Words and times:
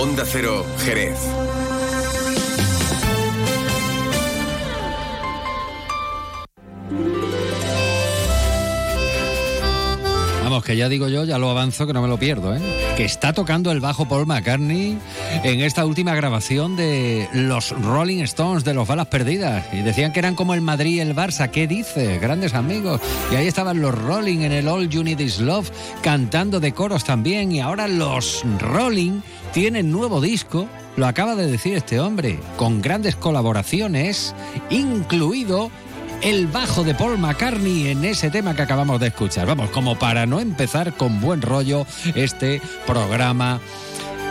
Onda 0.00 0.24
Cero, 0.24 0.64
Jerez. 0.82 1.39
Que 10.50 10.76
ya 10.76 10.88
digo 10.88 11.08
yo, 11.08 11.24
ya 11.24 11.38
lo 11.38 11.48
avanzo, 11.48 11.86
que 11.86 11.92
no 11.92 12.02
me 12.02 12.08
lo 12.08 12.18
pierdo, 12.18 12.54
¿eh? 12.54 12.60
Que 12.96 13.04
está 13.04 13.32
tocando 13.32 13.70
el 13.70 13.78
bajo 13.78 14.08
Paul 14.08 14.26
McCartney 14.26 14.98
en 15.44 15.60
esta 15.60 15.86
última 15.86 16.12
grabación 16.16 16.74
de 16.74 17.28
los 17.32 17.70
Rolling 17.70 18.20
Stones, 18.24 18.64
de 18.64 18.74
los 18.74 18.86
Balas 18.88 19.06
Perdidas. 19.06 19.64
Y 19.72 19.82
decían 19.82 20.12
que 20.12 20.18
eran 20.18 20.34
como 20.34 20.52
el 20.52 20.60
Madrid 20.60 20.96
y 20.96 21.00
el 21.00 21.14
Barça. 21.14 21.50
¿Qué 21.50 21.68
dice? 21.68 22.18
Grandes 22.18 22.54
amigos. 22.54 23.00
Y 23.30 23.36
ahí 23.36 23.46
estaban 23.46 23.80
los 23.80 23.94
Rolling 23.94 24.40
en 24.40 24.50
el 24.50 24.66
All 24.66 24.88
You 24.88 25.04
Need 25.04 25.20
Is 25.20 25.38
Love, 25.38 25.70
cantando 26.02 26.58
de 26.58 26.72
coros 26.72 27.04
también. 27.04 27.52
Y 27.52 27.60
ahora 27.60 27.86
los 27.86 28.44
Rolling 28.58 29.20
tienen 29.52 29.92
nuevo 29.92 30.20
disco. 30.20 30.66
Lo 30.96 31.06
acaba 31.06 31.36
de 31.36 31.46
decir 31.46 31.76
este 31.76 32.00
hombre, 32.00 32.40
con 32.56 32.82
grandes 32.82 33.14
colaboraciones, 33.14 34.34
incluido 34.68 35.70
el 36.22 36.46
bajo 36.46 36.84
de 36.84 36.94
Paul 36.94 37.18
McCartney 37.18 37.88
en 37.88 38.04
ese 38.04 38.30
tema 38.30 38.54
que 38.54 38.62
acabamos 38.62 39.00
de 39.00 39.08
escuchar. 39.08 39.46
Vamos, 39.46 39.70
como 39.70 39.98
para 39.98 40.26
no 40.26 40.40
empezar 40.40 40.94
con 40.94 41.20
buen 41.20 41.40
rollo 41.42 41.86
este 42.14 42.60
programa 42.86 43.60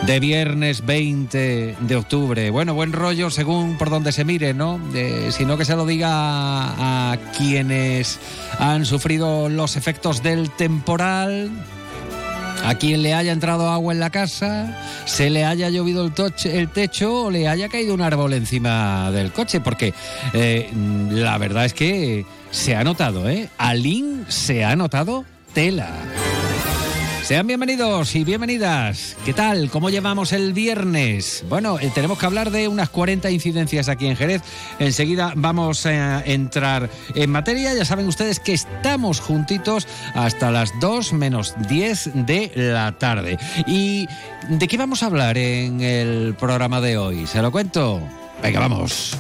de 0.05 0.20
viernes 0.20 0.85
20 0.85 1.77
de 1.80 1.95
octubre. 1.95 2.49
Bueno, 2.49 2.73
buen 2.73 2.94
rollo 2.94 3.30
según 3.30 3.77
por 3.77 3.89
donde 3.89 4.11
se 4.11 4.23
mire, 4.23 4.53
¿no? 4.53 4.80
Eh, 4.94 5.30
sino 5.31 5.57
que 5.57 5.66
se 5.66 5.75
lo 5.75 5.85
diga 5.85 6.09
a, 6.11 7.11
a 7.11 7.17
quienes 7.38 8.19
han 8.59 8.85
sufrido 8.85 9.49
los 9.49 9.75
efectos 9.75 10.23
del 10.23 10.52
temporal, 10.52 11.49
a 12.63 12.75
quien 12.75 13.01
le 13.03 13.13
haya 13.13 13.31
entrado 13.31 13.69
agua 13.69 13.93
en 13.93 13.99
la 13.99 14.09
casa, 14.09 14.77
se 15.05 15.29
le 15.29 15.45
haya 15.45 15.69
llovido 15.69 16.05
el, 16.05 16.69
techo 16.69 17.23
o 17.23 17.31
le 17.31 17.47
haya 17.47 17.69
caído 17.69 17.93
un 17.93 18.01
árbol 18.01 18.33
encima 18.33 19.11
del 19.11 19.31
coche, 19.31 19.59
porque 19.59 19.93
eh, 20.33 20.69
la 21.11 21.38
verdad 21.38 21.66
es 21.66 21.73
que 21.73 22.25
se 22.51 22.75
ha 22.75 22.83
notado, 22.83 23.29
¿eh? 23.29 23.49
Alín 23.57 24.25
se 24.27 24.66
ha 24.66 24.75
notado 24.75 25.25
tela. 25.53 25.89
Sean 27.30 27.45
bienvenidos 27.45 28.16
y 28.16 28.23
bienvenidas. 28.23 29.16
¿Qué 29.23 29.35
tal? 29.35 29.69
¿Cómo 29.69 29.91
llevamos 29.91 30.33
el 30.33 30.52
viernes? 30.52 31.45
Bueno, 31.47 31.77
eh, 31.80 31.91
tenemos 31.94 32.17
que 32.17 32.25
hablar 32.25 32.49
de 32.49 32.67
unas 32.67 32.89
40 32.89 33.30
incidencias 33.30 33.88
aquí 33.88 34.08
en 34.08 34.16
Jerez. 34.16 34.41
Enseguida 34.80 35.33
vamos 35.35 35.85
a 35.85 36.25
entrar 36.25 36.89
en 37.13 37.30
materia. 37.30 37.75
Ya 37.75 37.85
saben 37.85 38.07
ustedes 38.07 38.39
que 38.39 38.53
estamos 38.53 39.19
juntitos 39.19 39.88
hasta 40.16 40.50
las 40.50 40.72
2 40.80 41.13
menos 41.13 41.53
10 41.69 42.25
de 42.25 42.52
la 42.55 42.94
tarde. 42.94 43.38
¿Y 43.67 44.07
de 44.50 44.67
qué 44.67 44.77
vamos 44.77 45.03
a 45.03 45.05
hablar 45.05 45.38
en 45.38 45.81
el 45.81 46.33
programa 46.33 46.81
de 46.81 46.97
hoy? 46.97 47.27
¿Se 47.27 47.44
lo 47.44 47.52
cuento? 47.52 48.02
Venga, 48.41 48.59
vamos. 48.59 49.16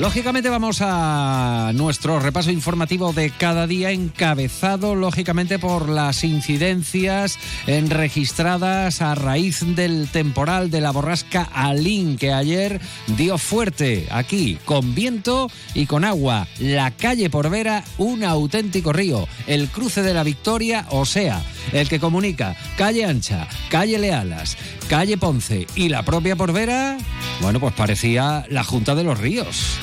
Lógicamente 0.00 0.50
vamos 0.50 0.78
a 0.80 1.70
nuestro 1.72 2.18
repaso 2.18 2.50
informativo 2.50 3.12
de 3.12 3.30
cada 3.30 3.68
día 3.68 3.92
encabezado 3.92 4.96
lógicamente 4.96 5.60
por 5.60 5.88
las 5.88 6.24
incidencias 6.24 7.38
en 7.68 7.90
registradas 7.90 9.00
a 9.00 9.14
raíz 9.14 9.60
del 9.76 10.08
temporal 10.08 10.68
de 10.72 10.80
la 10.80 10.90
borrasca 10.90 11.48
Alín 11.54 12.18
que 12.18 12.32
ayer 12.32 12.80
dio 13.16 13.38
fuerte 13.38 14.08
aquí 14.10 14.58
con 14.64 14.96
viento 14.96 15.48
y 15.74 15.86
con 15.86 16.04
agua. 16.04 16.48
La 16.58 16.90
calle 16.90 17.30
Porvera 17.30 17.84
un 17.96 18.24
auténtico 18.24 18.92
río. 18.92 19.28
El 19.46 19.68
cruce 19.68 20.02
de 20.02 20.12
la 20.12 20.24
Victoria, 20.24 20.86
o 20.90 21.04
sea, 21.04 21.40
el 21.72 21.88
que 21.88 22.00
comunica 22.00 22.56
calle 22.76 23.04
Ancha, 23.04 23.46
calle 23.68 23.98
Lealas, 24.00 24.56
calle 24.88 25.16
Ponce 25.16 25.68
y 25.76 25.88
la 25.88 26.02
propia 26.02 26.34
Porvera, 26.34 26.98
bueno, 27.40 27.60
pues 27.60 27.74
parecía 27.74 28.44
la 28.48 28.64
Junta 28.64 28.96
de 28.96 29.04
los 29.04 29.18
Ríos. 29.18 29.78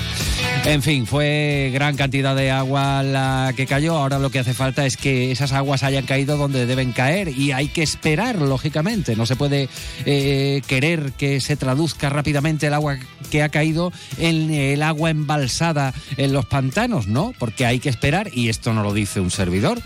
En 0.64 0.84
fin, 0.84 1.08
fue 1.08 1.72
gran 1.74 1.98
cantidad 1.98 2.36
de 2.36 2.52
agua 2.52 3.02
la 3.02 3.52
que 3.56 3.66
cayó. 3.66 3.98
Ahora 3.98 4.20
lo 4.20 4.30
que 4.30 4.40
hace 4.40 4.54
falta 4.54 4.86
es 4.86 4.96
que 4.96 5.32
esas 5.32 5.54
aguas 5.54 5.82
hayan 5.84 6.06
caído 6.06 6.38
donde 6.38 6.68
deben 6.68 6.92
caer 6.92 7.30
y 7.30 7.52
hay 7.52 7.68
que 7.68 7.82
esperar, 7.82 8.38
lógicamente. 8.38 9.16
No 9.16 9.26
se 9.26 9.36
puede 9.36 9.70
eh, 10.06 10.62
querer 10.68 11.14
que 11.14 11.42
se 11.42 11.58
traduzca 11.58 12.10
rápidamente 12.10 12.68
el 12.68 12.76
agua 12.76 13.00
que 13.32 13.42
ha 13.42 13.50
caído 13.50 13.92
en 14.20 14.52
el 14.52 14.84
agua 14.84 15.10
embalsada 15.10 15.94
en 16.18 16.32
los 16.32 16.46
pantanos, 16.46 17.08
¿no? 17.08 17.34
Porque 17.40 17.66
hay 17.66 17.80
que 17.80 17.90
esperar 17.90 18.30
y 18.32 18.50
esto 18.50 18.72
no 18.72 18.84
lo 18.84 18.94
dice 18.94 19.20
un 19.20 19.32
servidor 19.32 19.82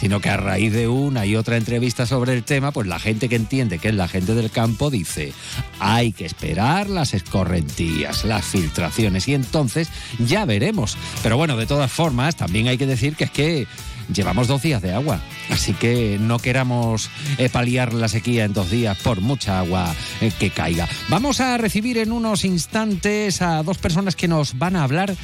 sino 0.00 0.20
que 0.20 0.30
a 0.30 0.36
raíz 0.36 0.72
de 0.72 0.88
una 0.88 1.26
y 1.26 1.36
otra 1.36 1.56
entrevista 1.56 2.06
sobre 2.06 2.32
el 2.34 2.44
tema, 2.44 2.72
pues 2.72 2.86
la 2.86 2.98
gente 2.98 3.28
que 3.28 3.36
entiende 3.36 3.78
que 3.78 3.88
es 3.88 3.94
la 3.94 4.08
gente 4.08 4.34
del 4.34 4.50
campo 4.50 4.90
dice, 4.90 5.32
hay 5.78 6.12
que 6.12 6.26
esperar 6.26 6.88
las 6.88 7.14
escorrentías, 7.14 8.24
las 8.24 8.44
filtraciones 8.44 9.28
y 9.28 9.34
entonces 9.34 9.88
ya 10.18 10.44
veremos. 10.44 10.96
Pero 11.22 11.36
bueno, 11.36 11.56
de 11.56 11.66
todas 11.66 11.90
formas, 11.90 12.36
también 12.36 12.68
hay 12.68 12.78
que 12.78 12.86
decir 12.86 13.16
que 13.16 13.24
es 13.24 13.30
que 13.30 13.66
llevamos 14.12 14.48
dos 14.48 14.62
días 14.62 14.80
de 14.80 14.94
agua, 14.94 15.20
así 15.50 15.74
que 15.74 16.16
no 16.20 16.38
queramos 16.38 17.10
eh, 17.36 17.48
paliar 17.50 17.92
la 17.92 18.08
sequía 18.08 18.44
en 18.44 18.54
dos 18.54 18.70
días 18.70 18.96
por 18.98 19.20
mucha 19.20 19.58
agua 19.58 19.94
eh, 20.20 20.32
que 20.38 20.50
caiga. 20.50 20.88
Vamos 21.08 21.40
a 21.40 21.58
recibir 21.58 21.98
en 21.98 22.12
unos 22.12 22.44
instantes 22.44 23.42
a 23.42 23.62
dos 23.62 23.78
personas 23.78 24.16
que 24.16 24.28
nos 24.28 24.56
van 24.58 24.76
a 24.76 24.84
hablar 24.84 25.14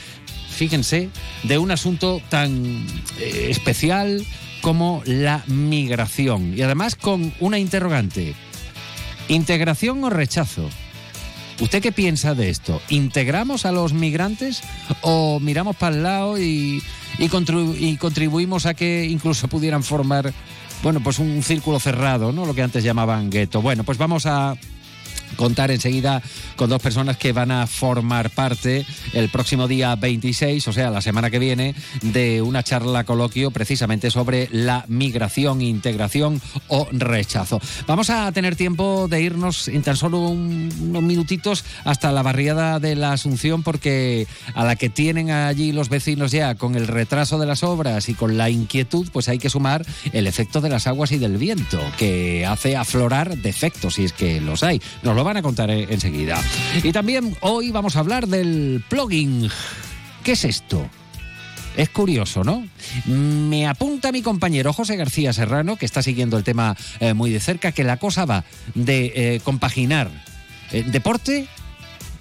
fíjense, 0.55 1.11
de 1.43 1.59
un 1.59 1.71
asunto 1.71 2.23
tan 2.29 2.87
eh, 3.19 3.49
especial 3.51 4.25
como 4.65 5.03
la 5.05 5.45
migración. 5.47 6.57
Y 6.57 6.63
además 6.63 6.97
con 6.97 7.35
una 7.39 7.59
interrogante. 7.59 8.35
¿Integración 9.29 10.03
o 10.03 10.09
rechazo? 10.09 10.71
¿Usted 11.61 11.83
qué 11.83 11.93
piensa 11.93 12.35
de 12.35 12.49
esto? 12.49 12.81
¿Integramos 12.89 13.67
a 13.67 13.73
los 13.73 13.93
migrantes 13.93 14.63
o 15.03 15.39
miramos 15.39 15.77
para 15.77 15.95
el 15.95 16.03
lado 16.03 16.39
y, 16.39 16.83
y, 17.19 17.31
y 17.79 17.97
contribuimos 17.99 18.65
a 18.65 18.73
que 18.73 19.05
incluso 19.05 19.49
pudieran 19.49 19.83
formar, 19.83 20.33
bueno, 20.83 21.01
pues 21.03 21.19
un 21.19 21.43
círculo 21.43 21.79
cerrado, 21.79 22.33
¿no? 22.33 22.47
Lo 22.47 22.55
que 22.55 22.63
antes 22.63 22.83
llamaban 22.83 23.29
gueto. 23.29 23.61
Bueno, 23.61 23.85
pues 23.85 23.99
vamos 23.99 24.25
a 24.25 24.57
contar 25.35 25.71
enseguida 25.71 26.23
con 26.57 26.71
dos 26.71 26.81
personas 26.83 27.17
que 27.17 27.33
van 27.33 27.51
a 27.51 27.67
formar 27.67 28.31
parte 28.31 28.87
el 29.13 29.29
próximo 29.29 29.69
día 29.69 29.95
26, 29.97 30.67
o 30.69 30.73
sea, 30.73 30.91
la 30.91 31.01
semana 31.01 31.31
que 31.31 31.39
viene, 31.39 31.75
de 32.03 32.43
una 32.43 32.63
charla 32.63 33.05
coloquio 33.05 33.51
precisamente 33.51 34.11
sobre 34.11 34.49
la 34.53 34.85
migración, 34.89 35.61
integración 35.63 36.41
o 36.69 36.89
rechazo. 36.93 37.61
Vamos 37.87 38.11
a 38.11 38.31
tener 38.33 38.57
tiempo 38.57 39.09
de 39.09 39.23
irnos 39.23 39.69
en 39.69 39.83
tan 39.83 39.97
solo 39.97 40.19
un- 40.29 40.73
unos 40.81 41.03
minutitos 41.03 41.65
hasta 41.85 42.13
la 42.13 42.23
barriada 42.23 42.79
de 42.81 42.95
la 42.97 43.13
Asunción 43.13 43.63
porque 43.63 44.27
a 44.55 44.65
la 44.65 44.77
que 44.77 44.91
tienen 44.91 45.31
allí 45.31 45.73
los 45.73 45.89
vecinos 45.89 46.31
ya 46.33 46.55
con 46.55 46.75
el 46.75 46.87
retraso 46.87 47.39
de 47.39 47.47
las 47.47 47.63
obras 47.63 48.09
y 48.09 48.15
con 48.15 48.37
la 48.37 48.51
inquietud, 48.51 49.09
pues 49.13 49.29
hay 49.29 49.39
que 49.39 49.51
sumar 49.51 49.85
el 50.13 50.27
efecto 50.27 50.61
de 50.61 50.69
las 50.69 50.87
aguas 50.87 51.13
y 51.13 51.19
del 51.19 51.37
viento 51.39 51.81
que 51.99 52.45
hace 52.47 52.77
aflorar 52.77 53.37
defectos 53.39 53.95
si 53.95 54.05
es 54.05 54.13
que 54.13 54.41
los 54.41 54.63
hay. 54.63 54.81
Nos 55.03 55.17
lo 55.17 55.24
van 55.25 55.37
a 55.37 55.43
contar 55.43 55.71
eh, 55.71 55.87
enseguida. 55.91 56.41
Y 56.83 56.93
también 56.93 57.37
hoy 57.41 57.71
vamos 57.71 57.97
a 57.97 58.01
hablar 58.01 58.29
del 58.29 58.85
plugin. 58.89 59.49
¿Qué 60.23 60.33
es 60.33 60.45
esto? 60.45 60.89
Es 61.77 61.89
curioso, 61.89 62.45
¿no? 62.45 62.65
Me 63.07 63.67
apunta 63.67 64.13
mi 64.13 64.23
compañero 64.23 64.73
José 64.73 64.97
García 64.97 65.33
Serrano, 65.33 65.77
que 65.77 65.87
está 65.87 66.03
siguiendo 66.03 66.39
el 66.39 66.45
tema 66.45 66.77
eh, 67.01 67.15
muy 67.15 67.31
de 67.31 67.41
cerca, 67.41 67.73
que 67.73 67.83
la 67.83 67.97
cosa 67.97 68.25
va 68.25 68.45
de 68.75 69.13
eh, 69.15 69.41
compaginar 69.43 70.11
deporte 70.87 71.47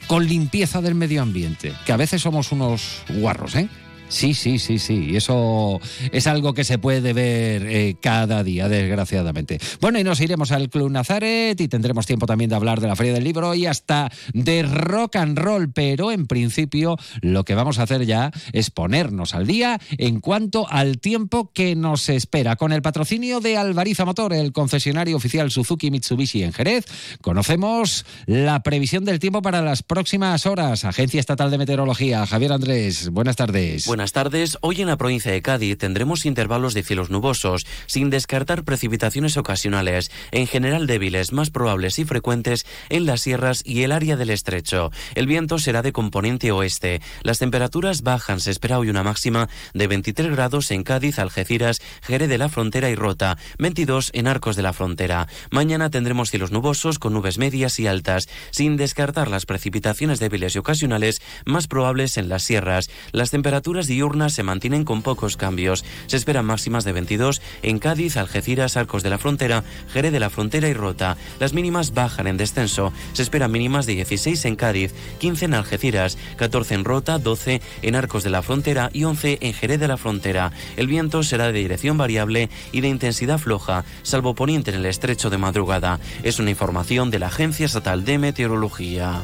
con 0.06 0.28
limpieza 0.28 0.82
del 0.82 0.94
medio 0.94 1.24
ambiente, 1.24 1.74
que 1.86 1.94
a 1.94 1.98
veces 1.98 2.22
somos 2.22 2.52
unos 2.52 3.02
guarros, 3.10 3.56
¿eh? 3.56 3.68
Sí, 4.10 4.34
sí, 4.34 4.60
sí, 4.60 4.78
sí. 4.78 5.16
Eso 5.16 5.80
es 6.12 6.28
algo 6.28 6.54
que 6.54 6.64
se 6.64 6.78
puede 6.78 7.14
ver 7.14 7.66
eh, 7.68 7.96
cada 8.00 8.44
día, 8.44 8.70
desgraciadamente. 8.70 9.60
Bueno, 9.82 10.00
y 10.00 10.04
nos 10.04 10.22
iremos 10.22 10.52
al 10.52 10.70
Club 10.70 10.92
Nazaret 10.92 11.60
y 11.60 11.68
tendremos 11.68 12.06
tiempo 12.06 12.26
también 12.26 12.50
de 12.50 12.56
hablar 12.56 12.80
de 12.80 12.88
la 12.88 12.96
Feria 12.96 13.14
del 13.14 13.24
Libro 13.24 13.56
y 13.56 13.66
hasta 13.66 14.12
de 14.34 14.64
rock 14.64 15.16
and 15.16 15.38
roll. 15.38 15.72
Pero 15.74 16.12
en 16.12 16.28
principio 16.28 16.98
lo 17.22 17.44
que 17.44 17.56
vamos 17.56 17.80
a 17.80 17.84
hacer 17.84 18.06
ya 18.06 18.32
es 18.52 18.70
ponernos 18.70 19.34
al 19.34 19.48
día 19.48 19.80
en 19.98 20.20
cuanto 20.20 20.70
al 20.70 21.00
tiempo 21.00 21.52
que 21.52 21.76
nos 21.76 22.10
espera. 22.10 22.56
Con 22.56 22.72
el 22.72 22.82
patrocinio 22.82 23.40
de 23.40 23.58
Alvariza 23.58 24.06
Motor, 24.06 24.34
el 24.34 24.52
concesionario 24.52 25.18
oficial 25.18 25.50
Suzuki 25.50 25.90
Mitsubishi 25.92 26.44
en 26.44 26.54
Jerez, 26.54 26.86
conocemos 27.22 28.06
la 28.26 28.62
previsión 28.62 29.06
del 29.06 29.20
tiempo 29.20 29.42
para 29.42 29.62
las 29.62 29.84
próximas 29.84 30.46
horas. 30.46 30.86
Agencia 30.86 31.20
Estatal 31.20 31.50
de 31.50 31.58
Meteorología. 31.58 32.26
Javier 32.26 32.54
Andrés, 32.54 33.10
buenas 33.10 33.36
tardes. 33.36 33.88
Buenas 33.94 34.12
tardes. 34.12 34.58
Hoy 34.62 34.82
en 34.82 34.88
la 34.88 34.98
provincia 34.98 35.32
de 35.32 35.44
Cádiz 35.44 35.78
tendremos 35.78 36.26
intervalos 36.26 36.74
de 36.74 36.82
cielos 36.82 37.12
nubosos, 37.12 37.68
sin 37.86 38.10
descartar 38.10 38.64
precipitaciones 38.64 39.38
ocasionales, 39.38 40.10
en 40.32 40.48
general 40.48 40.88
débiles, 40.88 41.32
más 41.32 41.52
probables 41.52 42.00
y 42.00 42.04
frecuentes 42.04 42.66
en 42.90 43.06
las 43.06 43.22
sierras 43.22 43.62
y 43.64 43.84
el 43.84 43.92
área 43.92 44.18
del 44.18 44.32
estrecho. 44.32 44.90
El 45.14 45.28
viento 45.28 45.60
será 45.60 45.84
de 45.84 45.92
componente 45.92 46.52
oeste. 46.52 47.02
Las 47.22 47.38
temperaturas 47.38 48.02
bajan. 48.02 48.40
Se 48.40 48.50
espera 48.50 48.80
hoy 48.80 48.90
una 48.90 49.04
máxima 49.04 49.48
de 49.76 49.86
23 49.86 50.32
grados 50.32 50.72
en 50.72 50.82
Cádiz, 50.82 51.20
Algeciras, 51.20 51.80
Jerez 52.02 52.30
de 52.30 52.40
la 52.40 52.50
Frontera 52.50 52.90
y 52.90 52.96
Rota, 52.96 53.38
22 53.60 54.10
en 54.16 54.28
Arcos 54.28 54.56
de 54.56 54.64
la 54.64 54.74
Frontera. 54.74 55.28
Mañana 55.52 55.92
tendremos 55.92 56.32
cielos 56.32 56.52
nubosos 56.52 56.98
con 56.98 57.14
nubes 57.14 57.38
medias 57.38 57.80
y 57.80 57.86
altas, 57.86 58.28
sin 58.50 58.76
descartar 58.76 59.30
las 59.30 59.46
precipitaciones 59.46 60.20
débiles 60.20 60.56
y 60.56 60.58
ocasionales 60.58 61.22
más 61.46 61.68
probables 61.68 62.18
en 62.18 62.28
las 62.28 62.42
sierras. 62.42 62.90
Las 63.12 63.30
temperaturas 63.30 63.83
diurnas 63.88 64.34
se 64.34 64.44
mantienen 64.44 64.86
con 64.86 65.02
pocos 65.02 65.38
cambios. 65.38 65.86
Se 66.08 66.18
esperan 66.18 66.46
máximas 66.46 66.84
de 66.84 66.94
22 66.94 67.42
en 67.62 67.80
Cádiz, 67.80 68.18
Algeciras, 68.18 68.78
Arcos 68.78 69.04
de 69.04 69.10
la 69.10 69.18
Frontera, 69.18 69.64
Jerez 69.92 70.12
de 70.12 70.20
la 70.20 70.30
Frontera 70.30 70.68
y 70.68 70.74
Rota. 70.74 71.18
Las 71.40 71.54
mínimas 71.54 71.94
bajan 71.94 72.28
en 72.28 72.38
descenso. 72.38 72.94
Se 73.14 73.22
esperan 73.22 73.52
mínimas 73.52 73.86
de 73.86 73.96
16 73.96 74.46
en 74.46 74.56
Cádiz, 74.56 74.94
15 75.20 75.46
en 75.46 75.54
Algeciras, 75.54 76.18
14 76.38 76.76
en 76.76 76.86
Rota, 76.86 77.20
12 77.20 77.62
en 77.82 77.96
Arcos 77.96 78.24
de 78.24 78.30
la 78.30 78.42
Frontera 78.42 78.90
y 78.94 79.04
11 79.04 79.40
en 79.42 79.54
Jerez 79.54 79.80
de 79.80 79.88
la 79.88 79.98
Frontera. 79.98 80.52
El 80.78 80.88
viento 80.88 81.24
será 81.24 81.48
de 81.48 81.60
dirección 81.60 81.98
variable 81.98 82.50
y 82.72 82.82
de 82.82 82.90
intensidad 82.90 83.38
floja, 83.38 83.86
salvo 84.04 84.36
poniente 84.36 84.72
en 84.72 84.78
el 84.78 84.86
estrecho 84.86 85.30
de 85.30 85.38
madrugada. 85.38 86.00
Es 86.24 86.40
una 86.40 86.50
información 86.50 87.12
de 87.12 87.20
la 87.20 87.28
Agencia 87.28 87.66
Estatal 87.66 88.06
de 88.06 88.18
Meteorología. 88.18 89.24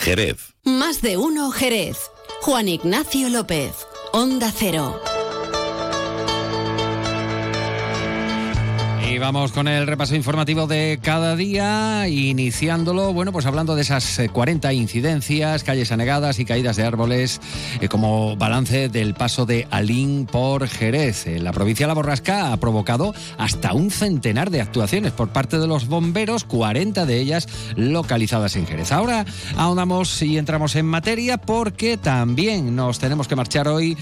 Jerez. 0.00 0.54
Más 0.64 1.02
de 1.02 1.18
uno 1.18 1.50
Jerez. 1.50 1.98
Juan 2.40 2.68
Ignacio 2.68 3.28
López. 3.28 3.86
Onda 4.12 4.50
Cero. 4.50 4.98
Vamos 9.20 9.52
con 9.52 9.68
el 9.68 9.86
repaso 9.86 10.16
informativo 10.16 10.66
de 10.66 10.98
cada 11.02 11.36
día, 11.36 12.08
iniciándolo, 12.08 13.12
bueno, 13.12 13.32
pues 13.32 13.44
hablando 13.44 13.76
de 13.76 13.82
esas 13.82 14.18
40 14.32 14.70
eh, 14.70 14.74
incidencias, 14.74 15.62
calles 15.62 15.92
anegadas 15.92 16.38
y 16.38 16.46
caídas 16.46 16.76
de 16.76 16.84
árboles, 16.84 17.38
eh, 17.82 17.88
como 17.88 18.34
balance 18.36 18.88
del 18.88 19.12
paso 19.12 19.44
de 19.44 19.68
Alín 19.70 20.26
por 20.26 20.66
Jerez. 20.68 21.26
Eh, 21.26 21.38
la 21.38 21.52
provincia 21.52 21.84
de 21.84 21.88
La 21.88 21.94
Borrasca 21.94 22.50
ha 22.50 22.56
provocado 22.56 23.14
hasta 23.36 23.74
un 23.74 23.90
centenar 23.90 24.50
de 24.50 24.62
actuaciones 24.62 25.12
por 25.12 25.28
parte 25.28 25.58
de 25.58 25.66
los 25.66 25.86
bomberos, 25.86 26.44
40 26.44 27.04
de 27.04 27.20
ellas 27.20 27.46
localizadas 27.76 28.56
en 28.56 28.66
Jerez. 28.66 28.90
Ahora 28.90 29.26
ahondamos 29.56 30.22
y 30.22 30.38
entramos 30.38 30.76
en 30.76 30.86
materia 30.86 31.36
porque 31.36 31.98
también 31.98 32.74
nos 32.74 32.98
tenemos 32.98 33.28
que 33.28 33.36
marchar 33.36 33.68
hoy 33.68 33.98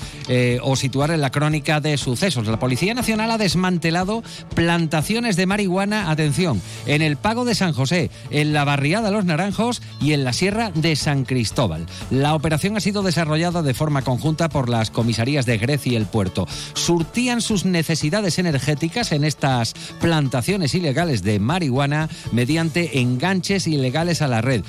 o 0.62 0.76
situar 0.76 1.11
en 1.11 1.21
la 1.21 1.31
crónica 1.31 1.81
de 1.81 1.97
sucesos. 1.97 2.47
La 2.47 2.59
Policía 2.59 2.94
Nacional 2.94 3.31
ha 3.31 3.38
desmantelado 3.38 4.23
plantas 5.09 5.37
de 5.37 5.47
marihuana, 5.47 6.11
atención, 6.11 6.61
en 6.87 7.01
el 7.01 7.17
Pago 7.17 7.47
de 7.47 7.55
San 7.55 7.73
José, 7.73 8.11
en 8.31 8.53
la 8.53 8.65
barriada 8.65 9.11
Los 9.11 9.25
Naranjos 9.25 9.81
y 10.03 10.13
en 10.13 10.23
la 10.23 10.35
Sierra 10.35 10.71
de 10.75 10.97
San 10.97 11.25
Cristóbal. 11.25 11.87
La 12.11 12.35
operación 12.35 12.77
ha 12.77 12.81
sido 12.81 13.03
desarrollada 13.03 13.63
de 13.63 13.73
forma 13.73 14.03
conjunta 14.03 14.51
por 14.51 14.69
las 14.69 14.91
comisarías 14.91 15.47
de 15.47 15.57
Grecia 15.57 15.93
y 15.93 15.97
el 15.97 16.05
puerto. 16.05 16.47
Surtían 16.75 17.41
sus 17.41 17.65
necesidades 17.65 18.39
energéticas 18.39 19.13
en 19.13 19.25
estas 19.25 19.73
plantaciones 19.99 20.75
ilegales 20.75 21.23
de 21.23 21.41
marihuana 21.41 22.11
mediante 22.31 23.01
enganches 23.01 23.67
ilegales 23.67 24.21
a 24.21 24.29
la 24.29 24.43
red. 24.43 24.63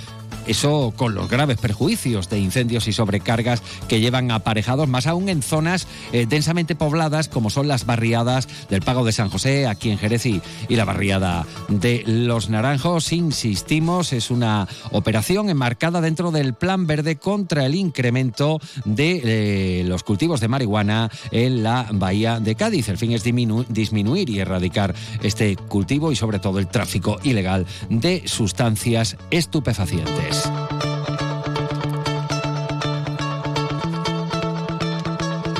Eso 0.47 0.93
con 0.95 1.15
los 1.15 1.29
graves 1.29 1.57
perjuicios 1.57 2.29
de 2.29 2.39
incendios 2.39 2.87
y 2.87 2.93
sobrecargas 2.93 3.61
que 3.87 3.99
llevan 3.99 4.31
aparejados, 4.31 4.87
más 4.87 5.07
aún 5.07 5.29
en 5.29 5.41
zonas 5.41 5.87
eh, 6.11 6.25
densamente 6.27 6.75
pobladas 6.75 7.27
como 7.27 7.49
son 7.49 7.67
las 7.67 7.85
barriadas 7.85 8.47
del 8.69 8.81
Pago 8.81 9.05
de 9.05 9.11
San 9.11 9.29
José, 9.29 9.67
aquí 9.67 9.91
en 9.91 9.97
Jerez 9.97 10.25
y, 10.25 10.41
la 10.69 10.85
barriada 10.85 11.45
de 11.67 12.03
Los 12.05 12.49
Naranjos. 12.49 13.11
Insistimos, 13.11 14.13
es 14.13 14.31
una 14.31 14.67
operación 14.91 15.49
enmarcada 15.49 15.99
dentro 15.99 16.31
del 16.31 16.53
Plan 16.53 16.87
Verde 16.87 17.17
contra 17.17 17.65
el 17.65 17.75
incremento 17.75 18.59
de 18.85 19.21
eh, 19.23 19.83
los 19.85 20.03
cultivos 20.03 20.39
de 20.39 20.47
marihuana 20.47 21.11
en 21.31 21.63
la 21.63 21.87
bahía 21.91 22.39
de 22.39 22.55
Cádiz. 22.55 22.89
El 22.89 22.97
fin 22.97 23.11
es 23.11 23.23
disminuir 23.23 24.29
y 24.29 24.39
erradicar 24.39 24.95
este 25.21 25.55
cultivo 25.55 26.11
y 26.11 26.15
sobre 26.15 26.39
todo 26.39 26.59
el 26.59 26.67
tráfico 26.67 27.19
ilegal 27.23 27.65
de 27.89 28.23
sustancias 28.25 29.17
estupefacientes. 29.31 30.18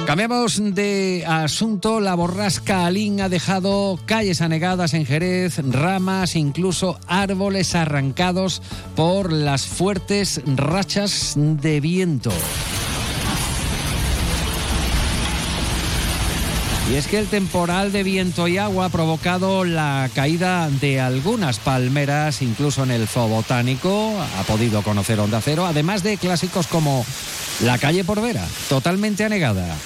Cambiamos 0.09 0.59
de 0.73 1.23
asunto. 1.27 1.99
La 1.99 2.15
borrasca 2.15 2.87
Alín 2.87 3.21
ha 3.21 3.29
dejado 3.29 3.99
calles 4.07 4.41
anegadas 4.41 4.95
en 4.95 5.05
Jerez, 5.05 5.59
ramas, 5.63 6.35
incluso 6.35 6.99
árboles 7.05 7.75
arrancados 7.75 8.63
por 8.95 9.31
las 9.31 9.67
fuertes 9.67 10.41
rachas 10.45 11.35
de 11.37 11.79
viento. 11.79 12.31
Y 16.89 16.95
es 16.95 17.05
que 17.05 17.19
el 17.19 17.27
temporal 17.27 17.91
de 17.91 18.01
viento 18.01 18.47
y 18.47 18.57
agua 18.57 18.85
ha 18.85 18.89
provocado 18.89 19.63
la 19.63 20.09
caída 20.15 20.69
de 20.81 20.99
algunas 20.99 21.59
palmeras, 21.59 22.41
incluso 22.41 22.83
en 22.83 22.89
el 22.89 23.07
zoo 23.07 23.27
botánico, 23.27 24.15
ha 24.39 24.43
podido 24.43 24.81
conocer 24.81 25.19
Onda 25.19 25.39
Cero, 25.39 25.67
además 25.67 26.01
de 26.01 26.17
clásicos 26.17 26.65
como 26.65 27.05
la 27.61 27.77
calle 27.77 28.03
Porvera, 28.03 28.43
totalmente 28.69 29.23
anegada 29.23 29.77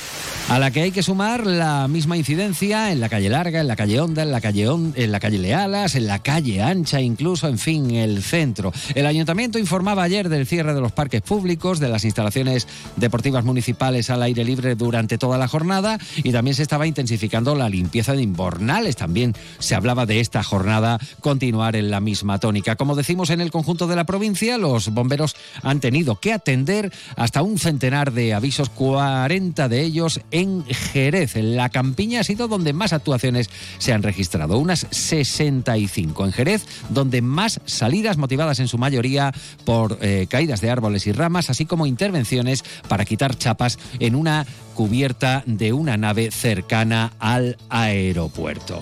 a 0.49 0.59
la 0.59 0.71
que 0.71 0.81
hay 0.81 0.91
que 0.91 1.01
sumar 1.01 1.47
la 1.47 1.87
misma 1.87 2.17
incidencia 2.17 2.91
en 2.91 2.99
la 2.99 3.09
calle 3.09 3.29
Larga, 3.29 3.61
en 3.61 3.67
la 3.67 3.75
calle 3.75 3.99
Honda, 3.99 4.23
en 4.23 4.31
la 4.31 4.41
calle, 4.41 4.65
en 4.65 5.11
la 5.11 5.19
calle 5.19 5.39
Lealas, 5.39 5.95
en 5.95 6.05
la 6.05 6.19
calle 6.19 6.61
Ancha, 6.61 7.01
incluso, 7.01 7.47
en 7.47 7.57
fin, 7.57 7.91
el 7.91 8.21
centro. 8.21 8.71
El 8.93 9.05
ayuntamiento 9.05 9.57
informaba 9.57 10.03
ayer 10.03 10.29
del 10.29 10.45
cierre 10.45 10.73
de 10.73 10.81
los 10.81 10.91
parques 10.91 11.21
públicos, 11.21 11.79
de 11.79 11.89
las 11.89 12.03
instalaciones 12.05 12.67
deportivas 12.97 13.45
municipales 13.45 14.09
al 14.09 14.21
aire 14.21 14.43
libre 14.43 14.75
durante 14.75 15.17
toda 15.17 15.37
la 15.37 15.47
jornada 15.47 15.97
y 16.17 16.31
también 16.31 16.55
se 16.55 16.61
estaba 16.61 16.85
intensificando 16.85 17.55
la 17.55 17.69
limpieza 17.69 18.13
de 18.13 18.21
inbornales. 18.21 18.95
También 18.95 19.33
se 19.59 19.75
hablaba 19.75 20.05
de 20.05 20.19
esta 20.19 20.43
jornada 20.43 20.99
continuar 21.21 21.75
en 21.75 21.89
la 21.89 21.99
misma 21.99 22.37
tónica. 22.39 22.75
Como 22.75 22.95
decimos 22.95 23.29
en 23.29 23.41
el 23.41 23.49
conjunto 23.49 23.87
de 23.87 23.95
la 23.95 24.05
provincia, 24.05 24.57
los 24.57 24.89
bomberos 24.89 25.35
han 25.63 25.79
tenido 25.79 26.19
que 26.19 26.33
atender 26.33 26.91
hasta 27.15 27.41
un 27.41 27.57
centenar 27.57 28.11
de 28.11 28.33
avisos, 28.33 28.69
40 28.69 29.69
de 29.69 29.81
ellos 29.81 30.19
en 30.31 30.42
Jerez. 30.67 31.35
La 31.35 31.69
campiña 31.69 32.21
ha 32.21 32.23
sido 32.23 32.47
donde 32.47 32.73
más 32.73 32.93
actuaciones 32.93 33.49
se 33.77 33.93
han 33.93 34.03
registrado, 34.03 34.57
unas 34.57 34.87
65 34.89 36.25
en 36.25 36.31
Jerez, 36.31 36.65
donde 36.89 37.21
más 37.21 37.59
salidas 37.65 38.17
motivadas 38.17 38.59
en 38.59 38.67
su 38.67 38.77
mayoría 38.77 39.33
por 39.65 39.97
eh, 40.01 40.27
caídas 40.29 40.61
de 40.61 40.69
árboles 40.69 41.07
y 41.07 41.11
ramas, 41.11 41.49
así 41.49 41.65
como 41.65 41.85
intervenciones 41.85 42.63
para 42.87 43.05
quitar 43.05 43.37
chapas 43.37 43.79
en 43.99 44.15
una 44.15 44.45
cubierta 44.75 45.43
de 45.45 45.73
una 45.73 45.97
nave 45.97 46.31
cercana 46.31 47.13
al 47.19 47.57
aeropuerto. 47.69 48.81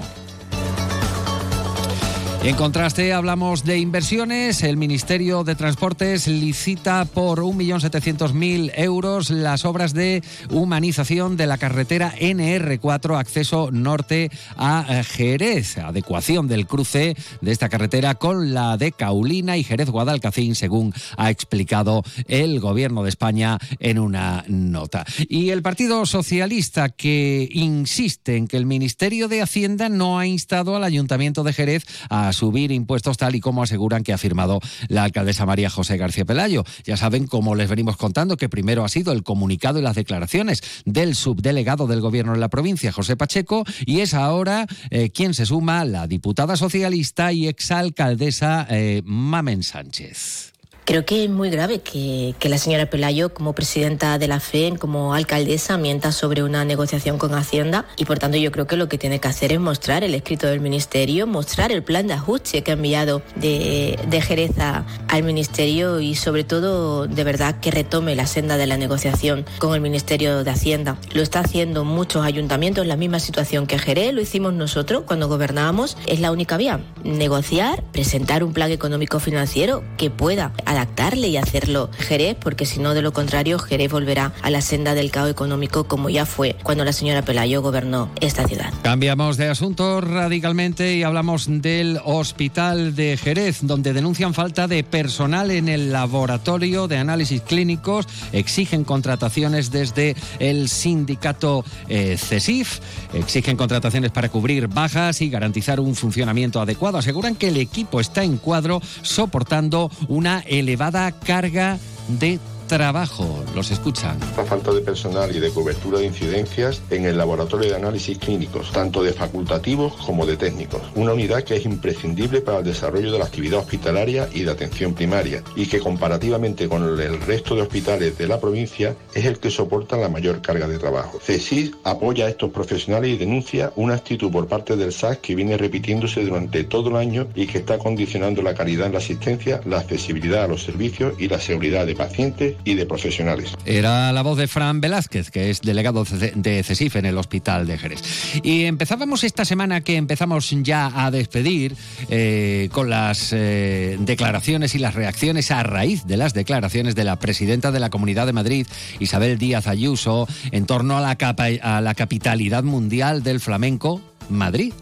En 2.43 2.55
contraste, 2.55 3.13
hablamos 3.13 3.65
de 3.65 3.77
inversiones. 3.77 4.63
El 4.63 4.75
Ministerio 4.75 5.43
de 5.43 5.53
Transportes 5.53 6.27
licita 6.27 7.05
por 7.05 7.41
1.700.000 7.41 8.71
euros 8.77 9.29
las 9.29 9.63
obras 9.63 9.93
de 9.93 10.23
humanización 10.49 11.37
de 11.37 11.45
la 11.45 11.59
carretera 11.59 12.15
NR4, 12.19 13.19
acceso 13.19 13.69
norte 13.71 14.31
a 14.57 15.03
Jerez. 15.03 15.77
Adecuación 15.77 16.47
del 16.47 16.65
cruce 16.65 17.15
de 17.41 17.51
esta 17.51 17.69
carretera 17.69 18.15
con 18.15 18.55
la 18.55 18.75
de 18.75 18.91
Caulina 18.91 19.55
y 19.57 19.63
Jerez-Guadalcacín, 19.63 20.55
según 20.55 20.95
ha 21.17 21.29
explicado 21.29 22.01
el 22.27 22.59
Gobierno 22.59 23.03
de 23.03 23.09
España 23.09 23.59
en 23.79 23.99
una 23.99 24.45
nota. 24.47 25.05
Y 25.29 25.51
el 25.51 25.61
Partido 25.61 26.07
Socialista, 26.07 26.89
que 26.89 27.47
insiste 27.51 28.35
en 28.35 28.47
que 28.47 28.57
el 28.57 28.65
Ministerio 28.65 29.27
de 29.27 29.43
Hacienda 29.43 29.89
no 29.89 30.17
ha 30.17 30.25
instado 30.25 30.75
al 30.75 30.83
Ayuntamiento 30.83 31.43
de 31.43 31.53
Jerez 31.53 31.85
a 32.09 32.30
a 32.31 32.33
subir 32.33 32.71
impuestos 32.71 33.17
tal 33.17 33.35
y 33.35 33.41
como 33.41 33.61
aseguran 33.61 34.03
que 34.03 34.13
ha 34.13 34.17
firmado 34.17 34.59
la 34.87 35.03
alcaldesa 35.03 35.45
María 35.45 35.69
José 35.69 35.97
García 35.97 36.25
Pelayo. 36.25 36.63
Ya 36.85 36.97
saben, 36.97 37.27
como 37.27 37.55
les 37.55 37.69
venimos 37.69 37.97
contando, 37.97 38.37
que 38.37 38.49
primero 38.49 38.83
ha 38.83 38.89
sido 38.89 39.11
el 39.11 39.23
comunicado 39.23 39.79
y 39.79 39.81
las 39.81 39.95
declaraciones 39.95 40.63
del 40.85 41.15
subdelegado 41.15 41.87
del 41.87 42.01
gobierno 42.01 42.33
en 42.33 42.39
la 42.39 42.49
provincia, 42.49 42.91
José 42.91 43.17
Pacheco, 43.17 43.63
y 43.85 43.99
es 43.99 44.13
ahora 44.13 44.65
eh, 44.89 45.09
quien 45.09 45.33
se 45.33 45.45
suma 45.45 45.83
la 45.85 46.07
diputada 46.07 46.55
socialista 46.55 47.33
y 47.33 47.47
exalcaldesa 47.47 48.65
eh, 48.69 49.01
Mamen 49.05 49.63
Sánchez. 49.63 50.50
Creo 50.91 51.05
que 51.05 51.23
es 51.23 51.29
muy 51.29 51.49
grave 51.49 51.79
que, 51.79 52.35
la 52.49 52.57
señora 52.57 52.85
Pelayo, 52.85 53.33
como 53.33 53.53
presidenta 53.53 54.17
de 54.17 54.27
la 54.27 54.41
FEN, 54.41 54.75
como 54.75 55.13
alcaldesa, 55.13 55.77
mienta 55.77 56.11
sobre 56.11 56.43
una 56.43 56.65
negociación 56.65 57.17
con 57.17 57.33
Hacienda 57.33 57.85
y 57.95 58.03
por 58.03 58.19
tanto 58.19 58.35
yo 58.35 58.51
creo 58.51 58.67
que 58.67 58.75
lo 58.75 58.89
que 58.89 58.97
tiene 58.97 59.21
que 59.21 59.29
hacer 59.29 59.53
es 59.53 59.61
mostrar 59.61 60.03
el 60.03 60.13
escrito 60.13 60.47
del 60.47 60.59
ministerio, 60.59 61.27
mostrar 61.27 61.71
el 61.71 61.81
plan 61.81 62.07
de 62.07 62.15
ajuste 62.15 62.61
que 62.61 62.71
ha 62.71 62.73
enviado 62.73 63.21
de, 63.37 63.97
de 64.05 64.21
Jerez 64.21 64.51
al 64.59 65.23
ministerio 65.23 66.01
y 66.01 66.15
sobre 66.15 66.43
todo 66.43 67.07
de 67.07 67.23
verdad 67.23 67.61
que 67.61 67.71
retome 67.71 68.13
la 68.17 68.27
senda 68.27 68.57
de 68.57 68.67
la 68.67 68.75
negociación 68.75 69.45
con 69.59 69.73
el 69.73 69.79
Ministerio 69.79 70.43
de 70.43 70.51
Hacienda. 70.51 70.97
Lo 71.13 71.21
está 71.21 71.39
haciendo 71.39 71.85
muchos 71.85 72.25
ayuntamientos, 72.25 72.85
la 72.85 72.97
misma 72.97 73.21
situación 73.21 73.65
que 73.65 73.79
Jerez, 73.79 74.13
lo 74.13 74.19
hicimos 74.19 74.51
nosotros 74.51 75.03
cuando 75.07 75.29
gobernábamos, 75.29 75.95
es 76.05 76.19
la 76.19 76.33
única 76.33 76.57
vía, 76.57 76.81
negociar, 77.05 77.81
presentar 77.93 78.43
un 78.43 78.51
plan 78.51 78.71
económico 78.71 79.21
financiero 79.21 79.85
que 79.95 80.09
pueda 80.09 80.51
adaptarle 80.81 81.27
y 81.27 81.37
hacerlo 81.37 81.89
Jerez, 81.97 82.37
porque 82.39 82.65
si 82.65 82.79
no, 82.79 82.93
de 82.93 83.01
lo 83.01 83.13
contrario, 83.13 83.59
Jerez 83.59 83.91
volverá 83.91 84.33
a 84.41 84.49
la 84.49 84.61
senda 84.61 84.95
del 84.95 85.11
caos 85.11 85.29
económico 85.29 85.83
como 85.83 86.09
ya 86.09 86.25
fue 86.25 86.55
cuando 86.63 86.83
la 86.83 86.93
señora 86.93 87.21
Pelayo 87.21 87.61
gobernó 87.61 88.09
esta 88.19 88.47
ciudad. 88.47 88.73
Cambiamos 88.81 89.37
de 89.37 89.49
asunto 89.49 90.01
radicalmente 90.01 90.95
y 90.95 91.03
hablamos 91.03 91.45
del 91.47 91.99
hospital 92.03 92.95
de 92.95 93.17
Jerez, 93.17 93.59
donde 93.61 93.93
denuncian 93.93 94.33
falta 94.33 94.67
de 94.67 94.83
personal 94.83 95.51
en 95.51 95.69
el 95.69 95.91
laboratorio 95.91 96.87
de 96.87 96.97
análisis 96.97 97.41
clínicos, 97.41 98.07
exigen 98.31 98.83
contrataciones 98.83 99.71
desde 99.71 100.15
el 100.39 100.67
sindicato 100.67 101.63
eh, 101.89 102.17
CESIF, 102.17 102.79
exigen 103.13 103.55
contrataciones 103.55 104.11
para 104.11 104.29
cubrir 104.29 104.67
bajas 104.67 105.21
y 105.21 105.29
garantizar 105.29 105.79
un 105.79 105.95
funcionamiento 105.95 106.59
adecuado. 106.59 106.97
Aseguran 106.97 107.35
que 107.35 107.49
el 107.49 107.57
equipo 107.57 107.99
está 107.99 108.23
en 108.23 108.37
cuadro 108.37 108.81
soportando 109.03 109.91
una 110.07 110.43
elevada 110.61 111.11
carga 111.11 111.77
de 112.07 112.39
trabajo. 112.77 113.43
Los 113.53 113.69
escuchan. 113.69 114.17
La 114.37 114.45
falta 114.45 114.71
de 114.71 114.79
personal 114.79 115.35
y 115.35 115.41
de 115.41 115.49
cobertura 115.49 115.99
de 115.99 116.05
incidencias 116.05 116.81
en 116.89 117.03
el 117.03 117.17
laboratorio 117.17 117.69
de 117.69 117.75
análisis 117.75 118.17
clínicos, 118.17 118.71
tanto 118.71 119.03
de 119.03 119.11
facultativos 119.11 119.93
como 120.05 120.25
de 120.25 120.37
técnicos. 120.37 120.81
Una 120.95 121.11
unidad 121.11 121.43
que 121.43 121.57
es 121.57 121.65
imprescindible 121.65 122.39
para 122.39 122.59
el 122.59 122.63
desarrollo 122.63 123.11
de 123.11 123.19
la 123.19 123.25
actividad 123.25 123.59
hospitalaria 123.59 124.29
y 124.33 124.43
de 124.43 124.51
atención 124.51 124.93
primaria 124.93 125.43
y 125.57 125.65
que 125.65 125.79
comparativamente 125.79 126.69
con 126.69 126.83
el 126.83 127.19
resto 127.19 127.55
de 127.55 127.63
hospitales 127.63 128.17
de 128.17 128.27
la 128.29 128.39
provincia 128.39 128.95
es 129.13 129.25
el 129.25 129.39
que 129.39 129.51
soporta 129.51 129.97
la 129.97 130.07
mayor 130.07 130.41
carga 130.41 130.69
de 130.69 130.79
trabajo. 130.79 131.19
CESIS 131.21 131.71
apoya 131.83 132.27
a 132.27 132.29
estos 132.29 132.51
profesionales 132.51 133.11
y 133.11 133.17
denuncia 133.17 133.73
una 133.75 133.95
actitud 133.95 134.31
por 134.31 134.47
parte 134.47 134.77
del 134.77 134.93
SAS 134.93 135.17
que 135.17 135.35
viene 135.35 135.57
repitiéndose 135.57 136.23
durante 136.23 136.63
todo 136.63 136.89
el 136.91 136.95
año 136.95 137.27
y 137.35 137.47
que 137.47 137.57
está 137.57 137.77
condicionando 137.77 138.41
la 138.41 138.53
calidad 138.53 138.85
en 138.85 138.93
la 138.93 138.99
asistencia, 138.99 139.59
la 139.65 139.79
accesibilidad 139.79 140.45
a 140.45 140.47
los 140.47 140.63
servicios 140.63 141.15
y 141.19 141.27
la 141.27 141.39
seguridad 141.41 141.85
de 141.85 141.95
pacientes 141.95 142.55
y 142.63 142.75
de 142.75 142.85
profesionales. 142.85 143.55
Era 143.65 144.11
la 144.11 144.21
voz 144.21 144.37
de 144.37 144.47
Fran 144.47 144.81
Velázquez, 144.81 145.31
que 145.31 145.49
es 145.49 145.61
delegado 145.61 146.03
de 146.03 146.63
CESIF 146.63 146.95
en 146.97 147.05
el 147.05 147.17
Hospital 147.17 147.67
de 147.67 147.77
Jerez. 147.77 148.01
Y 148.43 148.65
empezábamos 148.65 149.23
esta 149.23 149.45
semana 149.45 149.81
que 149.81 149.95
empezamos 149.95 150.49
ya 150.61 150.91
a 150.93 151.11
despedir 151.11 151.75
eh, 152.09 152.69
con 152.71 152.89
las 152.89 153.31
eh, 153.33 153.97
declaraciones 153.99 154.75
y 154.75 154.79
las 154.79 154.95
reacciones 154.95 155.51
a 155.51 155.63
raíz 155.63 156.05
de 156.05 156.17
las 156.17 156.33
declaraciones 156.33 156.95
de 156.95 157.03
la 157.03 157.17
presidenta 157.19 157.71
de 157.71 157.79
la 157.79 157.89
Comunidad 157.89 158.25
de 158.25 158.33
Madrid, 158.33 158.67
Isabel 158.99 159.37
Díaz 159.37 159.67
Ayuso, 159.67 160.27
en 160.51 160.65
torno 160.65 160.97
a 160.97 161.01
la, 161.01 161.17
a 161.61 161.81
la 161.81 161.95
capitalidad 161.95 162.63
mundial 162.63 163.23
del 163.23 163.39
flamenco, 163.39 164.01
Madrid. 164.29 164.73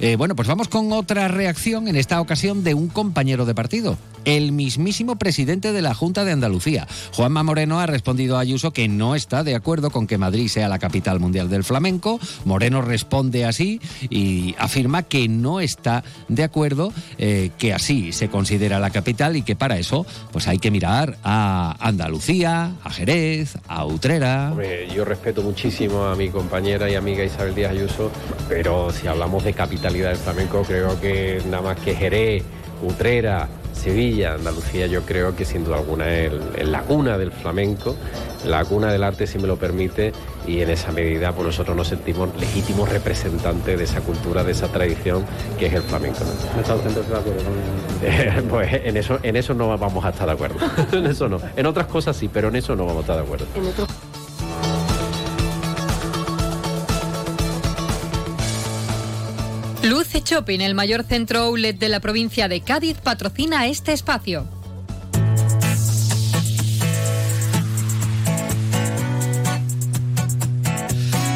Eh, 0.00 0.16
bueno, 0.16 0.34
pues 0.34 0.48
vamos 0.48 0.68
con 0.68 0.92
otra 0.92 1.28
reacción, 1.28 1.88
en 1.88 1.96
esta 1.96 2.20
ocasión 2.20 2.64
de 2.64 2.74
un 2.74 2.88
compañero 2.88 3.44
de 3.44 3.54
partido, 3.54 3.98
el 4.24 4.52
mismísimo 4.52 5.16
presidente 5.16 5.72
de 5.72 5.82
la 5.82 5.94
Junta 5.94 6.24
de 6.24 6.32
Andalucía. 6.32 6.86
Juanma 7.12 7.42
Moreno 7.42 7.80
ha 7.80 7.86
respondido 7.86 8.36
a 8.36 8.40
Ayuso 8.40 8.72
que 8.72 8.88
no 8.88 9.14
está 9.14 9.44
de 9.44 9.54
acuerdo 9.54 9.90
con 9.90 10.06
que 10.06 10.18
Madrid 10.18 10.48
sea 10.48 10.68
la 10.68 10.78
capital 10.78 11.20
mundial 11.20 11.48
del 11.48 11.64
flamenco. 11.64 12.20
Moreno 12.44 12.82
responde 12.82 13.44
así 13.44 13.80
y 14.08 14.54
afirma 14.58 15.02
que 15.02 15.28
no 15.28 15.60
está 15.60 16.04
de 16.28 16.44
acuerdo 16.44 16.92
eh, 17.18 17.50
que 17.58 17.72
así 17.72 18.12
se 18.12 18.28
considera 18.28 18.78
la 18.78 18.90
capital 18.90 19.36
y 19.36 19.42
que 19.42 19.56
para 19.56 19.78
eso 19.78 20.06
pues 20.32 20.48
hay 20.48 20.58
que 20.58 20.70
mirar 20.70 21.18
a 21.24 21.76
Andalucía, 21.80 22.72
a 22.82 22.90
Jerez, 22.90 23.58
a 23.68 23.84
Utrera. 23.86 24.54
yo 24.94 25.04
respeto 25.04 25.42
muchísimo 25.42 26.04
a 26.04 26.16
mi 26.16 26.28
compañera 26.28 26.90
y 26.90 26.94
amiga 26.94 27.24
Isabel 27.24 27.54
Díaz 27.54 27.72
Ayuso, 27.72 28.10
pero 28.48 28.92
si 28.92 29.06
hablamos 29.06 29.44
de 29.44 29.52
capitalidad 29.52 30.08
del 30.08 30.18
flamenco, 30.18 30.62
creo 30.62 31.00
que 31.00 31.42
nada 31.48 31.62
más 31.62 31.78
que 31.78 31.94
Jerez, 31.94 32.42
Utrera, 32.82 33.48
Sevilla, 33.72 34.34
Andalucía, 34.34 34.86
yo 34.86 35.02
creo 35.02 35.34
que 35.34 35.44
sin 35.44 35.64
duda 35.64 35.78
alguna 35.78 36.12
es, 36.14 36.32
la 36.64 36.82
cuna 36.82 37.16
del 37.16 37.32
flamenco, 37.32 37.96
la 38.46 38.64
cuna 38.64 38.92
del 38.92 39.02
arte, 39.02 39.26
si 39.26 39.38
me 39.38 39.46
lo 39.46 39.56
permite, 39.56 40.12
y 40.46 40.60
en 40.60 40.70
esa 40.70 40.92
medida 40.92 41.32
pues 41.32 41.46
nosotros 41.46 41.76
nos 41.76 41.88
sentimos 41.88 42.28
legítimos 42.38 42.88
representantes 42.88 43.78
de 43.78 43.84
esa 43.84 44.00
cultura, 44.00 44.44
de 44.44 44.52
esa 44.52 44.68
tradición 44.68 45.24
que 45.58 45.66
es 45.66 45.72
el 45.72 45.82
flamenco. 45.82 46.18
¿No 46.54 46.60
está 46.60 46.74
usted 46.74 46.90
de 46.90 47.16
acuerdo 47.16 48.50
pues 48.50 48.68
en 48.84 48.96
eso, 48.96 49.18
en 49.22 49.36
eso 49.36 49.54
no 49.54 49.76
vamos 49.78 50.04
a 50.04 50.10
estar 50.10 50.26
de 50.26 50.32
acuerdo. 50.32 50.56
en 50.92 51.06
eso 51.06 51.28
no. 51.28 51.40
En 51.56 51.66
otras 51.66 51.86
cosas 51.86 52.16
sí, 52.16 52.28
pero 52.32 52.48
en 52.48 52.56
eso 52.56 52.76
no 52.76 52.84
vamos 52.84 52.98
a 52.98 53.00
estar 53.00 53.16
de 53.16 53.22
acuerdo. 53.22 53.46
Luce 59.90 60.22
Shopping, 60.24 60.60
el 60.60 60.76
mayor 60.76 61.02
centro 61.02 61.40
outlet 61.40 61.76
de 61.76 61.88
la 61.88 61.98
provincia 61.98 62.46
de 62.46 62.60
Cádiz, 62.60 62.98
patrocina 62.98 63.66
este 63.66 63.92
espacio. 63.92 64.46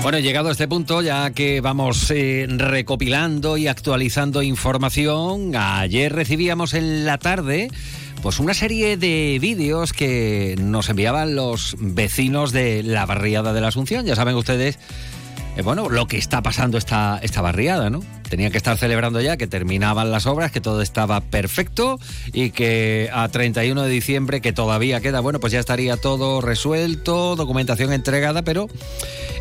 Bueno, 0.05 0.21
llegado 0.21 0.51
a 0.51 0.53
este 0.53 0.69
punto, 0.69 1.03
ya 1.03 1.33
que 1.33 1.61
vamos 1.61 2.09
eh, 2.13 2.47
recopilando 2.49 3.57
y 3.57 3.67
actualizando 3.67 4.41
información, 4.41 5.57
ayer 5.57 6.13
recibíamos 6.13 6.75
en 6.75 7.05
la 7.05 7.19
tarde 7.19 7.73
pues 8.23 8.39
una 8.39 8.55
serie 8.55 8.97
de 8.97 9.37
vídeos 9.41 9.93
que 9.93 10.55
nos 10.61 10.89
enviaban 10.89 11.35
los 11.35 11.75
vecinos 11.81 12.53
de 12.53 12.85
la 12.85 13.05
barriada 13.05 13.53
de 13.53 13.61
la 13.61 13.69
Asunción. 13.69 14.07
Ya 14.07 14.15
saben 14.15 14.37
ustedes, 14.37 14.79
eh, 15.57 15.63
bueno, 15.63 15.89
lo 15.89 16.07
que 16.07 16.19
está 16.19 16.41
pasando 16.41 16.79
esta, 16.79 17.19
esta 17.21 17.43
barriada, 17.43 17.91
¿no? 17.91 18.01
Tenía 18.29 18.51
que 18.51 18.57
estar 18.57 18.77
celebrando 18.79 19.21
ya 19.21 19.37
que 19.37 19.47
terminaban 19.47 20.11
las 20.11 20.27
obras, 20.27 20.51
que 20.51 20.61
todo 20.61 20.83
estaba 20.83 21.21
perfecto 21.21 21.99
y 22.33 22.51
que 22.51 23.11
a 23.13 23.29
31 23.29 23.83
de 23.83 23.91
diciembre, 23.91 24.41
que 24.41 24.53
todavía 24.53 25.01
queda, 25.01 25.21
bueno, 25.21 25.41
pues 25.41 25.53
ya 25.53 25.61
estaría 25.61 25.97
todo 25.97 26.41
resuelto, 26.41 27.37
documentación 27.37 27.93
entregada, 27.93 28.43
pero 28.43 28.69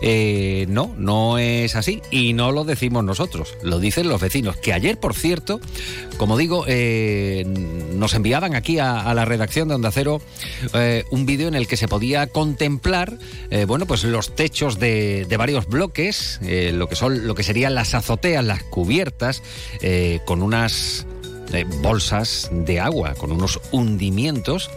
eh, 0.01 0.65
no, 0.69 0.93
no 0.97 1.37
es 1.37 1.75
así. 1.75 2.01
Y 2.11 2.33
no 2.33 2.51
lo 2.51 2.65
decimos 2.65 3.03
nosotros, 3.03 3.55
lo 3.63 3.79
dicen 3.79 4.09
los 4.09 4.21
vecinos, 4.21 4.57
que 4.57 4.73
ayer, 4.73 4.99
por 4.99 5.13
cierto, 5.13 5.59
como 6.17 6.37
digo, 6.37 6.65
eh, 6.67 7.45
nos 7.45 8.13
enviaban 8.13 8.53
aquí 8.55 8.79
a, 8.79 9.13
la 9.13 9.25
redacción 9.25 9.67
de 9.67 9.75
Onda 9.75 9.91
Cero 9.91 10.21
eh, 10.73 11.05
un 11.11 11.25
vídeo 11.25 11.47
en 11.47 11.55
el 11.55 11.67
que 11.67 11.77
se 11.77 11.87
podía 11.87 12.27
contemplar, 12.27 13.17
bueno, 13.67 13.85
pues 13.85 14.03
los 14.03 14.35
techos 14.35 14.79
de, 14.79 15.25
de 15.29 15.37
varios 15.37 15.67
bloques, 15.67 16.39
lo 16.41 16.87
que 16.87 16.95
son, 16.95 17.27
lo 17.27 17.35
que 17.35 17.43
serían 17.43 17.75
las 17.75 17.93
azoteas, 17.93 18.43
las 18.43 18.63
cubiertas 18.73 19.43
eh, 19.81 20.19
con 20.25 20.41
unas 20.41 21.05
eh, 21.53 21.63
bolsas 21.83 22.49
de 22.51 22.79
agua, 22.79 23.13
con 23.13 23.31
unos 23.31 23.61
hundimientos. 23.71 24.67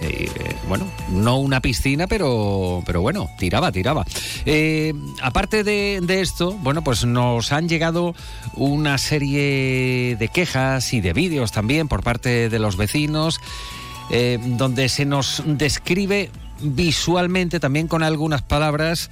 Eh, 0.00 0.30
bueno, 0.66 0.90
no 1.10 1.36
una 1.38 1.60
piscina, 1.60 2.06
pero, 2.06 2.82
pero 2.86 3.02
bueno, 3.02 3.28
tiraba, 3.38 3.70
tiraba. 3.70 4.06
aparte 5.22 5.62
de, 5.62 6.20
esto, 6.20 6.52
bueno, 6.62 6.82
pues 6.82 7.04
nos 7.04 7.52
han 7.52 7.68
llegado 7.68 8.14
una 8.54 8.96
serie 8.96 10.16
de 10.18 10.28
quejas 10.32 10.94
y 10.94 11.02
de 11.02 11.12
vídeos 11.12 11.52
también 11.52 11.86
por 11.86 12.02
parte 12.02 12.48
de 12.48 12.58
los 12.58 12.78
vecinos, 12.78 13.40
donde 14.56 14.88
se 14.88 15.04
nos 15.04 15.42
describe 15.46 16.30
visualmente, 16.60 17.60
también 17.60 17.88
con 17.88 18.02
algunas 18.02 18.42
palabras, 18.42 19.10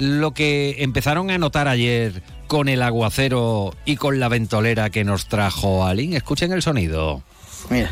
lo 0.00 0.32
que 0.34 0.76
empezaron 0.78 1.30
a 1.30 1.38
notar 1.38 1.68
ayer 1.68 2.22
con 2.52 2.68
el 2.68 2.82
aguacero 2.82 3.74
y 3.86 3.96
con 3.96 4.20
la 4.20 4.28
ventolera 4.28 4.90
que 4.90 5.04
nos 5.04 5.24
trajo 5.24 5.86
Alin. 5.86 6.12
Escuchen 6.12 6.52
el 6.52 6.60
sonido. 6.60 7.22
Mira. 7.70 7.90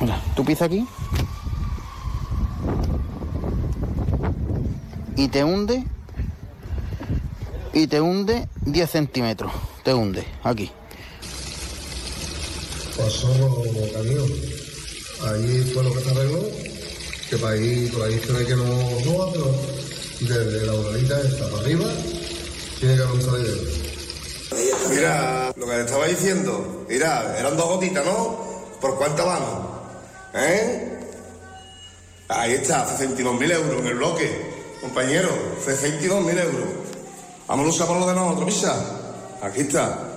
Mira, 0.00 0.20
tú 0.34 0.44
pisas 0.44 0.62
aquí. 0.62 0.84
Y 5.14 5.28
te 5.28 5.44
hunde. 5.44 5.84
y 7.72 7.86
te 7.86 8.00
hunde 8.00 8.48
10 8.62 8.90
centímetros. 8.90 9.52
Te 9.84 9.94
hunde 9.94 10.26
aquí. 10.42 10.68
Pasó 12.96 13.28
como 13.38 13.92
camión. 13.92 14.28
Allí 15.28 15.62
fue 15.72 15.84
lo 15.84 15.94
que 15.94 16.00
se 16.00 16.10
arregló, 16.10 16.42
que 17.30 17.36
por 17.36 17.52
ahí, 17.52 17.88
por 17.92 18.02
ahí 18.02 18.18
se 18.18 18.32
ve 18.32 18.46
que 18.46 18.56
no 18.56 18.64
roba, 19.04 19.32
pero 19.32 19.95
desde 20.20 20.66
la 20.66 20.74
uralita 20.74 21.20
está 21.20 21.48
para 21.50 21.62
arriba, 21.62 21.86
tiene 22.80 22.96
que 22.96 23.02
un 23.02 23.22
salidero. 23.22 23.62
Mira, 24.90 25.52
lo 25.56 25.66
que 25.66 25.72
le 25.72 25.80
estaba 25.80 26.06
diciendo, 26.06 26.86
mira, 26.88 27.38
eran 27.38 27.56
dos 27.56 27.66
gotitas, 27.66 28.04
¿no? 28.04 28.38
¿Por 28.80 28.96
cuánto 28.96 29.26
vamos? 29.26 29.66
¿Eh? 30.34 30.98
Ahí 32.28 32.54
está, 32.54 32.86
62.000 32.86 33.52
euros 33.52 33.80
en 33.80 33.86
el 33.86 33.94
bloque, 33.94 34.52
compañero, 34.80 35.28
62.000 35.64 36.40
euros. 36.40 36.68
Vamos 37.46 37.66
a 37.66 37.68
usar 37.68 37.86
por 37.86 37.98
lo 37.98 38.06
de 38.06 38.14
nosotros, 38.14 38.54
pisa. 38.54 38.74
Aquí 39.42 39.60
está. 39.60 40.15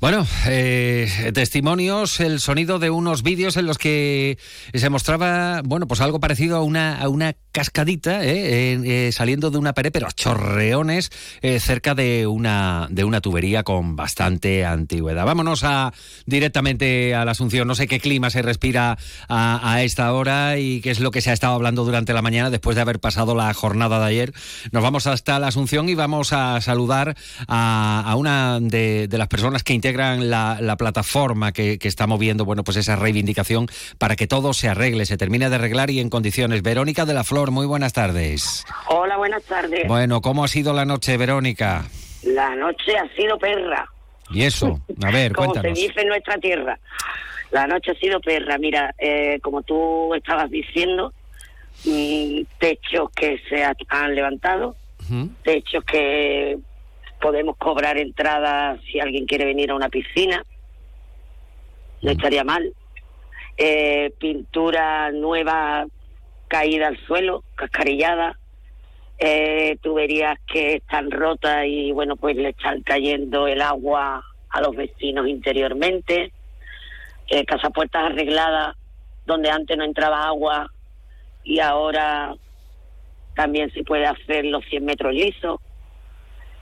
Bueno, 0.00 0.26
eh, 0.46 1.30
testimonios, 1.34 2.20
el 2.20 2.40
sonido 2.40 2.78
de 2.78 2.88
unos 2.88 3.22
vídeos 3.22 3.58
en 3.58 3.66
los 3.66 3.76
que 3.76 4.38
se 4.72 4.88
mostraba, 4.88 5.60
bueno, 5.62 5.86
pues 5.86 6.00
algo 6.00 6.20
parecido 6.20 6.56
a 6.56 6.62
una, 6.62 6.98
a 6.98 7.10
una 7.10 7.34
cascadita, 7.52 8.24
eh, 8.24 8.80
eh, 8.82 9.12
saliendo 9.12 9.50
de 9.50 9.58
una 9.58 9.74
pared, 9.74 9.92
pero 9.92 10.08
chorreones 10.10 11.10
cerca 11.58 11.94
de 11.94 12.26
una, 12.26 12.88
de 12.90 13.04
una 13.04 13.20
tubería 13.20 13.62
con 13.62 13.94
bastante 13.94 14.64
antigüedad. 14.64 15.26
Vámonos 15.26 15.64
a 15.64 15.92
directamente 16.24 17.14
a 17.14 17.26
la 17.26 17.32
Asunción. 17.32 17.68
No 17.68 17.74
sé 17.74 17.86
qué 17.86 18.00
clima 18.00 18.30
se 18.30 18.40
respira 18.40 18.96
a, 19.28 19.82
esta 19.82 20.14
hora 20.14 20.56
y 20.58 20.80
qué 20.80 20.92
es 20.92 21.00
lo 21.00 21.10
que 21.10 21.20
se 21.20 21.28
ha 21.28 21.34
estado 21.34 21.52
hablando 21.52 21.84
durante 21.84 22.14
la 22.14 22.22
mañana 22.22 22.48
después 22.48 22.74
de 22.74 22.80
haber 22.80 23.00
pasado 23.00 23.34
la 23.34 23.52
jornada 23.52 24.00
de 24.00 24.06
ayer. 24.06 24.32
Nos 24.72 24.82
vamos 24.82 25.06
hasta 25.06 25.38
la 25.38 25.48
Asunción 25.48 25.90
y 25.90 25.94
vamos 25.94 26.32
a 26.32 26.58
saludar 26.62 27.16
a, 27.48 28.14
una 28.16 28.60
de, 28.60 29.06
de 29.06 29.18
las 29.18 29.28
personas 29.28 29.62
que 29.62 29.74
integran 29.90 30.30
la, 30.30 30.76
plataforma 30.78 31.52
que, 31.52 31.78
está 31.82 32.06
moviendo, 32.06 32.44
bueno, 32.44 32.62
pues 32.62 32.76
esa 32.76 32.94
reivindicación 32.94 33.66
para 33.98 34.14
que 34.14 34.28
todo 34.28 34.52
se 34.52 34.68
arregle, 34.68 35.04
se 35.04 35.16
termine 35.16 35.50
de 35.50 35.56
arreglar 35.56 35.90
y 35.90 35.98
en 35.98 36.10
condiciones. 36.10 36.62
Verónica 36.62 37.04
de 37.04 37.14
la 37.14 37.24
Flor, 37.24 37.50
muy 37.50 37.66
buenas 37.66 37.92
tardes. 37.92 38.64
Hola, 38.86 39.16
buenas 39.16 39.42
tardes. 39.42 39.86
Bueno, 39.88 40.20
¿cómo 40.20 40.44
ha 40.44 40.48
sido 40.48 40.72
la 40.72 40.84
noche, 40.84 41.16
Verónica? 41.16 41.84
La 42.22 42.54
noche 42.54 42.96
ha 42.96 43.16
sido 43.16 43.36
perra. 43.38 43.88
¿Y 44.30 44.44
eso? 44.44 44.80
A 45.02 45.10
ver, 45.10 45.32
como 45.34 45.52
cuéntanos. 45.52 45.76
se 45.76 45.86
dice 45.86 46.00
en 46.02 46.08
nuestra 46.08 46.38
tierra. 46.38 46.78
La 47.50 47.66
noche 47.66 47.90
ha 47.90 47.94
sido 47.94 48.20
perra. 48.20 48.56
Mira, 48.58 48.94
eh, 48.96 49.40
como 49.42 49.62
tú 49.62 50.14
estabas 50.14 50.48
diciendo, 50.50 51.12
mm, 51.84 52.42
techos 52.58 53.10
que 53.10 53.40
se 53.48 53.64
han 53.64 54.14
levantado, 54.14 54.76
techos 55.42 55.82
que 55.84 56.56
podemos 57.20 57.56
cobrar 57.56 57.98
entradas 57.98 58.80
si 58.90 59.00
alguien 59.00 59.26
quiere 59.26 59.44
venir 59.44 59.70
a 59.70 59.76
una 59.76 59.88
piscina, 59.88 60.44
no 62.02 62.10
mm. 62.10 62.12
estaría 62.12 62.44
mal. 62.44 62.72
Eh, 63.56 64.12
pintura 64.18 65.10
nueva 65.12 65.86
caída 66.48 66.88
al 66.88 66.98
suelo, 67.06 67.44
cascarillada, 67.54 68.38
eh, 69.18 69.76
tuberías 69.82 70.38
que 70.46 70.76
están 70.76 71.10
rotas 71.10 71.66
y 71.66 71.92
bueno, 71.92 72.16
pues 72.16 72.36
le 72.36 72.50
están 72.50 72.82
cayendo 72.82 73.46
el 73.46 73.60
agua 73.60 74.24
a 74.48 74.60
los 74.62 74.74
vecinos 74.74 75.28
interiormente, 75.28 76.32
eh, 77.28 77.44
puertas 77.74 78.06
arregladas 78.06 78.76
donde 79.26 79.50
antes 79.50 79.76
no 79.76 79.84
entraba 79.84 80.26
agua 80.26 80.72
y 81.44 81.60
ahora 81.60 82.34
también 83.36 83.70
se 83.72 83.84
puede 83.84 84.06
hacer 84.06 84.44
los 84.46 84.64
100 84.64 84.84
metros 84.84 85.12
lisos 85.12 85.60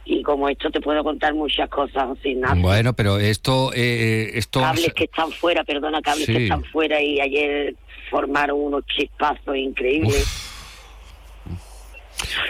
y 0.09 0.23
como 0.23 0.49
esto 0.49 0.71
te 0.71 0.81
puedo 0.81 1.05
contar 1.05 1.35
muchas 1.35 1.69
cosas 1.69 2.17
sin 2.23 2.41
nada. 2.41 2.55
Bueno, 2.55 2.95
pero 2.95 3.19
esto... 3.19 3.73
Eh, 3.75 4.31
esto 4.35 4.61
cables 4.61 4.95
que 4.95 5.05
están 5.05 5.31
fuera, 5.31 5.65
perdona, 5.65 6.01
cables 6.01 6.27
que 6.27 6.45
están 6.45 6.65
fuera 6.65 7.03
y 7.03 7.21
ayer 7.21 7.75
formaron 8.11 8.59
unos 8.59 8.87
chispazos 8.87 9.55
increíbles. 9.55 10.27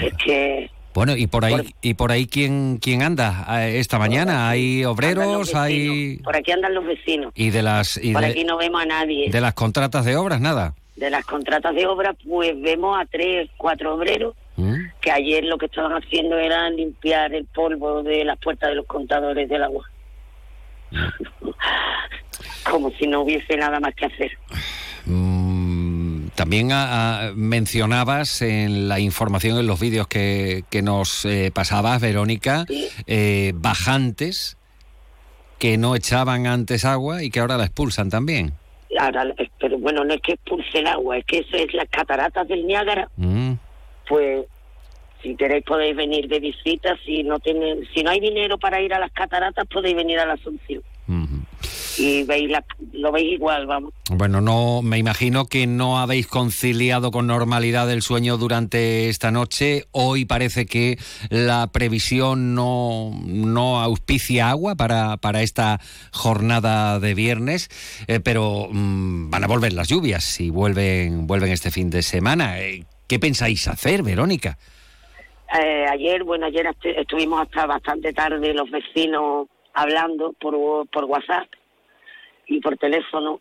Es 0.00 0.15
que... 0.25 0.71
Bueno, 0.95 1.17
y 1.17 1.27
por 1.27 1.45
ahí 1.45 1.75
y 1.83 1.95
por 1.95 2.11
ahí 2.11 2.27
quién 2.27 2.79
quién 2.79 3.03
anda 3.03 3.47
eh, 3.61 3.79
esta 3.79 3.99
mañana, 3.99 4.49
hay 4.49 4.85
obreros, 4.85 5.55
hay 5.55 6.17
Por 6.19 6.35
aquí 6.35 6.50
andan 6.50 6.75
los 6.75 6.85
vecinos. 6.87 7.33
Y 7.37 7.50
de 7.50 7.62
las 7.62 8.00
Por 8.12 8.25
aquí 8.25 8.43
no 8.43 8.57
vemos 8.57 8.83
a 8.83 8.87
nadie. 8.87 9.31
De 9.31 9.41
las 9.41 9.55
contratas 9.55 10.05
de 10.05 10.17
obras 10.17 10.41
nada. 10.41 10.75
De 10.97 11.11
las 11.11 11.25
contratas 11.25 11.75
de 11.75 11.87
obras 11.87 12.17
pues 12.27 12.61
vemos 12.61 12.99
a 12.99 13.05
tres, 13.05 13.49
cuatro 13.57 13.95
obreros. 13.95 14.35
Que 15.09 15.12
ayer 15.12 15.45
lo 15.45 15.57
que 15.57 15.67
estaban 15.67 15.93
haciendo 15.93 16.37
era 16.37 16.69
limpiar 16.69 17.33
el 17.33 17.47
polvo 17.47 18.03
de 18.03 18.27
las 18.27 18.38
puertas 18.38 18.69
de 18.69 18.77
los 18.77 18.85
contadores 18.85 19.49
del 19.49 19.62
agua. 19.62 19.88
Como 22.71 22.91
si 22.91 23.06
no 23.06 23.23
hubiese 23.23 23.56
nada 23.56 23.80
más 23.80 23.95
que 23.95 24.04
hacer. 24.04 24.32
Mm, 25.06 26.28
también 26.35 26.69
mencionabas 27.35 28.43
en 28.43 28.89
la 28.89 29.00
información, 29.00 29.59
en 29.59 29.67
los 29.67 29.80
vídeos 29.80 30.09
que, 30.09 30.65
que 30.69 30.82
nos 30.82 31.25
eh, 31.25 31.50
pasabas, 31.54 32.02
Verónica, 32.02 32.67
eh, 33.06 33.52
bajantes 33.54 34.59
que 35.59 35.78
no 35.78 35.97
echaban 35.97 36.47
antes 36.47 36.85
agua 36.85 37.23
y 37.23 37.30
que 37.30 37.41
ahora 37.41 37.56
la 37.56 37.65
expulsan 37.65 38.11
también. 38.11 38.52
pero 39.59 39.78
bueno, 39.78 40.04
no 40.04 40.13
es 40.13 40.21
que 40.21 40.32
expulsen 40.32 40.87
agua, 40.87 41.17
es 41.17 41.25
que 41.25 41.39
eso 41.39 41.56
es 41.56 41.73
las 41.73 41.89
cataratas 41.89 42.47
del 42.47 42.67
Niágara. 42.67 43.09
Mm 43.17 43.54
pues 44.09 44.47
si 45.23 45.35
queréis 45.37 45.65
podéis 45.65 45.97
venir 45.97 46.28
de 46.28 46.41
visita, 46.41 46.97
si 47.04 47.23
no 47.23 47.39
tienen, 47.39 47.87
si 47.95 48.02
no 48.02 48.11
hay 48.11 48.21
dinero 48.21 48.59
para 48.59 48.81
ir 48.81 48.95
a 48.95 48.99
las 48.99 49.13
cataratas 49.13 49.67
podéis 49.67 49.97
venir 49.97 50.19
a 50.19 50.26
la 50.26 50.35
Asunción. 50.35 50.83
Y 51.97 52.23
veis 52.25 52.52
lo 52.93 53.11
veis 53.11 53.33
igual, 53.33 53.67
vamos. 53.67 53.93
Bueno, 54.11 54.41
no 54.41 54.83
me 54.83 54.99
imagino 54.99 55.47
que 55.47 55.67
no 55.67 55.99
habéis 55.99 56.28
conciliado 56.28 57.11
con 57.11 57.26
normalidad 57.26 57.91
el 57.91 58.02
sueño 58.02 58.37
durante 58.37 59.09
esta 59.09 59.33
noche. 59.33 59.87
Hoy 59.91 60.25
parece 60.25 60.67
que 60.67 60.99
la 61.31 61.67
previsión 61.73 62.54
no, 62.54 63.11
no 63.25 63.81
auspicia 63.81 64.50
agua 64.50 64.76
para, 64.76 65.17
para 65.17 65.43
esta 65.43 65.81
jornada 66.13 67.00
de 67.00 67.15
viernes, 67.15 67.69
eh, 68.07 68.21
pero 68.21 68.69
mm, 68.71 69.31
van 69.31 69.45
a 69.45 69.49
volver 69.49 69.73
las 69.73 69.89
lluvias 69.89 70.41
y 70.41 70.50
vuelven, 70.50 71.26
vuelven 71.26 71.50
este 71.50 71.73
fin 71.73 71.91
de 71.91 72.02
semana. 72.02 72.61
Eh, 72.61 72.85
¿Qué 73.09 73.19
pensáis 73.19 73.67
hacer, 73.67 74.02
Verónica? 74.02 74.59
Eh, 75.54 75.87
ayer, 75.89 76.25
bueno, 76.25 76.47
ayer 76.47 76.69
estuvimos 76.82 77.41
hasta 77.41 77.67
bastante 77.67 78.13
tarde 78.13 78.52
los 78.52 78.71
vecinos 78.71 79.47
hablando 79.73 80.34
por, 80.34 80.87
por 80.89 81.04
WhatsApp 81.04 81.49
y 82.47 82.61
por 82.61 82.76
teléfono, 82.76 83.41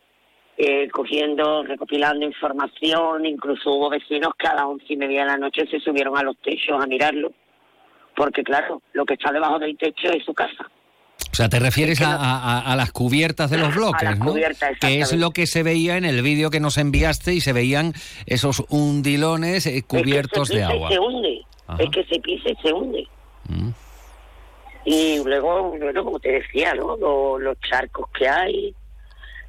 eh, 0.58 0.88
cogiendo, 0.90 1.64
recopilando 1.64 2.26
información, 2.26 3.26
incluso 3.26 3.72
hubo 3.72 3.90
vecinos 3.90 4.32
que 4.38 4.48
a 4.48 4.56
las 4.56 4.66
once 4.66 4.86
y 4.90 4.98
media 4.98 5.22
de 5.22 5.28
la 5.28 5.38
noche 5.38 5.68
se 5.70 5.80
subieron 5.80 6.18
a 6.18 6.24
los 6.24 6.38
techos 6.38 6.82
a 6.82 6.88
mirarlo, 6.88 7.32
porque 8.16 8.44
claro, 8.44 8.82
lo 8.94 9.06
que 9.06 9.16
está 9.16 9.32
debajo 9.32 9.60
del 9.60 9.78
techo 9.78 10.10
es 10.10 10.24
su 10.24 10.34
casa. 10.34 10.70
O 11.32 11.36
sea, 11.38 11.50
te 11.50 11.60
refieres 11.60 12.02
a, 12.02 12.74
las 12.76 12.92
cubiertas 12.92 13.52
de 13.52 13.58
los 13.58 13.76
bloques, 13.76 14.18
¿no? 14.18 14.34
Que 14.80 15.02
es 15.02 15.14
lo 15.14 15.32
que 15.32 15.46
se 15.46 15.62
veía 15.62 15.98
en 15.98 16.06
el 16.06 16.22
vídeo 16.24 16.50
que 16.50 16.60
nos 16.60 16.78
enviaste 16.78 17.34
y 17.34 17.42
se 17.42 17.54
veían 17.54 17.94
esos 18.26 18.64
hundilones 18.70 19.68
eh, 19.68 19.84
cubiertos 19.86 20.50
de 20.50 20.64
agua. 20.64 20.90
Se 20.90 21.00
hunde. 21.00 21.37
Es 21.80 21.90
que 21.90 22.04
se 22.06 22.20
pisa 22.20 22.50
y 22.50 22.56
se 22.56 22.74
hunde. 22.74 23.08
Mm. 23.50 23.70
Y 24.86 25.24
luego, 25.24 25.72
bueno, 25.72 26.04
como 26.04 26.20
te 26.20 26.32
decía, 26.32 26.74
¿no? 26.74 26.96
Los, 27.38 27.60
charcos 27.60 28.10
que 28.12 28.28
hay 28.28 28.74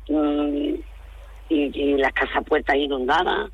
mm, 0.08 0.74
y, 1.48 1.96
las 1.96 2.12
casas 2.12 2.44
puertas 2.44 2.76
inundadas. 2.76 3.50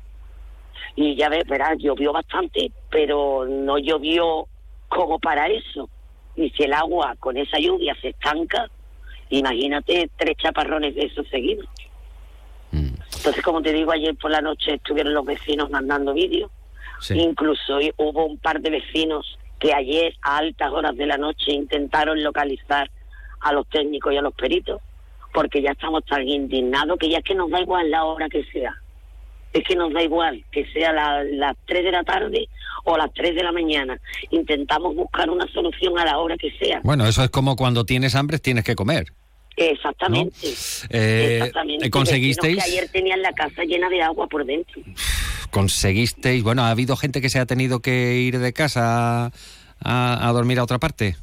Y 0.95 1.15
ya 1.15 1.29
ves, 1.29 1.45
verás, 1.47 1.77
llovió 1.77 2.11
bastante, 2.13 2.71
pero 2.89 3.45
no 3.45 3.77
llovió 3.77 4.47
como 4.87 5.19
para 5.19 5.47
eso 5.47 5.89
y 6.35 6.49
si 6.51 6.63
el 6.63 6.73
agua 6.73 7.15
con 7.19 7.37
esa 7.37 7.57
lluvia 7.59 7.95
se 8.01 8.09
estanca, 8.09 8.69
imagínate 9.29 10.09
tres 10.17 10.37
chaparrones 10.37 10.95
de 10.95 11.05
esos 11.05 11.27
seguidos. 11.29 11.65
Mm. 12.71 12.93
Entonces, 13.17 13.43
como 13.43 13.61
te 13.61 13.71
digo, 13.71 13.91
ayer 13.91 14.15
por 14.15 14.31
la 14.31 14.41
noche 14.41 14.75
estuvieron 14.75 15.13
los 15.13 15.25
vecinos 15.25 15.69
mandando 15.69 16.13
vídeos. 16.13 16.51
Incluso 17.11 17.79
hubo 17.97 18.25
un 18.25 18.37
par 18.37 18.61
de 18.61 18.69
vecinos 18.69 19.37
que 19.59 19.73
ayer 19.73 20.13
a 20.21 20.37
altas 20.37 20.71
horas 20.71 20.95
de 20.95 21.05
la 21.05 21.17
noche 21.17 21.51
intentaron 21.51 22.21
localizar 22.23 22.89
a 23.41 23.53
los 23.53 23.67
técnicos 23.69 24.13
y 24.13 24.17
a 24.17 24.21
los 24.21 24.33
peritos, 24.33 24.81
porque 25.33 25.61
ya 25.61 25.71
estamos 25.71 26.03
tan 26.05 26.27
indignados 26.27 26.97
que 26.97 27.09
ya 27.09 27.19
es 27.19 27.23
que 27.23 27.35
nos 27.35 27.49
da 27.49 27.61
igual 27.61 27.89
la 27.91 28.05
hora 28.05 28.27
que 28.29 28.43
sea 28.45 28.75
es 29.55 29.63
que 29.63 29.75
nos 29.75 29.93
da 29.93 30.03
igual 30.03 30.43
que 30.51 30.65
sea 30.73 30.91
las 30.91 31.25
la 31.31 31.55
3 31.65 31.85
de 31.85 31.91
la 31.91 32.03
tarde 32.03 32.49
o 32.83 32.97
las 32.97 33.13
3 33.13 33.35
de 33.35 33.43
la 33.43 33.53
mañana. 33.53 33.99
Intentamos 34.29 34.93
buscar 34.95 35.29
una 35.29 35.47
solución 35.47 35.97
a 35.97 36.03
la 36.03 36.17
hora 36.17 36.35
que 36.35 36.51
sea. 36.59 36.81
Bueno, 36.83 37.05
eso 37.07 37.23
es 37.23 37.29
como 37.29 37.55
cuando 37.55 37.85
tienes 37.85 38.15
hambre 38.15 38.37
tienes 38.37 38.65
que 38.65 38.75
comer. 38.75 39.13
Exactamente. 39.57 40.35
Eh, 40.89 41.37
Exactamente. 41.37 41.89
¿Conseguisteis? 41.89 42.57
Que 42.63 42.69
ayer 42.71 42.89
tenían 42.89 43.21
la 43.21 43.31
casa 43.33 43.63
llena 43.63 43.89
de 43.89 44.01
agua 44.01 44.27
por 44.27 44.45
dentro. 44.45 44.81
¿Conseguisteis? 45.51 46.43
Bueno, 46.43 46.63
ha 46.63 46.69
habido 46.71 46.95
gente 46.97 47.21
que 47.21 47.29
se 47.29 47.39
ha 47.39 47.45
tenido 47.45 47.79
que 47.79 48.15
ir 48.19 48.39
de 48.39 48.53
casa 48.53 49.31
a, 49.83 50.29
a 50.29 50.31
dormir 50.33 50.59
a 50.59 50.63
otra 50.63 50.79
parte? 50.79 51.15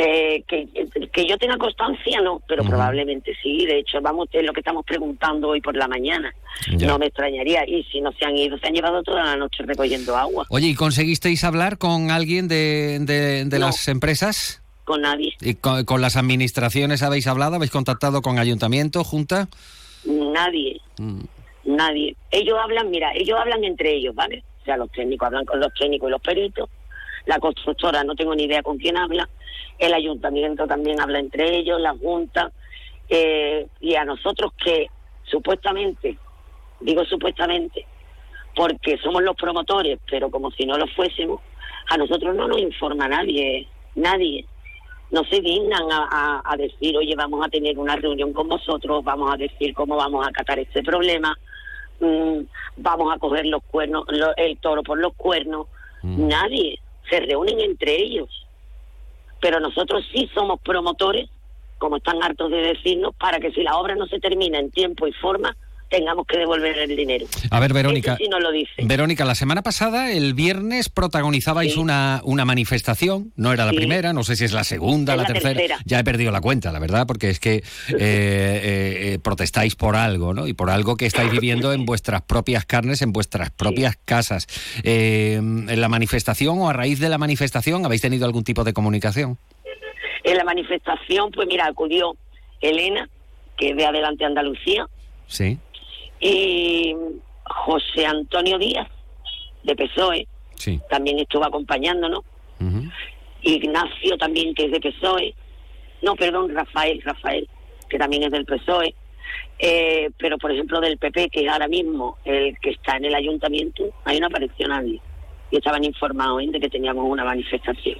Eh, 0.00 0.44
que, 0.46 0.68
que 1.12 1.26
yo 1.26 1.36
tenga 1.38 1.58
constancia, 1.58 2.20
no, 2.20 2.40
pero 2.46 2.62
probablemente 2.62 3.32
sí. 3.42 3.66
De 3.66 3.80
hecho, 3.80 4.00
vamos, 4.00 4.28
es 4.32 4.44
lo 4.44 4.52
que 4.52 4.60
estamos 4.60 4.84
preguntando 4.86 5.48
hoy 5.48 5.60
por 5.60 5.76
la 5.76 5.88
mañana. 5.88 6.32
Ya. 6.76 6.86
No 6.86 6.98
me 6.98 7.06
extrañaría. 7.06 7.68
Y 7.68 7.82
si 7.84 8.00
no 8.00 8.12
se 8.12 8.24
han 8.24 8.36
ido, 8.36 8.56
se 8.58 8.68
han 8.68 8.74
llevado 8.74 9.02
toda 9.02 9.24
la 9.24 9.36
noche 9.36 9.64
recogiendo 9.66 10.16
agua. 10.16 10.46
Oye, 10.50 10.68
¿y 10.68 10.74
conseguisteis 10.76 11.42
hablar 11.42 11.78
con 11.78 12.12
alguien 12.12 12.46
de, 12.46 12.98
de- 13.00 13.44
de 13.44 13.58
No. 13.58 13.66
las 13.66 13.88
empresas? 13.88 14.62
Con 14.88 15.02
nadie. 15.02 15.34
¿Y 15.42 15.52
con, 15.56 15.84
con 15.84 16.00
las 16.00 16.16
administraciones 16.16 17.02
habéis 17.02 17.26
hablado? 17.26 17.56
¿Habéis 17.56 17.70
contactado 17.70 18.22
con 18.22 18.38
ayuntamiento, 18.38 19.04
junta? 19.04 19.46
Nadie. 20.06 20.80
Mm. 20.96 21.20
Nadie. 21.66 22.16
Ellos 22.30 22.56
hablan, 22.58 22.90
mira, 22.90 23.12
ellos 23.14 23.38
hablan 23.38 23.64
entre 23.64 23.96
ellos, 23.96 24.14
¿vale? 24.14 24.42
O 24.62 24.64
sea, 24.64 24.78
los 24.78 24.90
técnicos 24.90 25.26
hablan 25.26 25.44
con 25.44 25.60
los 25.60 25.74
técnicos 25.74 26.08
y 26.08 26.12
los 26.12 26.22
peritos. 26.22 26.70
La 27.26 27.38
constructora 27.38 28.02
no 28.02 28.14
tengo 28.14 28.34
ni 28.34 28.44
idea 28.44 28.62
con 28.62 28.78
quién 28.78 28.96
habla. 28.96 29.28
El 29.78 29.92
ayuntamiento 29.92 30.66
también 30.66 30.98
habla 31.02 31.18
entre 31.18 31.58
ellos, 31.58 31.78
la 31.78 31.92
junta. 31.92 32.50
eh, 33.10 33.66
y 33.80 33.94
a 33.94 34.06
nosotros 34.06 34.52
que 34.64 34.86
supuestamente, 35.24 36.16
digo 36.80 37.04
supuestamente, 37.04 37.84
porque 38.56 38.96
somos 39.02 39.22
los 39.22 39.36
promotores, 39.36 39.98
pero 40.10 40.30
como 40.30 40.50
si 40.52 40.64
no 40.64 40.78
lo 40.78 40.86
fuésemos, 40.88 41.42
a 41.90 41.98
nosotros 41.98 42.34
no 42.34 42.48
nos 42.48 42.58
informa 42.58 43.06
nadie, 43.06 43.68
nadie. 43.94 44.46
No 45.10 45.24
se 45.24 45.40
dignan 45.40 45.90
a, 45.90 46.08
a- 46.10 46.42
a 46.44 46.56
decir, 46.56 46.96
oye, 46.96 47.14
vamos 47.16 47.44
a 47.44 47.48
tener 47.48 47.78
una 47.78 47.96
reunión 47.96 48.32
con 48.32 48.48
vosotros, 48.48 49.02
vamos 49.04 49.32
a 49.32 49.36
decir 49.36 49.72
cómo 49.74 49.96
vamos 49.96 50.24
a 50.26 50.28
acatar 50.30 50.58
este 50.58 50.82
problema, 50.82 51.36
mm, 52.00 52.40
vamos 52.76 53.14
a 53.14 53.18
coger 53.18 53.46
los 53.46 53.62
cuernos, 53.64 54.04
lo- 54.08 54.36
el 54.36 54.58
toro 54.58 54.82
por 54.82 54.98
los 54.98 55.14
cuernos. 55.14 55.66
Nadie. 56.02 56.78
Se 57.08 57.20
reúnen 57.20 57.58
entre 57.60 57.96
ellos. 57.96 58.28
Pero 59.40 59.60
nosotros 59.60 60.04
sí 60.12 60.28
somos 60.34 60.60
promotores, 60.60 61.28
como 61.78 61.96
están 61.96 62.22
hartos 62.22 62.50
de 62.50 62.58
decirnos, 62.58 63.14
para 63.16 63.38
que 63.40 63.50
si 63.52 63.62
la 63.62 63.76
obra 63.78 63.94
no 63.94 64.06
se 64.06 64.18
termina 64.20 64.58
en 64.58 64.70
tiempo 64.70 65.06
y 65.06 65.12
forma, 65.12 65.56
tengamos 65.88 66.26
que 66.26 66.38
devolver 66.38 66.76
el 66.78 66.94
dinero. 66.96 67.26
A 67.50 67.60
ver, 67.60 67.72
Verónica. 67.72 68.14
Eso 68.14 68.24
sí 68.24 68.28
nos 68.28 68.40
lo 68.40 68.50
dice. 68.52 68.72
Verónica, 68.82 69.24
la 69.24 69.34
semana 69.34 69.62
pasada, 69.62 70.10
el 70.12 70.34
viernes, 70.34 70.88
protagonizabais 70.88 71.76
una, 71.76 72.20
una 72.24 72.44
manifestación. 72.44 73.32
No 73.36 73.52
era 73.52 73.64
la 73.64 73.70
Sí. 73.70 73.76
primera, 73.78 74.12
no 74.12 74.22
sé 74.24 74.36
si 74.36 74.44
es 74.44 74.52
la 74.52 74.64
segunda, 74.64 75.14
Es 75.14 75.16
la, 75.16 75.22
la 75.22 75.28
tercera. 75.32 75.54
tercera. 75.54 75.78
Ya 75.84 75.98
he 75.98 76.04
perdido 76.04 76.30
la 76.32 76.40
cuenta, 76.40 76.72
la 76.72 76.78
verdad, 76.78 77.06
porque 77.06 77.30
es 77.30 77.40
que 77.40 77.56
eh, 77.56 77.62
eh, 77.98 79.12
eh, 79.14 79.18
protestáis 79.22 79.74
por 79.76 79.96
algo, 79.96 80.34
¿no? 80.34 80.46
Y 80.46 80.52
por 80.54 80.70
algo 80.70 80.96
que 80.96 81.06
estáis 81.06 81.30
viviendo 81.30 81.72
en 81.72 81.84
vuestras 81.86 82.22
propias 82.22 82.64
carnes, 82.66 83.02
en 83.02 83.12
vuestras 83.12 83.50
propias 83.50 83.96
casas. 84.04 84.46
Eh, 84.84 85.34
¿En 85.36 85.80
la 85.80 85.88
manifestación 85.88 86.58
o 86.60 86.68
a 86.68 86.72
raíz 86.72 87.00
de 87.00 87.08
la 87.08 87.18
manifestación 87.18 87.84
habéis 87.84 88.02
tenido 88.02 88.26
algún 88.26 88.44
tipo 88.44 88.64
de 88.64 88.72
comunicación? 88.72 89.38
En 90.24 90.36
la 90.36 90.44
manifestación, 90.44 91.30
pues 91.32 91.48
mira, 91.48 91.66
acudió 91.66 92.14
Elena, 92.60 93.08
que 93.56 93.70
es 93.70 93.76
de 93.76 93.86
Adelante 93.86 94.24
Andalucía, 94.24 94.86
Sí. 95.26 95.58
Y 96.20 96.94
José 97.44 98.06
Antonio 98.06 98.58
Díaz, 98.58 98.88
de 99.62 99.74
PSOE, 99.76 100.26
Sí. 100.54 100.80
también 100.90 101.18
estuvo 101.18 101.44
acompañándonos. 101.44 102.20
Ignacio 103.42 104.18
también, 104.18 104.54
que 104.54 104.64
es 104.66 104.72
de 104.72 104.80
PSOE. 104.80 105.34
No, 106.02 106.14
perdón, 106.16 106.54
Rafael, 106.54 107.00
Rafael, 107.02 107.48
que 107.88 107.98
también 107.98 108.24
es 108.24 108.30
del 108.32 108.44
PSOE. 108.44 108.94
Eh, 109.58 110.10
pero, 110.18 110.38
por 110.38 110.50
ejemplo, 110.50 110.80
del 110.80 110.98
PP, 110.98 111.28
que 111.30 111.44
es 111.44 111.48
ahora 111.52 111.68
mismo 111.68 112.16
el 112.24 112.58
que 112.60 112.70
está 112.70 112.96
en 112.96 113.04
el 113.06 113.14
ayuntamiento, 113.14 113.84
ahí 114.04 114.18
no 114.18 114.26
apareció 114.26 114.66
nadie. 114.68 115.00
Y 115.50 115.56
estaban 115.56 115.84
informados 115.84 116.42
¿eh? 116.42 116.46
de 116.50 116.60
que 116.60 116.68
teníamos 116.68 117.04
una 117.08 117.24
manifestación. 117.24 117.98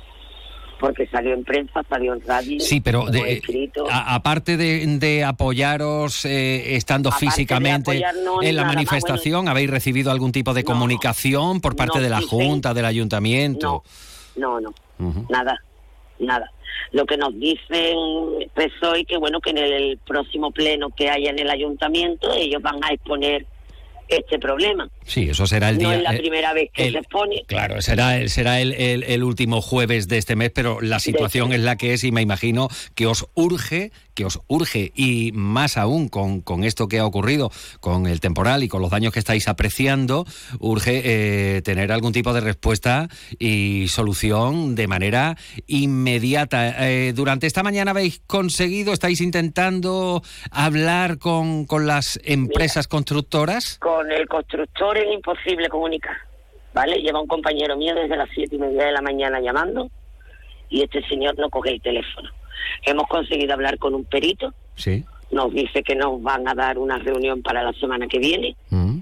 Porque 0.81 1.07
salió 1.09 1.35
en 1.35 1.43
prensa, 1.45 1.83
salió 1.89 2.15
en 2.15 2.21
radio. 2.21 2.61
Sí, 2.61 2.81
pero 2.81 3.07
de- 3.07 3.33
escrito. 3.35 3.85
a- 3.91 4.15
aparte 4.15 4.57
de, 4.57 4.87
de 4.99 5.25
apoyaros 5.25 6.25
eh, 6.25 6.77
estando 6.77 7.09
Aparte 7.09 7.27
físicamente 7.27 7.91
apoyarnos, 7.91 8.45
en 8.45 8.57
la 8.57 8.65
manifestación, 8.65 9.49
¿habéis 9.49 9.71
recibido 9.71 10.11
algún 10.13 10.31
tipo 10.33 10.55
de 10.55 10.63
comunicación 10.65 11.61
por 11.61 11.75
parte 11.77 11.99
no 11.99 12.05
de 12.05 12.11
la 12.11 12.21
Junta, 12.21 12.75
del 12.75 12.85
Ayuntamiento? 12.85 13.83
No, 14.37 14.61
no, 14.61 14.73
nada, 15.29 15.61
nada. 16.21 16.51
Lo 16.93 17.05
que 17.07 17.17
nos 17.17 17.35
dicen 17.39 17.97
PSOE 18.55 19.05
que 19.05 19.19
bueno 19.19 19.41
que 19.41 19.51
en 19.51 19.59
el 19.59 19.99
próximo 20.07 20.51
pleno 20.53 20.89
que 20.91 21.11
haya 21.11 21.31
en 21.31 21.39
el 21.39 21.51
ayuntamiento 21.51 22.33
ellos 22.33 22.63
van 22.63 22.83
a 22.85 22.93
exponer 22.93 23.47
este 24.09 24.39
problema. 24.39 24.89
Sí, 25.05 25.29
eso 25.31 25.47
será 25.47 25.71
el 25.71 25.79
no 25.79 25.89
día. 25.91 25.99
es 25.99 26.03
la 26.03 26.15
eh, 26.15 26.19
primera 26.19 26.53
vez 26.53 26.71
que 26.73 26.87
el- 26.87 26.93
se 26.95 26.99
expone. 26.99 27.45
Claro, 27.47 27.81
será, 27.83 28.27
será 28.29 28.61
el, 28.61 28.73
el- 28.73 29.03
el 29.05 29.23
último 29.23 29.61
jueves 29.61 30.09
de 30.09 30.19
este 30.19 30.37
mes, 30.37 30.51
pero 30.55 30.81
la 30.81 30.99
situación 31.01 31.53
es 31.53 31.61
la 31.61 31.77
que 31.77 31.93
es 31.95 32.05
y 32.05 32.13
me 32.13 32.23
imagino 32.23 32.69
que 32.95 33.07
os 33.07 33.27
urge, 33.35 33.93
que 34.19 34.25
os 34.25 34.41
urge 34.49 34.91
y 34.97 35.31
más 35.33 35.77
aún 35.77 36.09
con, 36.09 36.41
con 36.41 36.65
esto 36.65 36.89
que 36.89 36.99
ha 36.99 37.07
ocurrido, 37.07 37.53
con 37.79 38.09
el 38.09 38.19
temporal 38.19 38.65
y 38.65 38.69
con 38.69 38.83
los 38.83 38.91
daños 38.91 39.13
que 39.13 39.21
estáis 39.21 39.47
apreciando, 39.47 40.25
urge 40.59 41.03
eh, 41.05 41.63
tener 41.63 41.93
algún 41.93 42.13
tipo 42.13 42.33
de 42.33 42.41
respuesta 42.41 43.07
y 43.39 43.87
solución 43.87 44.75
de 44.75 44.89
manera 44.89 45.37
inmediata. 45.69 46.89
Eh, 46.91 47.13
durante 47.15 47.47
esta 47.47 47.63
mañana 47.63 47.93
habéis 47.93 48.21
conseguido, 48.27 48.93
estáis 48.93 49.21
intentando 49.21 50.21
hablar 50.51 51.19
con, 51.19 51.65
con 51.65 51.87
las 51.87 52.19
empresas 52.25 52.89
constructoras. 52.89 53.79
Con 53.79 54.11
el 54.11 54.27
constructor 54.27 54.99
es 54.99 55.15
imposible 55.15 55.69
comunicar, 55.69 56.17
¿vale? 56.75 56.97
Lleva 57.01 57.21
un 57.21 57.29
compañero 57.29 57.77
mío 57.77 57.95
desde 57.95 58.17
las 58.17 58.29
siete 58.35 58.57
y 58.57 58.59
media 58.59 58.87
de 58.87 58.93
la 58.93 59.01
mañana 59.01 59.39
llamando 59.39 59.89
y 60.71 60.83
este 60.83 61.07
señor 61.07 61.39
no 61.39 61.49
coge 61.51 61.71
el 61.71 61.81
teléfono. 61.81 62.29
Hemos 62.83 63.07
conseguido 63.09 63.55
hablar 63.55 63.79
con 63.79 63.95
un 63.95 64.05
perito, 64.05 64.53
Sí. 64.77 65.05
nos 65.31 65.53
dice 65.53 65.83
que 65.83 65.95
nos 65.97 66.23
van 66.23 66.47
a 66.49 66.55
dar 66.55 66.79
una 66.79 66.99
reunión 66.99 67.43
para 67.43 67.63
la 67.63 67.73
semana 67.75 68.07
que 68.09 68.19
viene. 68.19 68.57
Mm. 68.71 68.99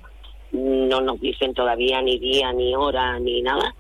no 0.53 1.01
nos 1.03 1.21
dicen 1.21 1.53
todavía 1.53 2.01
ni 2.01 2.19
día, 2.19 2.51
ni 2.53 2.75
hora, 2.75 3.19
ni 3.19 3.43
nada. 3.43 3.75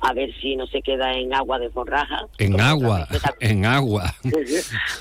A 0.00 0.12
ver 0.14 0.32
si 0.40 0.56
no 0.56 0.66
se 0.68 0.80
queda 0.80 1.12
en 1.12 1.34
agua 1.34 1.58
de 1.58 1.68
borraja. 1.68 2.24
En 2.38 2.58
agua, 2.60 3.06
en 3.40 3.66
agua. 3.66 4.14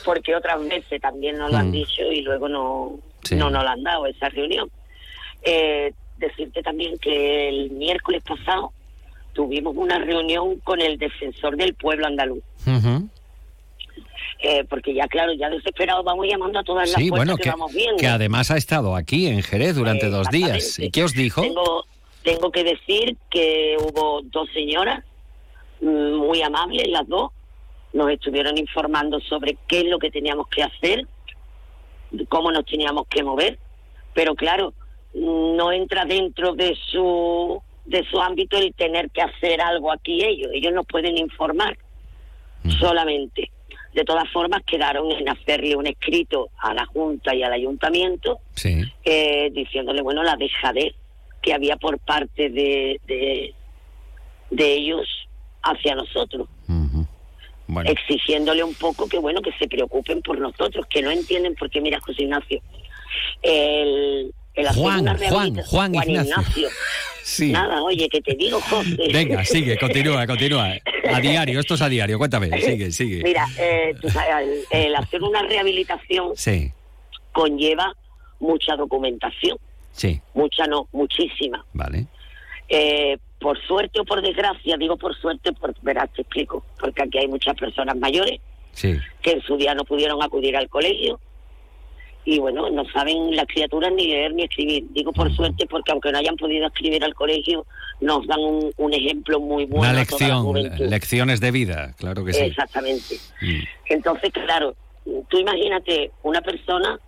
Porque 0.04 0.36
otras 0.36 0.60
veces 0.68 1.00
también 1.00 1.38
nos 1.38 1.52
lo 1.52 1.58
han 1.60 1.70
Mm. 1.70 1.72
dicho 1.72 2.02
y 2.12 2.22
luego 2.24 2.50
no, 2.50 3.00
Sí. 3.24 3.36
no 3.36 3.50
nos 3.50 3.64
lo 3.64 3.70
han 3.70 3.84
dado 3.84 4.06
esa 4.08 4.28
reunión. 4.30 4.70
Eh, 5.44 5.94
decirte 6.18 6.62
también 6.64 6.98
que 7.00 7.48
el 7.50 7.70
miércoles 7.72 8.24
pasado 8.24 8.74
tuvimos 9.34 9.78
una 9.78 10.00
reunión 10.00 10.60
con 10.62 10.82
el 10.82 10.98
defensor 10.98 11.56
del 11.56 11.76
pueblo 11.76 12.08
andaluz. 12.08 12.44
Ujú. 12.66 13.08
Eh, 14.40 14.64
porque 14.70 14.94
ya, 14.94 15.08
claro, 15.08 15.34
ya 15.34 15.50
desesperados 15.50 16.06
vamos 16.06 16.28
llamando 16.30 16.60
a 16.60 16.64
todas 16.64 16.92
las 16.92 17.02
Sí, 17.02 17.10
bueno, 17.10 17.36
que, 17.38 17.44
que, 17.44 17.50
vamos 17.50 17.74
viendo. 17.74 17.98
que 17.98 18.08
además 18.08 18.52
ha 18.52 18.58
estado 18.58 18.96
aquí 18.96 19.28
en 19.28 19.42
Jerez 19.42 19.76
durante 19.76 20.10
dos 20.10 20.30
días. 20.30 20.78
¿Y 20.78 20.92
qué 20.92 21.04
os 21.04 21.14
dijo? 21.14 21.42
Tengo, 21.42 21.86
tengo 22.24 22.52
que 22.52 22.64
decir 22.64 23.18
que 23.32 23.78
hubo 23.80 24.22
dos 24.24 24.48
señoras 24.54 25.04
mm, 25.82 26.18
muy 26.18 26.42
amables, 26.44 26.88
las 26.90 27.08
dos, 27.08 27.32
nos 27.94 28.12
estuvieron 28.12 28.58
informando 28.58 29.20
sobre 29.22 29.58
qué 29.68 29.80
es 29.80 29.86
lo 29.86 29.98
que 29.98 30.12
teníamos 30.12 30.48
que 30.50 30.62
hacer, 30.62 31.08
cómo 32.30 32.52
nos 32.52 32.66
teníamos 32.66 33.08
que 33.08 33.24
mover, 33.24 33.58
pero 34.14 34.36
claro, 34.36 34.74
no 35.14 35.72
entra 35.72 36.06
dentro 36.06 36.54
de 36.54 36.78
su 36.92 37.62
de 37.86 38.06
su 38.12 38.20
ámbito 38.20 38.58
el 38.58 38.74
tener 38.74 39.10
que 39.12 39.22
hacer 39.22 39.62
algo 39.62 39.92
aquí 39.92 40.22
ellos, 40.24 40.52
ellos 40.54 40.74
nos 40.74 40.86
pueden 40.86 41.18
informar 41.18 41.78
solamente. 42.80 43.50
De 43.98 44.06
todas 44.06 44.30
formas, 44.32 44.62
quedaron 44.64 45.12
en 45.12 45.28
hacerle 45.28 45.76
un 45.76 45.88
escrito 45.88 46.50
a 46.60 46.72
la 46.72 46.86
Junta 46.86 47.34
y 47.34 47.42
al 47.42 47.52
Ayuntamiento 47.52 48.38
Sí. 48.54 48.84
eh, 49.04 49.50
diciéndole, 49.52 50.04
bueno, 50.04 50.22
la 50.22 50.36
dejadez 50.36 50.94
que 51.42 51.52
había 51.52 51.78
por 51.78 51.98
parte 51.98 52.52
de, 52.52 53.02
de, 53.08 53.56
de 54.52 54.74
ellos 54.76 55.08
hacia 55.64 55.96
nosotros, 55.96 56.48
Bueno. 57.66 57.90
exigiéndole 57.90 58.64
un 58.64 58.76
poco 58.76 59.10
que, 59.10 59.18
bueno, 59.18 59.42
que 59.42 59.52
se 59.54 59.68
preocupen 59.68 60.22
por 60.22 60.38
nosotros, 60.40 60.86
que 60.88 61.02
no 61.02 61.10
entienden, 61.10 61.56
porque 61.58 61.82
mira, 61.82 62.00
José 62.00 62.22
Ignacio, 62.22 62.62
el, 63.42 64.32
el 64.58 64.68
hacer 64.68 64.82
Juan, 64.82 65.00
una 65.02 65.12
Juan, 65.18 65.30
rehabilita- 65.56 65.66
Juan 65.68 65.96
Ignacio. 65.96 66.70
Sí. 67.28 67.52
Nada, 67.52 67.84
oye, 67.84 68.08
que 68.08 68.22
te 68.22 68.36
digo, 68.36 68.62
José. 68.62 68.96
Venga, 69.12 69.44
sigue, 69.44 69.78
continúa, 69.78 70.26
continúa. 70.26 70.72
A 71.14 71.20
diario, 71.22 71.60
esto 71.60 71.74
es 71.74 71.82
a 71.82 71.90
diario. 71.90 72.18
Cuéntame, 72.18 72.50
sigue, 72.62 72.90
sigue. 72.90 73.22
Mira, 73.22 73.46
eh, 73.60 73.94
tú 74.02 74.08
sabes, 74.10 74.66
el, 74.72 74.86
el 74.86 74.96
hacer 74.96 75.22
una 75.22 75.42
rehabilitación 75.44 76.32
Sí, 76.38 76.72
conlleva 77.34 77.94
mucha 78.40 78.78
documentación, 78.78 79.58
sí, 79.92 80.22
mucha 80.36 80.68
no, 80.68 80.88
muchísima. 80.94 81.66
vale. 81.74 82.08
Eh, 82.70 83.18
por 83.42 83.62
suerte 83.68 84.00
o 84.00 84.06
por 84.06 84.22
desgracia, 84.22 84.78
digo 84.78 84.96
por 84.96 85.14
suerte, 85.20 85.52
por, 85.52 85.76
verás, 85.82 86.10
te 86.14 86.22
explico, 86.22 86.66
porque 86.80 87.04
aquí 87.04 87.18
hay 87.18 87.28
muchas 87.28 87.56
personas 87.58 87.98
mayores 87.98 88.40
Sí. 88.72 88.98
que 89.22 89.32
en 89.32 89.42
su 89.42 89.58
día 89.58 89.76
no 89.76 89.84
pudieron 89.84 90.24
acudir 90.24 90.56
al 90.56 90.70
colegio 90.70 91.20
y 92.30 92.40
bueno, 92.40 92.70
no 92.70 92.84
saben 92.90 93.34
las 93.38 93.46
criaturas 93.46 93.90
ni 93.94 94.06
leer 94.06 94.34
ni 94.34 94.44
escribir. 94.44 94.84
Digo 94.90 95.14
por 95.14 95.34
suerte 95.34 95.66
porque 95.66 95.94
aunque 95.94 96.12
no 96.12 96.18
hayan 96.18 96.36
podido 96.36 96.68
escribir 96.68 97.02
al 97.06 97.16
colegio, 97.16 97.66
nos 98.02 98.28
dan 98.28 98.42
un, 98.42 98.70
un 98.76 98.94
ejemplo 98.94 99.40
muy 99.40 99.64
bueno. 99.64 99.84
Una 99.84 99.94
la 99.94 100.00
lección, 100.00 100.90
lecciones 100.90 101.40
de 101.40 101.52
vida, 101.52 101.94
claro 101.98 102.26
que 102.26 102.34
sí. 102.34 102.44
Exactamente. 102.44 103.16
Mm. 103.42 103.62
Entonces, 103.86 104.34
claro, 104.34 104.76
tú 105.30 105.38
imagínate 105.38 106.12
una 106.24 106.42
persona 106.42 107.00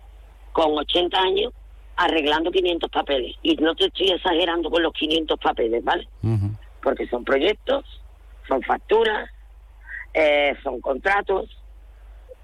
con 0.52 0.78
80 0.78 1.18
años 1.18 1.52
arreglando 1.96 2.50
500 2.50 2.90
papeles. 2.90 3.36
Y 3.42 3.56
no 3.56 3.74
te 3.74 3.88
estoy 3.88 4.12
exagerando 4.12 4.70
con 4.70 4.82
los 4.82 4.94
500 4.94 5.38
papeles, 5.38 5.84
¿vale? 5.84 6.08
Porque 6.82 7.06
son 7.08 7.24
proyectos, 7.24 7.84
son 8.48 8.62
facturas, 8.62 9.28
eh, 10.14 10.54
son 10.62 10.80
contratos. 10.80 11.50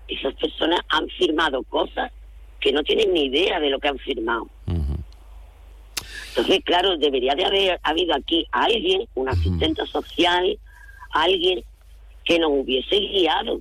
Esas 0.08 0.34
personas 0.34 0.80
han 0.90 1.08
firmado 1.08 1.62
cosas 1.62 2.12
que 2.66 2.72
no 2.72 2.83
tienen 2.83 3.12
ni 3.12 3.26
idea 3.26 3.61
de 3.61 3.70
lo 3.70 3.79
que 3.79 3.87
han 3.87 3.98
firmado. 3.98 4.48
Entonces, 6.31 6.61
claro, 6.64 6.96
debería 6.98 7.37
de 7.37 7.44
haber 7.44 7.79
habido 7.85 8.12
aquí 8.16 8.44
alguien, 8.50 9.07
un 9.14 9.29
asistente 9.29 9.87
social, 9.87 10.59
alguien 11.12 11.62
que 12.24 12.40
nos 12.40 12.50
hubiese 12.50 12.96
guiado, 12.98 13.61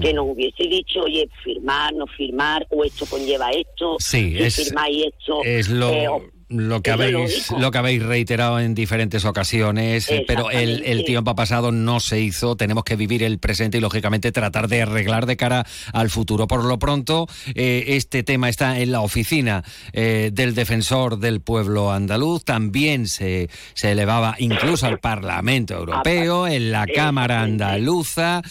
que 0.00 0.12
nos 0.14 0.26
hubiese 0.28 0.62
dicho, 0.68 1.00
oye, 1.00 1.28
firmar, 1.42 1.92
no 1.94 2.06
firmar, 2.06 2.64
o 2.70 2.84
esto 2.84 3.06
conlleva 3.06 3.50
esto, 3.50 3.96
Sí, 3.98 4.36
si 4.36 4.42
es- 4.44 4.54
firmáis 4.54 5.06
esto, 5.06 5.40
Es 5.42 5.68
lo, 5.68 5.90
eh, 5.90 6.30
lo 6.48 6.82
que 6.82 6.90
lo 6.90 6.94
habéis 6.94 7.50
lo 7.50 7.70
que 7.70 7.78
habéis 7.78 8.02
reiterado 8.02 8.60
en 8.60 8.74
diferentes 8.74 9.24
ocasiones, 9.24 10.10
eh, 10.10 10.24
pero 10.26 10.50
el, 10.50 10.82
el 10.84 11.04
tiempo 11.04 11.34
pasado, 11.34 11.72
no 11.72 12.00
se 12.00 12.20
hizo, 12.20 12.56
tenemos 12.56 12.84
que 12.84 12.96
vivir 12.96 13.22
el 13.22 13.38
presente 13.38 13.78
y 13.78 13.80
lógicamente 13.80 14.32
tratar 14.32 14.68
de 14.68 14.82
arreglar 14.82 15.26
de 15.26 15.36
cara 15.36 15.66
al 15.92 16.10
futuro. 16.10 16.46
Por 16.46 16.64
lo 16.64 16.78
pronto, 16.78 17.26
eh, 17.54 17.84
este 17.88 18.22
tema 18.22 18.48
está 18.48 18.78
en 18.78 18.92
la 18.92 19.00
oficina 19.00 19.64
eh, 19.92 20.30
del 20.32 20.54
defensor 20.54 21.18
del 21.18 21.40
pueblo 21.40 21.92
andaluz, 21.92 22.44
también 22.44 23.08
se, 23.08 23.48
se 23.74 23.92
elevaba 23.92 24.36
incluso 24.38 24.86
al 24.86 24.98
Parlamento 24.98 25.74
Europeo, 25.74 26.46
en 26.46 26.72
la 26.72 26.86
Cámara 26.86 27.42
Andaluza, 27.42 28.42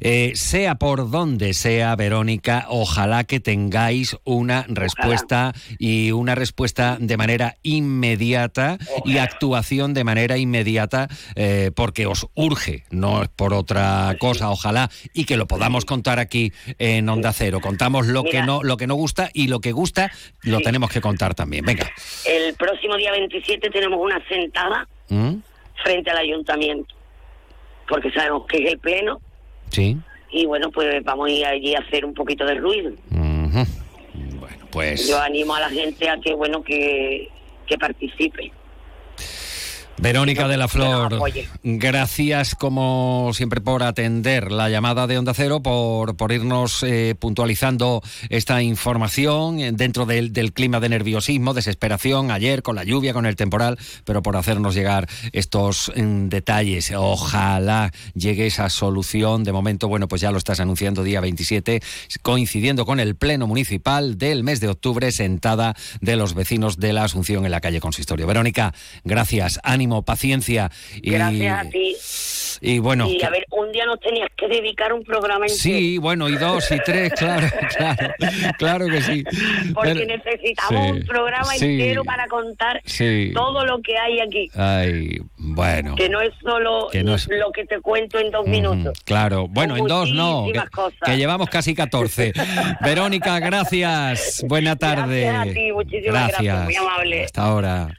eh, 0.00 0.32
sea 0.34 0.76
por 0.76 1.10
donde 1.10 1.54
sea, 1.54 1.94
Verónica, 1.96 2.66
ojalá 2.68 3.24
que 3.24 3.40
tengáis 3.40 4.16
una 4.24 4.64
respuesta 4.68 5.52
y 5.78 6.12
una 6.12 6.34
respuesta 6.34 6.96
de 7.00 7.16
manera 7.16 7.43
inmediata 7.62 8.78
y 9.04 9.18
actuación 9.18 9.94
de 9.94 10.04
manera 10.04 10.38
inmediata 10.38 11.08
eh, 11.36 11.70
porque 11.74 12.06
os 12.06 12.26
urge, 12.34 12.84
no 12.90 13.22
es 13.22 13.28
por 13.28 13.54
otra 13.54 14.16
cosa, 14.18 14.50
ojalá 14.50 14.90
y 15.12 15.24
que 15.24 15.36
lo 15.36 15.46
podamos 15.46 15.84
contar 15.84 16.18
aquí 16.18 16.52
en 16.78 17.08
Onda 17.08 17.32
Cero. 17.32 17.60
Contamos 17.60 18.06
lo 18.06 18.24
que 18.24 18.42
no 18.42 18.62
lo 18.62 18.76
que 18.76 18.86
no 18.86 18.94
gusta 18.94 19.30
y 19.32 19.48
lo 19.48 19.60
que 19.60 19.72
gusta 19.72 20.10
lo 20.42 20.60
tenemos 20.60 20.90
que 20.90 21.00
contar 21.00 21.34
también. 21.34 21.64
Venga. 21.64 21.90
el 22.26 22.54
próximo 22.54 22.96
día 22.96 23.12
27 23.12 23.70
tenemos 23.70 24.00
una 24.00 24.20
sentada 24.28 24.88
¿Mm? 25.08 25.34
frente 25.82 26.10
al 26.10 26.18
ayuntamiento, 26.18 26.94
porque 27.88 28.10
sabemos 28.12 28.46
que 28.46 28.64
es 28.64 28.72
el 28.72 28.78
pleno 28.78 29.20
Sí. 29.70 29.96
y 30.30 30.46
bueno, 30.46 30.70
pues 30.70 31.02
vamos 31.04 31.28
a 31.28 31.30
ir 31.32 31.44
allí 31.46 31.74
a 31.74 31.80
hacer 31.80 32.04
un 32.04 32.14
poquito 32.14 32.44
de 32.44 32.54
ruido. 32.54 32.92
Bueno, 34.38 34.66
pues 34.70 35.08
Yo 35.08 35.20
animo 35.20 35.54
a 35.54 35.60
la 35.60 35.70
gente 35.70 36.08
a 36.08 36.18
que, 36.18 36.34
bueno, 36.34 36.62
que, 36.62 37.28
que 37.66 37.78
participe. 37.78 38.52
Verónica 39.96 40.48
de 40.48 40.56
la 40.56 40.68
Flor, 40.68 41.18
gracias 41.62 42.54
como 42.54 43.30
siempre 43.32 43.60
por 43.60 43.82
atender 43.82 44.50
la 44.50 44.68
llamada 44.68 45.06
de 45.06 45.18
Onda 45.18 45.34
Cero, 45.34 45.62
por, 45.62 46.16
por 46.16 46.32
irnos 46.32 46.82
eh, 46.82 47.14
puntualizando 47.18 48.02
esta 48.28 48.60
información 48.62 49.60
eh, 49.60 49.72
dentro 49.72 50.04
del, 50.04 50.32
del 50.32 50.52
clima 50.52 50.80
de 50.80 50.88
nerviosismo, 50.88 51.54
desesperación, 51.54 52.30
ayer 52.30 52.62
con 52.62 52.76
la 52.76 52.84
lluvia, 52.84 53.12
con 53.12 53.24
el 53.24 53.36
temporal, 53.36 53.78
pero 54.04 54.22
por 54.22 54.36
hacernos 54.36 54.74
llegar 54.74 55.08
estos 55.32 55.92
mm, 55.94 56.28
detalles. 56.28 56.92
Ojalá 56.96 57.92
llegue 58.14 58.46
esa 58.46 58.68
solución. 58.70 59.44
De 59.44 59.52
momento, 59.52 59.88
bueno, 59.88 60.08
pues 60.08 60.20
ya 60.20 60.32
lo 60.32 60.38
estás 60.38 60.60
anunciando 60.60 61.02
día 61.02 61.20
27, 61.20 61.80
coincidiendo 62.22 62.84
con 62.84 63.00
el 63.00 63.14
Pleno 63.16 63.46
Municipal 63.46 64.18
del 64.18 64.42
mes 64.42 64.60
de 64.60 64.68
octubre, 64.68 65.12
sentada 65.12 65.74
de 66.00 66.16
los 66.16 66.34
vecinos 66.34 66.78
de 66.78 66.92
la 66.92 67.04
Asunción 67.04 67.44
en 67.44 67.50
la 67.50 67.60
calle 67.60 67.80
Consistorio. 67.80 68.26
Verónica, 68.26 68.74
gracias, 69.04 69.60
ánimo, 69.84 70.02
paciencia. 70.02 70.70
Y, 71.02 71.10
Gracias 71.10 71.66
a 71.66 71.70
ti. 71.70 71.96
Y 72.60 72.78
bueno, 72.78 73.06
y 73.10 73.22
a 73.22 73.30
ver, 73.30 73.44
un 73.50 73.70
día 73.72 73.84
nos 73.84 73.98
tenías 74.00 74.28
que 74.36 74.46
dedicar 74.48 74.92
un 74.92 75.02
programa 75.04 75.44
entero. 75.44 75.60
sí, 75.60 75.98
bueno, 75.98 76.28
y 76.28 76.36
dos 76.36 76.70
y 76.70 76.78
tres, 76.84 77.12
claro, 77.18 77.48
claro, 77.76 78.14
claro 78.56 78.86
que 78.86 79.02
sí. 79.02 79.24
Porque 79.74 79.92
Pero- 79.94 80.06
necesitamos 80.06 80.86
sí, 80.86 80.92
un 80.92 81.02
programa 81.04 81.52
sí, 81.54 81.64
entero 81.66 82.04
para 82.04 82.26
contar 82.28 82.80
sí. 82.86 83.32
todo 83.34 83.66
lo 83.66 83.82
que 83.82 83.98
hay 83.98 84.20
aquí. 84.20 84.50
Ay, 84.54 85.18
bueno. 85.36 85.94
Que 85.96 86.08
no 86.08 86.20
es 86.22 86.32
solo 86.42 86.88
Que 86.90 87.02
no 87.02 87.16
es- 87.16 87.28
lo 87.28 87.50
que 87.52 87.66
te 87.66 87.80
cuento 87.80 88.18
en 88.20 88.30
dos 88.30 88.46
minutos. 88.46 88.98
Claro, 89.04 89.46
bueno, 89.48 89.76
en 89.76 89.86
dos 89.86 90.10
no, 90.12 90.46
que, 90.50 90.62
que 91.04 91.16
llevamos 91.18 91.50
casi 91.50 91.74
14. 91.74 92.32
Verónica, 92.82 93.38
gracias. 93.40 94.42
Buena 94.46 94.76
tarde. 94.76 95.22
Gracias 95.22 95.48
a 95.50 95.52
ti, 95.52 95.72
muchísimas 95.72 96.28
gracias, 96.28 96.64
muy 96.64 96.76
amable. 96.76 97.24
Hasta 97.24 97.42
ahora. 97.42 97.98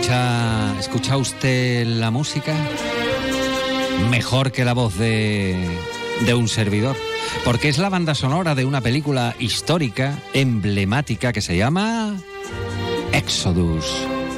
¿Escucha, 0.00 0.80
¿Escucha 0.80 1.16
usted 1.18 1.86
la 1.86 2.10
música? 2.10 2.54
Mejor 4.10 4.50
que 4.50 4.64
la 4.64 4.72
voz 4.72 4.96
de, 4.96 5.54
de 6.24 6.32
un 6.32 6.48
servidor. 6.48 6.96
Porque 7.44 7.68
es 7.68 7.76
la 7.76 7.90
banda 7.90 8.14
sonora 8.14 8.54
de 8.54 8.64
una 8.64 8.80
película 8.80 9.36
histórica, 9.38 10.18
emblemática, 10.32 11.34
que 11.34 11.42
se 11.42 11.54
llama 11.54 12.16
Exodus. 13.12 13.84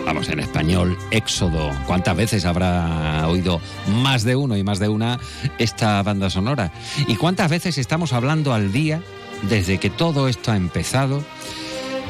Vamos, 0.04 0.28
en 0.30 0.40
español, 0.40 0.98
Éxodo. 1.12 1.70
¿Cuántas 1.86 2.16
veces 2.16 2.44
habrá 2.44 3.28
oído 3.28 3.60
más 4.02 4.24
de 4.24 4.34
uno 4.34 4.56
y 4.56 4.64
más 4.64 4.80
de 4.80 4.88
una 4.88 5.20
esta 5.58 6.02
banda 6.02 6.28
sonora? 6.28 6.72
¿Y 7.06 7.14
cuántas 7.14 7.48
veces 7.48 7.78
estamos 7.78 8.12
hablando 8.12 8.52
al 8.52 8.72
día, 8.72 9.00
desde 9.48 9.78
que 9.78 9.90
todo 9.90 10.26
esto 10.26 10.50
ha 10.50 10.56
empezado, 10.56 11.22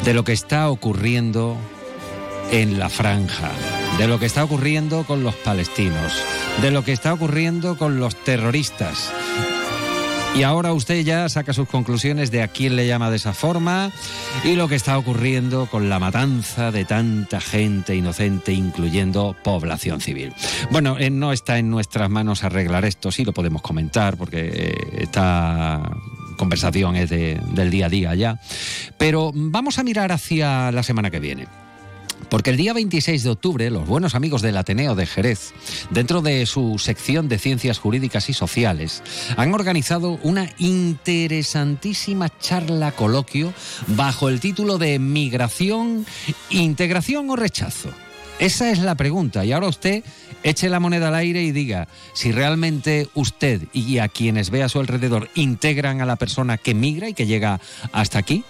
de 0.07 0.15
lo 0.15 0.25
que 0.25 0.33
está 0.33 0.71
ocurriendo 0.71 1.59
en 2.53 2.79
la 2.79 2.89
franja, 2.89 3.51
de 3.99 4.07
lo 4.07 4.19
que 4.19 4.27
está 4.27 4.45
ocurriendo 4.45 5.05
con 5.05 5.25
los 5.25 5.35
palestinos, 5.35 6.13
de 6.61 6.71
lo 6.71 6.85
que 6.85 6.93
está 6.93 7.13
ocurriendo 7.15 7.77
con 7.77 7.99
los 7.99 8.15
terroristas. 8.15 9.11
Y 10.35 10.45
ahora 10.45 10.73
usted 10.73 11.05
ya 11.05 11.29
saca 11.29 11.53
sus 11.53 11.69
conclusiones 11.69 12.31
de 12.31 12.41
a 12.43 12.49
quién 12.49 12.75
le 12.75 12.87
llama 12.87 13.11
de 13.11 13.17
esa 13.17 13.35
forma 13.35 13.91
y 14.45 14.55
lo 14.55 14.67
que 14.67 14.77
está 14.77 14.97
ocurriendo 14.97 15.67
con 15.67 15.91
la 15.91 15.99
matanza 15.99 16.71
de 16.71 16.87
tanta 16.87 17.39
gente 17.39 17.95
inocente, 17.95 18.53
incluyendo 18.55 19.37
población 19.45 20.01
civil. 20.01 20.33
Bueno, 20.71 20.97
eh, 20.99 21.11
no 21.11 21.33
está 21.33 21.59
en 21.59 21.69
nuestras 21.69 22.09
manos 22.09 22.45
arreglar 22.45 22.87
esto, 22.87 23.13
sí 23.13 23.27
lo 23.27 23.35
podemos 23.35 23.61
comentar 23.61 24.17
porque 24.17 24.51
eh, 24.55 24.75
esta 25.03 25.83
conversación 26.39 26.97
es 26.97 27.11
de- 27.11 27.39
del 27.51 27.71
día 27.71 27.87
a 27.87 27.91
día 27.91 28.15
ya. 28.15 28.41
Pero 28.97 29.33
vamos 29.35 29.79
a 29.79 29.83
mirar 29.85 30.13
hacia 30.13 30.73
la 30.73 30.83
semana 30.83 31.11
que 31.11 31.21
viene. 31.21 31.47
Porque 32.29 32.51
el 32.51 32.57
día 32.57 32.73
26 32.73 33.23
de 33.23 33.31
octubre, 33.31 33.71
los 33.71 33.87
buenos 33.87 34.15
amigos 34.15 34.43
del 34.43 34.57
Ateneo 34.57 34.95
de 34.95 35.07
Jerez, 35.07 35.53
dentro 35.91 36.23
de 36.23 36.47
su 36.47 36.79
sección 36.79 37.29
de 37.29 37.39
Ciencias 37.39 37.79
Jurídicas 37.79 38.29
y 38.29 38.33
Sociales, 38.33 39.03
han 39.37 39.53
organizado 39.55 40.19
una 40.23 40.51
interesantísima 40.59 42.31
charla 42.39 42.93
coloquio 42.93 43.53
bajo 43.89 44.29
el 44.29 44.41
título 44.41 44.79
de 44.79 44.99
Migración, 44.99 46.07
Integración 46.51 47.29
o 47.31 47.37
Rechazo. 47.37 47.91
Esa 48.39 48.71
es 48.71 48.79
la 48.79 48.95
pregunta. 48.95 49.45
Y 49.45 49.53
ahora 49.53 49.69
usted 49.69 50.03
eche 50.43 50.69
la 50.69 50.81
moneda 50.81 51.09
al 51.09 51.15
aire 51.15 51.43
y 51.43 51.53
diga 51.53 51.87
si 52.13 52.33
realmente 52.33 53.09
usted 53.15 53.63
y 53.73 53.99
a 53.99 54.09
quienes 54.09 54.51
ve 54.51 54.63
a 54.63 54.69
su 54.69 54.81
alrededor 54.81 55.29
integran 55.35 56.01
a 56.01 56.07
la 56.07 56.17
persona 56.17 56.59
que 56.59 56.75
migra 56.75 57.09
y 57.09 57.15
que 57.15 57.27
llega 57.27 57.61
hasta 57.93 58.19
aquí 58.19 58.45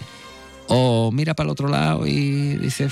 o 0.68 1.10
mira 1.12 1.34
para 1.34 1.46
el 1.46 1.52
otro 1.52 1.68
lado 1.68 2.06
y 2.06 2.56
dice, 2.56 2.88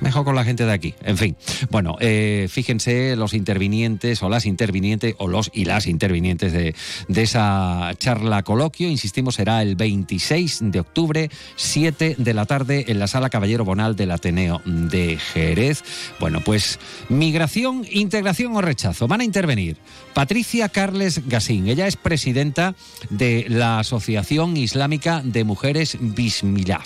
mejor 0.00 0.24
con 0.24 0.34
la 0.34 0.44
gente 0.44 0.64
de 0.64 0.72
aquí. 0.72 0.94
En 1.02 1.16
fin, 1.16 1.36
bueno, 1.70 1.96
eh, 2.00 2.48
fíjense 2.50 3.16
los 3.16 3.34
intervinientes 3.34 4.22
o 4.22 4.28
las 4.28 4.46
intervinientes 4.46 5.14
o 5.18 5.28
los 5.28 5.50
y 5.52 5.64
las 5.64 5.86
intervinientes 5.86 6.52
de, 6.52 6.74
de 7.08 7.22
esa 7.22 7.92
charla 7.98 8.42
coloquio, 8.42 8.88
insistimos, 8.88 9.36
será 9.36 9.62
el 9.62 9.76
26 9.76 10.58
de 10.62 10.80
octubre, 10.80 11.30
7 11.56 12.16
de 12.18 12.34
la 12.34 12.46
tarde 12.46 12.86
en 12.88 12.98
la 12.98 13.06
sala 13.06 13.30
Caballero 13.30 13.64
Bonal 13.64 13.96
del 13.96 14.10
Ateneo 14.10 14.60
de 14.64 15.18
Jerez. 15.18 15.82
Bueno, 16.18 16.40
pues 16.44 16.78
migración, 17.08 17.86
integración 17.90 18.56
o 18.56 18.60
rechazo. 18.60 19.08
Van 19.08 19.20
a 19.20 19.24
intervenir 19.24 19.76
Patricia 20.14 20.68
Carles 20.68 21.26
Gasín. 21.26 21.68
Ella 21.68 21.86
es 21.86 21.96
presidenta 21.96 22.74
de 23.10 23.46
la 23.48 23.78
Asociación 23.78 24.56
Islámica 24.56 25.22
de 25.24 25.44
Mujeres 25.44 25.96
Bismillah 26.00 26.80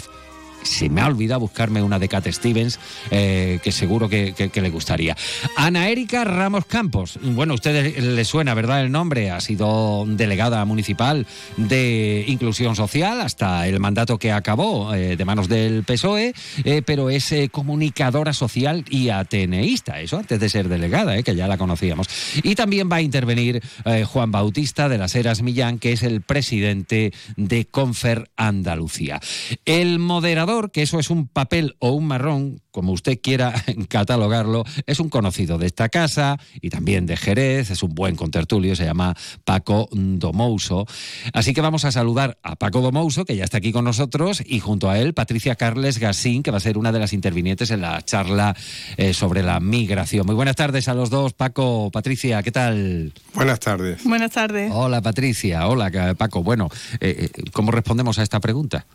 se 0.64 0.88
me 0.88 1.00
ha 1.00 1.06
olvidado 1.06 1.40
buscarme 1.40 1.82
una 1.82 1.98
de 1.98 2.08
Cat 2.08 2.26
Stevens, 2.28 2.78
eh, 3.10 3.60
que 3.62 3.72
seguro 3.72 4.08
que, 4.08 4.34
le 4.54 4.70
gustaría. 4.70 5.16
Ana 5.56 5.88
Erika 5.88 6.24
Ramos 6.24 6.64
Campos. 6.66 7.18
Bueno, 7.22 7.52
a 7.52 7.54
ustedes 7.54 8.02
le 8.02 8.24
suena, 8.24 8.54
¿verdad? 8.54 8.82
El 8.82 8.90
nombre. 8.90 9.30
Ha 9.30 9.40
sido 9.40 10.04
delegada 10.06 10.64
municipal 10.64 11.26
de 11.56 12.24
Inclusión 12.28 12.76
Social 12.76 13.20
hasta 13.20 13.66
el 13.68 13.78
mandato 13.80 14.18
que 14.18 14.32
acabó 14.32 14.94
eh, 14.94 15.16
de 15.16 15.24
manos 15.24 15.48
del 15.48 15.84
PSOE, 15.84 16.34
eh, 16.64 16.82
pero 16.84 17.10
es 17.10 17.32
comunicadora 17.50 18.32
social 18.32 18.84
y 18.88 19.10
ateneísta. 19.10 20.00
Eso 20.00 20.18
antes 20.18 20.40
de 20.40 20.48
ser 20.48 20.68
delegada, 20.68 21.22
que 21.22 21.34
ya 21.34 21.46
la 21.46 21.58
conocíamos. 21.58 22.08
Y 22.42 22.54
también 22.54 22.88
va 22.90 22.96
a 22.96 23.02
intervenir 23.02 23.62
Juan 24.06 24.30
Bautista 24.30 24.88
de 24.88 24.98
las 24.98 25.14
Heras 25.14 25.42
Millán, 25.42 25.78
que 25.78 25.92
es 25.92 26.02
el 26.02 26.22
presidente 26.22 27.12
de 27.36 27.66
Confer 27.66 28.30
Andalucía. 28.36 29.20
El 29.64 29.98
moderador 29.98 30.53
que 30.70 30.82
eso 30.82 30.98
es 30.98 31.10
un 31.10 31.26
papel 31.28 31.76
o 31.78 31.90
un 31.90 32.06
marrón, 32.06 32.60
como 32.70 32.92
usted 32.92 33.20
quiera 33.20 33.52
catalogarlo, 33.88 34.64
es 34.86 35.00
un 35.00 35.08
conocido 35.08 35.58
de 35.58 35.66
esta 35.66 35.88
casa 35.88 36.38
y 36.60 36.70
también 36.70 37.06
de 37.06 37.16
Jerez, 37.16 37.70
es 37.70 37.82
un 37.82 37.94
buen 37.94 38.16
contertulio, 38.16 38.76
se 38.76 38.84
llama 38.84 39.16
Paco 39.44 39.88
Domouso. 39.92 40.86
Así 41.32 41.54
que 41.54 41.60
vamos 41.60 41.84
a 41.84 41.92
saludar 41.92 42.38
a 42.42 42.56
Paco 42.56 42.80
Domouso, 42.80 43.24
que 43.24 43.36
ya 43.36 43.44
está 43.44 43.58
aquí 43.58 43.72
con 43.72 43.84
nosotros, 43.84 44.42
y 44.46 44.60
junto 44.60 44.90
a 44.90 44.98
él 44.98 45.14
Patricia 45.14 45.56
Carles 45.56 45.98
Gasín, 45.98 46.42
que 46.42 46.50
va 46.50 46.58
a 46.58 46.60
ser 46.60 46.78
una 46.78 46.92
de 46.92 46.98
las 46.98 47.12
intervinientes 47.12 47.70
en 47.70 47.80
la 47.80 48.02
charla 48.02 48.56
eh, 48.96 49.14
sobre 49.14 49.42
la 49.42 49.60
migración. 49.60 50.26
Muy 50.26 50.34
buenas 50.34 50.56
tardes 50.56 50.88
a 50.88 50.94
los 50.94 51.10
dos, 51.10 51.32
Paco, 51.32 51.90
Patricia, 51.90 52.42
¿qué 52.42 52.52
tal? 52.52 53.12
Buenas 53.34 53.60
tardes. 53.60 54.04
Buenas 54.04 54.30
tardes. 54.30 54.70
Hola 54.72 55.00
Patricia, 55.00 55.66
hola 55.68 56.14
Paco. 56.16 56.42
Bueno, 56.42 56.68
eh, 57.00 57.30
eh, 57.34 57.42
¿cómo 57.52 57.70
respondemos 57.70 58.18
a 58.18 58.22
esta 58.22 58.40
pregunta? 58.40 58.86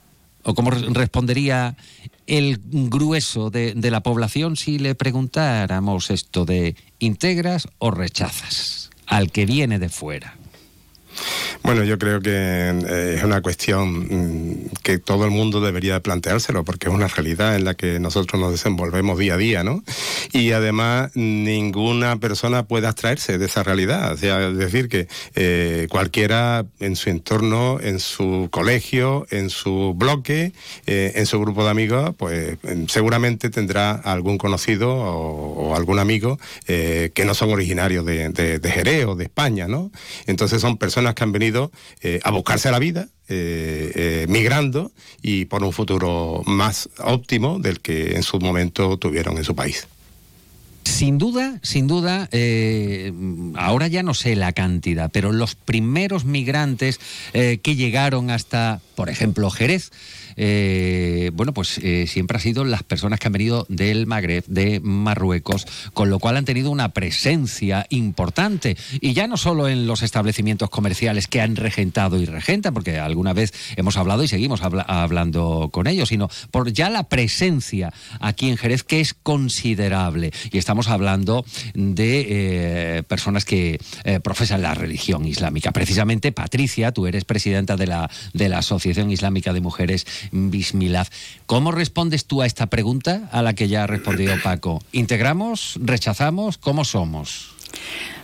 ¿O 0.44 0.54
cómo 0.56 0.72
respondería 0.72 1.76
el 2.28 2.60
grueso 2.64 3.50
de, 3.50 3.74
de, 3.74 3.92
la 3.92 4.02
población 4.02 4.56
si 4.56 4.80
le 4.80 4.96
preguntáramos 4.96 6.12
esto 6.12 6.46
de 6.46 6.76
integras 7.00 7.68
o 7.78 7.92
rechazas 7.92 8.90
al 9.06 9.32
que 9.32 9.46
viene 9.46 9.80
de 9.80 9.90
fuera? 9.90 10.40
Bueno, 11.64 11.84
yo 11.84 12.00
creo 12.00 12.22
que 12.22 12.32
eh, 12.32 13.16
es 13.18 13.24
una 13.24 13.42
cuestión 13.42 14.00
mm, 14.00 14.70
que 14.82 14.98
todo 14.98 15.26
el 15.26 15.32
mundo 15.32 15.62
debería 15.62 16.00
planteárselo, 16.00 16.64
porque 16.64 16.88
es 16.88 16.94
una 16.94 17.08
realidad 17.08 17.56
en 17.56 17.66
la 17.66 17.74
que 17.74 18.00
nosotros 18.00 18.40
nos 18.40 18.52
desenvolvemos 18.52 19.20
día 19.20 19.34
a 19.34 19.38
día, 19.38 19.64
¿no? 19.64 19.84
Y 20.32 20.52
además 20.52 21.12
ninguna 21.16 22.20
persona 22.20 22.68
puede 22.68 22.88
abstraerse 22.88 23.38
de 23.38 23.46
esa 23.46 23.64
realidad. 23.64 24.14
O 24.14 24.18
sea, 24.18 24.48
es 24.48 24.58
decir, 24.58 24.90
que 24.90 25.08
eh, 25.36 25.88
cualquiera 25.90 26.66
en 26.80 26.96
su 26.96 27.10
entorno, 27.10 27.80
en 27.82 28.00
su 28.00 28.48
colegio, 28.52 29.26
en 29.32 29.50
su 29.50 29.94
bloque, 29.96 30.54
eh, 30.86 31.14
en 31.16 31.26
su 31.26 31.40
grupo 31.40 31.64
de 31.64 31.70
amigos, 31.70 32.14
pues 32.18 32.58
seguramente 32.88 33.50
tendrá 33.50 33.92
algún 33.92 34.38
conocido 34.38 34.94
o, 34.94 35.76
algún 35.76 36.00
amigo 36.00 36.40
que 36.66 37.24
no 37.26 37.34
son 37.34 37.52
originarios 37.52 38.06
de, 38.06 38.30
de, 38.30 38.60
de 38.60 38.72
Jerez 38.72 39.06
o 39.06 39.16
de 39.16 39.26
España, 39.26 39.68
¿no? 39.68 39.92
Entonces 40.26 40.62
son 40.62 40.78
personas 40.78 41.16
que 41.16 41.24
han 41.24 41.32
venido 41.32 41.72
eh, 42.02 42.20
a 42.24 42.32
buscarse 42.32 42.72
la 42.72 42.80
vida, 42.80 43.08
eh, 43.28 43.92
eh, 43.96 44.26
migrando 44.30 44.92
y 45.22 45.46
por 45.46 45.64
un 45.64 45.72
futuro 45.72 46.42
más 46.46 46.90
óptimo 47.00 47.60
del 47.60 47.80
que 47.80 48.16
en 48.16 48.24
su 48.24 48.40
momento 48.40 48.98
tuvieron 48.98 49.38
en 49.38 49.44
su 49.44 49.56
país. 49.56 49.88
Sin 50.90 51.18
duda, 51.18 51.60
sin 51.62 51.88
duda, 51.88 52.28
ahora 53.56 53.88
ya 53.88 54.04
no 54.04 54.14
sé 54.14 54.36
la 54.36 54.52
cantidad, 54.52 55.10
pero 55.12 55.32
los 55.32 55.56
primeros 55.56 56.26
migrantes 56.26 57.00
que 57.32 57.76
llegaron 57.76 58.32
hasta, 58.32 58.82
por 58.96 59.10
ejemplo, 59.10 59.50
Jerez, 59.50 59.92
eh, 60.42 61.32
bueno, 61.34 61.54
pues 61.54 61.80
eh, 61.80 62.08
siempre 62.08 62.38
ha 62.38 62.40
sido 62.40 62.64
las 62.64 62.84
personas 62.84 63.20
que 63.20 63.28
han 63.28 63.34
venido 63.34 63.66
del 63.68 64.08
Magreb, 64.08 64.46
de 64.48 64.80
Marruecos, 64.80 65.68
con 65.94 66.10
lo 66.10 66.18
cual 66.20 66.38
han 66.38 66.46
tenido 66.46 66.72
una 66.72 66.94
presencia 66.94 67.86
importante. 67.90 68.78
Y 69.02 69.12
ya 69.14 69.28
no 69.28 69.36
solo 69.36 69.68
en 69.68 69.86
los 69.86 70.02
establecimientos 70.02 70.70
comerciales 70.70 71.28
que 71.28 71.42
han 71.42 71.58
regentado 71.58 72.22
y 72.22 72.26
regentan, 72.26 72.74
porque 72.74 73.00
alguna 73.00 73.34
vez 73.34 73.54
hemos 73.76 73.98
hablado 73.98 74.24
y 74.24 74.30
seguimos 74.30 74.62
hablando 74.62 75.70
con 75.74 75.88
ellos, 75.88 76.08
sino 76.08 76.30
por 76.52 76.72
ya 76.72 76.90
la 76.90 77.10
presencia 77.10 77.92
aquí 78.22 78.50
en 78.50 78.56
Jerez, 78.56 78.84
que 78.84 79.02
es 79.02 79.14
considerable. 79.14 80.32
Y 80.54 80.58
estamos 80.58 80.88
hablando 80.88 81.44
de 81.74 82.28
eh, 82.30 83.04
personas 83.04 83.44
que 83.44 83.78
profesan 84.24 84.62
la 84.62 84.74
religión 84.74 85.26
islámica. 85.26 85.74
Precisamente, 85.74 86.32
Patricia, 86.32 86.94
tú 86.94 87.08
eres 87.08 87.26
presidenta 87.26 87.76
de 87.76 87.88
la, 87.88 88.10
de 88.34 88.48
la 88.48 88.60
Asociación 88.60 89.12
Islámica 89.12 89.52
de 89.52 89.60
Mujeres 89.60 90.06
Bismillah. 90.32 91.08
¿Cómo 91.46 91.72
respondes 91.72 92.26
tú 92.26 92.42
a 92.42 92.46
esta 92.46 92.68
pregunta 92.68 93.30
a 93.32 93.42
la 93.42 93.54
que 93.54 93.68
ya 93.68 93.84
ha 93.84 93.88
respondido 93.88 94.36
Paco? 94.44 94.82
¿Integramos? 94.92 95.80
¿Rechazamos? 95.82 96.58
¿Cómo 96.58 96.86
somos? 96.86 97.56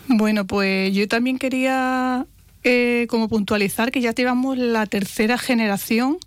Bueno, 0.08 0.46
pues 0.46 0.94
yo 0.94 1.08
también 1.08 1.40
quería 1.40 2.26
eh, 2.68 3.06
como 3.12 3.30
puntualizar 3.30 3.92
que 3.92 4.02
ya 4.02 4.12
llevamos 4.12 4.58
la 4.58 4.88
tercera 4.88 5.38
generación 5.38 6.18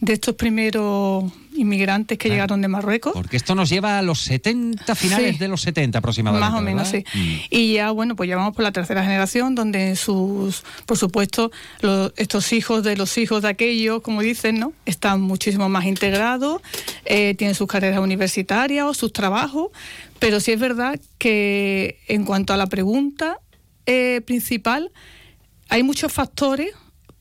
de 0.00 0.14
estos 0.14 0.34
primeros 0.34 1.32
inmigrantes 1.54 2.18
que 2.18 2.28
llegaron 2.28 2.60
de 2.60 2.66
Marruecos. 2.66 3.12
Porque 3.12 3.36
esto 3.36 3.54
nos 3.54 3.68
lleva 3.68 4.00
a 4.00 4.02
los 4.02 4.20
70, 4.22 4.92
finales 4.96 5.38
de 5.38 5.46
los 5.46 5.60
70 5.60 6.00
aproximadamente. 6.00 6.50
Más 6.50 6.60
o 6.60 6.62
menos, 6.64 6.88
sí. 6.88 7.04
Mm. 7.14 7.34
Y 7.48 7.74
ya, 7.74 7.92
bueno, 7.92 8.16
pues 8.16 8.28
ya 8.28 8.34
vamos 8.34 8.56
por 8.56 8.64
la 8.64 8.72
tercera 8.72 9.04
generación, 9.04 9.54
donde 9.54 9.94
sus, 9.94 10.64
por 10.84 10.98
supuesto, 10.98 11.52
estos 12.16 12.52
hijos 12.52 12.82
de 12.82 12.96
los 12.96 13.16
hijos 13.16 13.42
de 13.42 13.50
aquellos, 13.50 14.02
como 14.02 14.20
dicen, 14.20 14.58
¿no? 14.58 14.72
Están 14.86 15.20
muchísimo 15.20 15.68
más 15.68 15.84
integrados, 15.84 16.60
eh, 17.04 17.36
tienen 17.38 17.54
sus 17.54 17.68
carreras 17.68 18.00
universitarias 18.00 18.84
o 18.84 18.94
sus 18.94 19.12
trabajos, 19.12 19.68
pero 20.18 20.40
sí 20.40 20.50
es 20.50 20.58
verdad 20.58 20.98
que 21.18 22.00
en 22.08 22.24
cuanto 22.24 22.52
a 22.52 22.56
la 22.56 22.66
pregunta 22.66 23.38
eh, 23.86 24.22
principal, 24.24 24.90
hay 25.68 25.82
muchos 25.82 26.12
factores 26.12 26.74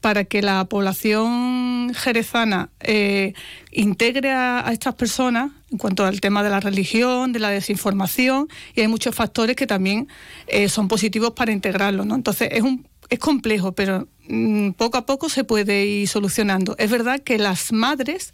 para 0.03 0.25
que 0.25 0.41
la 0.41 0.65
población 0.65 1.93
jerezana 1.95 2.69
eh, 2.81 3.33
integre 3.71 4.31
a, 4.31 4.69
estas 4.73 4.95
personas 4.95 5.51
en 5.71 5.77
cuanto 5.77 6.05
al 6.05 6.19
tema 6.19 6.43
de 6.43 6.49
la 6.49 6.59
religión, 6.59 7.31
de 7.31 7.39
la 7.39 7.49
desinformación, 7.49 8.49
y 8.75 8.81
hay 8.81 8.89
muchos 8.89 9.15
factores 9.15 9.55
que 9.55 9.65
también 9.65 10.09
eh, 10.47 10.67
son 10.67 10.89
positivos 10.89 11.31
para 11.31 11.53
integrarlo. 11.53 12.03
¿no? 12.03 12.15
Entonces 12.15 12.49
es, 12.51 12.63
un, 12.63 12.85
es 13.09 13.17
complejo, 13.17 13.71
pero 13.71 14.09
mm, 14.27 14.71
poco 14.71 14.97
a 14.97 15.05
poco 15.05 15.29
se 15.29 15.45
puede 15.45 15.85
ir 15.85 16.07
solucionando. 16.09 16.75
Es 16.79 16.91
verdad 16.91 17.21
que 17.21 17.37
las 17.37 17.71
madres, 17.71 18.33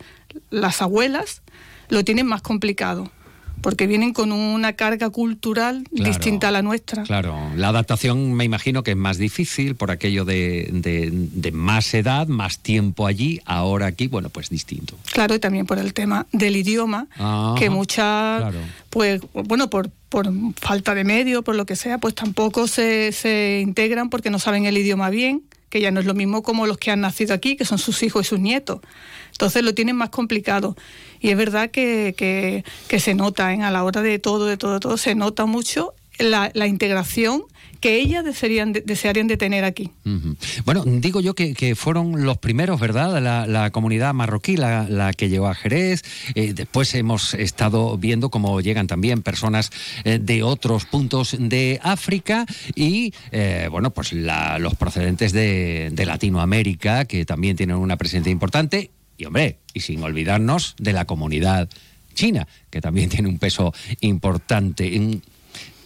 las 0.50 0.82
abuelas, 0.82 1.44
lo 1.90 2.04
tienen 2.04 2.26
más 2.26 2.42
complicado 2.42 3.12
porque 3.62 3.88
vienen 3.88 4.14
con 4.14 4.32
una 4.32 4.74
carga 4.74 5.10
cultural 5.10 5.84
distinta 5.92 6.50
a 6.50 6.52
la 6.52 6.62
nuestra. 6.62 7.04
Claro, 7.04 7.38
la 7.56 7.70
adaptación 7.70 8.34
me 8.34 8.44
imagino 8.44 8.84
que 8.84 8.92
es 8.92 8.98
más 8.98 9.18
difícil 9.18 9.76
por 9.76 9.92
aquello 9.92 10.26
de, 10.26 10.70
de, 10.72 11.52
más 11.52 11.94
edad, 11.94 12.28
más 12.28 12.60
tiempo 12.60 13.08
allí, 13.08 13.42
ahora 13.46 13.88
aquí, 13.88 14.08
bueno, 14.08 14.30
pues 14.30 14.50
distinto. 14.50 14.96
Claro, 15.12 15.36
y 15.36 15.40
también 15.40 15.66
por 15.66 15.80
el 15.80 15.94
tema 15.94 16.28
del 16.32 16.56
idioma, 16.56 17.08
que 17.58 17.70
muchas, 17.70 18.54
pues, 18.90 19.22
bueno, 19.34 19.70
por, 19.70 19.90
por 20.10 20.32
falta 20.56 20.96
de 20.96 21.04
medio, 21.04 21.44
por 21.44 21.56
lo 21.56 21.66
que 21.66 21.76
sea, 21.76 21.98
pues 21.98 22.16
tampoco 22.16 22.68
se, 22.68 23.12
se 23.12 23.62
integran 23.62 24.10
porque 24.10 24.30
no 24.30 24.40
saben 24.40 24.66
el 24.66 24.78
idioma 24.78 25.10
bien, 25.10 25.44
que 25.70 25.82
ya 25.82 25.92
no 25.92 26.00
es 26.00 26.06
lo 26.06 26.14
mismo 26.14 26.44
como 26.44 26.68
los 26.68 26.78
que 26.78 26.92
han 26.92 27.02
nacido 27.02 27.34
aquí, 27.34 27.56
que 27.56 27.66
son 27.66 27.78
sus 27.78 28.04
hijos 28.04 28.26
y 28.26 28.30
sus 28.30 28.40
nietos. 28.40 28.80
Entonces 29.32 29.64
lo 29.64 29.74
tienen 29.74 29.96
más 29.96 30.10
complicado. 30.10 30.76
Y 31.20 31.30
es 31.30 31.38
verdad 31.38 31.72
que, 31.72 32.14
que, 32.88 33.00
se 33.00 33.14
nota 33.14 33.54
¿eh? 33.54 33.62
a 33.62 33.72
la 33.72 33.84
hora 33.84 34.02
de 34.02 34.20
todo, 34.20 34.46
de 34.46 34.58
todo, 34.58 34.80
todo, 34.80 34.98
se 34.98 35.16
nota 35.16 35.46
mucho 35.46 35.94
la, 36.18 36.52
la 36.54 36.68
integración 36.68 37.44
que 37.80 37.98
ellas 37.98 38.24
desearían 38.24 38.74
de, 38.74 38.82
desearían 38.82 39.28
de 39.28 39.38
tener 39.38 39.64
aquí. 39.64 39.92
Bueno, 40.66 40.84
digo 40.86 41.22
yo 41.22 41.34
que, 41.36 41.76
fueron 41.76 42.26
los 42.26 42.38
primeros, 42.38 42.80
¿verdad? 42.80 43.22
La, 43.22 43.48
la 43.48 43.72
comunidad 43.72 44.14
marroquí, 44.14 44.58
la, 44.58 44.88
la, 44.90 45.14
que 45.14 45.30
llegó 45.30 45.48
a 45.48 45.56
Jerez. 45.56 46.04
Eh, 46.36 46.54
después 46.54 46.94
hemos 46.96 47.34
estado 47.34 47.98
viendo 47.98 48.30
cómo 48.30 48.62
llegan 48.62 48.88
también 48.88 49.22
personas 49.22 49.72
eh, 50.04 50.20
de 50.20 50.44
otros 50.44 50.86
puntos 50.86 51.36
de 51.40 51.80
África 51.84 52.46
y, 52.76 53.14
eh, 53.32 53.68
bueno, 53.72 53.92
pues 53.92 54.14
los 54.14 54.76
procedentes 54.76 55.32
de, 55.32 55.90
de 55.92 56.06
Latinoamérica, 56.06 57.06
que 57.06 57.26
también 57.26 57.56
tienen 57.56 57.78
una 57.78 57.98
presencia 57.98 58.32
importante 58.32 58.92
Y 59.18 59.26
hombre, 59.26 59.58
y 59.74 59.82
sin 59.82 60.02
olvidarnos 60.04 60.76
de 60.80 60.94
la 60.94 61.06
comunidad 61.06 61.70
china, 62.14 62.48
que 62.70 62.82
también 62.82 63.10
tiene 63.10 63.30
un 63.30 63.40
peso 63.40 63.74
importante. 64.02 65.20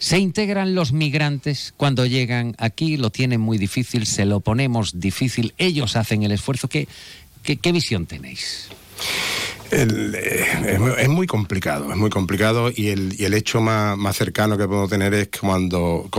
Se 0.03 0.19
integran 0.19 0.75
los 0.75 0.91
migrantes 0.91 1.73
cuando 1.77 2.05
llegan 2.05 2.55
aquí, 2.57 2.97
lo 2.97 3.09
tienen 3.09 3.39
muy 3.39 3.57
difícil, 3.57 4.05
se 4.05 4.25
lo 4.25 4.41
ponemos 4.41 4.99
difícil, 4.99 5.53
ellos 5.57 5.95
hacen 5.95 6.23
el 6.23 6.33
esfuerzo. 6.33 6.67
¿Qué, 6.67 6.89
qué, 7.41 7.71
visión 7.71 8.05
tenéis? 8.05 8.67
Eh, 9.71 10.45
es, 10.97 11.07
muy 11.07 11.25
complicado, 11.25 11.89
es 11.89 11.95
muy 11.95 12.09
complicado 12.09 12.69
y 12.69 12.89
el, 12.89 13.15
y 13.17 13.23
el 13.23 13.33
hecho 13.33 13.61
más, 13.61 13.97
más, 13.97 14.17
cercano 14.17 14.57
que 14.57 14.67
podemos 14.67 14.89
tener 14.89 15.13
es 15.13 15.29
cuando, 15.39 16.09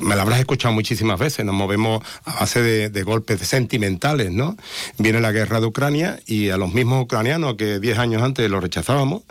me 0.00 0.14
lo 0.14 0.22
habrás 0.22 0.40
escuchado 0.40 0.72
muchísimas 0.72 1.20
veces, 1.20 1.44
nos 1.44 1.54
movemos 1.54 2.02
a 2.24 2.40
base 2.40 2.88
de, 2.88 3.02
golpes 3.02 3.46
sentimentales, 3.46 4.32
¿no? 4.32 4.56
Viene 4.96 5.20
la 5.20 5.30
guerra 5.30 5.60
de 5.60 5.66
Ucrania 5.66 6.18
y 6.26 6.48
a 6.48 6.56
los 6.56 6.72
mismos 6.72 7.04
ucranianos 7.04 7.56
que 7.56 7.80
10 7.80 7.98
años 7.98 8.22
antes 8.22 8.48
lo 8.50 8.60
rechazábamos, 8.60 9.24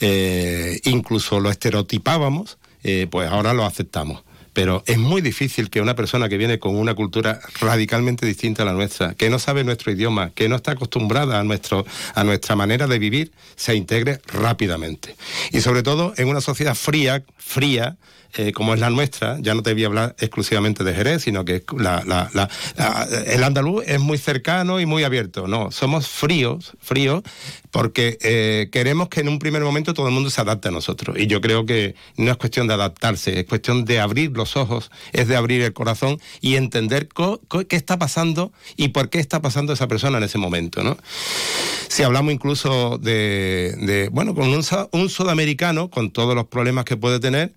eh, 0.00 0.80
incluso 0.84 1.40
lo 1.40 1.50
estereotipábamos, 1.50 2.56
eh, 2.84 3.08
pues 3.10 3.28
ahora 3.28 3.52
lo 3.52 3.64
aceptamos 3.64 4.22
pero 4.54 4.84
es 4.86 4.96
muy 4.98 5.20
difícil 5.20 5.68
que 5.68 5.82
una 5.82 5.94
persona 5.94 6.28
que 6.28 6.38
viene 6.38 6.58
con 6.58 6.76
una 6.76 6.94
cultura 6.94 7.40
radicalmente 7.60 8.24
distinta 8.24 8.62
a 8.62 8.66
la 8.66 8.72
nuestra, 8.72 9.14
que 9.14 9.28
no 9.28 9.38
sabe 9.38 9.64
nuestro 9.64 9.92
idioma, 9.92 10.30
que 10.30 10.48
no 10.48 10.56
está 10.56 10.72
acostumbrada 10.72 11.40
a, 11.40 11.44
nuestro, 11.44 11.84
a 12.14 12.24
nuestra 12.24 12.54
manera 12.56 12.86
de 12.86 12.98
vivir, 12.98 13.32
se 13.56 13.74
integre 13.74 14.20
rápidamente. 14.28 15.16
Y 15.50 15.60
sobre 15.60 15.82
todo 15.82 16.14
en 16.16 16.28
una 16.28 16.40
sociedad 16.40 16.76
fría, 16.76 17.24
fría, 17.36 17.96
eh, 18.36 18.52
como 18.52 18.74
es 18.74 18.80
la 18.80 18.90
nuestra, 18.90 19.36
ya 19.40 19.54
no 19.54 19.62
te 19.62 19.72
voy 19.74 19.84
a 19.84 19.86
hablar 19.86 20.16
exclusivamente 20.18 20.82
de 20.82 20.94
Jerez, 20.94 21.22
sino 21.22 21.44
que 21.44 21.64
el 23.26 23.44
andaluz 23.44 23.84
es 23.86 24.00
muy 24.00 24.18
cercano 24.18 24.80
y 24.80 24.86
muy 24.86 25.04
abierto. 25.04 25.46
No, 25.46 25.70
somos 25.70 26.08
fríos, 26.08 26.72
fríos, 26.80 27.22
porque 27.70 28.18
eh, 28.22 28.68
queremos 28.72 29.08
que 29.08 29.20
en 29.20 29.28
un 29.28 29.38
primer 29.38 29.62
momento 29.62 29.94
todo 29.94 30.08
el 30.08 30.14
mundo 30.14 30.30
se 30.30 30.40
adapte 30.40 30.68
a 30.68 30.70
nosotros. 30.70 31.16
Y 31.18 31.26
yo 31.26 31.40
creo 31.40 31.64
que 31.64 31.94
no 32.16 32.30
es 32.30 32.36
cuestión 32.36 32.66
de 32.66 32.74
adaptarse, 32.74 33.40
es 33.40 33.46
cuestión 33.46 33.84
de 33.84 34.00
abrir 34.00 34.32
los 34.32 34.56
ojos, 34.56 34.90
es 35.12 35.28
de 35.28 35.36
abrir 35.36 35.62
el 35.62 35.72
corazón 35.72 36.20
y 36.40 36.56
entender 36.56 37.08
qué 37.68 37.76
está 37.76 37.98
pasando 37.98 38.52
y 38.76 38.88
por 38.88 39.10
qué 39.10 39.20
está 39.20 39.40
pasando 39.40 39.72
esa 39.72 39.88
persona 39.88 40.18
en 40.18 40.24
ese 40.24 40.38
momento. 40.38 40.82
¿no? 40.82 40.96
Si 41.88 42.02
hablamos 42.02 42.32
incluso 42.32 42.98
de, 42.98 44.08
bueno, 44.12 44.34
con 44.34 44.48
un 44.48 45.08
sudamericano, 45.08 45.88
con 45.90 46.10
todos 46.10 46.34
los 46.34 46.46
problemas 46.46 46.84
que 46.84 46.96
puede 46.96 47.20
tener, 47.20 47.52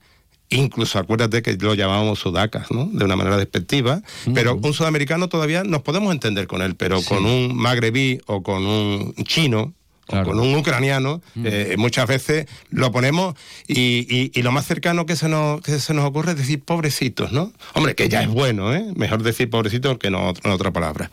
Incluso 0.50 0.98
acuérdate 1.00 1.42
que 1.42 1.54
lo 1.54 1.74
llamábamos 1.74 2.20
sudacas, 2.20 2.72
¿no? 2.72 2.86
De 2.86 3.04
una 3.04 3.16
manera 3.16 3.38
despectiva. 3.38 4.02
Pero 4.34 4.56
un 4.56 4.74
sudamericano 4.74 5.28
todavía 5.28 5.64
nos 5.64 5.82
podemos 5.82 6.14
entender 6.14 6.48
con 6.48 6.62
él, 6.62 6.76
pero 6.76 7.02
con 7.02 7.26
un 7.26 7.56
magrebí 7.56 8.22
o 8.28 8.44
con 8.44 8.66
un 8.66 9.14
chino, 9.26 9.74
con 10.06 10.40
un 10.40 10.56
ucraniano, 10.56 11.22
eh, 11.44 11.76
muchas 11.78 12.08
veces 12.08 12.48
lo 12.70 12.94
ponemos 12.94 13.36
y, 13.68 14.42
lo 14.42 14.52
más 14.54 14.66
cercano 14.66 15.06
que 15.06 15.18
se, 15.18 15.28
nos, 15.28 15.60
que 15.62 15.80
se 15.80 15.94
nos 15.94 16.06
ocurre 16.06 16.32
es 16.32 16.38
decir 16.38 16.64
pobrecitos, 16.64 17.34
¿no? 17.34 17.52
Hombre, 17.74 17.94
que 17.94 18.08
ya 18.08 18.24
es 18.24 18.30
bueno, 18.30 18.74
¿eh? 18.74 18.86
Mejor 18.96 19.24
decir 19.24 19.50
pobrecitos 19.50 19.98
que 19.98 20.10
no, 20.10 20.34
en 20.42 20.52
otra 20.52 20.72
palabra. 20.72 21.12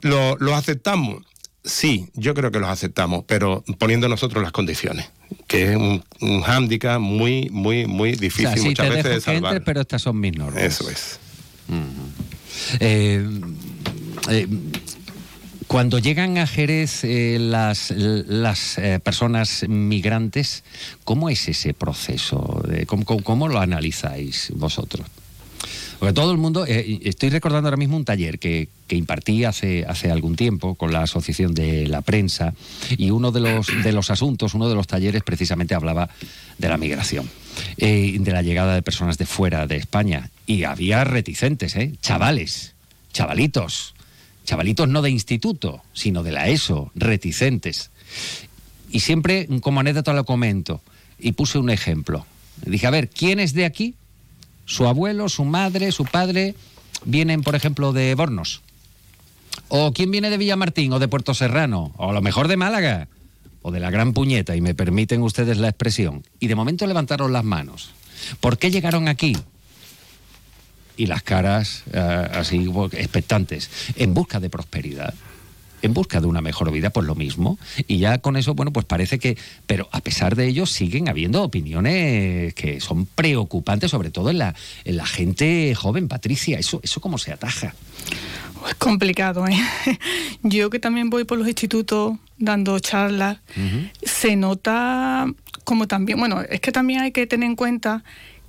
lo 0.00 0.54
aceptamos? 0.54 1.22
Sí, 1.68 2.08
yo 2.14 2.32
creo 2.32 2.50
que 2.50 2.60
los 2.60 2.70
aceptamos, 2.70 3.24
pero 3.26 3.62
poniendo 3.78 4.08
nosotros 4.08 4.42
las 4.42 4.52
condiciones, 4.52 5.10
que 5.46 5.70
es 5.70 5.76
un, 5.76 6.02
un 6.22 6.40
hándicap 6.40 6.98
muy, 6.98 7.50
muy, 7.50 7.86
muy 7.86 8.12
difícil 8.12 8.62
muchas 8.62 8.88
veces 8.88 9.04
de 9.04 9.20
salvar. 9.20 9.62
pero 9.64 9.82
estas 9.82 10.00
son 10.00 10.18
mis 10.18 10.34
normas. 10.34 10.62
Eso 10.62 10.88
es. 10.88 11.20
Eh, 12.80 13.22
eh, 14.30 14.48
cuando 15.66 15.98
llegan 15.98 16.38
a 16.38 16.46
Jerez 16.46 17.04
eh, 17.04 17.36
las, 17.38 17.90
las 17.90 18.80
personas 19.04 19.66
migrantes, 19.68 20.64
¿cómo 21.04 21.28
es 21.28 21.48
ese 21.48 21.74
proceso? 21.74 22.62
cómo 23.22 23.48
lo 23.48 23.60
analizáis 23.60 24.50
vosotros? 24.54 25.06
Porque 25.98 26.12
todo 26.12 26.30
el 26.30 26.38
mundo, 26.38 26.64
eh, 26.66 27.00
estoy 27.02 27.30
recordando 27.30 27.68
ahora 27.68 27.76
mismo 27.76 27.96
un 27.96 28.04
taller 28.04 28.38
que, 28.38 28.68
impartí 28.88 29.44
hace, 29.44 29.84
hace 29.86 30.10
algún 30.10 30.36
tiempo 30.36 30.74
con 30.76 30.92
la 30.92 31.02
Asociación 31.02 31.54
de 31.54 31.86
la 31.88 32.02
Prensa 32.02 32.54
y 32.96 33.10
uno 33.10 33.32
de 33.32 33.40
los, 33.40 33.66
de 33.82 33.92
los 33.92 34.10
asuntos, 34.10 34.54
uno 34.54 34.68
de 34.68 34.74
los 34.74 34.86
talleres 34.86 35.22
precisamente 35.22 35.74
hablaba 35.74 36.08
de 36.56 36.68
la 36.68 36.78
migración, 36.78 37.28
eh, 37.76 38.16
de 38.18 38.32
la 38.32 38.42
llegada 38.42 38.74
de 38.74 38.82
personas 38.82 39.18
de 39.18 39.26
fuera 39.26 39.66
de 39.66 39.76
España. 39.76 40.30
Y 40.46 40.64
había 40.64 41.04
reticentes, 41.04 41.74
¿eh? 41.76 41.92
chavales, 42.00 42.74
chavalitos, 43.12 43.94
chavalitos 44.44 44.88
no 44.88 45.02
de 45.02 45.10
instituto, 45.10 45.82
sino 45.92 46.22
de 46.22 46.32
la 46.32 46.48
ESO, 46.48 46.92
reticentes. 46.94 47.90
Y 48.90 49.00
siempre 49.00 49.48
como 49.60 49.80
anécdota 49.80 50.12
lo 50.14 50.24
comento 50.24 50.80
y 51.18 51.32
puse 51.32 51.58
un 51.58 51.70
ejemplo. 51.70 52.24
Dije, 52.64 52.86
a 52.86 52.90
ver, 52.90 53.10
¿quién 53.10 53.40
es 53.40 53.52
de 53.52 53.64
aquí? 53.64 53.94
Su 54.68 54.86
abuelo, 54.86 55.30
su 55.30 55.46
madre, 55.46 55.90
su 55.92 56.04
padre 56.04 56.54
vienen, 57.04 57.42
por 57.42 57.54
ejemplo, 57.54 57.94
de 57.94 58.14
Bornos. 58.14 58.60
O 59.68 59.92
quién 59.92 60.10
viene 60.10 60.28
de 60.28 60.36
Villamartín 60.36 60.92
o 60.92 60.98
de 60.98 61.08
Puerto 61.08 61.32
Serrano, 61.32 61.92
o 61.96 62.10
a 62.10 62.12
lo 62.12 62.20
mejor 62.20 62.48
de 62.48 62.58
Málaga, 62.58 63.08
o 63.62 63.72
de 63.72 63.80
la 63.80 63.90
Gran 63.90 64.12
Puñeta, 64.12 64.54
y 64.56 64.60
me 64.60 64.74
permiten 64.74 65.22
ustedes 65.22 65.56
la 65.56 65.68
expresión. 65.68 66.22
Y 66.38 66.48
de 66.48 66.54
momento 66.54 66.86
levantaron 66.86 67.32
las 67.32 67.44
manos. 67.44 67.90
¿Por 68.40 68.58
qué 68.58 68.70
llegaron 68.70 69.08
aquí? 69.08 69.36
Y 70.98 71.06
las 71.06 71.22
caras 71.22 71.84
eh, 71.92 72.28
así 72.34 72.70
expectantes, 72.92 73.70
en 73.96 74.12
busca 74.12 74.38
de 74.38 74.50
prosperidad 74.50 75.14
en 75.82 75.94
busca 75.94 76.20
de 76.20 76.26
una 76.26 76.40
mejor 76.40 76.70
vida, 76.70 76.90
pues 76.90 77.06
lo 77.06 77.14
mismo. 77.14 77.58
Y 77.86 77.98
ya 77.98 78.18
con 78.18 78.36
eso, 78.36 78.54
bueno, 78.54 78.72
pues 78.72 78.86
parece 78.86 79.18
que, 79.18 79.36
pero 79.66 79.88
a 79.92 80.00
pesar 80.00 80.36
de 80.36 80.46
ello 80.48 80.66
siguen 80.66 81.08
habiendo 81.08 81.42
opiniones 81.42 82.54
que 82.54 82.80
son 82.80 83.06
preocupantes, 83.06 83.90
sobre 83.90 84.10
todo 84.10 84.30
en 84.30 84.38
la, 84.38 84.54
en 84.84 84.96
la 84.96 85.06
gente 85.06 85.74
joven, 85.74 86.08
Patricia. 86.08 86.58
¿Eso, 86.58 86.80
eso 86.82 87.00
cómo 87.00 87.18
se 87.18 87.32
ataja? 87.32 87.74
Es 88.68 88.74
complicado, 88.74 89.46
¿eh? 89.46 89.58
Yo 90.42 90.70
que 90.70 90.78
también 90.78 91.10
voy 91.10 91.24
por 91.24 91.38
los 91.38 91.46
institutos 91.46 92.16
dando 92.38 92.78
charlas, 92.78 93.38
se 94.02 94.36
nota 94.36 95.26
como 95.64 95.86
también, 95.86 96.18
bueno, 96.18 96.40
es 96.42 96.60
que 96.60 96.72
también 96.72 97.00
hay 97.00 97.12
que 97.12 97.26
tener 97.26 97.48
en 97.48 97.56
cuenta 97.56 98.04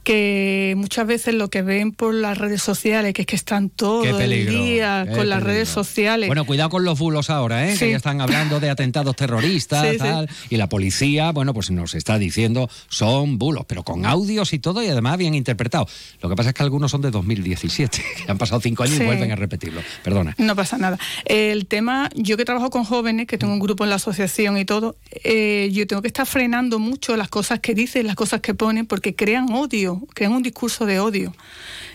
que 0.09 0.73
muchas 0.75 1.05
veces 1.05 1.35
lo 1.35 1.51
que 1.51 1.61
ven 1.61 1.91
por 1.91 2.15
las 2.15 2.35
redes 2.35 2.63
sociales, 2.63 3.13
que 3.13 3.21
es 3.21 3.27
que 3.27 3.35
están 3.35 3.69
todo 3.69 4.19
el 4.19 4.47
día 4.47 5.05
con 5.13 5.29
las 5.29 5.43
redes 5.43 5.69
sociales. 5.69 6.25
Bueno, 6.25 6.45
cuidado 6.45 6.71
con 6.71 6.83
los 6.83 6.97
bulos 6.97 7.29
ahora, 7.29 7.69
¿eh? 7.69 7.75
que 7.77 7.91
ya 7.91 7.97
están 7.97 8.19
hablando 8.19 8.59
de 8.59 8.71
atentados 8.71 9.15
terroristas, 9.15 9.97
tal, 9.97 10.27
y 10.49 10.57
la 10.57 10.67
policía, 10.67 11.31
bueno, 11.31 11.53
pues 11.53 11.69
nos 11.69 11.93
está 11.93 12.17
diciendo 12.17 12.71
son 12.87 13.37
bulos, 13.37 13.65
pero 13.67 13.83
con 13.83 14.07
audios 14.07 14.51
y 14.53 14.57
todo, 14.57 14.81
y 14.81 14.87
además 14.87 15.15
bien 15.19 15.35
interpretados. 15.35 15.91
Lo 16.23 16.29
que 16.29 16.35
pasa 16.35 16.49
es 16.49 16.55
que 16.55 16.63
algunos 16.63 16.89
son 16.89 17.01
de 17.01 17.11
2017, 17.11 18.03
que 18.25 18.31
han 18.31 18.39
pasado 18.39 18.61
cinco 18.61 18.81
años 18.81 18.99
y 18.99 19.05
vuelven 19.05 19.31
a 19.31 19.35
repetirlo. 19.35 19.81
Perdona. 20.03 20.33
No 20.39 20.55
pasa 20.55 20.79
nada. 20.79 20.97
El 21.25 21.67
tema, 21.67 22.09
yo 22.15 22.35
que 22.35 22.45
trabajo 22.45 22.71
con 22.71 22.83
jóvenes, 22.83 23.27
que 23.27 23.37
tengo 23.37 23.53
un 23.53 23.59
grupo 23.59 23.83
en 23.83 23.91
la 23.91 23.97
asociación 23.97 24.57
y 24.57 24.65
todo, 24.65 24.95
eh, 25.23 25.69
yo 25.71 25.85
tengo 25.85 26.01
que 26.01 26.07
estar 26.07 26.25
frenando 26.25 26.79
mucho 26.79 27.15
las 27.15 27.29
cosas 27.29 27.59
que 27.59 27.75
dicen, 27.75 28.07
las 28.07 28.15
cosas 28.15 28.41
que 28.41 28.55
ponen, 28.55 28.87
porque 28.87 29.15
crean 29.15 29.53
odio 29.53 29.98
crean 30.07 30.33
un 30.33 30.43
discurso 30.43 30.85
de 30.85 30.99
odio. 30.99 31.33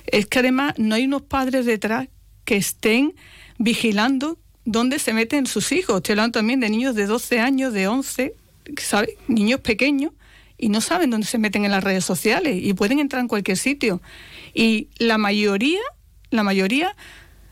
Es 0.06 0.26
que 0.26 0.40
además 0.40 0.74
no 0.78 0.94
hay 0.94 1.04
unos 1.04 1.22
padres 1.22 1.66
detrás 1.66 2.08
que 2.44 2.56
estén 2.56 3.14
vigilando 3.58 4.38
dónde 4.64 4.98
se 4.98 5.12
meten 5.12 5.46
sus 5.46 5.72
hijos. 5.72 5.96
Estoy 5.96 6.14
hablando 6.14 6.38
también 6.38 6.60
de 6.60 6.70
niños 6.70 6.94
de 6.94 7.06
12 7.06 7.40
años, 7.40 7.72
de 7.72 7.88
11, 7.88 8.34
¿sabes? 8.78 9.10
niños 9.28 9.60
pequeños, 9.60 10.12
y 10.56 10.68
no 10.68 10.80
saben 10.80 11.10
dónde 11.10 11.26
se 11.26 11.38
meten 11.38 11.64
en 11.64 11.70
las 11.70 11.84
redes 11.84 12.04
sociales 12.04 12.58
y 12.62 12.74
pueden 12.74 12.98
entrar 12.98 13.20
en 13.20 13.28
cualquier 13.28 13.56
sitio. 13.56 14.00
Y 14.54 14.88
la 14.98 15.18
mayoría, 15.18 15.80
la 16.30 16.42
mayoría, 16.42 16.94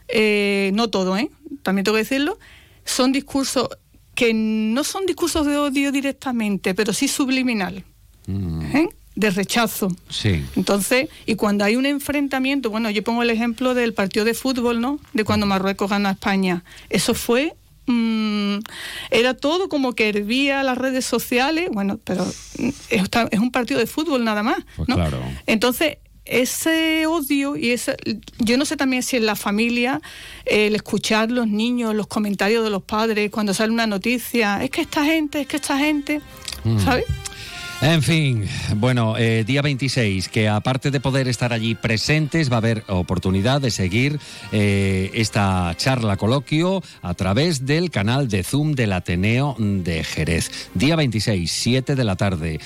eh, 0.09 0.70
no 0.74 0.88
todo, 0.88 1.16
¿eh? 1.16 1.30
también 1.62 1.84
tengo 1.84 1.96
que 1.96 2.03
decirlo, 2.03 2.38
son 2.84 3.12
discursos 3.12 3.68
que 4.14 4.34
no 4.34 4.84
son 4.84 5.07
discursos 5.07 5.46
de 5.46 5.57
odio 5.57 5.90
directamente, 5.90 6.74
pero 6.74 6.92
sí 6.92 7.09
subliminal. 7.09 7.84
Mm. 8.26 8.76
¿eh? 8.76 8.88
De 9.14 9.30
rechazo. 9.30 9.88
Sí. 10.08 10.44
Entonces, 10.56 11.08
y 11.26 11.34
cuando 11.34 11.64
hay 11.64 11.76
un 11.76 11.86
enfrentamiento, 11.86 12.70
bueno, 12.70 12.90
yo 12.90 13.02
pongo 13.04 13.22
el 13.22 13.30
ejemplo 13.30 13.74
del 13.74 13.94
partido 13.94 14.24
de 14.24 14.34
fútbol, 14.34 14.80
¿no? 14.80 14.98
De 15.12 15.24
cuando 15.24 15.46
Marruecos 15.46 15.90
ganó 15.90 16.08
a 16.08 16.12
España. 16.12 16.64
Eso 16.88 17.14
fue 17.14 17.54
mm, 17.86 18.58
era 19.10 19.34
todo 19.34 19.68
como 19.68 19.94
que 19.94 20.08
hervía 20.08 20.62
las 20.62 20.78
redes 20.78 21.04
sociales, 21.04 21.68
bueno, 21.72 21.98
pero 22.04 22.26
es, 22.90 23.38
un 23.38 23.50
partido 23.50 23.80
de 23.80 23.86
fútbol 23.86 24.24
nada 24.24 24.42
más. 24.42 24.58
Pues 24.76 24.86
claro. 24.86 25.18
Entonces, 25.46 25.98
ese 26.24 27.06
odio 27.06 27.56
y 27.56 27.72
ese, 27.72 27.96
yo 28.38 28.56
no 28.56 28.64
sé 28.64 28.76
también 28.76 29.02
si 29.02 29.16
en 29.16 29.26
la 29.26 29.34
familia 29.34 30.00
el 30.46 30.74
escuchar 30.74 31.30
los 31.30 31.48
niños, 31.48 31.94
los 31.94 32.06
comentarios 32.06 32.62
de 32.62 32.70
los 32.70 32.82
padres 32.82 33.30
cuando 33.30 33.52
sale 33.52 33.72
una 33.72 33.86
noticia, 33.86 34.62
es 34.62 34.70
que 34.70 34.82
esta 34.82 35.04
gente, 35.04 35.40
es 35.40 35.46
que 35.48 35.56
esta 35.56 35.76
gente, 35.78 36.20
mm. 36.64 36.78
¿sabes? 36.78 37.04
En 37.83 38.01
fin, 38.01 38.47
bueno, 38.76 39.16
eh, 39.18 39.43
día 39.45 39.61
26, 39.61 40.28
que 40.28 40.49
aparte 40.49 40.93
de 40.93 41.01
poder 41.01 41.26
estar 41.26 41.53
allí 41.53 41.74
presentes, 41.74 42.49
va 42.49 42.55
a 42.55 42.59
haber 42.59 42.85
oportunidad 42.87 43.61
de 43.61 43.72
seguir 43.72 44.20
eh, 44.53 45.11
esta 45.14 45.74
charla 45.76 46.16
coloquio 46.16 46.80
a 47.03 47.14
través 47.14 47.66
del 47.66 47.91
canal 47.91 48.28
de 48.28 48.45
Zoom 48.45 48.74
del 48.74 48.93
Ateneo 48.93 49.57
de 49.59 50.05
Jerez. 50.05 50.70
Día 50.74 50.95
26, 50.95 51.51
7 51.51 51.97
de 51.97 52.05
la 52.05 52.14
tarde. 52.14 52.61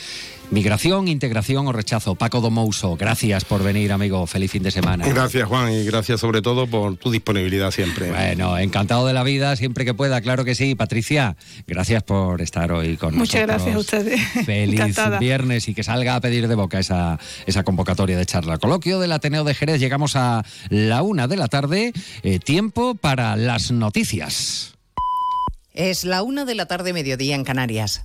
Migración, 0.50 1.08
integración 1.08 1.66
o 1.66 1.72
rechazo. 1.72 2.14
Paco 2.14 2.40
Domouso, 2.40 2.96
gracias 2.96 3.44
por 3.44 3.64
venir, 3.64 3.90
amigo. 3.92 4.26
Feliz 4.28 4.52
fin 4.52 4.62
de 4.62 4.70
semana. 4.70 5.04
Gracias, 5.06 5.46
Juan, 5.48 5.72
y 5.72 5.84
gracias 5.84 6.20
sobre 6.20 6.40
todo 6.40 6.68
por 6.68 6.96
tu 6.96 7.10
disponibilidad 7.10 7.72
siempre. 7.72 8.10
Bueno, 8.10 8.56
encantado 8.56 9.06
de 9.06 9.12
la 9.12 9.24
vida, 9.24 9.56
siempre 9.56 9.84
que 9.84 9.92
pueda, 9.92 10.20
claro 10.20 10.44
que 10.44 10.54
sí. 10.54 10.76
Patricia, 10.76 11.36
gracias 11.66 12.04
por 12.04 12.40
estar 12.42 12.70
hoy 12.70 12.96
con 12.96 13.16
Muchas 13.16 13.46
nosotros. 13.48 13.64
gracias 13.64 13.74
a 13.74 13.78
ustedes. 13.78 14.20
Feliz 14.46 14.74
Encantada. 14.80 15.18
viernes 15.18 15.68
y 15.68 15.74
que 15.74 15.82
salga 15.82 16.14
a 16.14 16.20
pedir 16.20 16.46
de 16.46 16.54
boca 16.54 16.78
esa, 16.78 17.18
esa 17.46 17.64
convocatoria 17.64 18.16
de 18.16 18.24
charla. 18.24 18.58
Coloquio 18.58 19.00
del 19.00 19.10
Ateneo 19.12 19.42
de 19.42 19.52
Jerez. 19.52 19.80
Llegamos 19.80 20.14
a 20.14 20.44
la 20.68 21.02
una 21.02 21.26
de 21.26 21.36
la 21.36 21.48
tarde. 21.48 21.92
Eh, 22.22 22.38
tiempo 22.38 22.94
para 22.94 23.34
las 23.36 23.72
noticias. 23.72 24.74
Es 25.74 26.04
la 26.04 26.22
una 26.22 26.44
de 26.44 26.54
la 26.54 26.66
tarde, 26.66 26.92
mediodía 26.92 27.34
en 27.34 27.42
Canarias. 27.44 28.04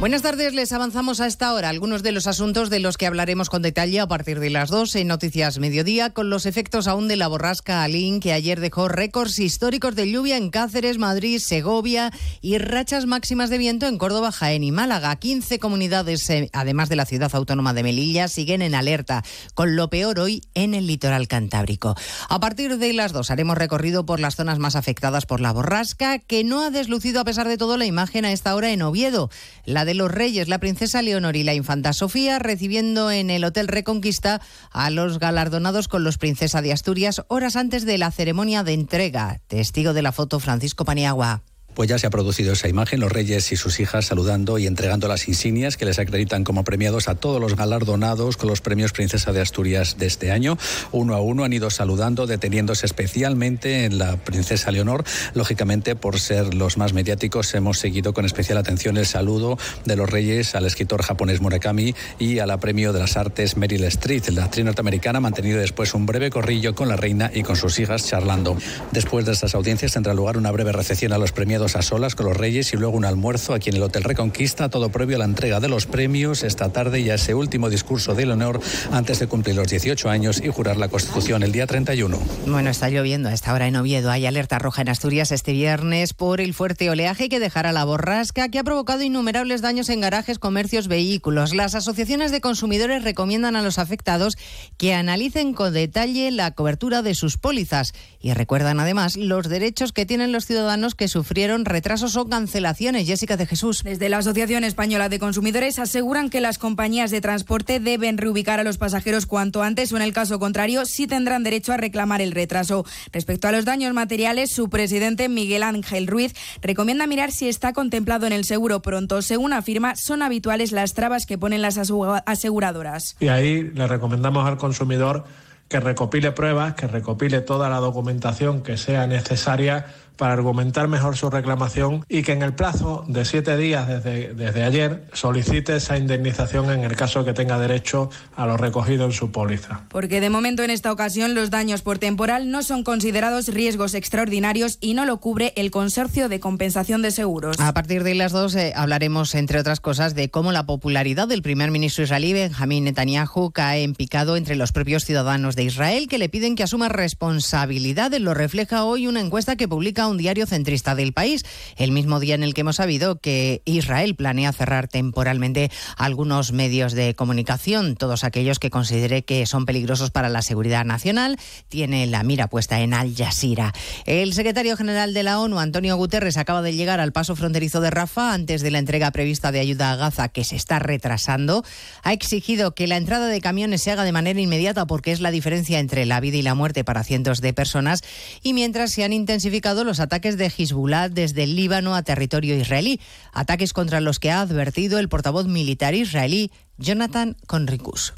Buenas 0.00 0.22
tardes, 0.22 0.54
les 0.54 0.72
avanzamos 0.72 1.20
a 1.20 1.26
esta 1.26 1.52
hora 1.52 1.68
algunos 1.68 2.04
de 2.04 2.12
los 2.12 2.28
asuntos 2.28 2.70
de 2.70 2.78
los 2.78 2.96
que 2.96 3.08
hablaremos 3.08 3.50
con 3.50 3.62
detalle 3.62 3.98
a 3.98 4.06
partir 4.06 4.38
de 4.38 4.48
las 4.48 4.70
2 4.70 4.94
en 4.94 5.08
Noticias 5.08 5.58
Mediodía, 5.58 6.10
con 6.10 6.30
los 6.30 6.46
efectos 6.46 6.86
aún 6.86 7.08
de 7.08 7.16
la 7.16 7.26
borrasca 7.26 7.82
Alín, 7.82 8.20
que 8.20 8.32
ayer 8.32 8.60
dejó 8.60 8.86
récords 8.86 9.40
históricos 9.40 9.96
de 9.96 10.08
lluvia 10.08 10.36
en 10.36 10.50
Cáceres, 10.50 10.98
Madrid, 10.98 11.40
Segovia 11.40 12.12
y 12.40 12.58
rachas 12.58 13.06
máximas 13.06 13.50
de 13.50 13.58
viento 13.58 13.86
en 13.86 13.98
Córdoba, 13.98 14.30
Jaén 14.30 14.62
y 14.62 14.70
Málaga. 14.70 15.16
15 15.16 15.58
comunidades, 15.58 16.30
eh, 16.30 16.48
además 16.52 16.88
de 16.88 16.94
la 16.94 17.04
ciudad 17.04 17.34
autónoma 17.34 17.74
de 17.74 17.82
Melilla, 17.82 18.28
siguen 18.28 18.62
en 18.62 18.76
alerta, 18.76 19.24
con 19.54 19.74
lo 19.74 19.90
peor 19.90 20.20
hoy 20.20 20.42
en 20.54 20.74
el 20.74 20.86
litoral 20.86 21.26
cantábrico. 21.26 21.96
A 22.28 22.38
partir 22.38 22.78
de 22.78 22.92
las 22.92 23.12
2 23.12 23.32
haremos 23.32 23.58
recorrido 23.58 24.06
por 24.06 24.20
las 24.20 24.36
zonas 24.36 24.60
más 24.60 24.76
afectadas 24.76 25.26
por 25.26 25.40
la 25.40 25.52
borrasca, 25.52 26.20
que 26.20 26.44
no 26.44 26.62
ha 26.62 26.70
deslucido 26.70 27.20
a 27.20 27.24
pesar 27.24 27.48
de 27.48 27.58
todo 27.58 27.76
la 27.76 27.84
imagen 27.84 28.24
a 28.24 28.30
esta 28.30 28.54
hora 28.54 28.70
en 28.70 28.82
Oviedo. 28.82 29.28
La 29.64 29.87
de 29.88 29.94
los 29.94 30.10
Reyes, 30.10 30.48
la 30.48 30.60
princesa 30.60 31.00
Leonor 31.00 31.34
y 31.34 31.44
la 31.44 31.54
infanta 31.54 31.94
Sofía, 31.94 32.38
recibiendo 32.38 33.10
en 33.10 33.30
el 33.30 33.42
Hotel 33.42 33.68
Reconquista 33.68 34.42
a 34.70 34.90
los 34.90 35.18
galardonados 35.18 35.88
con 35.88 36.04
los 36.04 36.18
Princesa 36.18 36.60
de 36.60 36.74
Asturias 36.74 37.22
horas 37.28 37.56
antes 37.56 37.86
de 37.86 37.96
la 37.96 38.10
ceremonia 38.10 38.64
de 38.64 38.74
entrega. 38.74 39.40
Testigo 39.46 39.94
de 39.94 40.02
la 40.02 40.12
foto 40.12 40.40
Francisco 40.40 40.84
Paniagua. 40.84 41.42
Pues 41.78 41.88
ya 41.88 41.96
se 41.96 42.08
ha 42.08 42.10
producido 42.10 42.54
esa 42.54 42.66
imagen, 42.66 42.98
los 42.98 43.12
reyes 43.12 43.52
y 43.52 43.56
sus 43.56 43.78
hijas 43.78 44.06
saludando 44.06 44.58
y 44.58 44.66
entregando 44.66 45.06
las 45.06 45.28
insignias 45.28 45.76
que 45.76 45.84
les 45.84 46.00
acreditan 46.00 46.42
como 46.42 46.64
premiados 46.64 47.06
a 47.06 47.14
todos 47.14 47.40
los 47.40 47.54
galardonados 47.54 48.36
con 48.36 48.48
los 48.48 48.60
premios 48.60 48.90
Princesa 48.90 49.32
de 49.32 49.40
Asturias 49.40 49.96
de 49.96 50.06
este 50.06 50.32
año. 50.32 50.58
Uno 50.90 51.14
a 51.14 51.20
uno 51.20 51.44
han 51.44 51.52
ido 51.52 51.70
saludando, 51.70 52.26
deteniéndose 52.26 52.84
especialmente 52.84 53.84
en 53.84 53.96
la 53.96 54.16
Princesa 54.16 54.72
Leonor. 54.72 55.04
Lógicamente, 55.34 55.94
por 55.94 56.18
ser 56.18 56.52
los 56.52 56.78
más 56.78 56.94
mediáticos, 56.94 57.54
hemos 57.54 57.78
seguido 57.78 58.12
con 58.12 58.24
especial 58.24 58.58
atención 58.58 58.96
el 58.96 59.06
saludo 59.06 59.56
de 59.84 59.94
los 59.94 60.10
reyes 60.10 60.56
al 60.56 60.66
escritor 60.66 61.02
japonés 61.02 61.40
Murakami 61.40 61.94
y 62.18 62.40
a 62.40 62.46
la 62.46 62.58
premio 62.58 62.92
de 62.92 62.98
las 62.98 63.16
artes 63.16 63.56
Meryl 63.56 63.84
Streep. 63.84 64.30
La 64.30 64.46
actriz 64.46 64.64
norteamericana 64.64 65.18
ha 65.18 65.20
mantenido 65.20 65.60
después 65.60 65.94
un 65.94 66.06
breve 66.06 66.30
corrillo 66.30 66.74
con 66.74 66.88
la 66.88 66.96
reina 66.96 67.30
y 67.32 67.44
con 67.44 67.54
sus 67.54 67.78
hijas 67.78 68.04
charlando. 68.04 68.58
Después 68.90 69.26
de 69.26 69.30
estas 69.30 69.54
audiencias 69.54 69.92
tendrá 69.92 70.12
lugar 70.12 70.36
una 70.38 70.50
breve 70.50 70.72
recepción 70.72 71.12
a 71.12 71.18
los 71.18 71.30
premiados 71.30 71.67
a 71.76 71.82
solas 71.82 72.14
con 72.14 72.26
los 72.26 72.36
reyes 72.36 72.72
y 72.72 72.76
luego 72.76 72.96
un 72.96 73.04
almuerzo 73.04 73.52
aquí 73.52 73.70
en 73.70 73.76
el 73.76 73.82
Hotel 73.82 74.04
Reconquista, 74.04 74.68
todo 74.68 74.90
previo 74.90 75.16
a 75.16 75.18
la 75.18 75.24
entrega 75.24 75.60
de 75.60 75.68
los 75.68 75.86
premios 75.86 76.42
esta 76.42 76.70
tarde 76.70 77.00
y 77.00 77.10
a 77.10 77.14
ese 77.14 77.34
último 77.34 77.68
discurso 77.68 78.14
de 78.14 78.26
Leonor 78.26 78.60
antes 78.92 79.18
de 79.18 79.26
cumplir 79.26 79.56
los 79.56 79.68
18 79.68 80.08
años 80.08 80.40
y 80.42 80.48
jurar 80.48 80.76
la 80.76 80.88
Constitución 80.88 81.42
el 81.42 81.52
día 81.52 81.66
31. 81.66 82.18
Bueno, 82.46 82.70
está 82.70 82.88
lloviendo 82.88 83.28
a 83.28 83.34
esta 83.34 83.52
hora 83.52 83.66
en 83.66 83.76
Oviedo. 83.76 84.10
Hay 84.10 84.26
alerta 84.26 84.58
roja 84.58 84.82
en 84.82 84.88
Asturias 84.88 85.32
este 85.32 85.52
viernes 85.52 86.14
por 86.14 86.40
el 86.40 86.54
fuerte 86.54 86.88
oleaje 86.90 87.28
que 87.28 87.40
dejará 87.40 87.72
la 87.72 87.84
borrasca 87.84 88.48
que 88.48 88.58
ha 88.58 88.64
provocado 88.64 89.02
innumerables 89.02 89.60
daños 89.60 89.88
en 89.88 90.00
garajes, 90.00 90.38
comercios, 90.38 90.88
vehículos. 90.88 91.54
Las 91.54 91.74
asociaciones 91.74 92.30
de 92.30 92.40
consumidores 92.40 93.04
recomiendan 93.04 93.56
a 93.56 93.62
los 93.62 93.78
afectados 93.78 94.36
que 94.76 94.94
analicen 94.94 95.54
con 95.54 95.74
detalle 95.74 96.30
la 96.30 96.52
cobertura 96.52 97.02
de 97.02 97.14
sus 97.14 97.36
pólizas 97.36 97.92
y 98.20 98.32
recuerdan 98.32 98.80
además 98.80 99.16
los 99.16 99.48
derechos 99.48 99.92
que 99.92 100.06
tienen 100.06 100.32
los 100.32 100.46
ciudadanos 100.46 100.94
que 100.94 101.08
sufrieron 101.08 101.57
retrasos 101.64 102.16
o 102.16 102.28
cancelaciones. 102.28 103.06
Jessica 103.06 103.36
de 103.36 103.46
Jesús. 103.46 103.82
Desde 103.82 104.08
la 104.08 104.18
Asociación 104.18 104.64
Española 104.64 105.08
de 105.08 105.18
Consumidores 105.18 105.78
aseguran 105.78 106.30
que 106.30 106.40
las 106.40 106.58
compañías 106.58 107.10
de 107.10 107.20
transporte 107.20 107.80
deben 107.80 108.18
reubicar 108.18 108.60
a 108.60 108.64
los 108.64 108.78
pasajeros 108.78 109.26
cuanto 109.26 109.62
antes 109.62 109.92
o 109.92 109.96
en 109.96 110.02
el 110.02 110.12
caso 110.12 110.38
contrario 110.38 110.84
sí 110.86 111.06
tendrán 111.06 111.44
derecho 111.44 111.72
a 111.72 111.76
reclamar 111.76 112.20
el 112.20 112.32
retraso. 112.32 112.84
Respecto 113.12 113.48
a 113.48 113.52
los 113.52 113.64
daños 113.64 113.92
materiales, 113.94 114.50
su 114.50 114.68
presidente 114.68 115.28
Miguel 115.28 115.62
Ángel 115.62 116.06
Ruiz 116.06 116.34
recomienda 116.62 117.06
mirar 117.06 117.32
si 117.32 117.48
está 117.48 117.72
contemplado 117.72 118.26
en 118.26 118.32
el 118.32 118.44
seguro 118.44 118.80
pronto. 118.82 119.22
Según 119.22 119.52
afirma, 119.52 119.96
son 119.96 120.22
habituales 120.22 120.72
las 120.72 120.94
trabas 120.94 121.26
que 121.26 121.38
ponen 121.38 121.62
las 121.62 121.78
aseguradoras. 121.78 123.16
Y 123.20 123.28
ahí 123.28 123.62
le 123.62 123.86
recomendamos 123.86 124.46
al 124.46 124.58
consumidor 124.58 125.24
que 125.68 125.80
recopile 125.80 126.32
pruebas, 126.32 126.74
que 126.74 126.86
recopile 126.86 127.40
toda 127.40 127.68
la 127.68 127.76
documentación 127.76 128.62
que 128.62 128.76
sea 128.76 129.06
necesaria 129.06 129.86
para 130.18 130.34
argumentar 130.34 130.88
mejor 130.88 131.16
su 131.16 131.30
reclamación 131.30 132.04
y 132.08 132.22
que 132.22 132.32
en 132.32 132.42
el 132.42 132.52
plazo 132.52 133.04
de 133.08 133.24
siete 133.24 133.56
días 133.56 133.88
desde, 133.88 134.34
desde 134.34 134.64
ayer 134.64 135.08
solicite 135.14 135.76
esa 135.76 135.96
indemnización 135.96 136.70
en 136.70 136.84
el 136.84 136.96
caso 136.96 137.24
que 137.24 137.32
tenga 137.32 137.58
derecho 137.58 138.10
a 138.36 138.44
lo 138.46 138.56
recogido 138.56 139.06
en 139.06 139.12
su 139.12 139.30
póliza. 139.30 139.82
Porque 139.88 140.20
de 140.20 140.28
momento 140.28 140.62
en 140.62 140.70
esta 140.70 140.92
ocasión 140.92 141.34
los 141.34 141.50
daños 141.50 141.82
por 141.82 141.98
temporal 141.98 142.50
no 142.50 142.62
son 142.62 142.82
considerados 142.82 143.48
riesgos 143.48 143.94
extraordinarios 143.94 144.78
y 144.80 144.94
no 144.94 145.06
lo 145.06 145.20
cubre 145.20 145.52
el 145.56 145.70
Consorcio 145.70 146.28
de 146.28 146.40
Compensación 146.40 147.00
de 147.00 147.12
Seguros. 147.12 147.56
A 147.60 147.72
partir 147.72 148.02
de 148.02 148.14
las 148.14 148.32
dos 148.32 148.54
eh, 148.56 148.72
hablaremos, 148.74 149.34
entre 149.36 149.60
otras 149.60 149.80
cosas, 149.80 150.14
de 150.14 150.30
cómo 150.30 150.50
la 150.50 150.66
popularidad 150.66 151.28
del 151.28 151.42
primer 151.42 151.70
ministro 151.70 152.02
israelí 152.02 152.32
Benjamín 152.32 152.84
Netanyahu 152.84 153.52
cae 153.52 153.84
en 153.84 153.94
picado 153.94 154.36
entre 154.36 154.56
los 154.56 154.72
propios 154.72 155.04
ciudadanos 155.04 155.54
de 155.54 155.62
Israel 155.62 156.08
que 156.08 156.18
le 156.18 156.28
piden 156.28 156.56
que 156.56 156.64
asuma 156.64 156.88
responsabilidades. 156.88 158.20
Lo 158.20 158.34
refleja 158.34 158.84
hoy 158.84 159.06
una 159.06 159.20
encuesta 159.20 159.54
que 159.54 159.68
publica 159.68 160.07
un 160.10 160.18
diario 160.18 160.46
centrista 160.46 160.94
del 160.94 161.12
país, 161.12 161.44
el 161.76 161.92
mismo 161.92 162.20
día 162.20 162.34
en 162.34 162.42
el 162.42 162.54
que 162.54 162.62
hemos 162.62 162.76
sabido 162.76 163.20
que 163.20 163.62
Israel 163.64 164.14
planea 164.14 164.52
cerrar 164.52 164.88
temporalmente 164.88 165.70
algunos 165.96 166.52
medios 166.52 166.92
de 166.92 167.14
comunicación, 167.14 167.96
todos 167.96 168.24
aquellos 168.24 168.58
que 168.58 168.70
considere 168.70 169.24
que 169.24 169.46
son 169.46 169.66
peligrosos 169.66 170.10
para 170.10 170.28
la 170.28 170.42
seguridad 170.42 170.84
nacional, 170.84 171.38
tiene 171.68 172.06
la 172.06 172.22
mira 172.22 172.48
puesta 172.48 172.80
en 172.80 172.94
Al 172.94 173.14
Jazeera. 173.14 173.72
El 174.06 174.32
secretario 174.32 174.76
general 174.76 175.14
de 175.14 175.22
la 175.22 175.40
ONU, 175.40 175.58
Antonio 175.58 175.96
Guterres, 175.96 176.36
acaba 176.36 176.62
de 176.62 176.74
llegar 176.74 177.00
al 177.00 177.12
paso 177.12 177.36
fronterizo 177.36 177.80
de 177.80 177.90
Rafa 177.90 178.32
antes 178.32 178.62
de 178.62 178.70
la 178.70 178.78
entrega 178.78 179.10
prevista 179.10 179.52
de 179.52 179.60
ayuda 179.60 179.92
a 179.92 179.96
Gaza, 179.96 180.28
que 180.28 180.44
se 180.44 180.56
está 180.56 180.78
retrasando. 180.78 181.64
Ha 182.02 182.12
exigido 182.12 182.74
que 182.74 182.86
la 182.86 182.96
entrada 182.96 183.28
de 183.28 183.40
camiones 183.40 183.82
se 183.82 183.90
haga 183.90 184.04
de 184.04 184.12
manera 184.12 184.40
inmediata 184.40 184.86
porque 184.86 185.12
es 185.12 185.20
la 185.20 185.30
diferencia 185.30 185.78
entre 185.78 186.06
la 186.06 186.20
vida 186.20 186.36
y 186.36 186.42
la 186.42 186.54
muerte 186.54 186.84
para 186.84 187.04
cientos 187.04 187.40
de 187.40 187.52
personas 187.52 188.02
y 188.42 188.52
mientras 188.52 188.92
se 188.92 189.04
han 189.04 189.12
intensificado 189.12 189.84
los 189.84 189.97
ataques 190.00 190.36
de 190.36 190.52
Hezbollah 190.56 191.08
desde 191.08 191.44
el 191.44 191.56
Líbano 191.56 191.94
a 191.94 192.02
territorio 192.02 192.56
israelí, 192.56 193.00
ataques 193.32 193.72
contra 193.72 194.00
los 194.00 194.18
que 194.18 194.30
ha 194.30 194.40
advertido 194.40 194.98
el 194.98 195.08
portavoz 195.08 195.46
militar 195.46 195.94
israelí 195.94 196.50
Jonathan 196.78 197.36
Conricus. 197.46 198.14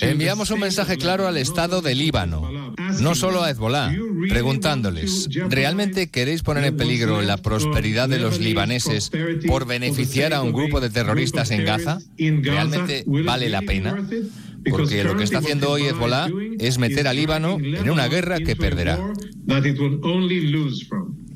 Enviamos 0.00 0.50
un 0.50 0.60
mensaje 0.60 0.98
claro 0.98 1.26
al 1.26 1.38
Estado 1.38 1.80
de 1.80 1.94
Líbano, 1.94 2.74
no 3.00 3.14
solo 3.14 3.42
a 3.42 3.50
Hezbollah, 3.50 3.94
preguntándoles, 4.28 5.28
¿realmente 5.48 6.10
queréis 6.10 6.42
poner 6.42 6.64
en 6.64 6.76
peligro 6.76 7.22
la 7.22 7.38
prosperidad 7.38 8.08
de 8.08 8.18
los 8.18 8.38
libaneses 8.38 9.10
por 9.46 9.66
beneficiar 9.66 10.34
a 10.34 10.42
un 10.42 10.52
grupo 10.52 10.80
de 10.80 10.90
terroristas 10.90 11.50
en 11.50 11.64
Gaza? 11.64 11.98
¿Realmente 12.18 13.04
vale 13.06 13.48
la 13.48 13.62
pena? 13.62 14.06
Porque 14.70 15.04
lo 15.04 15.16
que 15.16 15.24
está 15.24 15.38
haciendo 15.38 15.70
hoy 15.70 15.82
Hezbollah 15.82 16.28
es 16.58 16.78
meter 16.78 17.08
a 17.08 17.12
Líbano 17.12 17.58
en 17.60 17.90
una 17.90 18.08
guerra 18.08 18.38
que 18.40 18.56
perderá. 18.56 18.98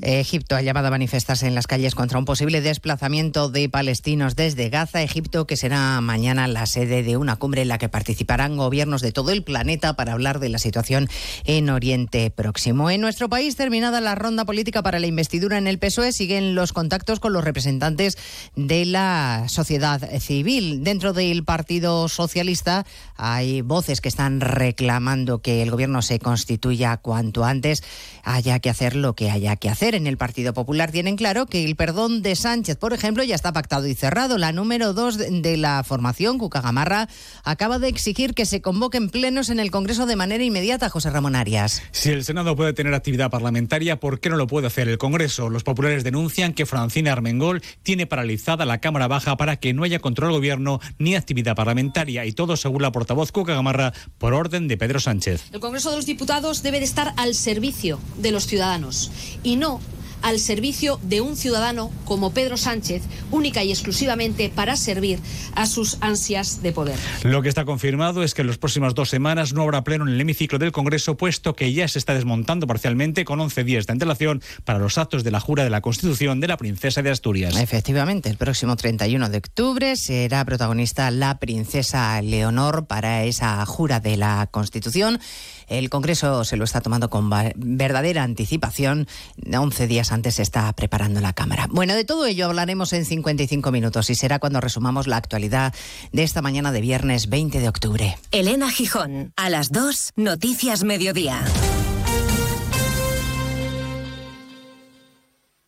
Egipto 0.01 0.55
ha 0.55 0.61
llamado 0.61 0.87
a 0.87 0.91
manifestarse 0.91 1.47
en 1.47 1.55
las 1.55 1.67
calles 1.67 1.95
contra 1.95 2.19
un 2.19 2.25
posible 2.25 2.61
desplazamiento 2.61 3.49
de 3.49 3.69
palestinos 3.69 4.35
desde 4.35 4.69
Gaza, 4.69 5.01
Egipto, 5.01 5.45
que 5.45 5.57
será 5.57 5.99
mañana 6.01 6.47
la 6.47 6.65
sede 6.65 7.03
de 7.03 7.17
una 7.17 7.35
cumbre 7.35 7.61
en 7.63 7.67
la 7.67 7.77
que 7.77 7.89
participarán 7.89 8.57
gobiernos 8.57 9.01
de 9.01 9.11
todo 9.11 9.31
el 9.31 9.43
planeta 9.43 9.95
para 9.95 10.13
hablar 10.13 10.39
de 10.39 10.49
la 10.49 10.59
situación 10.59 11.09
en 11.43 11.69
Oriente 11.69 12.31
Próximo. 12.31 12.89
En 12.89 13.01
nuestro 13.01 13.29
país, 13.29 13.55
terminada 13.55 13.99
la 14.01 14.15
ronda 14.15 14.45
política 14.45 14.83
para 14.83 14.99
la 14.99 15.07
investidura 15.07 15.57
en 15.57 15.67
el 15.67 15.79
PSOE, 15.79 16.11
siguen 16.11 16.55
los 16.55 16.73
contactos 16.73 17.19
con 17.19 17.33
los 17.33 17.43
representantes 17.43 18.17
de 18.55 18.85
la 18.85 19.45
sociedad 19.47 20.01
civil. 20.19 20.83
Dentro 20.83 21.13
del 21.13 21.43
Partido 21.43 22.07
Socialista 22.07 22.85
hay 23.15 23.61
voces 23.61 24.01
que 24.01 24.09
están 24.09 24.39
reclamando 24.39 25.41
que 25.41 25.61
el 25.61 25.71
gobierno 25.71 26.01
se 26.01 26.19
constituya 26.19 26.97
cuanto 26.97 27.43
antes, 27.43 27.83
haya 28.23 28.59
que 28.59 28.69
hacer 28.69 28.95
lo 28.95 29.15
que 29.15 29.29
haya 29.31 29.55
que 29.55 29.69
hacer 29.69 29.88
en 29.95 30.07
el 30.07 30.17
Partido 30.17 30.53
Popular 30.53 30.91
tienen 30.91 31.15
claro 31.15 31.45
que 31.45 31.65
el 31.65 31.75
perdón 31.75 32.21
de 32.21 32.35
Sánchez, 32.35 32.77
por 32.77 32.93
ejemplo, 32.93 33.23
ya 33.23 33.35
está 33.35 33.53
pactado 33.53 33.87
y 33.87 33.95
cerrado. 33.95 34.37
La 34.37 34.51
número 34.51 34.93
dos 34.93 35.17
de 35.17 35.57
la 35.57 35.83
formación, 35.83 36.37
Cuca 36.37 36.61
Gamarra, 36.61 37.07
acaba 37.43 37.79
de 37.79 37.87
exigir 37.87 38.33
que 38.33 38.45
se 38.45 38.61
convoquen 38.61 39.09
plenos 39.09 39.49
en 39.49 39.59
el 39.59 39.71
Congreso 39.71 40.05
de 40.05 40.15
manera 40.15 40.43
inmediata, 40.43 40.89
José 40.89 41.09
Ramón 41.09 41.35
Arias. 41.35 41.81
Si 41.91 42.09
el 42.09 42.23
Senado 42.23 42.55
puede 42.55 42.73
tener 42.73 42.93
actividad 42.93 43.29
parlamentaria, 43.29 43.99
¿por 43.99 44.19
qué 44.19 44.29
no 44.29 44.37
lo 44.37 44.47
puede 44.47 44.67
hacer 44.67 44.87
el 44.87 44.97
Congreso? 44.97 45.49
Los 45.49 45.63
populares 45.63 46.03
denuncian 46.03 46.53
que 46.53 46.65
Francina 46.65 47.11
Armengol 47.11 47.61
tiene 47.83 48.05
paralizada 48.05 48.65
la 48.65 48.79
Cámara 48.79 49.07
Baja 49.07 49.37
para 49.37 49.57
que 49.57 49.73
no 49.73 49.83
haya 49.83 49.99
control 49.99 50.29
del 50.29 50.37
gobierno 50.37 50.79
ni 50.97 51.15
actividad 51.15 51.55
parlamentaria 51.55 52.25
y 52.25 52.31
todo 52.31 52.57
según 52.57 52.81
la 52.81 52.91
portavoz 52.91 53.31
Cuca 53.31 53.53
Gamarra 53.53 53.93
por 54.17 54.33
orden 54.33 54.67
de 54.67 54.77
Pedro 54.77 54.99
Sánchez. 54.99 55.45
El 55.51 55.59
Congreso 55.59 55.89
de 55.89 55.95
los 55.95 56.05
Diputados 56.05 56.63
debe 56.63 56.79
de 56.79 56.85
estar 56.85 57.13
al 57.17 57.35
servicio 57.35 57.99
de 58.17 58.31
los 58.31 58.45
ciudadanos 58.47 59.11
y 59.43 59.55
no 59.55 59.78
al 60.21 60.39
servicio 60.39 60.99
de 61.03 61.21
un 61.21 61.35
ciudadano 61.35 61.91
como 62.05 62.33
Pedro 62.33 62.57
Sánchez, 62.57 63.03
única 63.31 63.63
y 63.63 63.71
exclusivamente 63.71 64.51
para 64.53 64.75
servir 64.75 65.19
a 65.55 65.65
sus 65.65 65.97
ansias 66.01 66.61
de 66.61 66.71
poder. 66.71 66.97
Lo 67.23 67.41
que 67.41 67.49
está 67.49 67.65
confirmado 67.65 68.23
es 68.23 68.33
que 68.33 68.41
en 68.41 68.47
las 68.47 68.57
próximas 68.57 68.95
dos 68.95 69.09
semanas 69.09 69.53
no 69.53 69.63
habrá 69.63 69.83
pleno 69.83 70.07
en 70.07 70.13
el 70.13 70.21
hemiciclo 70.21 70.59
del 70.59 70.71
Congreso, 70.71 71.17
puesto 71.17 71.55
que 71.55 71.73
ya 71.73 71.87
se 71.87 71.99
está 71.99 72.13
desmontando 72.13 72.67
parcialmente 72.67 73.25
con 73.25 73.39
11 73.39 73.63
días 73.63 73.87
de 73.87 73.93
antelación 73.93 74.41
para 74.65 74.79
los 74.79 74.97
actos 74.97 75.23
de 75.23 75.31
la 75.31 75.39
jura 75.39 75.63
de 75.63 75.69
la 75.69 75.81
Constitución 75.81 76.39
de 76.39 76.47
la 76.47 76.57
princesa 76.57 77.01
de 77.01 77.11
Asturias. 77.11 77.55
Efectivamente, 77.57 78.29
el 78.29 78.37
próximo 78.37 78.75
31 78.75 79.29
de 79.29 79.37
octubre 79.37 79.95
será 79.95 80.43
protagonista 80.45 81.11
la 81.11 81.39
princesa 81.39 82.21
Leonor 82.21 82.85
para 82.87 83.23
esa 83.23 83.65
jura 83.65 83.99
de 83.99 84.17
la 84.17 84.47
Constitución. 84.51 85.19
El 85.67 85.89
Congreso 85.89 86.43
se 86.43 86.57
lo 86.57 86.63
está 86.63 86.81
tomando 86.81 87.09
con 87.09 87.29
verdadera 87.55 88.23
anticipación. 88.23 89.07
11 89.51 89.87
días 89.87 90.08
antes 90.11 90.39
está 90.39 90.71
preparando 90.73 91.21
la 91.21 91.33
Cámara. 91.33 91.67
Bueno, 91.69 91.95
de 91.95 92.05
todo 92.05 92.25
ello 92.25 92.45
hablaremos 92.45 92.93
en 92.93 93.05
55 93.05 93.71
minutos 93.71 94.09
y 94.09 94.15
será 94.15 94.39
cuando 94.39 94.61
resumamos 94.61 95.07
la 95.07 95.17
actualidad 95.17 95.73
de 96.11 96.23
esta 96.23 96.41
mañana 96.41 96.71
de 96.71 96.81
viernes 96.81 97.29
20 97.29 97.59
de 97.59 97.69
octubre. 97.69 98.17
Elena 98.31 98.69
Gijón, 98.69 99.33
a 99.35 99.49
las 99.49 99.71
2, 99.71 100.13
Noticias 100.15 100.83
Mediodía. 100.83 101.43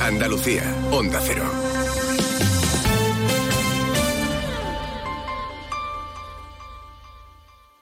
Andalucía, 0.00 0.62
Onda 0.90 1.20
Cero. 1.24 1.50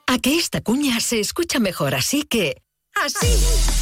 A 0.07 0.19
que 0.19 0.37
esta 0.37 0.61
cuña 0.61 1.01
se 1.01 1.21
escucha 1.21 1.59
mejor 1.59 1.95
así 1.95 2.23
que... 2.23 2.63
¡Así! 2.95 3.82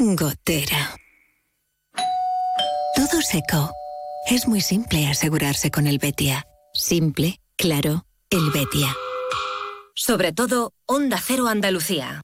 Gotera. 0.00 0.94
Todo 2.94 3.20
seco. 3.20 3.72
Es 4.30 4.46
muy 4.46 4.60
simple 4.60 5.08
asegurarse 5.08 5.72
con 5.72 5.88
el 5.88 5.98
Betia. 5.98 6.46
Simple, 6.72 7.40
claro, 7.56 8.06
el 8.30 8.50
Betia. 8.52 8.94
Sobre 9.96 10.32
todo, 10.32 10.72
Onda 10.86 11.18
Cero 11.20 11.48
Andalucía. 11.48 12.22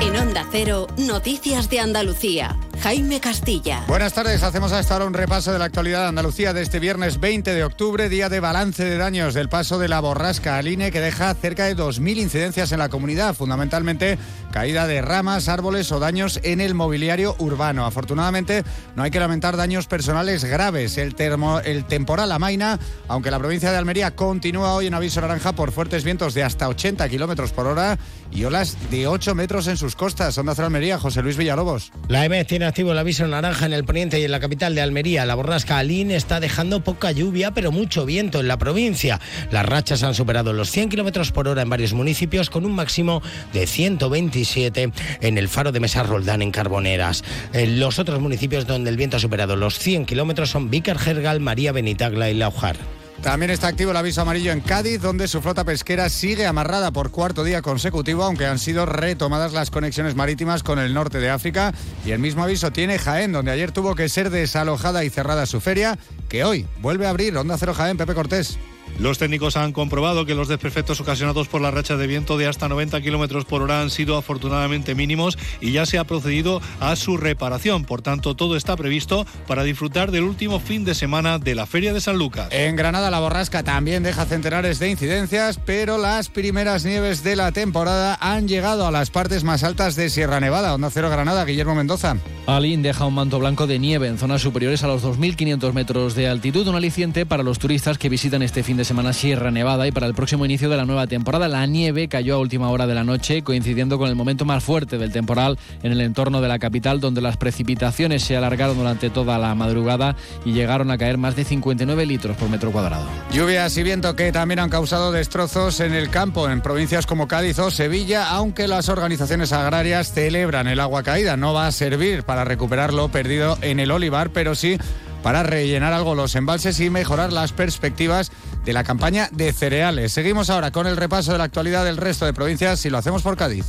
En 0.00 0.16
Onda 0.16 0.46
Cero, 0.52 0.86
Noticias 0.96 1.68
de 1.68 1.80
Andalucía. 1.80 2.56
Jaime 2.84 3.18
Castilla. 3.18 3.82
Buenas 3.88 4.12
tardes, 4.12 4.42
hacemos 4.42 4.70
hasta 4.72 4.92
ahora 4.92 5.06
un 5.06 5.14
repaso 5.14 5.50
de 5.50 5.58
la 5.58 5.64
actualidad 5.64 6.02
de 6.02 6.08
Andalucía 6.08 6.52
de 6.52 6.60
este 6.60 6.80
viernes 6.80 7.18
20 7.18 7.54
de 7.54 7.64
octubre, 7.64 8.10
día 8.10 8.28
de 8.28 8.40
balance 8.40 8.84
de 8.84 8.98
daños 8.98 9.32
del 9.32 9.48
paso 9.48 9.78
de 9.78 9.88
la 9.88 10.00
borrasca 10.00 10.58
Aline, 10.58 10.92
que 10.92 11.00
deja 11.00 11.32
cerca 11.32 11.64
de 11.64 11.78
2.000 11.78 12.18
incidencias 12.18 12.72
en 12.72 12.80
la 12.80 12.90
comunidad, 12.90 13.34
fundamentalmente 13.34 14.18
caída 14.52 14.86
de 14.86 15.00
ramas, 15.00 15.48
árboles 15.48 15.90
o 15.92 15.98
daños 15.98 16.38
en 16.42 16.60
el 16.60 16.74
mobiliario 16.74 17.34
urbano. 17.38 17.86
Afortunadamente, 17.86 18.64
no 18.96 19.02
hay 19.02 19.10
que 19.10 19.18
lamentar 19.18 19.56
daños 19.56 19.86
personales 19.86 20.44
graves. 20.44 20.98
El, 20.98 21.14
termo, 21.14 21.60
el 21.60 21.86
temporal 21.86 22.30
amaina, 22.32 22.78
aunque 23.08 23.30
la 23.30 23.38
provincia 23.38 23.72
de 23.72 23.78
Almería 23.78 24.14
continúa 24.14 24.74
hoy 24.74 24.88
en 24.88 24.94
aviso 24.94 25.22
naranja 25.22 25.54
por 25.54 25.72
fuertes 25.72 26.04
vientos 26.04 26.34
de 26.34 26.44
hasta 26.44 26.68
80 26.68 27.08
kilómetros 27.08 27.50
por 27.52 27.66
hora 27.66 27.98
y 28.34 28.44
olas 28.44 28.76
de 28.90 29.06
8 29.06 29.34
metros 29.34 29.66
en 29.68 29.76
sus 29.76 29.94
costas. 29.96 30.36
Onda 30.36 30.54
Cero 30.54 30.66
Almería, 30.66 30.98
José 30.98 31.22
Luis 31.22 31.36
Villalobos. 31.36 31.92
La 32.08 32.24
EMED 32.24 32.46
tiene 32.46 32.66
activo 32.66 32.92
el 32.92 32.98
aviso 32.98 33.26
naranja 33.26 33.66
en 33.66 33.72
el 33.72 33.84
poniente 33.84 34.18
y 34.20 34.24
en 34.24 34.30
la 34.30 34.40
capital 34.40 34.74
de 34.74 34.82
Almería. 34.82 35.24
La 35.24 35.34
borrasca 35.34 35.78
Aline 35.78 36.16
está 36.16 36.40
dejando 36.40 36.82
poca 36.82 37.12
lluvia, 37.12 37.52
pero 37.52 37.70
mucho 37.72 38.04
viento 38.04 38.40
en 38.40 38.48
la 38.48 38.58
provincia. 38.58 39.20
Las 39.50 39.64
rachas 39.64 40.02
han 40.02 40.14
superado 40.14 40.52
los 40.52 40.70
100 40.70 40.88
kilómetros 40.88 41.32
por 41.32 41.48
hora 41.48 41.62
en 41.62 41.70
varios 41.70 41.92
municipios, 41.92 42.50
con 42.50 42.66
un 42.66 42.72
máximo 42.72 43.22
de 43.52 43.66
127 43.66 44.92
en 45.20 45.38
el 45.38 45.48
faro 45.48 45.72
de 45.72 45.80
Mesa 45.80 46.02
Roldán, 46.02 46.42
en 46.42 46.50
Carboneras. 46.50 47.22
En 47.52 47.78
los 47.78 47.98
otros 47.98 48.20
municipios 48.20 48.66
donde 48.66 48.90
el 48.90 48.96
viento 48.96 49.16
ha 49.16 49.20
superado 49.20 49.56
los 49.56 49.78
100 49.78 50.06
kilómetros 50.06 50.50
son 50.50 50.70
Vícar, 50.70 50.98
Gergal, 50.98 51.40
María 51.40 51.72
Benitagla 51.72 52.30
y 52.30 52.34
Laujar. 52.34 52.76
También 53.24 53.50
está 53.50 53.68
activo 53.68 53.90
el 53.90 53.96
aviso 53.96 54.20
amarillo 54.20 54.52
en 54.52 54.60
Cádiz, 54.60 55.00
donde 55.00 55.28
su 55.28 55.40
flota 55.40 55.64
pesquera 55.64 56.10
sigue 56.10 56.44
amarrada 56.44 56.90
por 56.90 57.10
cuarto 57.10 57.42
día 57.42 57.62
consecutivo, 57.62 58.22
aunque 58.22 58.44
han 58.44 58.58
sido 58.58 58.84
retomadas 58.84 59.54
las 59.54 59.70
conexiones 59.70 60.14
marítimas 60.14 60.62
con 60.62 60.78
el 60.78 60.92
norte 60.92 61.20
de 61.20 61.30
África. 61.30 61.72
Y 62.04 62.10
el 62.10 62.18
mismo 62.18 62.44
aviso 62.44 62.70
tiene 62.70 62.98
Jaén, 62.98 63.32
donde 63.32 63.50
ayer 63.50 63.72
tuvo 63.72 63.94
que 63.94 64.10
ser 64.10 64.28
desalojada 64.28 65.04
y 65.04 65.10
cerrada 65.10 65.46
su 65.46 65.62
feria, 65.62 65.98
que 66.28 66.44
hoy 66.44 66.66
vuelve 66.82 67.06
a 67.06 67.10
abrir 67.10 67.34
Onda 67.38 67.56
Cero 67.56 67.72
Jaén, 67.72 67.96
Pepe 67.96 68.12
Cortés. 68.12 68.58
Los 68.98 69.18
técnicos 69.18 69.56
han 69.56 69.72
comprobado 69.72 70.24
que 70.24 70.36
los 70.36 70.46
desperfectos 70.46 71.00
ocasionados 71.00 71.48
por 71.48 71.60
la 71.60 71.72
racha 71.72 71.96
de 71.96 72.06
viento 72.06 72.38
de 72.38 72.46
hasta 72.46 72.68
90 72.68 73.00
kilómetros 73.00 73.44
por 73.44 73.60
hora 73.60 73.80
han 73.80 73.90
sido 73.90 74.16
afortunadamente 74.16 74.94
mínimos 74.94 75.36
y 75.60 75.72
ya 75.72 75.84
se 75.84 75.98
ha 75.98 76.04
procedido 76.04 76.60
a 76.78 76.94
su 76.94 77.16
reparación. 77.16 77.84
Por 77.84 78.02
tanto, 78.02 78.36
todo 78.36 78.56
está 78.56 78.76
previsto 78.76 79.26
para 79.48 79.64
disfrutar 79.64 80.12
del 80.12 80.22
último 80.22 80.60
fin 80.60 80.84
de 80.84 80.94
semana 80.94 81.40
de 81.40 81.56
la 81.56 81.66
Feria 81.66 81.92
de 81.92 82.00
San 82.00 82.18
Lucas. 82.18 82.48
En 82.52 82.76
Granada, 82.76 83.10
la 83.10 83.18
borrasca 83.18 83.64
también 83.64 84.04
deja 84.04 84.26
centenares 84.26 84.78
de 84.78 84.90
incidencias, 84.90 85.58
pero 85.64 85.98
las 85.98 86.28
primeras 86.28 86.84
nieves 86.84 87.24
de 87.24 87.34
la 87.34 87.50
temporada 87.50 88.16
han 88.20 88.46
llegado 88.46 88.86
a 88.86 88.92
las 88.92 89.10
partes 89.10 89.42
más 89.42 89.64
altas 89.64 89.96
de 89.96 90.08
Sierra 90.08 90.38
Nevada. 90.38 90.72
Onda 90.72 90.90
Cero 90.90 91.10
Granada, 91.10 91.44
Guillermo 91.44 91.74
Mendoza. 91.74 92.16
Alín 92.46 92.82
deja 92.82 93.06
un 93.06 93.14
manto 93.14 93.38
blanco 93.38 93.66
de 93.66 93.78
nieve 93.78 94.06
en 94.06 94.18
zonas 94.18 94.42
superiores 94.42 94.84
a 94.84 94.86
los 94.86 95.02
2.500 95.02 95.72
metros 95.72 96.14
de 96.14 96.28
altitud, 96.28 96.68
un 96.68 96.76
aliciente 96.76 97.26
para 97.26 97.42
los 97.42 97.58
turistas 97.58 97.98
que 97.98 98.08
visitan 98.08 98.42
este 98.42 98.62
fin 98.62 98.76
de 98.76 98.83
semana 98.84 99.12
Sierra 99.12 99.50
Nevada 99.50 99.86
y 99.86 99.92
para 99.92 100.06
el 100.06 100.14
próximo 100.14 100.44
inicio 100.44 100.68
de 100.68 100.76
la 100.76 100.84
nueva 100.84 101.06
temporada. 101.06 101.48
La 101.48 101.66
nieve 101.66 102.08
cayó 102.08 102.36
a 102.36 102.38
última 102.38 102.68
hora 102.70 102.86
de 102.86 102.94
la 102.94 103.04
noche, 103.04 103.42
coincidiendo 103.42 103.98
con 103.98 104.08
el 104.08 104.16
momento 104.16 104.44
más 104.44 104.62
fuerte 104.62 104.98
del 104.98 105.12
temporal 105.12 105.58
en 105.82 105.92
el 105.92 106.00
entorno 106.00 106.40
de 106.40 106.48
la 106.48 106.58
capital, 106.58 107.00
donde 107.00 107.20
las 107.20 107.36
precipitaciones 107.36 108.22
se 108.24 108.36
alargaron 108.36 108.76
durante 108.76 109.10
toda 109.10 109.38
la 109.38 109.54
madrugada 109.54 110.16
y 110.44 110.52
llegaron 110.52 110.90
a 110.90 110.98
caer 110.98 111.18
más 111.18 111.36
de 111.36 111.44
59 111.44 112.06
litros 112.06 112.36
por 112.36 112.48
metro 112.48 112.72
cuadrado. 112.72 113.06
Lluvias 113.32 113.76
y 113.76 113.82
viento 113.82 114.14
que 114.16 114.32
también 114.32 114.60
han 114.60 114.70
causado 114.70 115.12
destrozos 115.12 115.80
en 115.80 115.94
el 115.94 116.10
campo 116.10 116.48
en 116.48 116.60
provincias 116.60 117.06
como 117.06 117.28
Cádiz 117.28 117.58
o 117.58 117.70
Sevilla, 117.70 118.30
aunque 118.30 118.68
las 118.68 118.88
organizaciones 118.88 119.52
agrarias 119.52 120.12
celebran 120.12 120.68
el 120.68 120.80
agua 120.80 121.02
caída. 121.02 121.36
No 121.36 121.52
va 121.52 121.66
a 121.66 121.72
servir 121.72 122.24
para 122.24 122.44
recuperar 122.44 122.92
lo 122.92 123.08
perdido 123.08 123.58
en 123.60 123.80
el 123.80 123.90
olivar, 123.90 124.30
pero 124.30 124.54
sí 124.54 124.78
para 125.24 125.42
rellenar 125.42 125.92
algo 125.94 126.14
los 126.14 126.34
embalses 126.34 126.78
y 126.80 126.90
mejorar 126.90 127.32
las 127.32 127.54
perspectivas 127.54 128.30
de 128.66 128.74
la 128.74 128.84
campaña 128.84 129.30
de 129.32 129.54
cereales. 129.54 130.12
Seguimos 130.12 130.50
ahora 130.50 130.70
con 130.70 130.86
el 130.86 130.98
repaso 130.98 131.32
de 131.32 131.38
la 131.38 131.44
actualidad 131.44 131.82
del 131.82 131.96
resto 131.96 132.26
de 132.26 132.34
provincias 132.34 132.84
y 132.84 132.90
lo 132.90 132.98
hacemos 132.98 133.22
por 133.22 133.34
Cádiz. 133.34 133.64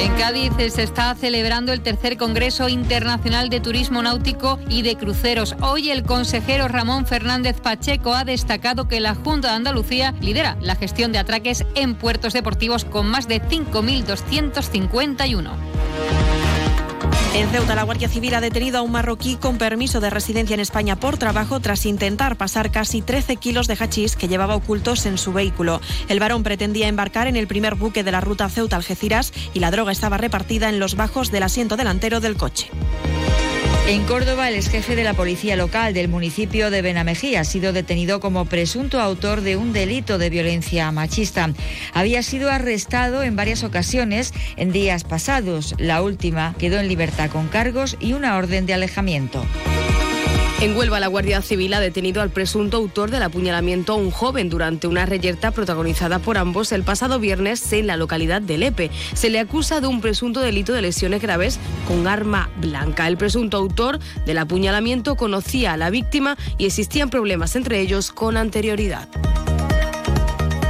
En 0.00 0.14
Cádiz 0.14 0.52
se 0.72 0.82
está 0.82 1.14
celebrando 1.14 1.74
el 1.74 1.82
tercer 1.82 2.16
Congreso 2.16 2.70
Internacional 2.70 3.50
de 3.50 3.60
Turismo 3.60 4.00
Náutico 4.00 4.58
y 4.70 4.80
de 4.80 4.96
Cruceros. 4.96 5.54
Hoy 5.60 5.90
el 5.90 6.02
consejero 6.02 6.66
Ramón 6.66 7.04
Fernández 7.04 7.60
Pacheco 7.60 8.14
ha 8.14 8.24
destacado 8.24 8.88
que 8.88 9.00
la 9.00 9.14
Junta 9.14 9.48
de 9.48 9.54
Andalucía 9.54 10.14
lidera 10.22 10.56
la 10.62 10.76
gestión 10.76 11.12
de 11.12 11.18
atraques 11.18 11.66
en 11.74 11.94
puertos 11.94 12.32
deportivos 12.32 12.86
con 12.86 13.06
más 13.06 13.28
de 13.28 13.42
5.251. 13.42 16.13
En 17.34 17.50
Ceuta, 17.50 17.74
la 17.74 17.82
Guardia 17.82 18.08
Civil 18.08 18.32
ha 18.34 18.40
detenido 18.40 18.78
a 18.78 18.82
un 18.82 18.92
marroquí 18.92 19.34
con 19.34 19.58
permiso 19.58 19.98
de 19.98 20.08
residencia 20.08 20.54
en 20.54 20.60
España 20.60 20.94
por 20.94 21.18
trabajo 21.18 21.58
tras 21.58 21.84
intentar 21.84 22.36
pasar 22.36 22.70
casi 22.70 23.02
13 23.02 23.34
kilos 23.36 23.66
de 23.66 23.74
hachís 23.74 24.14
que 24.14 24.28
llevaba 24.28 24.54
ocultos 24.54 25.04
en 25.04 25.18
su 25.18 25.32
vehículo. 25.32 25.80
El 26.08 26.20
varón 26.20 26.44
pretendía 26.44 26.86
embarcar 26.86 27.26
en 27.26 27.34
el 27.34 27.48
primer 27.48 27.74
buque 27.74 28.04
de 28.04 28.12
la 28.12 28.20
ruta 28.20 28.48
Ceuta-Algeciras 28.48 29.32
y 29.52 29.58
la 29.58 29.72
droga 29.72 29.90
estaba 29.90 30.16
repartida 30.16 30.68
en 30.68 30.78
los 30.78 30.94
bajos 30.94 31.32
del 31.32 31.42
asiento 31.42 31.76
delantero 31.76 32.20
del 32.20 32.36
coche. 32.36 32.70
En 33.86 34.04
Córdoba, 34.04 34.48
el 34.48 34.54
exjefe 34.54 34.96
de 34.96 35.04
la 35.04 35.12
policía 35.12 35.56
local 35.56 35.92
del 35.92 36.08
municipio 36.08 36.70
de 36.70 36.80
Benamejía 36.80 37.40
ha 37.40 37.44
sido 37.44 37.74
detenido 37.74 38.18
como 38.18 38.46
presunto 38.46 38.98
autor 38.98 39.42
de 39.42 39.58
un 39.58 39.74
delito 39.74 40.16
de 40.16 40.30
violencia 40.30 40.90
machista. 40.90 41.52
Había 41.92 42.22
sido 42.22 42.50
arrestado 42.50 43.22
en 43.22 43.36
varias 43.36 43.62
ocasiones 43.62 44.32
en 44.56 44.72
días 44.72 45.04
pasados. 45.04 45.74
La 45.76 46.00
última 46.00 46.54
quedó 46.58 46.80
en 46.80 46.88
libertad 46.88 47.28
con 47.28 47.48
cargos 47.48 47.98
y 48.00 48.14
una 48.14 48.38
orden 48.38 48.64
de 48.64 48.72
alejamiento. 48.72 49.44
En 50.64 50.74
Huelva, 50.74 50.98
la 50.98 51.08
Guardia 51.08 51.42
Civil 51.42 51.74
ha 51.74 51.80
detenido 51.80 52.22
al 52.22 52.30
presunto 52.30 52.78
autor 52.78 53.10
del 53.10 53.22
apuñalamiento 53.22 53.92
a 53.92 53.96
un 53.96 54.10
joven 54.10 54.48
durante 54.48 54.86
una 54.86 55.04
reyerta 55.04 55.50
protagonizada 55.50 56.20
por 56.20 56.38
ambos 56.38 56.72
el 56.72 56.84
pasado 56.84 57.20
viernes 57.20 57.70
en 57.74 57.86
la 57.86 57.98
localidad 57.98 58.40
de 58.40 58.56
Lepe. 58.56 58.90
Se 59.12 59.28
le 59.28 59.40
acusa 59.40 59.82
de 59.82 59.88
un 59.88 60.00
presunto 60.00 60.40
delito 60.40 60.72
de 60.72 60.80
lesiones 60.80 61.20
graves 61.20 61.60
con 61.86 62.08
arma 62.08 62.48
blanca. 62.56 63.06
El 63.08 63.18
presunto 63.18 63.58
autor 63.58 63.98
del 64.24 64.38
apuñalamiento 64.38 65.16
conocía 65.16 65.74
a 65.74 65.76
la 65.76 65.90
víctima 65.90 66.38
y 66.56 66.64
existían 66.64 67.10
problemas 67.10 67.56
entre 67.56 67.80
ellos 67.80 68.10
con 68.10 68.38
anterioridad. 68.38 69.06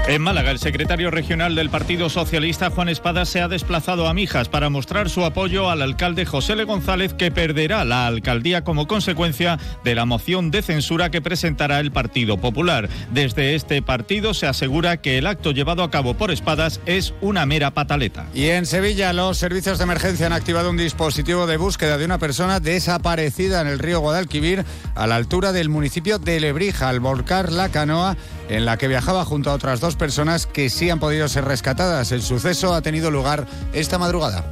En 0.07 0.21
Málaga, 0.21 0.51
el 0.51 0.59
secretario 0.59 1.11
regional 1.11 1.55
del 1.55 1.71
Partido 1.71 2.11
Socialista, 2.11 2.69
Juan 2.69 2.91
Espada, 2.91 3.25
se 3.25 3.41
ha 3.41 3.49
desplazado 3.49 4.07
a 4.07 4.13
Mijas 4.13 4.51
para 4.51 4.69
mostrar 4.69 5.09
su 5.09 5.25
apoyo 5.25 5.71
al 5.71 5.81
alcalde 5.81 6.27
José 6.27 6.57
Le 6.57 6.65
González, 6.65 7.15
que 7.15 7.31
perderá 7.31 7.87
la 7.87 8.07
alcaldía 8.07 8.65
como 8.65 8.87
consecuencia 8.87 9.59
de 9.83 9.95
la 9.95 10.05
moción 10.05 10.51
de 10.51 10.61
censura 10.61 11.11
que 11.11 11.23
presentará 11.23 11.81
el 11.81 11.91
Partido 11.91 12.37
Popular. 12.37 12.91
Desde 13.13 13.55
este 13.55 13.81
partido 13.81 14.35
se 14.35 14.47
asegura 14.47 14.99
que 14.99 15.17
el 15.17 15.27
acto 15.27 15.53
llevado 15.53 15.83
a 15.83 15.91
cabo 15.91 16.13
por 16.13 16.31
Espadas 16.31 16.83
es 16.85 17.15
una 17.23 17.47
mera 17.47 17.71
pataleta. 17.71 18.27
Y 18.35 18.49
en 18.49 18.67
Sevilla, 18.67 19.15
los 19.15 19.39
servicios 19.39 19.79
de 19.79 19.85
emergencia 19.85 20.27
han 20.27 20.35
activado 20.35 20.69
un 20.69 20.77
dispositivo 20.77 21.47
de 21.47 21.57
búsqueda 21.57 21.97
de 21.97 22.05
una 22.05 22.19
persona 22.19 22.61
desaparecida 22.61 23.63
en 23.63 23.69
el 23.69 23.79
río 23.79 24.01
Guadalquivir, 24.01 24.67
a 24.95 25.07
la 25.07 25.17
altura 25.17 25.53
del 25.53 25.71
municipio 25.71 26.19
de 26.19 26.41
Lebrija, 26.41 26.91
al 26.91 27.01
volcar 27.01 27.51
la 27.51 27.71
canoa 27.71 28.19
en 28.49 28.65
la 28.65 28.77
que 28.77 28.89
viajaba 28.89 29.25
junto 29.25 29.51
a 29.51 29.55
otras 29.55 29.81
dos 29.81 29.97
personas 29.97 30.47
que 30.47 30.71
sí 30.71 30.91
han 30.91 31.01
podido 31.01 31.29
ser 31.29 31.45
rescatadas. 31.45 32.13
El 32.13 32.23
suceso 32.23 32.75
ha 32.75 32.83
tenido 32.83 33.11
lugar 33.11 33.47
esta 33.73 33.99
madrugada. 33.99 34.45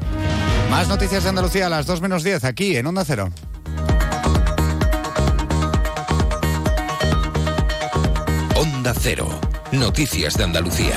Más 0.71 0.89
noticias 0.89 1.23
de 1.23 1.29
Andalucía 1.29 1.67
a 1.67 1.69
las 1.69 1.87
2 1.87 2.01
menos 2.01 2.23
10 2.23 2.45
aquí 2.45 2.77
en 2.77 2.87
Onda 2.87 3.05
Cero. 3.05 3.31
Onda 8.57 8.95
Cero. 8.99 9.29
Noticias 9.73 10.35
de 10.35 10.45
Andalucía. 10.45 10.97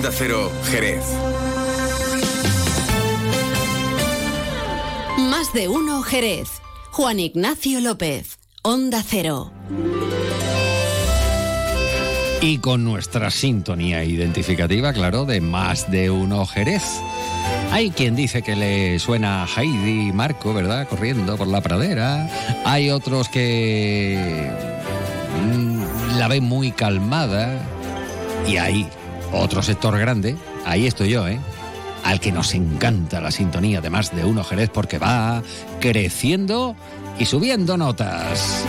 Onda 0.00 0.12
Cero, 0.16 0.50
Jerez. 0.70 1.04
Más 5.18 5.52
de 5.52 5.68
uno, 5.68 6.00
Jerez. 6.00 6.48
Juan 6.90 7.20
Ignacio 7.20 7.82
López. 7.82 8.38
Onda 8.62 9.02
Cero. 9.06 9.52
Y 12.40 12.56
con 12.60 12.82
nuestra 12.82 13.30
sintonía 13.30 14.02
identificativa, 14.02 14.94
claro, 14.94 15.26
de 15.26 15.42
más 15.42 15.90
de 15.90 16.08
uno 16.08 16.46
Jerez. 16.46 16.82
Hay 17.70 17.90
quien 17.90 18.16
dice 18.16 18.40
que 18.40 18.56
le 18.56 18.98
suena 19.00 19.42
a 19.42 19.46
Heidi 19.46 20.08
y 20.08 20.12
Marco, 20.14 20.54
¿verdad? 20.54 20.88
Corriendo 20.88 21.36
por 21.36 21.46
la 21.46 21.60
pradera. 21.60 22.26
Hay 22.64 22.88
otros 22.88 23.28
que 23.28 24.50
mm, 25.44 26.16
la 26.16 26.26
ven 26.26 26.44
muy 26.44 26.72
calmada. 26.72 27.60
Y 28.48 28.56
hay 28.56 28.88
otro 29.32 29.62
sector 29.62 29.98
grande, 29.98 30.36
ahí 30.64 30.86
estoy 30.86 31.10
yo, 31.10 31.26
¿eh? 31.28 31.40
Al 32.04 32.20
que 32.20 32.32
nos 32.32 32.54
encanta 32.54 33.20
la 33.20 33.30
sintonía 33.30 33.80
de 33.80 33.90
más 33.90 34.14
de 34.14 34.24
uno 34.24 34.42
Jerez 34.42 34.70
porque 34.70 34.98
va 34.98 35.42
creciendo 35.80 36.74
y 37.18 37.26
subiendo 37.26 37.76
notas. 37.76 38.64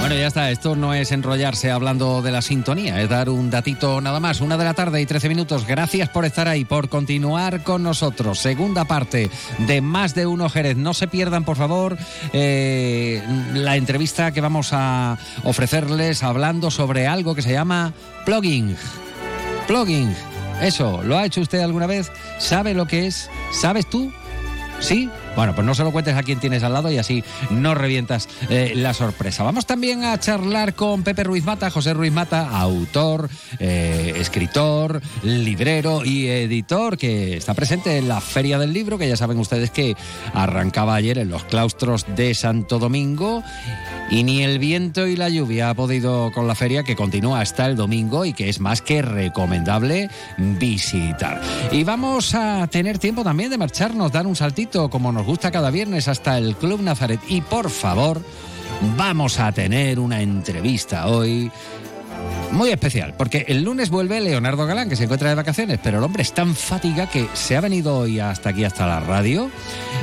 Bueno, 0.00 0.14
ya 0.14 0.28
está, 0.28 0.50
esto 0.50 0.76
no 0.76 0.94
es 0.94 1.12
enrollarse 1.12 1.70
hablando 1.70 2.22
de 2.22 2.32
la 2.32 2.40
sintonía, 2.40 3.02
es 3.02 3.08
dar 3.10 3.28
un 3.28 3.50
datito 3.50 4.00
nada 4.00 4.18
más. 4.18 4.40
Una 4.40 4.56
de 4.56 4.64
la 4.64 4.72
tarde 4.72 5.00
y 5.02 5.06
13 5.06 5.28
minutos. 5.28 5.66
Gracias 5.66 6.08
por 6.08 6.24
estar 6.24 6.48
ahí, 6.48 6.64
por 6.64 6.88
continuar 6.88 7.62
con 7.62 7.82
nosotros. 7.82 8.38
Segunda 8.38 8.86
parte 8.86 9.30
de 9.58 9.80
Más 9.82 10.14
de 10.14 10.26
Uno 10.26 10.48
Jerez. 10.48 10.78
No 10.78 10.94
se 10.94 11.06
pierdan, 11.06 11.44
por 11.44 11.58
favor, 11.58 11.98
eh, 12.32 13.22
la 13.52 13.76
entrevista 13.76 14.32
que 14.32 14.40
vamos 14.40 14.70
a 14.72 15.18
ofrecerles 15.44 16.22
hablando 16.22 16.70
sobre 16.70 17.06
algo 17.06 17.34
que 17.34 17.42
se 17.42 17.52
llama 17.52 17.92
plugging. 18.24 18.76
Plugging. 19.66 20.16
Eso, 20.62 21.02
¿lo 21.02 21.18
ha 21.18 21.26
hecho 21.26 21.42
usted 21.42 21.60
alguna 21.60 21.86
vez? 21.86 22.10
¿Sabe 22.38 22.72
lo 22.72 22.86
que 22.86 23.06
es? 23.06 23.28
¿Sabes 23.52 23.88
tú? 23.88 24.10
¿Sí? 24.80 25.10
Bueno, 25.36 25.54
pues 25.54 25.66
no 25.66 25.74
se 25.74 25.84
lo 25.84 25.92
cuentes 25.92 26.16
a 26.16 26.22
quien 26.22 26.40
tienes 26.40 26.62
al 26.62 26.72
lado 26.72 26.90
y 26.90 26.98
así 26.98 27.24
no 27.50 27.74
revientas 27.74 28.28
eh, 28.48 28.72
la 28.74 28.94
sorpresa. 28.94 29.42
Vamos 29.42 29.66
también 29.66 30.04
a 30.04 30.18
charlar 30.18 30.74
con 30.74 31.02
Pepe 31.02 31.24
Ruiz 31.24 31.44
Mata, 31.44 31.70
José 31.70 31.94
Ruiz 31.94 32.12
Mata, 32.12 32.50
autor, 32.50 33.30
eh, 33.58 34.14
escritor, 34.16 35.00
librero 35.22 36.04
y 36.04 36.28
editor, 36.28 36.98
que 36.98 37.36
está 37.36 37.54
presente 37.54 37.96
en 37.96 38.08
la 38.08 38.20
Feria 38.20 38.58
del 38.58 38.72
Libro, 38.72 38.98
que 38.98 39.08
ya 39.08 39.16
saben 39.16 39.38
ustedes 39.38 39.70
que 39.70 39.96
arrancaba 40.34 40.94
ayer 40.94 41.18
en 41.18 41.30
los 41.30 41.44
claustros 41.44 42.06
de 42.14 42.34
Santo 42.34 42.78
Domingo. 42.78 43.42
Y 44.10 44.24
ni 44.24 44.42
el 44.42 44.58
viento 44.58 45.06
y 45.06 45.16
la 45.16 45.28
lluvia 45.28 45.70
ha 45.70 45.74
podido 45.74 46.32
con 46.32 46.48
la 46.48 46.56
feria 46.56 46.82
que 46.82 46.96
continúa 46.96 47.40
hasta 47.40 47.66
el 47.66 47.76
domingo 47.76 48.24
y 48.24 48.32
que 48.32 48.48
es 48.48 48.58
más 48.58 48.82
que 48.82 49.02
recomendable 49.02 50.10
visitar. 50.36 51.40
Y 51.70 51.84
vamos 51.84 52.34
a 52.34 52.66
tener 52.66 52.98
tiempo 52.98 53.22
también 53.22 53.50
de 53.50 53.58
marcharnos, 53.58 54.10
dar 54.10 54.26
un 54.26 54.34
saltito 54.34 54.90
como 54.90 55.12
nos 55.12 55.24
gusta 55.24 55.52
cada 55.52 55.70
viernes 55.70 56.08
hasta 56.08 56.38
el 56.38 56.56
Club 56.56 56.82
Nazaret. 56.82 57.20
Y 57.28 57.40
por 57.40 57.70
favor, 57.70 58.20
vamos 58.96 59.38
a 59.38 59.52
tener 59.52 60.00
una 60.00 60.20
entrevista 60.20 61.06
hoy 61.06 61.50
muy 62.52 62.70
especial, 62.70 63.14
porque 63.16 63.44
el 63.48 63.62
lunes 63.62 63.90
vuelve 63.90 64.20
Leonardo 64.20 64.66
Galán, 64.66 64.88
que 64.88 64.96
se 64.96 65.04
encuentra 65.04 65.28
de 65.28 65.34
vacaciones, 65.34 65.78
pero 65.82 65.98
el 65.98 66.04
hombre 66.04 66.22
es 66.22 66.32
tan 66.32 66.54
fatiga 66.54 67.08
que 67.08 67.28
se 67.34 67.56
ha 67.56 67.60
venido 67.60 67.96
hoy 67.96 68.20
hasta 68.20 68.50
aquí, 68.50 68.64
hasta 68.64 68.86
la 68.86 69.00
radio. 69.00 69.50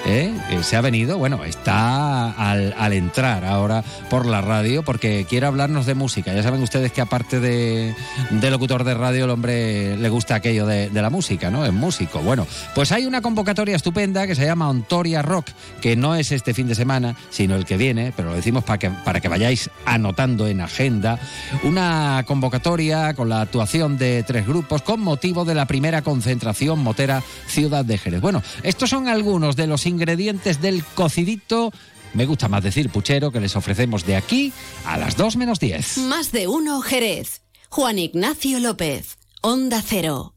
¿eh? 0.05 0.33
Eh, 0.49 0.63
se 0.63 0.75
ha 0.75 0.81
venido, 0.81 1.17
bueno, 1.17 1.43
está 1.43 2.31
al, 2.31 2.73
al, 2.77 2.93
entrar 2.93 3.45
ahora 3.45 3.83
por 4.09 4.25
la 4.25 4.41
radio 4.41 4.83
porque 4.83 5.25
quiere 5.27 5.45
hablarnos 5.45 5.85
de 5.85 5.95
música. 5.95 6.33
Ya 6.33 6.43
saben 6.43 6.61
ustedes 6.61 6.91
que 6.91 7.01
aparte 7.01 7.39
de, 7.39 7.93
locutor 8.31 8.83
de 8.83 8.93
radio, 8.93 9.25
el 9.25 9.31
hombre 9.31 9.97
le 9.97 10.09
gusta 10.09 10.35
aquello 10.35 10.65
de, 10.65 10.89
de, 10.89 11.01
la 11.01 11.09
música, 11.09 11.51
¿no? 11.51 11.65
Es 11.65 11.73
músico. 11.73 12.19
Bueno, 12.19 12.47
pues 12.73 12.91
hay 12.91 13.05
una 13.05 13.21
convocatoria 13.21 13.75
estupenda 13.75 14.25
que 14.27 14.35
se 14.35 14.45
llama 14.45 14.69
Ontoria 14.69 15.21
Rock, 15.21 15.47
que 15.81 15.95
no 15.95 16.15
es 16.15 16.31
este 16.31 16.53
fin 16.53 16.67
de 16.67 16.75
semana, 16.75 17.15
sino 17.29 17.55
el 17.55 17.65
que 17.65 17.77
viene, 17.77 18.13
pero 18.15 18.29
lo 18.29 18.35
decimos 18.35 18.63
para 18.63 18.79
que, 18.79 18.89
para 18.89 19.19
que 19.19 19.27
vayáis 19.27 19.69
anotando 19.85 20.47
en 20.47 20.61
agenda. 20.61 21.19
Una 21.63 22.23
convocatoria 22.25 22.36
con 23.15 23.29
la 23.29 23.41
actuación 23.41 23.97
de 23.97 24.23
tres 24.23 24.47
grupos 24.47 24.81
con 24.81 24.99
motivo 24.99 25.45
de 25.45 25.55
la 25.55 25.65
primera 25.65 26.01
concentración 26.01 26.79
motera 26.79 27.23
Ciudad 27.47 27.83
de 27.83 27.97
Jerez. 27.97 28.21
Bueno, 28.21 28.43
estos 28.63 28.89
son 28.89 29.07
algunos 29.07 29.55
de 29.55 29.67
los 29.67 29.85
ingredientes 29.85 30.61
del 30.61 30.83
cocidito. 30.83 31.71
Me 32.13 32.25
gusta 32.25 32.47
más 32.47 32.63
decir 32.63 32.89
puchero 32.89 33.31
que 33.31 33.39
les 33.39 33.55
ofrecemos 33.55 34.05
de 34.05 34.15
aquí 34.15 34.53
a 34.85 34.97
las 34.97 35.17
2 35.17 35.35
menos 35.37 35.59
10. 35.59 35.97
Más 35.99 36.31
de 36.31 36.47
uno 36.47 36.81
Jerez. 36.81 37.41
Juan 37.69 37.99
Ignacio 37.99 38.59
López. 38.59 39.17
Onda 39.41 39.81
Cero. 39.85 40.36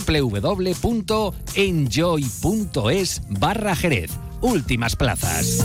www.enjoy.es 0.00 1.32
barra 3.28 3.76
Jerez. 3.76 4.10
Últimas 4.40 4.96
plazas. 4.96 5.64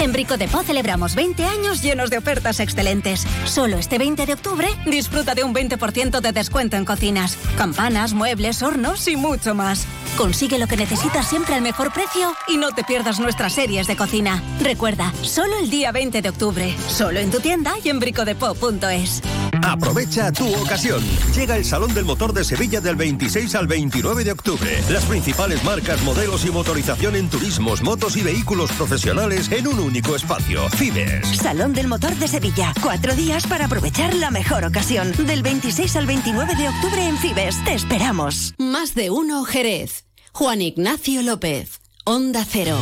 En 0.00 0.12
Brico 0.12 0.36
de 0.36 0.46
Po 0.46 0.62
celebramos 0.62 1.16
20 1.16 1.44
años 1.44 1.82
llenos 1.82 2.10
de 2.10 2.18
ofertas 2.18 2.60
excelentes. 2.60 3.26
Solo 3.46 3.78
este 3.78 3.98
20 3.98 4.26
de 4.26 4.32
octubre 4.34 4.68
disfruta 4.86 5.34
de 5.34 5.42
un 5.42 5.52
20% 5.52 6.20
de 6.20 6.32
descuento 6.32 6.76
en 6.76 6.84
cocinas, 6.84 7.36
campanas, 7.56 8.14
muebles, 8.14 8.62
hornos 8.62 9.08
y 9.08 9.16
mucho 9.16 9.56
más. 9.56 9.86
Consigue 10.16 10.58
lo 10.58 10.68
que 10.68 10.76
necesitas 10.76 11.28
siempre 11.28 11.54
al 11.54 11.62
mejor 11.62 11.92
precio 11.92 12.32
y 12.46 12.58
no 12.58 12.70
te 12.70 12.84
pierdas 12.84 13.18
nuestras 13.18 13.54
series 13.54 13.88
de 13.88 13.96
cocina. 13.96 14.40
Recuerda, 14.60 15.12
solo 15.22 15.58
el 15.58 15.68
día 15.68 15.90
20 15.90 16.22
de 16.22 16.28
octubre, 16.28 16.76
solo 16.88 17.18
en 17.18 17.30
tu 17.30 17.40
tienda 17.40 17.74
y 17.82 17.88
en 17.88 17.98
bricodepo.es. 17.98 19.22
Aprovecha 19.62 20.32
tu 20.32 20.52
ocasión. 20.54 21.02
Llega 21.34 21.56
el 21.56 21.64
Salón 21.64 21.94
del 21.94 22.04
Motor 22.04 22.32
de 22.32 22.44
Sevilla 22.44 22.80
del 22.80 22.96
26 22.96 23.54
al 23.54 23.66
29 23.66 24.24
de 24.24 24.32
octubre. 24.32 24.82
Las 24.90 25.04
principales 25.04 25.62
marcas, 25.64 26.02
modelos 26.02 26.44
y 26.44 26.50
motorización 26.50 27.16
en 27.16 27.28
turismos, 27.28 27.82
motos 27.82 28.16
y 28.16 28.22
vehículos 28.22 28.72
profesionales 28.72 29.50
en 29.50 29.66
un 29.66 29.78
único 29.78 30.16
espacio. 30.16 30.68
Fibes. 30.70 31.26
Salón 31.36 31.72
del 31.72 31.88
Motor 31.88 32.14
de 32.16 32.28
Sevilla. 32.28 32.72
Cuatro 32.82 33.14
días 33.14 33.46
para 33.46 33.66
aprovechar 33.66 34.14
la 34.14 34.30
mejor 34.30 34.64
ocasión. 34.64 35.12
Del 35.26 35.42
26 35.42 35.96
al 35.96 36.06
29 36.06 36.54
de 36.56 36.68
octubre 36.68 37.06
en 37.06 37.18
Fibes. 37.18 37.62
Te 37.64 37.74
esperamos. 37.74 38.54
Más 38.58 38.94
de 38.94 39.10
uno 39.10 39.44
Jerez. 39.44 40.04
Juan 40.32 40.62
Ignacio 40.62 41.22
López. 41.22 41.80
Onda 42.04 42.44
Cero. 42.48 42.78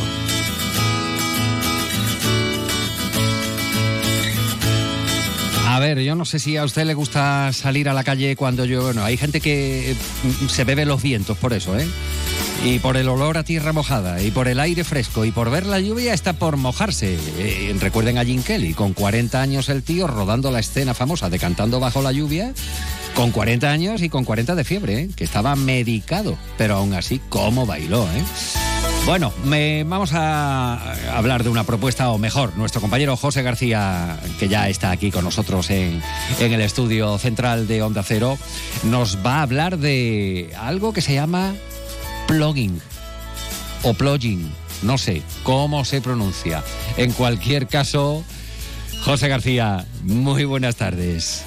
A 5.77 5.79
ver, 5.79 5.99
yo 5.99 6.15
no 6.15 6.25
sé 6.25 6.39
si 6.39 6.57
a 6.57 6.63
usted 6.63 6.85
le 6.85 6.95
gusta 6.95 7.53
salir 7.53 7.87
a 7.87 7.93
la 7.93 8.03
calle 8.03 8.35
cuando 8.35 8.65
yo... 8.65 8.81
Bueno, 8.81 9.03
hay 9.03 9.15
gente 9.15 9.39
que 9.39 9.95
mm, 10.23 10.47
se 10.47 10.63
bebe 10.63 10.85
los 10.85 11.03
vientos 11.03 11.37
por 11.37 11.53
eso, 11.53 11.77
¿eh? 11.77 11.85
Y 12.65 12.79
por 12.79 12.97
el 12.97 13.07
olor 13.07 13.37
a 13.37 13.43
tierra 13.43 13.73
mojada, 13.73 14.19
y 14.23 14.31
por 14.31 14.47
el 14.47 14.59
aire 14.59 14.83
fresco, 14.83 15.23
y 15.23 15.29
por 15.29 15.51
ver 15.51 15.67
la 15.67 15.79
lluvia 15.79 16.15
está 16.15 16.33
por 16.33 16.57
mojarse. 16.57 17.15
Eh, 17.37 17.75
recuerden 17.79 18.17
a 18.17 18.25
Jim 18.25 18.41
Kelly, 18.41 18.73
con 18.73 18.93
40 18.93 19.39
años 19.39 19.69
el 19.69 19.83
tío 19.83 20.07
rodando 20.07 20.49
la 20.49 20.61
escena 20.61 20.95
famosa 20.95 21.29
de 21.29 21.37
Cantando 21.37 21.79
bajo 21.79 22.01
la 22.01 22.11
lluvia, 22.11 22.53
con 23.13 23.29
40 23.29 23.69
años 23.69 24.01
y 24.01 24.09
con 24.09 24.25
40 24.25 24.55
de 24.55 24.63
fiebre, 24.63 24.99
¿eh? 25.01 25.09
que 25.15 25.25
estaba 25.25 25.55
medicado, 25.55 26.39
pero 26.57 26.77
aún 26.77 26.95
así, 26.95 27.21
¿cómo 27.29 27.67
bailó? 27.67 28.01
¿eh? 28.05 28.76
Bueno, 29.07 29.31
me, 29.45 29.85
vamos 29.85 30.11
a 30.11 31.15
hablar 31.15 31.41
de 31.45 31.49
una 31.49 31.63
propuesta, 31.63 32.11
o 32.11 32.17
mejor, 32.17 32.57
nuestro 32.57 32.81
compañero 32.81 33.15
José 33.15 33.41
García, 33.41 34.19
que 34.37 34.49
ya 34.49 34.67
está 34.67 34.91
aquí 34.91 35.11
con 35.11 35.23
nosotros 35.23 35.69
en, 35.69 36.03
en, 36.41 36.51
el 36.51 36.59
estudio 36.59 37.17
central 37.17 37.69
de 37.69 37.81
Onda 37.81 38.03
Cero, 38.03 38.37
nos 38.83 39.25
va 39.25 39.35
a 39.35 39.43
hablar 39.43 39.77
de 39.77 40.53
algo 40.59 40.91
que 40.91 41.01
se 41.01 41.13
llama 41.13 41.55
plugin 42.27 42.81
o 43.83 43.93
plugin, 43.93 44.51
no 44.81 44.97
sé 44.97 45.21
cómo 45.43 45.85
se 45.85 46.01
pronuncia. 46.01 46.61
En 46.97 47.13
cualquier 47.13 47.67
caso, 47.67 48.25
José 49.05 49.29
García, 49.29 49.85
muy 50.03 50.43
buenas 50.43 50.75
tardes. 50.75 51.45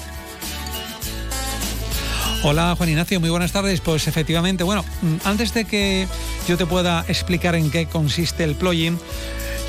Hola 2.43 2.73
Juan 2.75 2.89
Ignacio, 2.89 3.19
muy 3.19 3.29
buenas 3.29 3.51
tardes. 3.51 3.81
Pues 3.81 4.07
efectivamente, 4.07 4.63
bueno, 4.63 4.83
antes 5.25 5.53
de 5.53 5.65
que 5.65 6.07
yo 6.47 6.57
te 6.57 6.65
pueda 6.65 7.05
explicar 7.07 7.53
en 7.53 7.69
qué 7.69 7.85
consiste 7.85 8.43
el 8.43 8.55
plugin, 8.55 8.97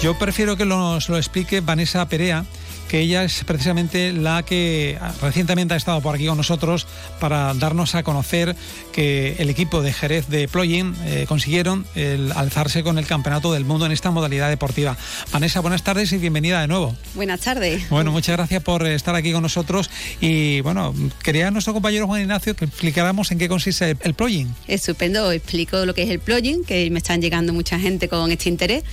yo 0.00 0.18
prefiero 0.18 0.56
que 0.56 0.64
nos 0.64 1.10
lo 1.10 1.18
explique 1.18 1.60
Vanessa 1.60 2.08
Perea, 2.08 2.46
que 2.93 3.01
ella 3.01 3.24
es 3.24 3.43
precisamente 3.45 4.12
la 4.12 4.43
que 4.43 4.99
recientemente 5.22 5.72
ha 5.72 5.78
estado 5.78 6.03
por 6.03 6.14
aquí 6.14 6.26
con 6.26 6.36
nosotros 6.36 6.86
para 7.20 7.55
darnos 7.55 7.95
a 7.95 8.03
conocer 8.03 8.55
que 8.93 9.36
el 9.38 9.49
equipo 9.49 9.80
de 9.80 9.95
Jerez 9.95 10.28
de 10.28 10.47
Ploying 10.47 10.95
eh, 11.07 11.24
consiguieron 11.26 11.86
el 11.95 12.30
alzarse 12.32 12.82
con 12.82 12.99
el 12.99 13.07
Campeonato 13.07 13.51
del 13.51 13.64
Mundo 13.64 13.86
en 13.86 13.93
esta 13.93 14.11
modalidad 14.11 14.51
deportiva. 14.51 14.95
Vanessa, 15.32 15.61
buenas 15.61 15.82
tardes 15.82 16.12
y 16.12 16.18
bienvenida 16.18 16.61
de 16.61 16.68
nuevo. 16.68 16.95
Buenas 17.14 17.40
tardes. 17.40 17.88
Bueno, 17.88 18.12
muchas 18.12 18.36
gracias 18.36 18.62
por 18.62 18.86
estar 18.86 19.14
aquí 19.14 19.32
con 19.32 19.40
nosotros 19.40 19.88
y 20.20 20.61
bueno, 20.61 20.95
quería 21.22 21.51
nuestro 21.51 21.72
compañero 21.72 22.07
Juan 22.07 22.20
Ignacio 22.20 22.55
que 22.55 22.66
explicáramos 22.66 23.32
en 23.32 23.38
qué 23.38 23.49
consiste 23.49 23.93
el, 23.93 23.99
el 24.03 24.12
plugin. 24.12 24.55
Estupendo, 24.68 25.32
explico 25.32 25.86
lo 25.86 25.95
que 25.95 26.03
es 26.03 26.11
el 26.11 26.18
plugin, 26.18 26.62
que 26.62 26.90
me 26.90 26.99
están 26.99 27.22
llegando 27.22 27.55
mucha 27.55 27.78
gente 27.78 28.11
con 28.11 28.30
este 28.30 28.51
interés, 28.51 28.84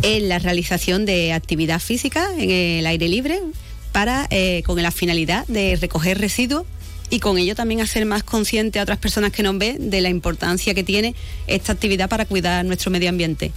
es 0.00 0.22
la 0.22 0.38
realización 0.38 1.04
de 1.04 1.34
actividad 1.34 1.80
física 1.80 2.30
en 2.38 2.50
el 2.50 2.86
aire 2.86 3.08
libre 3.08 3.41
para 3.92 4.26
eh, 4.30 4.62
con 4.64 4.82
la 4.82 4.90
finalidad 4.90 5.46
de 5.46 5.76
recoger 5.76 6.18
residuos 6.18 6.64
y 7.10 7.20
con 7.20 7.36
ello 7.36 7.54
también 7.54 7.82
hacer 7.82 8.06
más 8.06 8.22
consciente 8.22 8.80
a 8.80 8.82
otras 8.84 8.98
personas 8.98 9.32
que 9.32 9.42
nos 9.42 9.58
ven 9.58 9.90
de 9.90 10.00
la 10.00 10.08
importancia 10.08 10.72
que 10.72 10.82
tiene 10.82 11.14
esta 11.46 11.72
actividad 11.72 12.08
para 12.08 12.24
cuidar 12.24 12.64
nuestro 12.64 12.90
medio 12.90 13.10
ambiente. 13.10 13.52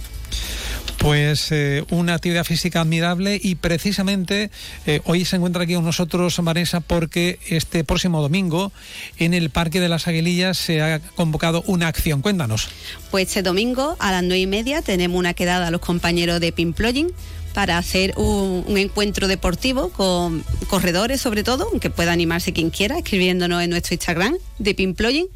Pues 0.98 1.52
eh, 1.52 1.84
una 1.90 2.14
actividad 2.14 2.44
física 2.44 2.80
admirable 2.80 3.38
y 3.42 3.54
precisamente 3.54 4.50
eh, 4.86 5.00
hoy 5.04 5.24
se 5.24 5.36
encuentra 5.36 5.62
aquí 5.62 5.74
con 5.74 5.84
nosotros 5.84 6.38
Vanessa 6.42 6.80
porque 6.80 7.38
este 7.48 7.84
próximo 7.84 8.20
domingo 8.20 8.72
en 9.18 9.32
el 9.32 9.50
Parque 9.50 9.80
de 9.80 9.88
las 9.88 10.06
Aguilillas 10.08 10.56
se 10.56 10.82
ha 10.82 10.98
convocado 10.98 11.62
una 11.66 11.88
acción. 11.88 12.22
Cuéntanos. 12.22 12.68
Pues 13.10 13.28
este 13.28 13.42
domingo 13.42 13.96
a 14.00 14.10
las 14.10 14.22
nueve 14.22 14.40
y 14.40 14.46
media 14.46 14.82
tenemos 14.82 15.18
una 15.18 15.32
quedada 15.32 15.68
a 15.68 15.70
los 15.70 15.80
compañeros 15.80 16.40
de 16.40 16.52
Pimplogging 16.52 17.12
para 17.56 17.78
hacer 17.78 18.12
un, 18.18 18.64
un, 18.66 18.76
encuentro 18.76 19.28
deportivo 19.28 19.88
con 19.88 20.44
corredores 20.68 21.22
sobre 21.22 21.42
todo, 21.42 21.66
aunque 21.72 21.88
pueda 21.88 22.12
animarse 22.12 22.52
quien 22.52 22.68
quiera, 22.68 22.98
escribiéndonos 22.98 23.62
en 23.62 23.70
nuestro 23.70 23.94
Instagram 23.94 24.36
de 24.58 24.74
Pimplogging 24.74 25.28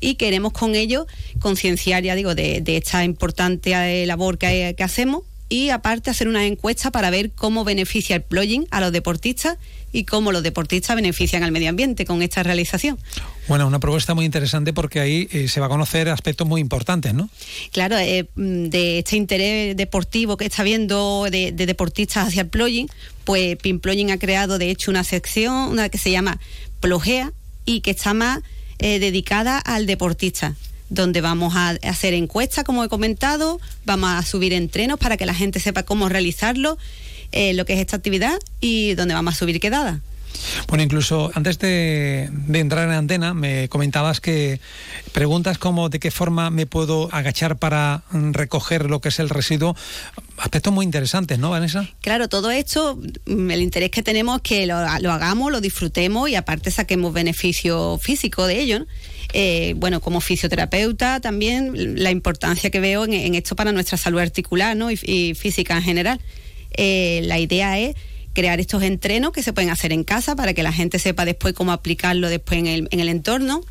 y 0.00 0.16
queremos 0.16 0.52
con 0.52 0.74
ello 0.74 1.06
concienciar, 1.38 2.02
ya 2.02 2.16
digo, 2.16 2.34
de, 2.34 2.62
de, 2.62 2.78
esta 2.78 3.04
importante 3.04 4.02
eh, 4.02 4.06
labor 4.06 4.38
que, 4.38 4.74
que 4.76 4.82
hacemos 4.82 5.22
y 5.48 5.70
aparte 5.70 6.10
hacer 6.10 6.28
una 6.28 6.46
encuesta 6.46 6.90
para 6.90 7.10
ver 7.10 7.30
cómo 7.30 7.64
beneficia 7.64 8.16
el 8.16 8.22
plugin 8.22 8.66
a 8.70 8.80
los 8.80 8.92
deportistas 8.92 9.58
y 9.92 10.04
cómo 10.04 10.32
los 10.32 10.42
deportistas 10.42 10.96
benefician 10.96 11.42
al 11.42 11.52
medio 11.52 11.70
ambiente 11.70 12.04
con 12.04 12.20
esta 12.20 12.42
realización. 12.42 12.98
Bueno, 13.48 13.66
una 13.66 13.78
propuesta 13.78 14.14
muy 14.14 14.26
interesante 14.26 14.74
porque 14.74 15.00
ahí 15.00 15.28
eh, 15.32 15.48
se 15.48 15.60
va 15.60 15.66
a 15.66 15.68
conocer 15.70 16.10
aspectos 16.10 16.46
muy 16.46 16.60
importantes, 16.60 17.14
¿no? 17.14 17.30
Claro, 17.72 17.96
eh, 17.96 18.28
de 18.36 18.98
este 18.98 19.16
interés 19.16 19.76
deportivo 19.76 20.36
que 20.36 20.44
está 20.44 20.62
viendo 20.62 21.26
de, 21.30 21.52
de 21.52 21.66
deportistas 21.66 22.28
hacia 22.28 22.42
el 22.42 22.48
plugin, 22.48 22.88
pues 23.24 23.56
Pimplugin 23.56 24.10
ha 24.10 24.18
creado 24.18 24.58
de 24.58 24.70
hecho 24.70 24.90
una 24.90 25.04
sección, 25.04 25.54
una 25.54 25.88
que 25.88 25.98
se 25.98 26.10
llama 26.10 26.38
Plogea 26.80 27.32
y 27.64 27.80
que 27.80 27.90
está 27.92 28.12
más 28.12 28.40
eh, 28.78 28.98
dedicada 28.98 29.58
al 29.58 29.86
deportista 29.86 30.54
donde 30.90 31.20
vamos 31.20 31.54
a 31.56 31.70
hacer 31.82 32.14
encuestas, 32.14 32.64
como 32.64 32.84
he 32.84 32.88
comentado, 32.88 33.60
vamos 33.84 34.10
a 34.10 34.22
subir 34.22 34.52
entrenos 34.52 34.98
para 34.98 35.16
que 35.16 35.26
la 35.26 35.34
gente 35.34 35.60
sepa 35.60 35.82
cómo 35.82 36.08
realizarlo, 36.08 36.78
eh, 37.32 37.52
lo 37.54 37.64
que 37.64 37.74
es 37.74 37.80
esta 37.80 37.96
actividad 37.96 38.38
y 38.60 38.94
donde 38.94 39.14
vamos 39.14 39.34
a 39.34 39.38
subir 39.38 39.60
quedadas. 39.60 40.00
Bueno, 40.68 40.84
incluso 40.84 41.30
antes 41.34 41.58
de, 41.58 42.28
de, 42.30 42.60
entrar 42.60 42.86
en 42.88 42.94
antena, 42.94 43.34
me 43.34 43.68
comentabas 43.68 44.20
que 44.20 44.60
preguntas 45.12 45.58
como 45.58 45.88
de 45.88 45.98
qué 45.98 46.10
forma 46.10 46.50
me 46.50 46.66
puedo 46.66 47.08
agachar 47.12 47.56
para 47.56 48.02
recoger 48.12 48.88
lo 48.88 49.00
que 49.00 49.08
es 49.08 49.18
el 49.18 49.30
residuo, 49.30 49.74
aspectos 50.36 50.72
muy 50.72 50.84
interesantes, 50.84 51.38
¿no, 51.38 51.50
Vanessa? 51.50 51.88
Claro, 52.02 52.28
todo 52.28 52.50
esto, 52.50 53.00
el 53.26 53.62
interés 53.62 53.90
que 53.90 54.02
tenemos 54.02 54.36
es 54.36 54.42
que 54.42 54.66
lo, 54.66 54.76
lo 55.00 55.12
hagamos, 55.12 55.50
lo 55.50 55.60
disfrutemos 55.60 56.28
y 56.28 56.36
aparte 56.36 56.70
saquemos 56.70 57.12
beneficio 57.12 57.98
físico 57.98 58.46
de 58.46 58.60
ello. 58.60 58.78
¿no? 58.80 58.86
Eh, 59.34 59.74
bueno, 59.76 60.00
como 60.00 60.20
fisioterapeuta 60.22 61.20
también 61.20 62.02
la 62.02 62.10
importancia 62.10 62.70
que 62.70 62.80
veo 62.80 63.04
en, 63.04 63.34
esto 63.34 63.56
para 63.56 63.72
nuestra 63.72 63.98
salud 63.98 64.20
articular 64.20 64.74
¿no? 64.74 64.90
y, 64.90 65.34
física 65.34 65.76
en 65.76 65.82
general. 65.82 66.20
Eh, 66.76 67.20
la 67.24 67.38
idea 67.38 67.78
es 67.78 67.94
crear 68.32 68.60
estos 68.60 68.82
entrenos 68.82 69.32
que 69.32 69.42
se 69.42 69.52
pueden 69.52 69.70
hacer 69.70 69.92
en 69.92 70.04
casa 70.04 70.36
para 70.36 70.54
que 70.54 70.62
la 70.62 70.72
gente 70.72 70.98
sepa 70.98 71.24
después 71.24 71.54
cómo 71.54 71.72
aplicarlo 71.72 72.28
después 72.28 72.58
en 72.58 72.66
el, 72.66 72.88
en 72.90 73.00
el 73.00 73.08
entorno 73.08 73.62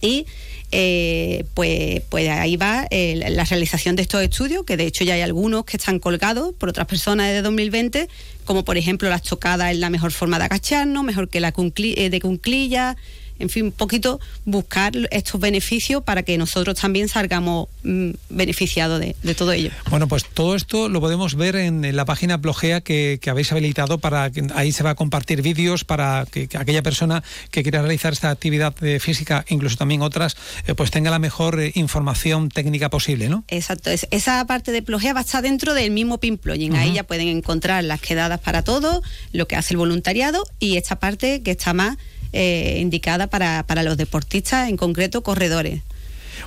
y 0.00 0.26
eh, 0.70 1.44
pues, 1.54 2.02
pues 2.10 2.28
ahí 2.28 2.56
va 2.56 2.86
eh, 2.90 3.30
la 3.30 3.44
realización 3.44 3.96
de 3.96 4.02
estos 4.02 4.22
estudios, 4.22 4.64
que 4.64 4.76
de 4.76 4.84
hecho 4.84 5.02
ya 5.02 5.14
hay 5.14 5.22
algunos 5.22 5.64
que 5.64 5.78
están 5.78 5.98
colgados 5.98 6.54
por 6.54 6.68
otras 6.68 6.86
personas 6.86 7.28
desde 7.28 7.42
2020, 7.42 8.08
como 8.44 8.64
por 8.64 8.76
ejemplo 8.76 9.08
la 9.08 9.16
estocada 9.16 9.70
es 9.70 9.78
la 9.78 9.88
mejor 9.88 10.12
forma 10.12 10.38
de 10.38 10.44
agacharnos, 10.44 11.04
mejor 11.04 11.28
que 11.28 11.40
la 11.40 11.52
de 11.52 12.20
cunclilla, 12.20 12.96
en 13.38 13.48
fin, 13.48 13.66
un 13.66 13.72
poquito 13.72 14.20
buscar 14.44 14.92
estos 15.10 15.40
beneficios 15.40 16.02
para 16.02 16.22
que 16.22 16.36
nosotros 16.38 16.78
también 16.78 17.08
salgamos 17.08 17.68
mmm, 17.82 18.10
beneficiados 18.28 19.00
de, 19.00 19.16
de, 19.22 19.34
todo 19.34 19.52
ello. 19.52 19.70
Bueno, 19.90 20.08
pues 20.08 20.24
todo 20.24 20.54
esto 20.54 20.88
lo 20.88 21.00
podemos 21.00 21.34
ver 21.34 21.56
en, 21.56 21.84
en 21.84 21.96
la 21.96 22.04
página 22.04 22.36
Blogea 22.36 22.80
que, 22.80 23.18
que, 23.20 23.30
habéis 23.30 23.52
habilitado 23.52 23.98
para 23.98 24.30
que 24.30 24.46
ahí 24.54 24.72
se 24.72 24.82
va 24.82 24.90
a 24.90 24.94
compartir 24.94 25.42
vídeos 25.42 25.84
para 25.84 26.26
que, 26.30 26.48
que, 26.48 26.56
aquella 26.56 26.82
persona 26.82 27.22
que 27.50 27.62
quiera 27.62 27.80
realizar 27.80 28.12
esta 28.12 28.30
actividad 28.30 28.74
eh, 28.82 28.98
física, 29.00 29.44
incluso 29.48 29.76
también 29.76 30.02
otras, 30.02 30.36
eh, 30.66 30.74
pues 30.74 30.90
tenga 30.90 31.10
la 31.10 31.18
mejor 31.18 31.60
eh, 31.60 31.72
información 31.74 32.48
técnica 32.48 32.90
posible, 32.90 33.28
¿no? 33.28 33.44
Exacto, 33.48 33.90
es, 33.90 34.06
esa 34.10 34.44
parte 34.46 34.72
de 34.72 34.80
Blogea 34.80 35.12
va 35.12 35.20
a 35.20 35.24
estar 35.24 35.42
dentro 35.42 35.74
del 35.74 35.90
mismo 35.90 36.18
Pimplogging, 36.18 36.72
uh 36.72 36.76
-huh. 36.76 36.80
ahí 36.80 36.92
ya 36.94 37.04
pueden 37.04 37.28
encontrar 37.28 37.84
las 37.84 38.00
quedadas 38.00 38.40
para 38.40 38.62
todo, 38.62 39.02
lo 39.32 39.46
que 39.46 39.56
hace 39.56 39.74
el 39.74 39.78
voluntariado 39.78 40.44
y 40.58 40.76
esta 40.76 40.98
parte 40.98 41.42
que 41.42 41.52
está 41.52 41.72
más 41.72 41.96
eh, 42.32 42.78
indicada 42.80 43.26
para, 43.26 43.64
para 43.64 43.82
los 43.82 43.96
deportistas, 43.96 44.68
en 44.68 44.76
concreto 44.76 45.22
corredores. 45.22 45.82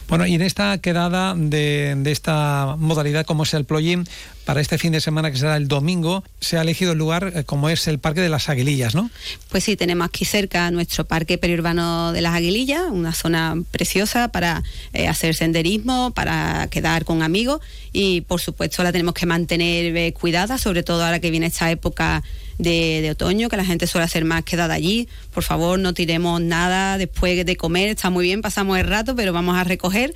Bueno, 0.07 0.25
y 0.25 0.35
en 0.35 0.41
esta 0.41 0.77
quedada 0.79 1.35
de, 1.35 1.95
de 1.97 2.11
esta 2.11 2.75
modalidad 2.77 3.25
como 3.25 3.43
es 3.43 3.53
el 3.53 3.65
plugin, 3.65 4.05
para 4.45 4.59
este 4.59 4.77
fin 4.77 4.91
de 4.91 5.01
semana 5.01 5.31
que 5.31 5.37
será 5.37 5.55
el 5.55 5.67
domingo, 5.67 6.23
se 6.39 6.57
ha 6.57 6.61
elegido 6.61 6.93
el 6.93 6.97
lugar 6.97 7.31
eh, 7.35 7.43
como 7.43 7.69
es 7.69 7.87
el 7.87 7.99
Parque 7.99 8.21
de 8.21 8.29
las 8.29 8.49
Aguilillas, 8.49 8.95
¿no? 8.95 9.09
Pues 9.49 9.63
sí, 9.63 9.75
tenemos 9.75 10.07
aquí 10.07 10.25
cerca 10.25 10.71
nuestro 10.71 11.05
Parque 11.05 11.37
Periurbano 11.37 12.11
de 12.11 12.21
las 12.21 12.33
Aguilillas, 12.33 12.83
una 12.89 13.13
zona 13.13 13.55
preciosa 13.71 14.29
para 14.29 14.63
eh, 14.93 15.07
hacer 15.07 15.35
senderismo, 15.35 16.11
para 16.11 16.67
quedar 16.69 17.05
con 17.05 17.21
amigos 17.21 17.61
y 17.93 18.21
por 18.21 18.41
supuesto 18.41 18.83
la 18.83 18.91
tenemos 18.91 19.13
que 19.13 19.25
mantener 19.25 19.95
eh, 19.95 20.13
cuidada, 20.13 20.57
sobre 20.57 20.83
todo 20.83 21.05
ahora 21.05 21.19
que 21.19 21.31
viene 21.31 21.45
esta 21.45 21.69
época 21.69 22.23
de, 22.61 23.09
otoño, 23.11 23.49
que 23.49 23.57
la 23.57 23.65
gente 23.65 23.87
suele 23.87 24.05
hacer 24.05 24.23
más 24.23 24.43
quedada 24.43 24.73
allí. 24.73 25.07
Por 25.33 25.43
favor, 25.43 25.79
no 25.79 25.93
tiremos 25.93 26.39
nada 26.41 26.97
después 26.97 27.45
de 27.45 27.55
comer, 27.55 27.89
está 27.89 28.09
muy 28.09 28.25
bien, 28.25 28.41
pasamos 28.41 28.77
el 28.77 28.87
rato, 28.87 29.15
pero 29.15 29.33
vamos 29.33 29.57
a 29.57 29.63
recoger 29.63 30.13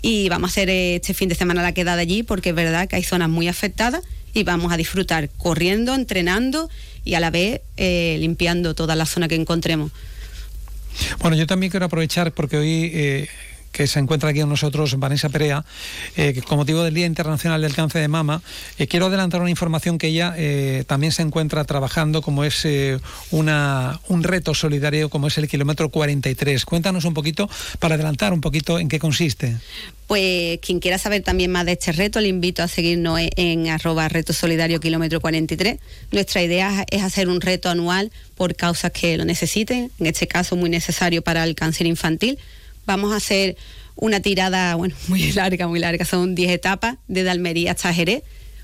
y 0.00 0.28
vamos 0.28 0.50
a 0.50 0.52
hacer 0.52 0.70
este 0.70 1.12
fin 1.12 1.28
de 1.28 1.34
semana 1.34 1.62
la 1.62 1.72
quedada 1.72 2.00
allí 2.00 2.22
porque 2.22 2.50
es 2.50 2.54
verdad 2.54 2.88
que 2.88 2.96
hay 2.96 3.02
zonas 3.02 3.28
muy 3.28 3.48
afectadas 3.48 4.02
y 4.32 4.44
vamos 4.44 4.72
a 4.72 4.76
disfrutar 4.76 5.28
corriendo, 5.30 5.94
entrenando 5.94 6.70
y 7.04 7.14
a 7.14 7.20
la 7.20 7.30
vez 7.30 7.62
eh, 7.76 8.16
limpiando 8.20 8.74
toda 8.74 8.94
la 8.94 9.06
zona 9.06 9.26
que 9.26 9.34
encontremos. 9.34 9.90
Bueno, 11.20 11.36
yo 11.36 11.46
también 11.46 11.70
quiero 11.70 11.86
aprovechar 11.86 12.32
porque 12.32 12.56
hoy 12.56 12.90
eh, 12.92 13.28
que 13.78 13.86
se 13.86 14.00
encuentra 14.00 14.30
aquí 14.30 14.40
con 14.40 14.48
nosotros, 14.48 14.98
Vanessa 14.98 15.28
Perea, 15.28 15.64
eh, 16.16 16.42
con 16.48 16.58
motivo 16.58 16.82
del 16.82 16.92
Día 16.92 17.06
Internacional 17.06 17.62
del 17.62 17.76
Cáncer 17.76 18.00
de 18.00 18.08
Mama, 18.08 18.42
eh, 18.76 18.88
quiero 18.88 19.06
adelantar 19.06 19.40
una 19.40 19.50
información 19.50 19.98
que 19.98 20.08
ella 20.08 20.34
eh, 20.36 20.82
también 20.88 21.12
se 21.12 21.22
encuentra 21.22 21.62
trabajando, 21.62 22.20
como 22.20 22.42
es 22.42 22.64
eh, 22.64 22.98
una, 23.30 24.00
un 24.08 24.24
reto 24.24 24.52
solidario, 24.52 25.10
como 25.10 25.28
es 25.28 25.38
el 25.38 25.46
kilómetro 25.46 25.90
43. 25.90 26.64
Cuéntanos 26.64 27.04
un 27.04 27.14
poquito, 27.14 27.48
para 27.78 27.94
adelantar 27.94 28.32
un 28.32 28.40
poquito, 28.40 28.80
en 28.80 28.88
qué 28.88 28.98
consiste. 28.98 29.56
Pues 30.08 30.58
quien 30.58 30.80
quiera 30.80 30.98
saber 30.98 31.22
también 31.22 31.52
más 31.52 31.64
de 31.64 31.72
este 31.72 31.92
reto, 31.92 32.20
le 32.20 32.26
invito 32.26 32.64
a 32.64 32.66
seguirnos 32.66 33.20
en, 33.20 33.30
en 33.36 33.68
arroba 33.68 34.08
reto 34.08 34.32
solidario 34.32 34.80
kilómetro 34.80 35.20
43. 35.20 35.78
Nuestra 36.10 36.42
idea 36.42 36.84
es 36.90 37.02
hacer 37.04 37.28
un 37.28 37.40
reto 37.40 37.70
anual 37.70 38.10
por 38.34 38.56
causas 38.56 38.90
que 38.90 39.16
lo 39.16 39.24
necesiten, 39.24 39.92
en 40.00 40.06
este 40.06 40.26
caso 40.26 40.56
muy 40.56 40.68
necesario 40.68 41.22
para 41.22 41.44
el 41.44 41.54
cáncer 41.54 41.86
infantil 41.86 42.40
vamos 42.88 43.12
a 43.12 43.16
hacer 43.16 43.56
una 43.94 44.20
tirada, 44.20 44.74
bueno, 44.74 44.96
muy 45.08 45.30
larga, 45.32 45.68
muy 45.68 45.78
larga, 45.78 46.04
son 46.04 46.34
10 46.34 46.50
etapas, 46.50 46.96
desde 47.06 47.30
Almería 47.30 47.72
hasta 47.72 47.94
Jerez, 47.94 48.22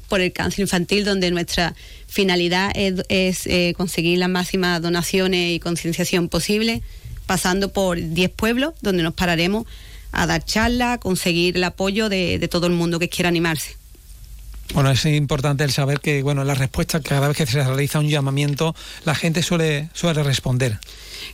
por 0.08 0.20
el 0.20 0.32
cáncer 0.32 0.60
infantil, 0.60 1.04
donde 1.04 1.30
nuestra 1.30 1.74
finalidad 2.08 2.72
es, 2.74 3.46
eh, 3.46 3.74
conseguir 3.76 4.18
las 4.18 4.28
máximas 4.28 4.82
donaciones 4.82 5.54
y 5.54 5.60
concienciación 5.60 6.28
posible, 6.28 6.82
pasando 7.26 7.72
por 7.72 7.98
10 8.00 8.30
pueblos, 8.30 8.74
donde 8.80 9.02
nos 9.02 9.14
pararemos 9.14 9.66
a 10.12 10.26
dar 10.26 10.44
charlas, 10.44 10.94
a 10.94 10.98
conseguir 10.98 11.56
el 11.56 11.64
apoyo 11.64 12.08
de, 12.08 12.38
de 12.38 12.48
todo 12.48 12.66
el 12.66 12.72
mundo 12.72 12.98
que 12.98 13.08
quiera 13.08 13.28
animarse. 13.28 13.76
Bueno, 14.72 14.90
es 14.90 15.04
importante 15.04 15.64
el 15.64 15.72
saber 15.72 16.00
que, 16.00 16.22
bueno, 16.22 16.44
la 16.44 16.54
respuesta, 16.54 17.00
cada 17.00 17.28
vez 17.28 17.36
que 17.36 17.46
se 17.46 17.62
realiza 17.62 17.98
un 17.98 18.08
llamamiento, 18.08 18.74
la 19.04 19.14
gente 19.14 19.42
suele, 19.42 19.90
suele 19.92 20.22
responder. 20.22 20.78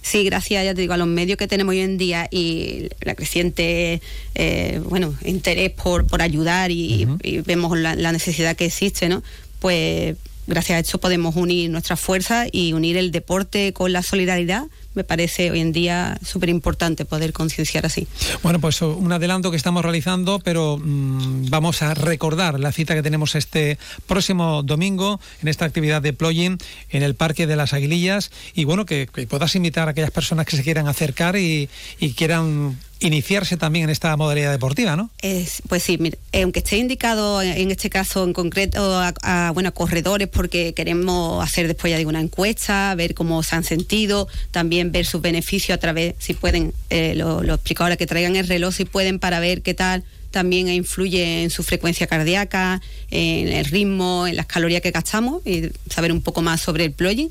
Sí, 0.03 0.25
gracias, 0.25 0.65
ya 0.65 0.75
te 0.75 0.81
digo, 0.81 0.95
a 0.95 0.97
los 0.97 1.07
medios 1.07 1.37
que 1.37 1.47
tenemos 1.47 1.73
hoy 1.73 1.81
en 1.81 1.99
día 1.99 2.27
y 2.31 2.89
la 3.03 3.15
creciente, 3.15 4.01
eh, 4.35 4.81
bueno, 4.89 5.15
interés 5.25 5.71
por, 5.71 6.07
por 6.07 6.23
ayudar 6.23 6.71
y, 6.71 7.05
uh 7.05 7.09
-huh. 7.11 7.19
y 7.23 7.41
vemos 7.43 7.77
la, 7.79 7.95
la, 7.95 8.13
necesidad 8.13 8.57
que 8.57 8.67
existe, 8.67 9.09
¿no? 9.09 9.23
Pues 9.59 10.17
gracias 10.51 10.77
a 10.77 10.81
esto 10.81 10.99
podemos 10.99 11.37
unir 11.37 11.71
nuestras 11.71 11.99
fuerzas 11.99 12.49
y 12.53 12.75
unir 12.75 12.97
el 12.97 13.11
deporte 13.11 13.73
con 13.73 13.93
la 13.93 14.03
solidaridad 14.03 14.67
me 14.95 15.05
parece 15.05 15.51
hoy 15.51 15.61
en 15.61 15.73
día 15.73 16.19
súper 16.25 16.49
importante 16.49 17.05
poder 17.05 17.33
concienciar 17.33 17.87
así. 17.87 18.09
Bueno, 18.43 18.61
pues 18.61 18.83
un 18.83 19.13
adelanto 19.13 19.51
que 19.51 19.57
estamos 19.57 19.85
realizando, 19.85 20.41
pero 20.41 20.79
mmm, 20.79 21.49
vamos 21.49 21.83
a 21.83 21.95
recordar 21.95 22.59
la 22.59 22.73
cita 22.73 22.95
que 22.95 23.03
tenemos 23.03 23.37
este 23.37 23.79
próximo 24.07 24.63
domingo 24.63 25.21
en 25.43 25.49
esta 25.49 25.65
actividad 25.65 26.03
de 26.03 26.13
plugin 26.13 26.59
en 26.89 27.03
el 27.03 27.15
Parque 27.15 27.47
de 27.47 27.57
las 27.57 27.73
Aguilillas 27.73 28.31
y 28.55 28.65
bueno, 28.65 28.85
que, 28.85 29.09
que 29.13 29.27
puedas 29.27 29.55
invitar 29.55 29.87
a 29.87 29.93
aquellas 29.93 30.11
personas 30.11 30.47
que 30.47 30.57
se 30.57 30.65
quieran 30.65 30.89
acercar 30.89 31.37
y, 31.37 31.69
y 32.01 32.13
quieran 32.15 32.77
iniciarse 33.01 33.57
también 33.57 33.85
en 33.85 33.91
esta 33.91 34.17
modalidad 34.17 34.51
deportiva, 34.53 34.95
¿no? 34.95 35.11
Es, 35.23 35.63
pues 35.69 35.83
sí, 35.83 35.97
mire, 35.99 36.19
aunque 36.33 36.61
esté 36.61 36.77
indicado 36.77 37.43
en 37.43 37.71
este 37.71 37.91
caso 37.91 38.25
en 38.25 38.33
concreto 38.33 38.95
a, 38.95 39.15
a, 39.23 39.51
bueno, 39.53 39.73
corredores 39.73 40.29
porque 40.29 40.75
queremos 40.75 41.43
hacer 41.43 41.67
después 41.67 41.91
ya 41.91 41.97
digo 41.97 42.11
una 42.11 42.21
encuesta, 42.21 42.95
ver 42.95 43.15
cómo 43.15 43.43
se 43.43 43.57
han 43.57 43.65
sentido, 43.65 44.29
también 44.51 44.93
ver 44.93 45.07
sus 45.07 45.23
beneficios 45.23 45.77
a 45.77 45.81
través, 45.81 46.15
si 46.19 46.35
pueden, 46.35 46.75
eh, 46.91 47.15
lo, 47.17 47.43
lo 47.43 47.55
explico 47.55 47.83
ahora, 47.83 47.97
que 47.97 48.07
traigan 48.07 48.37
el 48.37 48.47
reloj 48.47 48.75
si 48.75 48.85
pueden 48.85 49.19
para 49.19 49.41
ver 49.41 49.63
qué 49.63 49.75
tal 49.75 50.05
también 50.31 50.69
influye 50.69 51.43
en 51.43 51.51
su 51.51 51.63
frecuencia 51.63 52.07
cardíaca, 52.07 52.81
en 53.11 53.49
el 53.49 53.65
ritmo, 53.65 54.27
en 54.27 54.37
las 54.37 54.47
calorías 54.47 54.81
que 54.81 54.93
gastamos 54.93 55.45
y 55.45 55.71
saber 55.89 56.13
un 56.13 56.23
poco 56.23 56.41
más 56.41 56.61
sobre 56.61 56.85
el 56.85 56.93
plugin 56.93 57.31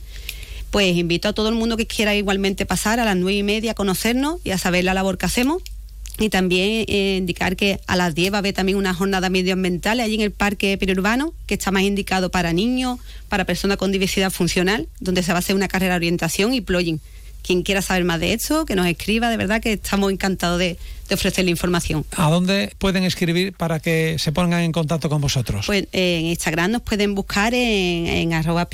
pues 0.71 0.95
invito 0.95 1.27
a 1.29 1.33
todo 1.33 1.49
el 1.49 1.55
mundo 1.55 1.77
que 1.77 1.87
quiera 1.87 2.15
igualmente 2.15 2.65
pasar 2.65 2.99
a 2.99 3.05
las 3.05 3.15
nueve 3.15 3.37
y 3.37 3.43
media 3.43 3.71
a 3.71 3.75
conocernos 3.75 4.39
y 4.43 4.51
a 4.51 4.57
saber 4.57 4.83
la 4.83 4.93
labor 4.93 5.17
que 5.17 5.25
hacemos. 5.25 5.61
Y 6.19 6.29
también 6.29 6.83
eh, 6.89 7.15
indicar 7.17 7.55
que 7.55 7.79
a 7.87 7.95
las 7.95 8.13
10 8.13 8.33
va 8.33 8.37
a 8.37 8.39
haber 8.39 8.53
también 8.53 8.77
una 8.77 8.93
jornada 8.93 9.29
medioambiental 9.29 10.01
allí 10.01 10.15
en 10.15 10.21
el 10.21 10.31
parque 10.31 10.77
periurbano, 10.77 11.33
que 11.45 11.53
está 11.53 11.71
más 11.71 11.83
indicado 11.83 12.29
para 12.29 12.51
niños, 12.51 12.99
para 13.29 13.45
personas 13.45 13.77
con 13.77 13.93
diversidad 13.93 14.29
funcional, 14.29 14.89
donde 14.99 15.23
se 15.23 15.31
va 15.31 15.37
a 15.37 15.39
hacer 15.39 15.55
una 15.55 15.69
carrera 15.69 15.93
de 15.93 15.99
orientación 15.99 16.53
y 16.53 16.59
plugin. 16.59 16.99
Quien 17.41 17.63
quiera 17.63 17.81
saber 17.81 18.03
más 18.03 18.19
de 18.19 18.33
esto, 18.33 18.65
que 18.65 18.75
nos 18.75 18.87
escriba, 18.87 19.29
de 19.29 19.37
verdad 19.37 19.61
que 19.61 19.73
estamos 19.73 20.11
encantados 20.11 20.59
de, 20.59 20.77
de 21.09 21.15
ofrecerle 21.15 21.51
información. 21.51 22.05
¿A 22.15 22.29
dónde 22.29 22.71
pueden 22.77 23.03
escribir 23.03 23.53
para 23.53 23.79
que 23.79 24.17
se 24.19 24.31
pongan 24.31 24.61
en 24.61 24.71
contacto 24.71 25.09
con 25.09 25.19
vosotros? 25.19 25.65
Pues 25.65 25.87
en 25.91 26.27
Instagram 26.27 26.71
nos 26.71 26.81
pueden 26.83 27.15
buscar 27.15 27.53
en, 27.53 28.07
en 28.07 28.33
arroba. 28.33 28.67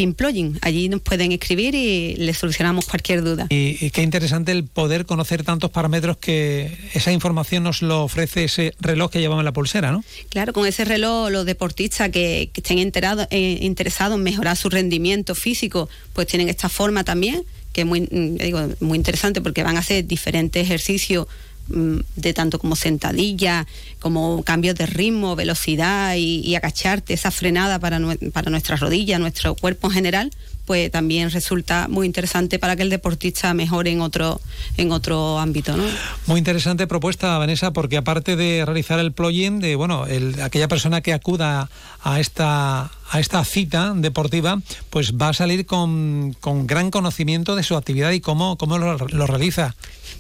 Allí 0.62 0.90
nos 0.90 1.02
pueden 1.02 1.32
escribir 1.32 1.74
y 1.74 2.16
les 2.16 2.38
solucionamos 2.38 2.86
cualquier 2.86 3.24
duda. 3.24 3.48
Y, 3.50 3.78
y, 3.84 3.90
qué 3.92 4.04
interesante 4.04 4.52
el 4.52 4.66
poder 4.66 5.06
conocer 5.06 5.44
tantos 5.44 5.72
parámetros 5.72 6.18
que 6.18 6.78
esa 6.94 7.12
información 7.12 7.64
nos 7.64 7.82
lo 7.82 8.04
ofrece 8.04 8.44
ese 8.44 8.74
reloj 8.80 9.12
que 9.12 9.20
llevamos 9.20 9.42
en 9.42 9.46
la 9.46 9.54
pulsera, 9.54 9.92
¿no? 9.92 10.04
Claro, 10.30 10.52
con 10.52 10.68
ese 10.68 10.84
reloj 10.84 11.30
los 11.30 11.46
deportistas 11.46 12.10
que, 12.10 12.50
que 12.52 12.62
estén 12.62 12.80
enterados, 12.80 13.28
eh, 13.32 13.60
interesados 13.62 14.18
en 14.18 14.24
mejorar 14.24 14.58
su 14.58 14.70
rendimiento 14.70 15.36
físico, 15.36 15.88
pues 16.14 16.28
tienen 16.28 16.50
esta 16.50 16.68
forma 16.68 17.04
también 17.04 17.44
que 17.76 17.82
es 17.82 17.88
muy, 17.88 18.08
digo, 18.10 18.70
muy 18.80 18.98
interesante 18.98 19.42
porque 19.42 19.62
van 19.62 19.76
a 19.76 19.82
hacer 19.82 20.08
diferentes 20.08 20.64
ejercicios 20.64 21.28
mm, 21.68 21.98
de 22.16 22.34
tanto 22.34 22.58
como 22.58 22.78
sentadilla, 22.78 23.68
como 24.00 24.44
cambios 24.44 24.76
de 24.76 24.86
ritmo, 24.86 25.36
velocidad 25.36 26.16
y, 26.16 26.40
y 26.40 26.56
agacharte, 26.56 27.14
esa 27.14 27.32
frenada 27.32 27.78
para, 27.78 28.00
para 28.32 28.50
nuestra 28.50 28.78
rodilla, 28.78 29.20
nuestro 29.20 29.56
cuerpo 29.56 29.88
en 29.88 29.94
general, 29.94 30.32
pues 30.66 30.92
también 30.92 31.32
resulta 31.32 31.88
muy 31.88 32.06
interesante 32.06 32.60
para 32.60 32.76
que 32.76 32.82
el 32.82 32.90
deportista 32.90 33.54
mejore 33.54 33.92
en 33.92 34.02
otro, 34.02 34.42
en 34.78 34.92
otro 34.92 35.40
ámbito. 35.40 35.78
¿no? 35.78 35.84
Muy 36.26 36.40
interesante 36.40 36.88
propuesta, 36.88 37.38
Vanessa, 37.38 37.72
porque 37.72 37.98
aparte 37.98 38.36
de 38.36 38.66
realizar 38.66 39.00
el 39.00 39.12
plugin, 39.12 39.60
de 39.60 39.76
bueno, 39.76 40.08
el, 40.08 40.42
aquella 40.42 40.68
persona 40.68 41.02
que 41.02 41.14
acuda 41.14 41.70
a 42.04 42.20
esta 42.20 42.92
a 43.12 43.20
esta 43.20 43.44
cita 43.46 43.94
deportiva, 43.96 44.60
pues 44.90 45.14
va 45.14 45.30
a 45.30 45.34
salir 45.34 45.66
con, 45.66 46.36
con 46.40 46.66
gran 46.66 46.90
conocimiento 46.90 47.56
de 47.56 47.64
su 47.64 47.76
actividad 47.76 48.12
y 48.12 48.20
cómo, 48.20 48.58
cómo 48.58 48.78
lo, 48.78 48.98
lo 48.98 49.28
realiza. 49.28 49.76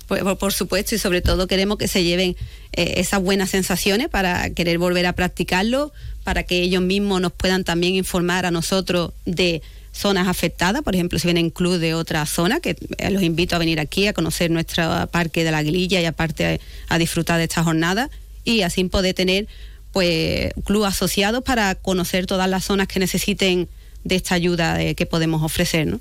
Por, 0.08 0.38
por, 0.38 0.54
supuesto, 0.54 0.93
y 0.93 1.00
sobre 1.00 1.22
todo 1.22 1.48
queremos 1.48 1.78
que 1.78 1.88
se 1.88 2.04
lleven 2.04 2.36
eh, 2.74 2.93
esas 2.98 3.22
buenas 3.22 3.50
sensaciones 3.50 4.10
para 4.10 4.52
querer 4.52 4.78
volver 4.78 5.08
a 5.08 5.14
practicarlo, 5.14 5.91
para 6.24 6.43
que 6.43 6.62
ellos 6.62 6.84
mismos 6.84 7.22
nos 7.22 7.32
puedan 7.32 7.64
también 7.64 7.96
informar 7.96 8.46
a 8.46 8.52
nosotros 8.52 9.14
de 9.26 9.64
zonas 9.96 10.28
afectadas, 10.28 10.82
por 10.82 10.93
ejemplo, 10.93 11.18
si 11.18 11.28
vienen 11.28 11.50
club 11.50 11.78
de 11.78 11.93
otra 11.93 12.26
zona, 12.26 12.60
que 12.60 12.76
los 13.10 13.24
invito 13.24 13.56
a 13.56 13.60
venir 13.60 13.80
aquí 13.80 14.08
a 14.08 14.14
conocer 14.14 14.52
nuestro 14.52 15.08
parque 15.08 15.43
de 15.43 15.52
la 15.52 15.60
Aguililla 15.60 16.02
y 16.02 16.06
aparte 16.06 16.60
a, 16.89 16.98
disfrutar 16.98 17.38
de 17.38 17.43
esta 17.43 17.64
jornada 17.64 18.10
y 18.43 18.62
así 18.62 18.84
poder 18.86 19.14
tener 19.16 19.48
pues 19.91 20.52
club 20.66 20.84
asociados 20.84 21.43
para 21.43 21.76
conocer 21.76 22.26
todas 22.26 22.50
las 22.50 22.66
zonas 22.66 22.88
que 22.88 23.00
necesiten 23.00 23.70
de 24.04 24.16
esta 24.16 24.36
ayuda 24.36 24.76
de, 24.76 24.96
que 24.96 25.06
podemos 25.06 25.41
ofrecer. 25.41 25.98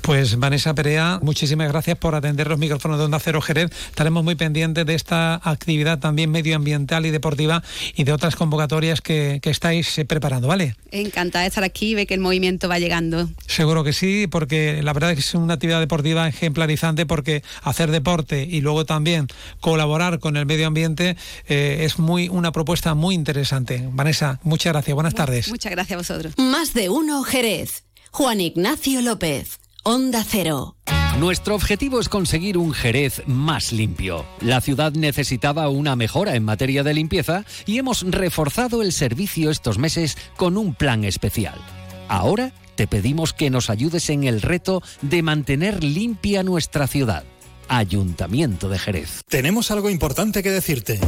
Pues 0.00 0.38
Vanessa 0.38 0.74
Perea, 0.74 1.18
muchísimas 1.22 1.68
gracias 1.68 1.96
por 1.96 2.14
atender 2.14 2.46
los 2.46 2.58
micrófonos 2.58 2.98
de 2.98 3.04
Onda 3.04 3.18
Cero 3.20 3.40
Jerez. 3.40 3.70
Estaremos 3.88 4.22
muy 4.22 4.34
pendientes 4.34 4.84
de 4.84 4.94
esta 4.94 5.36
actividad 5.42 5.98
también 5.98 6.30
medioambiental 6.30 7.06
y 7.06 7.10
deportiva 7.10 7.62
y 7.96 8.04
de 8.04 8.12
otras 8.12 8.36
convocatorias 8.36 9.00
que, 9.00 9.38
que 9.42 9.48
estáis 9.48 9.96
eh, 9.96 10.04
preparando, 10.04 10.46
¿vale? 10.46 10.76
Encantada 10.90 11.44
de 11.44 11.48
estar 11.48 11.64
aquí 11.64 11.92
y 11.92 11.94
ver 11.94 12.06
que 12.06 12.12
el 12.12 12.20
movimiento 12.20 12.68
va 12.68 12.78
llegando. 12.78 13.30
Seguro 13.46 13.82
que 13.82 13.94
sí, 13.94 14.26
porque 14.26 14.82
la 14.82 14.92
verdad 14.92 15.12
es 15.12 15.16
que 15.16 15.20
es 15.20 15.34
una 15.34 15.54
actividad 15.54 15.80
deportiva 15.80 16.28
ejemplarizante 16.28 17.06
porque 17.06 17.42
hacer 17.62 17.90
deporte 17.90 18.46
y 18.48 18.60
luego 18.60 18.84
también 18.84 19.28
colaborar 19.60 20.18
con 20.18 20.36
el 20.36 20.44
medio 20.44 20.66
ambiente 20.66 21.16
eh, 21.48 21.78
es 21.80 21.98
muy 21.98 22.28
una 22.28 22.52
propuesta 22.52 22.94
muy 22.94 23.14
interesante. 23.14 23.88
Vanessa, 23.90 24.38
muchas 24.42 24.74
gracias. 24.74 24.94
Buenas 24.94 25.14
tardes. 25.14 25.48
Muchas 25.48 25.72
gracias 25.72 25.94
a 25.94 25.98
vosotros. 25.98 26.34
Más 26.36 26.74
de 26.74 26.90
uno 26.90 27.22
Jerez. 27.22 27.84
Juan 28.16 28.40
Ignacio 28.40 29.02
López, 29.02 29.58
Onda 29.82 30.22
Cero. 30.24 30.76
Nuestro 31.18 31.56
objetivo 31.56 31.98
es 31.98 32.08
conseguir 32.08 32.56
un 32.56 32.72
Jerez 32.72 33.24
más 33.26 33.72
limpio. 33.72 34.24
La 34.40 34.60
ciudad 34.60 34.92
necesitaba 34.92 35.68
una 35.68 35.96
mejora 35.96 36.36
en 36.36 36.44
materia 36.44 36.84
de 36.84 36.94
limpieza 36.94 37.44
y 37.66 37.78
hemos 37.78 38.02
reforzado 38.08 38.82
el 38.82 38.92
servicio 38.92 39.50
estos 39.50 39.78
meses 39.78 40.16
con 40.36 40.56
un 40.56 40.76
plan 40.76 41.02
especial. 41.02 41.58
Ahora 42.06 42.52
te 42.76 42.86
pedimos 42.86 43.32
que 43.32 43.50
nos 43.50 43.68
ayudes 43.68 44.08
en 44.10 44.22
el 44.22 44.42
reto 44.42 44.80
de 45.02 45.22
mantener 45.24 45.82
limpia 45.82 46.44
nuestra 46.44 46.86
ciudad. 46.86 47.24
Ayuntamiento 47.66 48.68
de 48.68 48.78
Jerez. 48.78 49.22
Tenemos 49.28 49.72
algo 49.72 49.90
importante 49.90 50.44
que 50.44 50.52
decirte. 50.52 51.00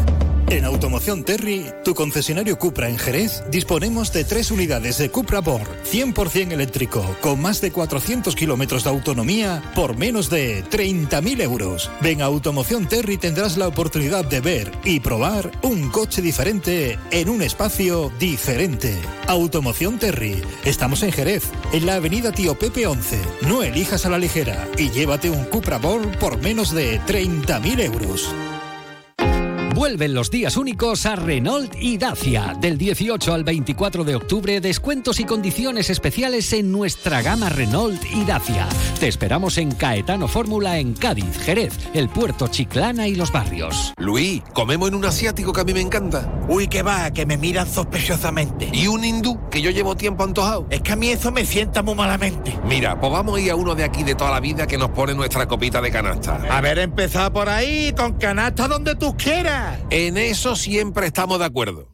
En 0.48 0.64
Automoción 0.64 1.24
Terry, 1.24 1.66
tu 1.84 1.92
concesionario 1.96 2.56
Cupra 2.56 2.88
en 2.88 2.98
Jerez, 2.98 3.42
disponemos 3.50 4.12
de 4.12 4.22
tres 4.22 4.52
unidades 4.52 4.96
de 4.96 5.10
Cupra 5.10 5.40
Born 5.40 5.66
100% 5.90 6.52
eléctrico, 6.52 7.04
con 7.20 7.42
más 7.42 7.60
de 7.60 7.72
400 7.72 8.36
kilómetros 8.36 8.84
de 8.84 8.90
autonomía, 8.90 9.60
por 9.74 9.96
menos 9.96 10.30
de 10.30 10.64
30.000 10.64 11.42
euros. 11.42 11.90
Ven 12.00 12.22
a 12.22 12.26
Automoción 12.26 12.86
Terry 12.86 13.16
tendrás 13.16 13.56
la 13.56 13.66
oportunidad 13.66 14.24
de 14.24 14.40
ver 14.40 14.70
y 14.84 15.00
probar 15.00 15.50
un 15.62 15.90
coche 15.90 16.22
diferente 16.22 16.96
en 17.10 17.28
un 17.28 17.42
espacio 17.42 18.12
diferente. 18.20 18.96
Automoción 19.26 19.98
Terry. 19.98 20.40
Estamos 20.64 21.02
en 21.02 21.10
Jerez, 21.10 21.42
en 21.72 21.86
la 21.86 21.96
avenida 21.96 22.30
Tío 22.30 22.56
Pepe 22.56 22.86
11. 22.86 23.18
No 23.48 23.64
elijas 23.64 24.06
a 24.06 24.10
la 24.10 24.18
ligera 24.18 24.68
y 24.78 24.90
llévate 24.90 25.28
un 25.28 25.44
Cupra 25.46 25.78
Born 25.78 26.12
por 26.20 26.40
menos 26.40 26.72
de 26.72 27.00
30.000 27.00 27.80
euros. 27.80 28.32
Vuelven 29.76 30.14
los 30.14 30.30
días 30.30 30.56
únicos 30.56 31.04
a 31.04 31.16
Renault 31.16 31.74
y 31.78 31.98
Dacia. 31.98 32.56
Del 32.58 32.78
18 32.78 33.34
al 33.34 33.44
24 33.44 34.04
de 34.04 34.16
octubre, 34.16 34.58
descuentos 34.62 35.20
y 35.20 35.24
condiciones 35.24 35.90
especiales 35.90 36.50
en 36.54 36.72
nuestra 36.72 37.20
gama 37.20 37.50
Renault 37.50 38.02
y 38.10 38.24
Dacia. 38.24 38.66
Te 38.98 39.06
esperamos 39.06 39.58
en 39.58 39.72
Caetano 39.72 40.28
Fórmula 40.28 40.78
en 40.78 40.94
Cádiz, 40.94 41.38
Jerez, 41.44 41.74
el 41.92 42.08
puerto 42.08 42.48
Chiclana 42.48 43.06
y 43.06 43.16
los 43.16 43.30
barrios. 43.30 43.92
Luis, 43.98 44.42
comemos 44.54 44.88
en 44.88 44.94
un 44.94 45.04
asiático 45.04 45.52
que 45.52 45.60
a 45.60 45.64
mí 45.64 45.74
me 45.74 45.82
encanta. 45.82 46.26
Uy, 46.48 46.68
que 46.68 46.82
va, 46.82 47.10
que 47.10 47.26
me 47.26 47.36
miran 47.36 47.70
sospechosamente. 47.70 48.70
Y 48.72 48.86
un 48.86 49.04
hindú 49.04 49.38
que 49.50 49.60
yo 49.60 49.70
llevo 49.70 49.94
tiempo 49.94 50.24
antojado. 50.24 50.66
Es 50.70 50.80
que 50.80 50.92
a 50.92 50.96
mí 50.96 51.10
eso 51.10 51.30
me 51.32 51.44
sienta 51.44 51.82
muy 51.82 51.94
malamente. 51.94 52.58
Mira, 52.64 52.98
pues 52.98 53.12
vamos 53.12 53.36
a 53.36 53.40
ir 53.42 53.50
a 53.50 53.56
uno 53.56 53.74
de 53.74 53.84
aquí 53.84 54.04
de 54.04 54.14
toda 54.14 54.30
la 54.30 54.40
vida 54.40 54.66
que 54.66 54.78
nos 54.78 54.88
pone 54.92 55.12
nuestra 55.12 55.46
copita 55.46 55.82
de 55.82 55.90
canasta. 55.90 56.40
Haber 56.48 56.78
empezado 56.78 57.30
por 57.30 57.50
ahí, 57.50 57.92
con 57.94 58.14
canasta 58.14 58.68
donde 58.68 58.94
tú 58.94 59.14
quieras. 59.18 59.65
En 59.90 60.16
eso 60.16 60.56
siempre 60.56 61.06
estamos 61.06 61.38
de 61.38 61.44
acuerdo. 61.44 61.88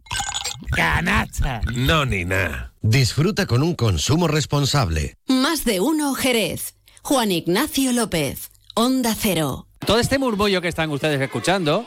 ¡Canasta! 0.71 1.61
No, 1.75 2.05
ni 2.05 2.25
nada. 2.25 2.73
Disfruta 2.81 3.47
con 3.47 3.63
un 3.63 3.75
consumo 3.75 4.29
responsable. 4.29 5.17
Más 5.27 5.65
de 5.65 5.81
uno 5.81 6.15
Jerez. 6.15 6.75
Juan 7.03 7.31
Ignacio 7.33 7.93
López. 7.93 8.51
Onda 8.75 9.15
Cero. 9.19 9.67
Todo 9.85 9.99
este 9.99 10.19
murmullo 10.19 10.61
que 10.63 10.69
están 10.69 10.91
ustedes 10.91 11.21
escuchando 11.21 11.85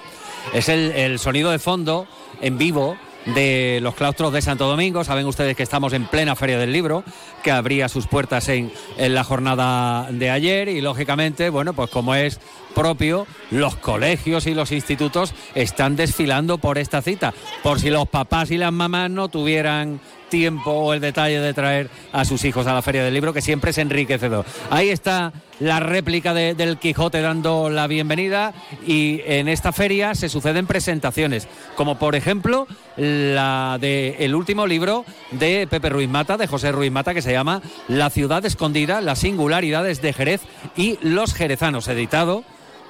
es 0.53 0.69
el, 0.69 0.91
el 0.91 1.19
sonido 1.19 1.51
de 1.51 1.59
fondo 1.59 2.07
en 2.41 2.57
vivo 2.57 2.97
de 3.25 3.79
los 3.81 3.95
claustros 3.95 4.31
de 4.33 4.41
Santo 4.41 4.67
Domingo. 4.67 5.03
Saben 5.03 5.25
ustedes 5.25 5.55
que 5.55 5.63
estamos 5.63 5.93
en 5.93 6.05
plena 6.05 6.35
Feria 6.35 6.57
del 6.57 6.71
Libro, 6.71 7.03
que 7.43 7.51
abría 7.51 7.89
sus 7.89 8.07
puertas 8.07 8.49
en, 8.49 8.71
en, 8.97 9.13
la 9.15 9.23
jornada 9.23 10.07
de 10.11 10.29
ayer 10.29 10.67
y 10.69 10.81
lógicamente, 10.81 11.49
bueno, 11.49 11.73
pues 11.73 11.89
como 11.89 12.15
es 12.15 12.39
propio, 12.73 13.25
los 13.51 13.75
colegios 13.77 14.47
y 14.47 14.53
los 14.53 14.71
institutos 14.71 15.33
están 15.55 15.95
desfilando 15.95 16.57
por 16.57 16.77
esta 16.77 17.01
cita, 17.01 17.33
por 17.63 17.79
si 17.79 17.89
los 17.89 18.07
papás 18.07 18.51
y 18.51 18.57
las 18.57 18.73
mamás 18.73 19.09
no 19.09 19.29
tuvieran 19.29 19.99
tiempo 20.29 20.71
o 20.71 20.93
el 20.93 21.01
detalle 21.01 21.39
de 21.39 21.53
traer 21.53 21.89
a 22.11 22.25
sus 22.25 22.43
hijos 22.45 22.67
a 22.67 22.73
la 22.73 22.81
Feria 22.81 23.03
del 23.03 23.13
Libro, 23.13 23.33
que 23.33 23.41
siempre 23.41 23.71
es 23.71 23.77
enriquecedor. 23.77 24.45
Ahí 24.69 24.89
está 24.89 25.33
la 25.59 25.79
réplica 25.79 26.33
del 26.33 26.77
Quijote 26.77 27.21
dando 27.21 27.69
la 27.69 27.87
bienvenida 27.87 28.53
y 28.85 29.21
en 29.25 29.47
esta 29.47 29.71
feria 29.71 30.13
se 30.15 30.29
suceden 30.29 30.67
presentaciones, 30.67 31.47
como 31.75 31.97
por 31.97 32.15
ejemplo 32.15 32.67
la 32.97 33.77
del 33.79 34.15
el 34.19 34.35
último 34.35 34.67
libro 34.67 35.05
de 35.31 35.67
Pepe 35.69 35.89
Ruiz 35.89 36.09
Mata, 36.09 36.37
de 36.37 36.47
José 36.47 36.71
Ruiz 36.71 36.91
Mata, 36.91 37.13
que 37.13 37.21
se 37.21 37.31
llama 37.31 37.61
La 37.87 38.09
ciudad 38.09 38.45
escondida, 38.45 39.01
las 39.01 39.19
singularidades 39.19 40.01
de 40.01 40.13
Jerez 40.13 40.41
y 40.75 40.97
los 41.01 41.33
jerezanos, 41.33 41.87
editado, 41.87 42.43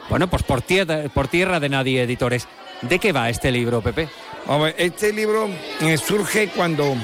bueno, 0.10 0.28
pues 0.28 0.44
por 0.44 0.62
tierra, 0.62 1.04
por 1.14 1.28
tierra 1.28 1.60
de 1.60 1.70
nadie 1.70 2.04
editores. 2.04 2.48
¿De 2.82 3.00
qué 3.00 3.12
va 3.12 3.30
este 3.30 3.52
libro, 3.52 3.82
Pepe? 3.82 4.10
Este 4.78 5.12
libro 5.12 5.50
eh, 5.82 5.98
surge 5.98 6.50
cuando 6.50 6.96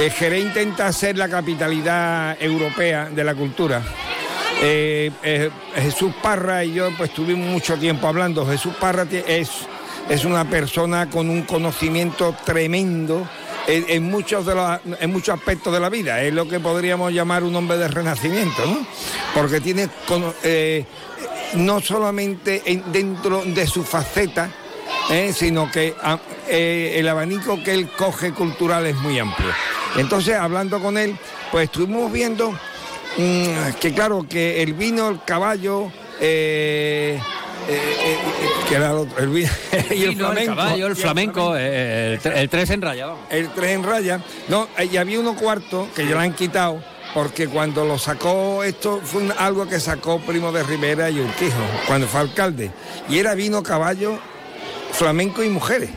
eh, 0.00 0.10
Jerez 0.10 0.42
intenta 0.42 0.92
ser 0.92 1.16
la 1.16 1.28
capitalidad 1.28 2.36
europea 2.40 3.08
de 3.08 3.24
la 3.24 3.34
cultura. 3.34 3.82
Eh, 4.60 5.50
Jesús 5.76 6.12
Parra 6.20 6.64
y 6.64 6.72
yo 6.72 6.88
pues 6.96 7.12
tuvimos 7.12 7.46
mucho 7.46 7.76
tiempo 7.76 8.08
hablando. 8.08 8.44
Jesús 8.44 8.74
Parra 8.80 9.06
es, 9.12 9.50
es 10.08 10.24
una 10.24 10.50
persona 10.50 11.08
con 11.08 11.30
un 11.30 11.42
conocimiento 11.42 12.34
tremendo 12.44 13.28
en, 13.68 14.10
muchos 14.10 14.44
de 14.46 14.78
en 14.98 15.12
muchos 15.12 15.36
aspectos 15.36 15.72
de 15.72 15.78
la 15.78 15.88
vida. 15.88 16.20
Es 16.22 16.34
lo 16.34 16.48
que 16.48 16.58
podríamos 16.58 17.12
llamar 17.12 17.44
un 17.44 17.54
hombre 17.54 17.78
de 17.78 17.86
renacimiento, 17.86 18.66
¿no? 18.66 18.84
Porque 19.34 19.60
tiene 19.60 19.88
no 21.54 21.80
solamente 21.80 22.62
dentro 22.86 23.44
de 23.44 23.66
su 23.68 23.84
faceta, 23.84 24.50
sino 25.32 25.70
que 25.70 25.94
ah, 26.02 26.18
eh, 26.48 26.98
el 26.98 27.08
abanico 27.08 27.62
que 27.62 27.74
él 27.74 27.88
coge 27.90 28.32
cultural 28.32 28.86
es 28.86 28.96
muy 28.96 29.18
amplio. 29.18 29.50
Entonces, 29.96 30.36
hablando 30.36 30.80
con 30.80 30.98
él, 30.98 31.16
pues 31.50 31.64
estuvimos 31.64 32.10
viendo 32.12 32.50
mm, 32.50 33.72
que 33.80 33.92
claro, 33.92 34.26
que 34.28 34.62
el 34.62 34.74
vino, 34.74 35.08
el 35.08 35.22
caballo, 35.24 35.90
eh, 36.20 37.18
que 38.68 38.74
era 38.74 38.92
el, 39.18 39.28
vino, 39.28 39.50
y 39.90 40.04
el 40.04 40.16
flamenco. 40.16 40.52
El 40.52 40.56
caballo, 40.56 40.86
el 40.86 40.96
flamenco, 40.96 41.56
el, 41.56 42.48
tres 42.48 42.70
en 42.70 42.82
raya. 42.82 43.08
El 43.30 43.48
tres 43.50 43.70
en 43.70 43.82
raya. 43.82 44.20
No, 44.48 44.68
y 44.90 44.96
había 44.96 45.20
uno 45.20 45.36
cuarto 45.36 45.88
que 45.94 46.06
ya 46.06 46.12
lo 46.12 46.20
han 46.20 46.34
quitado 46.34 46.82
porque 47.14 47.48
cuando 47.48 47.84
lo 47.84 47.98
sacó, 47.98 48.62
esto 48.62 49.00
fue 49.02 49.28
algo 49.38 49.66
que 49.66 49.80
sacó 49.80 50.20
Primo 50.20 50.52
de 50.52 50.62
Rivera 50.62 51.10
y 51.10 51.20
Urquijo, 51.20 51.56
cuando 51.86 52.06
fue 52.06 52.20
alcalde, 52.20 52.70
y 53.08 53.18
era 53.18 53.34
vino, 53.34 53.62
caballo 53.62 54.18
flamenco 54.92 55.42
y 55.42 55.48
mujeres. 55.48 55.90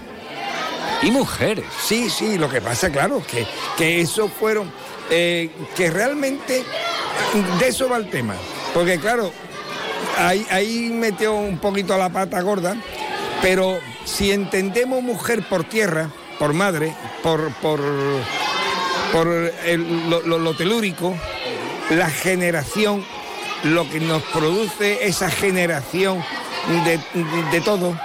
¿Y 1.04 1.10
mujeres? 1.10 1.66
Sí, 1.84 2.10
sí, 2.10 2.38
lo 2.38 2.50
que 2.50 2.62
pasa, 2.62 2.92
claro, 2.92 3.24
que, 3.26 3.48
que 3.76 4.02
eso 4.02 4.28
fueron, 4.28 4.72
eh, 5.10 5.50
que 5.76 5.90
realmente 5.90 6.64
de 7.60 7.68
eso 7.68 7.90
va 7.90 7.98
el 7.98 8.10
tema. 8.10 8.36
Porque 8.74 9.00
claro, 9.00 9.32
ahí, 10.18 10.90
metió 10.94 11.34
un 11.34 11.58
poquito 11.58 11.98
la 11.98 12.10
pata 12.10 12.42
gorda, 12.42 12.76
pero 13.42 13.80
si 14.06 14.32
entendemos 14.32 15.02
mujer 15.02 15.44
por 15.48 15.64
tierra, 15.64 16.12
por 16.38 16.54
madre, 16.54 16.96
por, 17.24 17.52
por, 17.56 17.80
por 19.12 19.28
lo, 19.28 20.56
telúrico, 20.56 21.16
la 21.90 22.10
generación, 22.10 23.04
lo 23.64 23.90
que 23.90 24.00
nos 24.00 24.22
produce 24.24 25.08
esa 25.08 25.32
generación 25.32 26.24
de, 26.86 27.00
de 27.52 27.62
todo, 27.62 28.00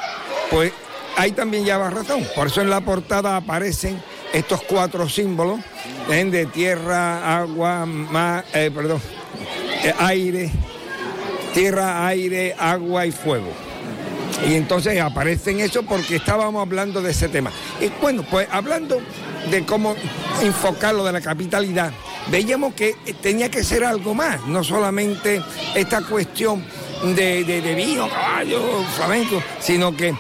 pues 0.51 0.73
ahí 1.17 1.33
también 1.33 1.65
lleva 1.65 1.91
razón. 1.91 2.27
Por 2.35 2.47
eso 2.47 2.61
en 2.61 2.71
la 2.71 2.81
portada 2.81 3.37
aparecen 3.37 4.01
estos 4.33 4.63
cuatro 4.63 5.09
símbolos 5.09 5.61
de 6.09 6.47
tierra, 6.47 7.39
agua, 7.39 7.87
eh, 8.55 8.71
perdón, 8.73 9.01
eh, 9.83 9.93
aire, 9.99 10.51
tierra, 11.53 12.07
aire, 12.07 12.55
agua 12.59 13.07
y 13.07 13.13
fuego. 13.13 13.49
Y 14.47 14.55
entonces 14.55 15.01
aparecen 15.01 15.61
eso 15.61 15.83
porque 15.83 16.17
estábamos 16.17 16.61
hablando 16.61 17.01
de 17.01 17.11
ese 17.11 17.29
tema. 17.29 17.51
Y 17.81 17.89
bueno, 18.01 18.25
pues 18.31 18.47
hablando 18.51 19.01
de 19.51 19.65
cómo 19.65 19.97
enfocar 20.43 20.95
lo 20.95 21.05
de 21.05 21.13
la 21.13 21.21
capitalidad, 21.21 21.93
veíamos 22.31 22.75
que 22.75 22.95
tenía 23.23 23.51
que 23.51 23.65
ser 23.65 23.85
algo 23.85 24.15
más, 24.15 24.47
no 24.47 24.63
solamente 24.63 25.43
esta 25.75 26.03
cuestión 26.03 26.65
de, 27.15 27.45
de, 27.45 27.61
de 27.63 27.75
vino, 27.75 28.09
caballo, 28.09 28.83
flamenco, 28.97 29.43
sino 29.61 29.97
que 29.97 30.15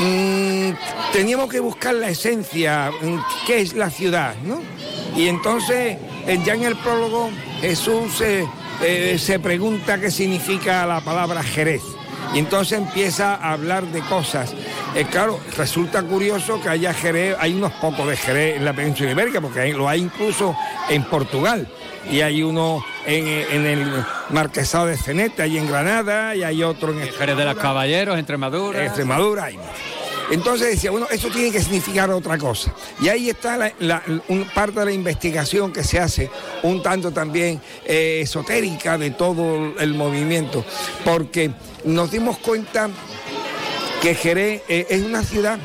Mm, 0.00 0.70
teníamos 1.12 1.48
que 1.48 1.60
buscar 1.60 1.94
la 1.94 2.08
esencia, 2.08 2.90
mm, 2.90 3.18
qué 3.46 3.60
es 3.60 3.74
la 3.74 3.90
ciudad, 3.90 4.34
¿no? 4.44 4.60
Y 5.16 5.26
entonces, 5.26 5.98
eh, 6.26 6.38
ya 6.44 6.54
en 6.54 6.62
el 6.62 6.76
prólogo, 6.76 7.30
Jesús 7.60 8.20
eh, 8.20 8.46
eh, 8.82 9.16
se 9.18 9.40
pregunta 9.40 10.00
qué 10.00 10.10
significa 10.10 10.86
la 10.86 11.00
palabra 11.00 11.42
Jerez. 11.42 11.82
Y 12.34 12.38
entonces 12.38 12.78
empieza 12.78 13.34
a 13.34 13.52
hablar 13.52 13.86
de 13.86 14.00
cosas. 14.02 14.54
claro, 15.10 15.40
resulta 15.56 16.02
curioso 16.02 16.60
que 16.60 16.68
haya 16.68 16.92
Jerez, 16.92 17.36
hay 17.40 17.54
unos 17.54 17.72
pocos 17.72 18.06
de 18.06 18.16
Jerez 18.16 18.56
en 18.56 18.64
la 18.64 18.74
península 18.74 19.12
ibérica, 19.12 19.40
porque 19.40 19.72
lo 19.72 19.88
hay 19.88 20.02
incluso 20.02 20.54
en 20.88 21.04
Portugal. 21.04 21.66
Y 22.10 22.20
hay 22.20 22.42
uno 22.42 22.84
en, 23.08 23.66
el 23.66 24.04
Marquesado 24.30 24.86
de 24.86 24.96
Cenete, 24.96 25.42
ahí 25.42 25.58
en 25.58 25.66
Granada, 25.66 26.34
y 26.34 26.42
hay 26.42 26.62
otro 26.62 26.92
en 26.92 27.10
Jerez 27.12 27.36
de 27.36 27.44
los 27.44 27.56
Caballeros, 27.56 28.18
Extremadura. 28.18 28.84
Extremadura, 28.84 29.44
hay 29.44 29.58
entonces 30.30 30.68
decía, 30.68 30.90
bueno, 30.90 31.06
eso 31.10 31.28
tiene 31.30 31.50
que 31.50 31.60
significar 31.60 32.10
otra 32.10 32.36
cosa. 32.36 32.72
Y 33.00 33.08
ahí 33.08 33.30
está 33.30 33.56
la, 33.78 34.02
parte 34.54 34.80
de 34.80 34.84
la 34.84 34.92
investigación 34.92 35.72
que 35.72 35.82
se 35.82 35.98
hace, 35.98 36.30
un 36.62 36.82
tanto 36.82 37.12
también 37.12 37.60
eh, 37.86 38.20
esotérica 38.22 38.98
de 38.98 39.10
todo 39.12 39.74
el 39.78 39.94
movimiento, 39.94 40.64
porque 41.04 41.50
nos 41.84 42.10
dimos 42.10 42.38
cuenta 42.38 42.90
que 44.02 44.14
Jerez 44.14 44.62
eh, 44.68 44.86
es 44.90 45.02
una 45.02 45.22
ciudad 45.22 45.58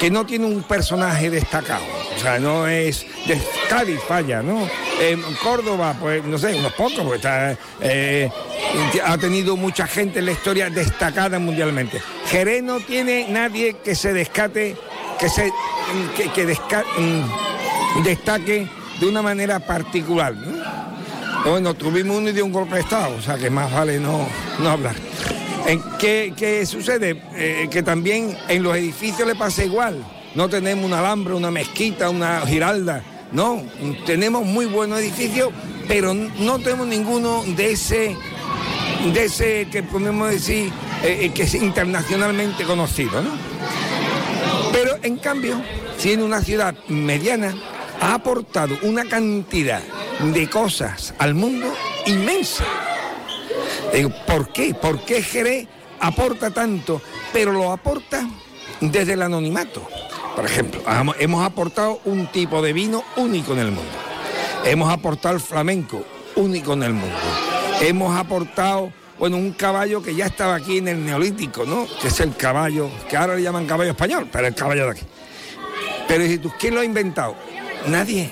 que 0.00 0.10
no 0.10 0.24
tiene 0.24 0.46
un 0.46 0.62
personaje 0.62 1.28
destacado. 1.28 1.84
O 2.18 2.20
sea, 2.20 2.40
no 2.40 2.66
es 2.66 3.06
de 3.28 3.40
Cádiz 3.68 4.00
falla, 4.08 4.42
¿no? 4.42 4.68
Córdoba, 5.40 5.94
pues 6.00 6.24
no 6.24 6.36
sé, 6.36 6.52
unos 6.56 6.72
pocos, 6.72 6.98
porque 6.98 7.16
está, 7.16 7.56
eh, 7.80 8.28
ha 9.04 9.16
tenido 9.18 9.56
mucha 9.56 9.86
gente 9.86 10.18
en 10.18 10.26
la 10.26 10.32
historia 10.32 10.68
destacada 10.68 11.38
mundialmente. 11.38 12.02
Jerez 12.26 12.64
no 12.64 12.80
tiene 12.80 13.28
nadie 13.28 13.76
que 13.84 13.94
se 13.94 14.12
descate, 14.12 14.76
que 15.20 15.28
se 15.28 15.52
que, 16.34 16.44
mm, 16.44 18.02
destaque 18.02 18.66
de 18.98 19.06
una 19.06 19.22
manera 19.22 19.60
particular. 19.60 20.34
Bueno, 21.44 21.74
tuvimos 21.74 22.16
uno 22.16 22.30
y 22.30 22.32
de 22.32 22.42
un 22.42 22.52
golpe 22.52 22.74
de 22.74 22.80
Estado, 22.80 23.14
o 23.16 23.22
sea 23.22 23.36
que 23.36 23.48
más 23.48 23.72
vale 23.72 24.00
no, 24.00 24.26
no 24.58 24.70
hablar. 24.70 24.96
¿Qué, 26.00 26.64
sucede? 26.66 27.22
Eh, 27.36 27.68
que 27.70 27.84
también 27.84 28.36
en 28.48 28.64
los 28.64 28.76
edificios 28.76 29.28
le 29.28 29.36
pasa 29.36 29.64
igual. 29.64 30.04
No 30.34 30.48
tenemos 30.48 30.84
una 30.84 31.00
alhambra, 31.00 31.34
una 31.34 31.50
mezquita, 31.50 32.10
una 32.10 32.42
giralda. 32.46 33.02
No, 33.32 33.62
tenemos 34.06 34.44
muy 34.44 34.66
buenos 34.66 35.00
edificios, 35.00 35.50
pero 35.86 36.14
no 36.14 36.58
tenemos 36.58 36.86
ninguno 36.86 37.44
de 37.44 37.72
ese, 37.72 38.16
de 39.12 39.24
ese 39.24 39.68
que 39.70 39.82
podemos 39.82 40.30
decir 40.30 40.72
eh, 41.02 41.18
eh, 41.22 41.30
que 41.34 41.42
es 41.42 41.54
internacionalmente 41.54 42.64
conocido. 42.64 43.22
¿no? 43.22 43.30
Pero 44.72 44.96
en 45.02 45.16
cambio, 45.18 45.60
siendo 45.98 46.24
una 46.24 46.40
ciudad 46.40 46.74
mediana, 46.88 47.54
ha 48.00 48.14
aportado 48.14 48.78
una 48.82 49.04
cantidad 49.04 49.82
de 50.20 50.48
cosas 50.48 51.14
al 51.18 51.34
mundo 51.34 51.66
inmensa. 52.06 52.64
¿por 54.26 54.52
qué? 54.52 54.74
¿Por 54.74 55.04
qué 55.04 55.22
Jerez 55.22 55.66
aporta 56.00 56.50
tanto? 56.50 57.02
Pero 57.32 57.52
lo 57.52 57.72
aporta 57.72 58.28
desde 58.80 59.14
el 59.14 59.22
anonimato. 59.22 59.86
Por 60.38 60.46
ejemplo, 60.46 60.80
hemos 61.18 61.44
aportado 61.44 62.00
un 62.04 62.28
tipo 62.28 62.62
de 62.62 62.72
vino 62.72 63.02
único 63.16 63.54
en 63.54 63.58
el 63.58 63.72
mundo. 63.72 63.90
Hemos 64.64 64.88
aportado 64.88 65.34
el 65.34 65.40
flamenco, 65.40 66.04
único 66.36 66.74
en 66.74 66.84
el 66.84 66.92
mundo. 66.92 67.16
Hemos 67.80 68.16
aportado, 68.16 68.92
bueno, 69.18 69.36
un 69.36 69.50
caballo 69.50 70.00
que 70.00 70.14
ya 70.14 70.26
estaba 70.26 70.54
aquí 70.54 70.78
en 70.78 70.86
el 70.86 71.04
neolítico, 71.04 71.64
¿no? 71.64 71.88
Que 72.00 72.06
es 72.06 72.20
el 72.20 72.36
caballo, 72.36 72.88
que 73.10 73.16
ahora 73.16 73.34
le 73.34 73.42
llaman 73.42 73.66
caballo 73.66 73.90
español, 73.90 74.28
pero 74.30 74.46
el 74.46 74.54
caballo 74.54 74.84
de 74.84 74.90
aquí. 74.92 75.02
Pero 76.06 76.40
tú, 76.40 76.52
¿quién 76.56 76.76
lo 76.76 76.82
ha 76.82 76.84
inventado? 76.84 77.34
Nadie. 77.88 78.30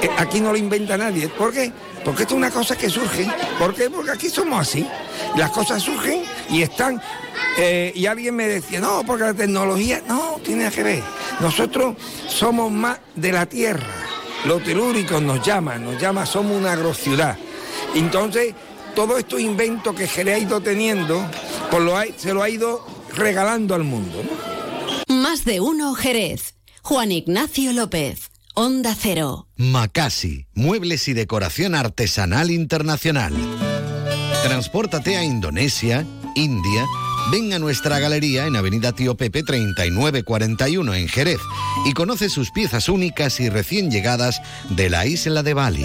Eh, 0.00 0.10
aquí 0.18 0.38
no 0.38 0.52
lo 0.52 0.56
inventa 0.56 0.96
nadie. 0.96 1.28
¿Por 1.30 1.52
qué? 1.52 1.72
Porque 2.04 2.22
esto 2.22 2.34
es 2.34 2.38
una 2.38 2.50
cosa 2.50 2.76
que 2.76 2.88
surge. 2.88 3.26
¿Por 3.58 3.74
qué? 3.74 3.90
Porque 3.90 4.10
aquí 4.10 4.28
somos 4.28 4.60
así. 4.60 4.86
Las 5.36 5.50
cosas 5.50 5.82
surgen 5.82 6.22
y 6.48 6.62
están. 6.62 7.00
Eh, 7.58 7.92
y 7.94 8.06
alguien 8.06 8.34
me 8.36 8.46
decía, 8.46 8.80
no, 8.80 9.02
porque 9.04 9.24
la 9.24 9.34
tecnología, 9.34 10.02
no, 10.06 10.40
tiene 10.44 10.70
que 10.70 10.82
ver. 10.82 11.02
Nosotros 11.40 11.96
somos 12.28 12.70
más 12.70 12.98
de 13.14 13.32
la 13.32 13.46
tierra. 13.46 13.86
Los 14.44 14.62
telúricos 14.62 15.20
nos 15.20 15.44
llaman, 15.44 15.84
nos 15.84 16.00
llaman, 16.00 16.26
somos 16.26 16.56
una 16.56 16.72
agrociudad. 16.72 17.36
Entonces, 17.94 18.54
todo 18.94 19.18
estos 19.18 19.40
inventos 19.40 19.94
que 19.94 20.06
Jerez 20.06 20.36
ha 20.36 20.38
ido 20.38 20.60
teniendo, 20.60 21.28
pues 21.70 22.14
se 22.16 22.32
lo 22.32 22.42
ha 22.42 22.48
ido 22.48 22.84
regalando 23.14 23.74
al 23.74 23.84
mundo. 23.84 24.22
Más 25.08 25.44
de 25.44 25.60
uno 25.60 25.94
Jerez. 25.94 26.54
Juan 26.82 27.12
Ignacio 27.12 27.72
López. 27.72 28.30
Onda 28.54 28.94
Cero. 28.98 29.47
Macasi, 29.60 30.46
muebles 30.54 31.08
y 31.08 31.14
decoración 31.14 31.74
artesanal 31.74 32.52
internacional. 32.52 33.34
Transpórtate 34.44 35.16
a 35.16 35.24
Indonesia, 35.24 36.06
India. 36.36 36.86
Ven 37.32 37.52
a 37.52 37.58
nuestra 37.58 37.98
galería 37.98 38.46
en 38.46 38.54
Avenida 38.54 38.92
Tío 38.92 39.16
Pepe 39.16 39.42
3941 39.42 40.94
en 40.94 41.08
Jerez 41.08 41.40
y 41.84 41.92
conoce 41.92 42.28
sus 42.28 42.52
piezas 42.52 42.88
únicas 42.88 43.40
y 43.40 43.48
recién 43.48 43.90
llegadas 43.90 44.40
de 44.70 44.90
la 44.90 45.06
isla 45.06 45.42
de 45.42 45.54
Bali. 45.54 45.84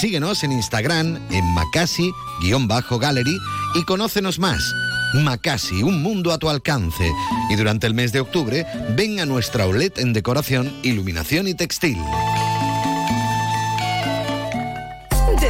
Síguenos 0.00 0.42
en 0.42 0.50
Instagram 0.50 1.20
en 1.30 1.44
Macasi-Gallery 1.54 3.38
y 3.76 3.84
conócenos 3.84 4.40
más. 4.40 4.74
Macasi, 5.22 5.84
un 5.84 6.02
mundo 6.02 6.32
a 6.32 6.38
tu 6.38 6.50
alcance. 6.50 7.08
Y 7.48 7.54
durante 7.54 7.86
el 7.86 7.94
mes 7.94 8.10
de 8.10 8.18
octubre, 8.18 8.66
ven 8.96 9.20
a 9.20 9.24
nuestra 9.24 9.62
outlet 9.62 10.00
en 10.00 10.12
decoración, 10.12 10.72
iluminación 10.82 11.46
y 11.46 11.54
textil. 11.54 11.98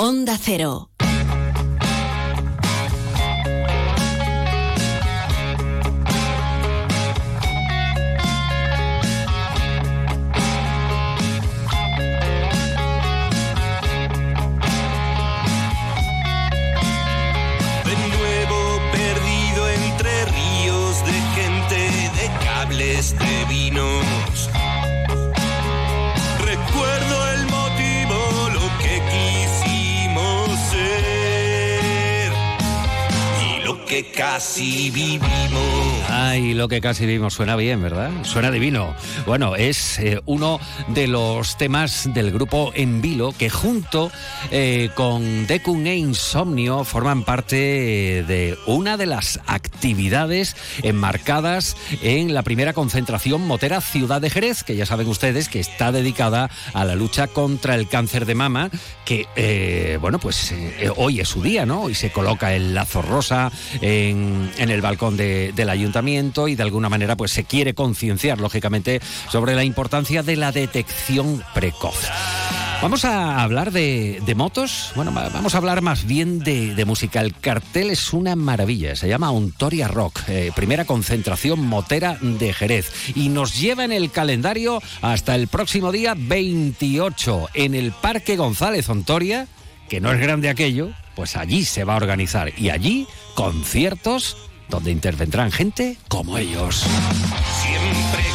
Onda 0.00 0.38
Cero. 0.38 0.89
Que 33.90 34.04
casi 34.12 34.88
vivimos. 34.90 35.90
Ay, 36.08 36.54
lo 36.54 36.68
que 36.68 36.80
casi 36.80 37.06
vimos 37.06 37.34
suena 37.34 37.56
bien, 37.56 37.82
¿verdad? 37.82 38.10
Suena 38.22 38.52
divino. 38.52 38.94
Bueno, 39.26 39.56
es 39.56 39.98
eh, 39.98 40.20
uno 40.26 40.60
de 40.88 41.08
los 41.08 41.56
temas 41.56 42.08
del 42.14 42.30
grupo 42.30 42.70
En 42.74 43.02
Vilo 43.02 43.32
que 43.36 43.50
junto 43.50 44.12
eh, 44.52 44.90
con 44.94 45.48
Decun 45.48 45.88
e 45.88 45.96
Insomnio 45.96 46.84
forman 46.84 47.24
parte 47.24 48.18
eh, 48.18 48.22
de 48.22 48.56
una 48.66 48.96
de 48.96 49.06
las 49.06 49.40
actividades 49.46 50.54
enmarcadas 50.84 51.76
en 52.00 52.32
la 52.32 52.42
primera 52.42 52.72
concentración 52.72 53.44
motera 53.44 53.80
Ciudad 53.80 54.20
de 54.20 54.30
Jerez, 54.30 54.62
que 54.62 54.76
ya 54.76 54.86
saben 54.86 55.08
ustedes 55.08 55.48
que 55.48 55.58
está 55.58 55.90
dedicada 55.90 56.48
a 56.74 56.84
la 56.84 56.94
lucha 56.94 57.26
contra 57.26 57.74
el 57.74 57.88
cáncer 57.88 58.24
de 58.24 58.36
mama, 58.36 58.70
que, 59.04 59.98
bueno, 60.00 60.20
pues 60.20 60.54
hoy 60.96 61.18
es 61.18 61.28
su 61.28 61.42
día, 61.42 61.66
¿no? 61.66 61.82
Hoy 61.82 61.94
se 61.94 62.12
coloca 62.12 62.54
el 62.54 62.74
lazo 62.74 63.02
rosa 63.02 63.50
en, 63.80 64.50
el 64.58 64.80
balcón 64.80 65.16
de- 65.16 65.52
del 65.54 65.70
ayuntamiento 65.70 66.48
y 66.48 66.54
de 66.56 66.62
alguna 66.62 66.88
manera 66.88 67.16
pues 67.16 67.30
se 67.32 67.44
quiere 67.44 67.74
concienciar, 67.74 68.40
lógicamente, 68.40 69.00
sobre 69.30 69.54
la 69.54 69.64
importancia 69.64 70.22
de 70.22 70.36
la 70.36 70.52
detección 70.52 71.42
precoz. 71.54 71.96
Vamos 72.82 73.04
a 73.04 73.42
hablar 73.42 73.72
de, 73.72 74.22
de 74.24 74.34
motos. 74.34 74.92
Bueno, 74.96 75.12
va- 75.12 75.28
vamos 75.28 75.54
a 75.54 75.58
hablar 75.58 75.82
más 75.82 76.06
bien 76.06 76.38
de, 76.38 76.74
de 76.74 76.84
música. 76.86 77.20
El 77.20 77.34
cartel 77.36 77.90
es 77.90 78.14
una 78.14 78.36
maravilla. 78.36 78.96
Se 78.96 79.06
llama 79.06 79.30
Ontoria 79.30 79.86
Rock, 79.86 80.20
eh, 80.28 80.50
primera 80.56 80.86
concentración 80.86 81.60
motera 81.66 82.16
de 82.22 82.54
Jerez. 82.54 82.90
Y 83.14 83.28
nos 83.28 83.60
lleva 83.60 83.84
en 83.84 83.92
el 83.92 84.10
calendario 84.10 84.82
hasta 85.02 85.34
el 85.34 85.48
próximo 85.48 85.92
día 85.92 86.14
28 86.16 87.48
en 87.52 87.74
el 87.74 87.92
Parque 87.92 88.36
González 88.36 88.88
Ontoria, 88.88 89.46
que 89.90 90.00
no 90.00 90.10
es 90.12 90.18
grande 90.18 90.48
aquello, 90.48 90.90
pues 91.14 91.36
allí 91.36 91.64
se 91.64 91.84
va 91.84 91.94
a 91.94 91.96
organizar. 91.96 92.52
Y 92.58 92.70
allí 92.70 93.06
conciertos 93.34 94.36
donde 94.68 94.90
intervendrán 94.90 95.50
gente 95.50 95.98
como 96.08 96.38
ellos. 96.38 96.84
Siempre 97.62 98.29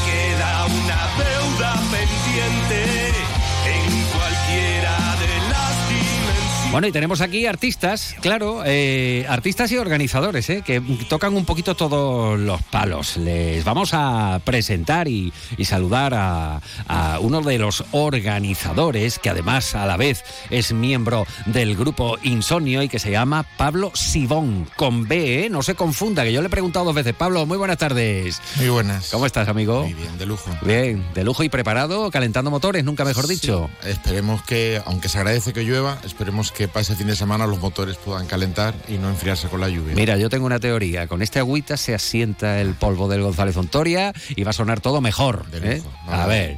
Bueno, 6.76 6.90
y 6.90 6.92
tenemos 6.92 7.22
aquí 7.22 7.46
artistas, 7.46 8.18
claro, 8.20 8.64
eh, 8.66 9.26
artistas 9.30 9.72
y 9.72 9.78
organizadores, 9.78 10.50
eh, 10.50 10.62
que 10.62 10.82
tocan 11.08 11.34
un 11.34 11.46
poquito 11.46 11.74
todos 11.74 12.38
los 12.38 12.62
palos. 12.64 13.16
Les 13.16 13.64
vamos 13.64 13.92
a 13.94 14.42
presentar 14.44 15.08
y, 15.08 15.32
y 15.56 15.64
saludar 15.64 16.14
a, 16.14 16.60
a 16.90 17.20
uno 17.22 17.40
de 17.40 17.60
los 17.60 17.86
organizadores, 17.92 19.20
que 19.20 19.30
además 19.30 19.74
a 19.74 19.86
la 19.86 19.96
vez 19.96 20.26
es 20.50 20.74
miembro 20.74 21.26
del 21.46 21.78
grupo 21.78 22.18
Insomnio 22.24 22.84
y 22.84 22.90
que 22.90 23.00
se 23.00 23.10
llama 23.10 23.44
Pablo 23.56 23.92
Sibón, 23.94 24.68
con 24.76 25.08
B, 25.08 25.46
eh, 25.46 25.50
no 25.50 25.64
se 25.64 25.76
confunda, 25.76 26.26
que 26.26 26.34
yo 26.34 26.42
le 26.42 26.48
he 26.48 26.52
preguntado 26.52 26.84
dos 26.84 26.96
veces. 26.96 27.14
Pablo, 27.14 27.46
muy 27.46 27.58
buenas 27.58 27.78
tardes. 27.78 28.42
Muy 28.58 28.68
buenas. 28.68 29.12
¿Cómo 29.12 29.26
estás, 29.26 29.48
amigo? 29.48 29.84
Muy 29.84 29.94
bien, 29.94 30.18
de 30.18 30.26
lujo. 30.26 30.52
Bien, 30.62 31.06
de 31.14 31.24
lujo 31.24 31.42
y 31.46 31.48
preparado, 31.48 32.12
calentando 32.12 32.52
motores, 32.52 32.84
nunca 32.84 33.06
mejor 33.06 33.28
dicho. 33.28 33.70
Esperemos 33.86 34.44
que, 34.44 34.82
aunque 34.86 35.08
se 35.08 35.20
agradece 35.20 35.54
que 35.54 35.64
llueva, 35.64 36.00
esperemos 36.04 36.52
que 36.52 36.65
para 36.68 36.82
ese 36.82 36.96
fin 36.96 37.08
de 37.08 37.16
semana 37.16 37.46
los 37.48 37.60
motores 37.60 37.98
puedan 37.98 38.28
calentar 38.28 38.74
y 38.88 38.94
no 38.94 39.10
enfriarse 39.10 39.48
con 39.48 39.62
la 39.62 39.70
lluvia. 39.70 39.96
Mira, 39.96 40.18
yo 40.18 40.30
tengo 40.30 40.46
una 40.46 40.60
teoría. 40.60 41.08
Con 41.08 41.22
este 41.22 41.40
agüita 41.40 41.78
se 41.78 41.94
asienta 41.96 42.62
el 42.62 42.74
polvo 42.74 43.08
del 43.08 43.22
González 43.22 43.56
Ontoria 43.58 44.14
y 44.36 44.44
va 44.44 44.52
a 44.52 44.54
sonar 44.54 44.82
todo 44.82 45.02
mejor. 45.02 45.46
¿eh? 45.54 45.82
A 46.08 46.26
ver. 46.28 46.58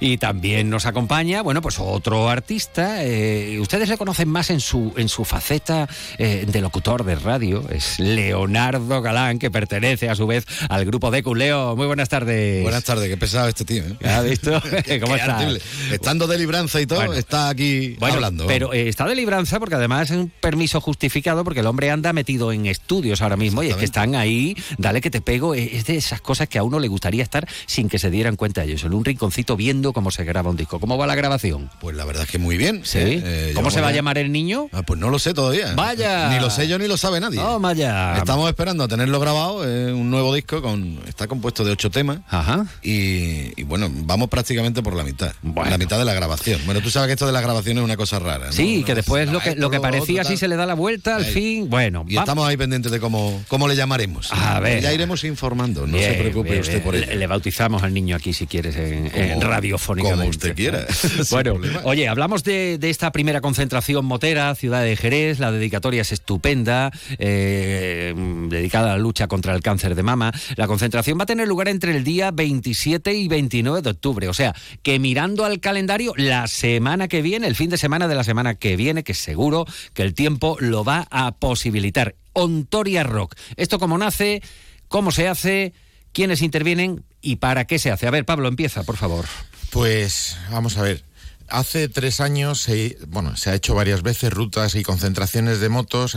Y 0.00 0.18
también 0.18 0.70
nos 0.70 0.86
acompaña, 0.86 1.42
bueno, 1.42 1.62
pues 1.62 1.76
otro 1.78 2.28
artista. 2.28 3.04
eh, 3.04 3.58
ustedes 3.60 3.88
le 3.88 3.96
conocen 3.98 4.28
más 4.28 4.50
en 4.50 4.60
su, 4.60 4.92
en 4.96 5.08
su 5.08 5.24
faceta 5.24 5.88
eh, 6.18 6.44
de 6.46 6.60
locutor 6.60 7.04
de 7.04 7.14
radio. 7.16 7.64
Es 7.70 7.98
Leonardo 7.98 9.02
Galán, 9.02 9.38
que 9.38 9.50
pertenece 9.50 10.08
a 10.08 10.14
su 10.14 10.26
vez 10.26 10.44
al 10.68 10.84
grupo 10.84 11.10
de 11.10 11.22
Leo, 11.34 11.76
muy 11.76 11.86
buenas 11.86 12.08
tardes. 12.08 12.62
Buenas 12.62 12.84
tardes, 12.84 13.08
qué 13.08 13.16
pesado 13.16 13.48
este 13.48 13.64
tío. 13.64 13.84
¿eh? 13.84 13.96
¿Has 14.04 14.24
visto? 14.24 14.50
¿Cómo 15.00 15.14
ardible. 15.14 15.60
Estando 15.92 16.26
de 16.26 16.38
libranza 16.38 16.80
y 16.80 16.86
todo, 16.86 16.98
Bueno. 16.98 17.14
está 17.14 17.48
aquí 17.48 17.96
Bueno, 17.98 18.16
hablando. 18.16 18.46
pero 18.46 18.72
eh, 18.72 18.88
está 18.88 19.06
de 19.06 19.14
libranza 19.14 19.39
confianza, 19.40 19.58
porque 19.60 19.76
además 19.76 20.10
es 20.10 20.16
un 20.18 20.30
permiso 20.40 20.80
justificado, 20.80 21.44
porque 21.44 21.60
el 21.60 21.66
hombre 21.66 21.90
anda 21.90 22.12
metido 22.12 22.52
en 22.52 22.66
estudios 22.66 23.22
ahora 23.22 23.36
mismo 23.36 23.62
y 23.62 23.68
es 23.68 23.76
que 23.76 23.86
están 23.86 24.14
ahí, 24.14 24.54
dale 24.76 25.00
que 25.00 25.10
te 25.10 25.20
pego, 25.20 25.54
es 25.54 25.72
es 25.72 25.86
de 25.86 25.96
esas 25.96 26.20
cosas 26.20 26.48
que 26.48 26.58
a 26.58 26.62
uno 26.62 26.78
le 26.78 26.88
gustaría 26.88 27.22
estar 27.22 27.48
sin 27.66 27.88
que 27.88 27.98
se 27.98 28.10
dieran 28.10 28.36
cuenta 28.36 28.64
ellos, 28.64 28.84
en 28.84 28.92
un 28.92 29.04
rinconcito 29.04 29.56
viendo 29.56 29.92
cómo 29.92 30.10
se 30.10 30.24
graba 30.24 30.50
un 30.50 30.56
disco. 30.56 30.78
¿Cómo 30.78 30.98
va 30.98 31.06
la 31.06 31.14
grabación? 31.14 31.70
Pues 31.80 31.96
la 31.96 32.04
verdad 32.04 32.24
es 32.24 32.30
que 32.30 32.38
muy 32.38 32.58
bien. 32.58 32.82
Sí. 32.84 32.98
Eh, 33.00 33.52
¿Cómo 33.54 33.70
llevamos 33.70 33.74
se 33.74 33.80
va 33.80 33.88
a 33.88 33.92
llamar 33.92 34.18
el 34.18 34.30
niño? 34.30 34.68
Ah, 34.72 34.82
pues 34.82 35.00
no 35.00 35.08
lo 35.08 35.18
sé 35.18 35.32
todavía. 35.32 35.74
Vaya. 35.74 36.28
Ni 36.28 36.38
lo 36.38 36.50
sé 36.50 36.68
yo 36.68 36.78
ni 36.78 36.86
lo 36.86 36.96
sabe 36.96 37.20
nadie. 37.20 37.40
Oh, 37.40 37.58
vaya. 37.58 38.18
Estamos 38.18 38.48
esperando 38.48 38.84
a 38.84 38.88
tenerlo 38.88 39.20
grabado, 39.20 39.66
eh, 39.66 39.92
un 39.92 40.10
nuevo 40.10 40.34
disco 40.34 40.60
con 40.60 41.00
está 41.08 41.26
compuesto 41.26 41.64
de 41.64 41.72
ocho 41.72 41.90
temas. 41.90 42.20
Ajá. 42.28 42.66
Y, 42.82 43.58
y 43.58 43.62
bueno, 43.64 43.88
vamos 43.90 44.28
prácticamente 44.28 44.82
por 44.82 44.94
la 44.94 45.04
mitad. 45.04 45.32
La 45.42 45.78
mitad 45.78 45.98
de 45.98 46.04
la 46.04 46.12
grabación. 46.12 46.60
Bueno, 46.66 46.80
tú 46.82 46.90
sabes 46.90 47.06
que 47.06 47.12
esto 47.14 47.26
de 47.26 47.32
la 47.32 47.40
grabación 47.40 47.78
es 47.78 47.84
una 47.84 47.96
cosa 47.96 48.18
rara. 48.18 48.46
¿no? 48.46 48.52
Sí, 48.52 48.82
que 48.84 48.94
después 48.94 49.19
lo 49.28 49.40
que, 49.40 49.54
lo 49.56 49.70
que 49.70 49.80
parecía 49.80 50.22
tal. 50.22 50.36
se 50.36 50.48
le 50.48 50.56
da 50.56 50.66
la 50.66 50.74
vuelta, 50.74 51.16
al 51.16 51.24
fin, 51.24 51.68
bueno. 51.68 52.04
Y 52.08 52.16
estamos 52.16 52.48
ahí 52.48 52.56
pendientes 52.56 52.90
de 52.92 53.00
cómo, 53.00 53.42
cómo 53.48 53.68
le 53.68 53.76
llamaremos. 53.76 54.32
A 54.32 54.60
ver. 54.60 54.82
Ya 54.82 54.92
iremos 54.92 55.24
informando, 55.24 55.86
no 55.86 55.98
se 55.98 56.12
preocupe 56.14 56.60
usted 56.60 56.82
por 56.82 56.96
ello. 56.96 57.06
Le, 57.14 57.26
bautizamos 57.26 57.82
al 57.82 57.94
niño 57.94 58.16
aquí 58.16 58.32
si 58.32 58.46
quieres 58.46 58.76
en, 58.76 59.40
radiofónicamente. 59.40 60.18
como 60.18 60.30
usted 60.30 60.54
quiera, 60.54 60.86
bueno, 61.30 61.60
oye, 61.84 62.08
hablamos 62.08 62.42
de, 62.44 62.78
de 62.78 62.90
esta 62.90 63.12
primera 63.12 63.40
concentración 63.40 64.04
motera, 64.04 64.54
ciudad 64.54 64.82
de 64.82 64.96
Jerez. 64.96 65.38
La 65.38 65.52
dedicatoria 65.52 66.02
es 66.02 66.12
estupenda, 66.12 66.90
eh, 67.18 68.14
dedicada 68.48 68.92
a 68.92 68.96
la 68.96 68.98
lucha 68.98 69.28
contra 69.28 69.54
el 69.54 69.62
cáncer 69.62 69.94
de 69.94 70.02
mama. 70.02 70.32
La 70.56 70.66
concentración 70.66 71.18
va 71.18 71.24
a 71.24 71.26
tener 71.26 71.48
lugar 71.48 71.68
entre 71.68 71.96
el 71.96 72.04
día 72.04 72.30
27 72.30 73.14
y 73.14 73.28
29 73.28 73.82
de 73.82 73.90
octubre. 73.90 74.28
O 74.28 74.34
sea, 74.34 74.54
que 74.82 74.98
mirando 74.98 75.44
al 75.44 75.60
calendario, 75.60 76.14
la 76.16 76.46
semana 76.46 77.08
que 77.08 77.22
viene, 77.22 77.46
el 77.46 77.56
fin 77.56 77.70
de 77.70 77.78
semana 77.78 78.08
de 78.08 78.14
la 78.14 78.24
semana 78.24 78.54
que 78.54 78.76
viene, 78.76 79.04
seguro 79.14 79.66
que 79.94 80.02
el 80.02 80.14
tiempo 80.14 80.56
lo 80.60 80.84
va 80.84 81.06
a 81.10 81.32
posibilitar. 81.32 82.14
Ontoria 82.32 83.02
Rock. 83.02 83.34
¿Esto 83.56 83.78
cómo 83.78 83.98
nace? 83.98 84.42
¿Cómo 84.88 85.10
se 85.10 85.28
hace? 85.28 85.72
¿Quiénes 86.12 86.42
intervienen? 86.42 87.04
¿Y 87.20 87.36
para 87.36 87.66
qué 87.66 87.78
se 87.78 87.90
hace? 87.90 88.06
A 88.06 88.10
ver, 88.10 88.24
Pablo, 88.24 88.48
empieza, 88.48 88.82
por 88.82 88.96
favor. 88.96 89.26
Pues 89.70 90.36
vamos 90.50 90.76
a 90.76 90.82
ver. 90.82 91.04
Hace 91.48 91.88
tres 91.88 92.20
años 92.20 92.60
se, 92.60 92.96
bueno, 93.08 93.36
se 93.36 93.50
ha 93.50 93.54
hecho 93.54 93.74
varias 93.74 94.02
veces 94.02 94.32
rutas 94.32 94.74
y 94.76 94.82
concentraciones 94.82 95.58
de 95.60 95.68
motos 95.68 96.16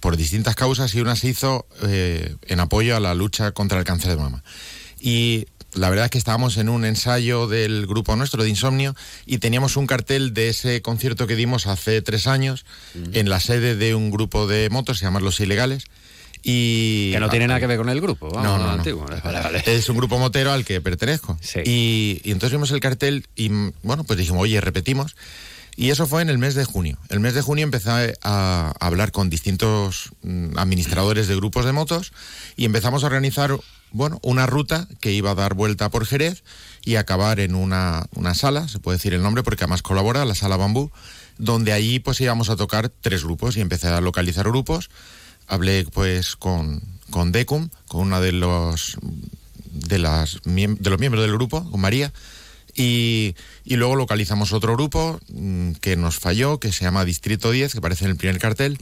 por 0.00 0.16
distintas 0.16 0.54
causas 0.54 0.94
y 0.94 1.00
una 1.00 1.16
se 1.16 1.28
hizo 1.28 1.66
eh, 1.82 2.34
en 2.46 2.60
apoyo 2.60 2.96
a 2.96 3.00
la 3.00 3.14
lucha 3.14 3.52
contra 3.52 3.78
el 3.78 3.84
cáncer 3.84 4.10
de 4.10 4.16
mama. 4.16 4.42
Y 5.00 5.46
la 5.74 5.90
verdad 5.90 6.06
es 6.06 6.10
que 6.10 6.18
estábamos 6.18 6.56
en 6.56 6.68
un 6.68 6.84
ensayo 6.84 7.46
del 7.46 7.86
grupo 7.86 8.16
nuestro 8.16 8.42
de 8.42 8.48
Insomnio 8.48 8.94
y 9.26 9.38
teníamos 9.38 9.76
un 9.76 9.86
cartel 9.86 10.34
de 10.34 10.48
ese 10.48 10.82
concierto 10.82 11.26
que 11.26 11.36
dimos 11.36 11.66
hace 11.66 12.02
tres 12.02 12.26
años 12.26 12.64
en 13.12 13.28
la 13.28 13.40
sede 13.40 13.76
de 13.76 13.94
un 13.94 14.10
grupo 14.10 14.46
de 14.46 14.70
motos, 14.70 14.98
se 14.98 15.04
llama 15.04 15.20
Los 15.20 15.40
Ilegales. 15.40 15.84
Y 16.42 17.12
Que 17.12 17.20
no 17.20 17.28
tiene 17.28 17.48
nada 17.48 17.58
que 17.60 17.66
ver 17.66 17.78
con 17.78 17.88
el 17.88 18.00
grupo. 18.00 18.30
Vamos, 18.30 18.44
no, 18.44 18.58
no, 18.58 18.64
no. 18.66 18.70
antiguo. 18.70 19.04
Vale, 19.04 19.40
vale. 19.40 19.62
Es 19.66 19.88
un 19.88 19.96
grupo 19.96 20.18
motero 20.18 20.52
al 20.52 20.64
que 20.64 20.80
pertenezco. 20.80 21.38
Y, 21.64 22.20
y 22.24 22.30
entonces 22.30 22.52
vimos 22.52 22.70
el 22.70 22.80
cartel 22.80 23.26
y, 23.34 23.50
mm, 23.50 23.72
bueno, 23.82 24.04
pues 24.04 24.18
dijimos, 24.18 24.42
oye, 24.42 24.60
repetimos. 24.60 25.16
Y 25.78 25.90
eso 25.90 26.08
fue 26.08 26.22
en 26.22 26.28
el 26.28 26.38
mes 26.38 26.56
de 26.56 26.64
junio. 26.64 26.98
El 27.08 27.20
mes 27.20 27.34
de 27.34 27.40
junio 27.40 27.62
empecé 27.62 28.18
a, 28.24 28.74
hablar 28.80 29.12
con 29.12 29.30
distintos 29.30 30.10
mm, 30.22 30.58
administradores 30.58 31.28
de 31.28 31.36
grupos 31.36 31.64
de 31.64 31.70
motos 31.70 32.12
y 32.56 32.64
empezamos 32.64 33.04
a 33.04 33.06
organizar, 33.06 33.56
bueno, 33.92 34.18
una 34.22 34.44
ruta 34.46 34.88
que 35.00 35.12
iba 35.12 35.30
a 35.30 35.36
dar 35.36 35.54
vuelta 35.54 35.88
por 35.88 36.04
Jerez 36.04 36.42
y 36.84 36.96
acabar 36.96 37.38
en 37.38 37.54
una, 37.54 38.06
una 38.16 38.34
sala, 38.34 38.66
se 38.66 38.80
puede 38.80 38.98
decir 38.98 39.14
el 39.14 39.22
nombre 39.22 39.44
porque 39.44 39.62
además 39.62 39.82
colabora, 39.82 40.24
la 40.24 40.34
sala 40.34 40.56
Bambú, 40.56 40.90
donde 41.38 41.72
allí 41.72 42.00
pues 42.00 42.20
íbamos 42.20 42.50
a 42.50 42.56
tocar 42.56 42.88
tres 42.88 43.22
grupos 43.22 43.56
y 43.56 43.60
empecé 43.60 43.86
a 43.86 44.00
localizar 44.00 44.48
grupos. 44.48 44.90
Hablé 45.46 45.84
pues 45.84 46.34
con, 46.34 46.82
con 47.10 47.30
Decum, 47.30 47.68
con 47.86 48.00
una 48.00 48.18
de 48.18 48.32
los 48.32 48.98
de 49.70 50.00
las 50.00 50.40
de 50.44 50.90
los 50.90 50.98
miembros 50.98 51.22
del 51.22 51.34
grupo, 51.34 51.70
con 51.70 51.80
María, 51.80 52.12
y, 52.78 53.34
y 53.64 53.76
luego 53.76 53.96
localizamos 53.96 54.52
otro 54.52 54.74
grupo 54.74 55.18
mm, 55.28 55.72
que 55.72 55.96
nos 55.96 56.18
falló, 56.18 56.60
que 56.60 56.72
se 56.72 56.84
llama 56.84 57.04
Distrito 57.04 57.50
10, 57.50 57.72
que 57.72 57.78
aparece 57.78 58.04
en 58.04 58.12
el 58.12 58.16
primer 58.16 58.38
cartel, 58.38 58.78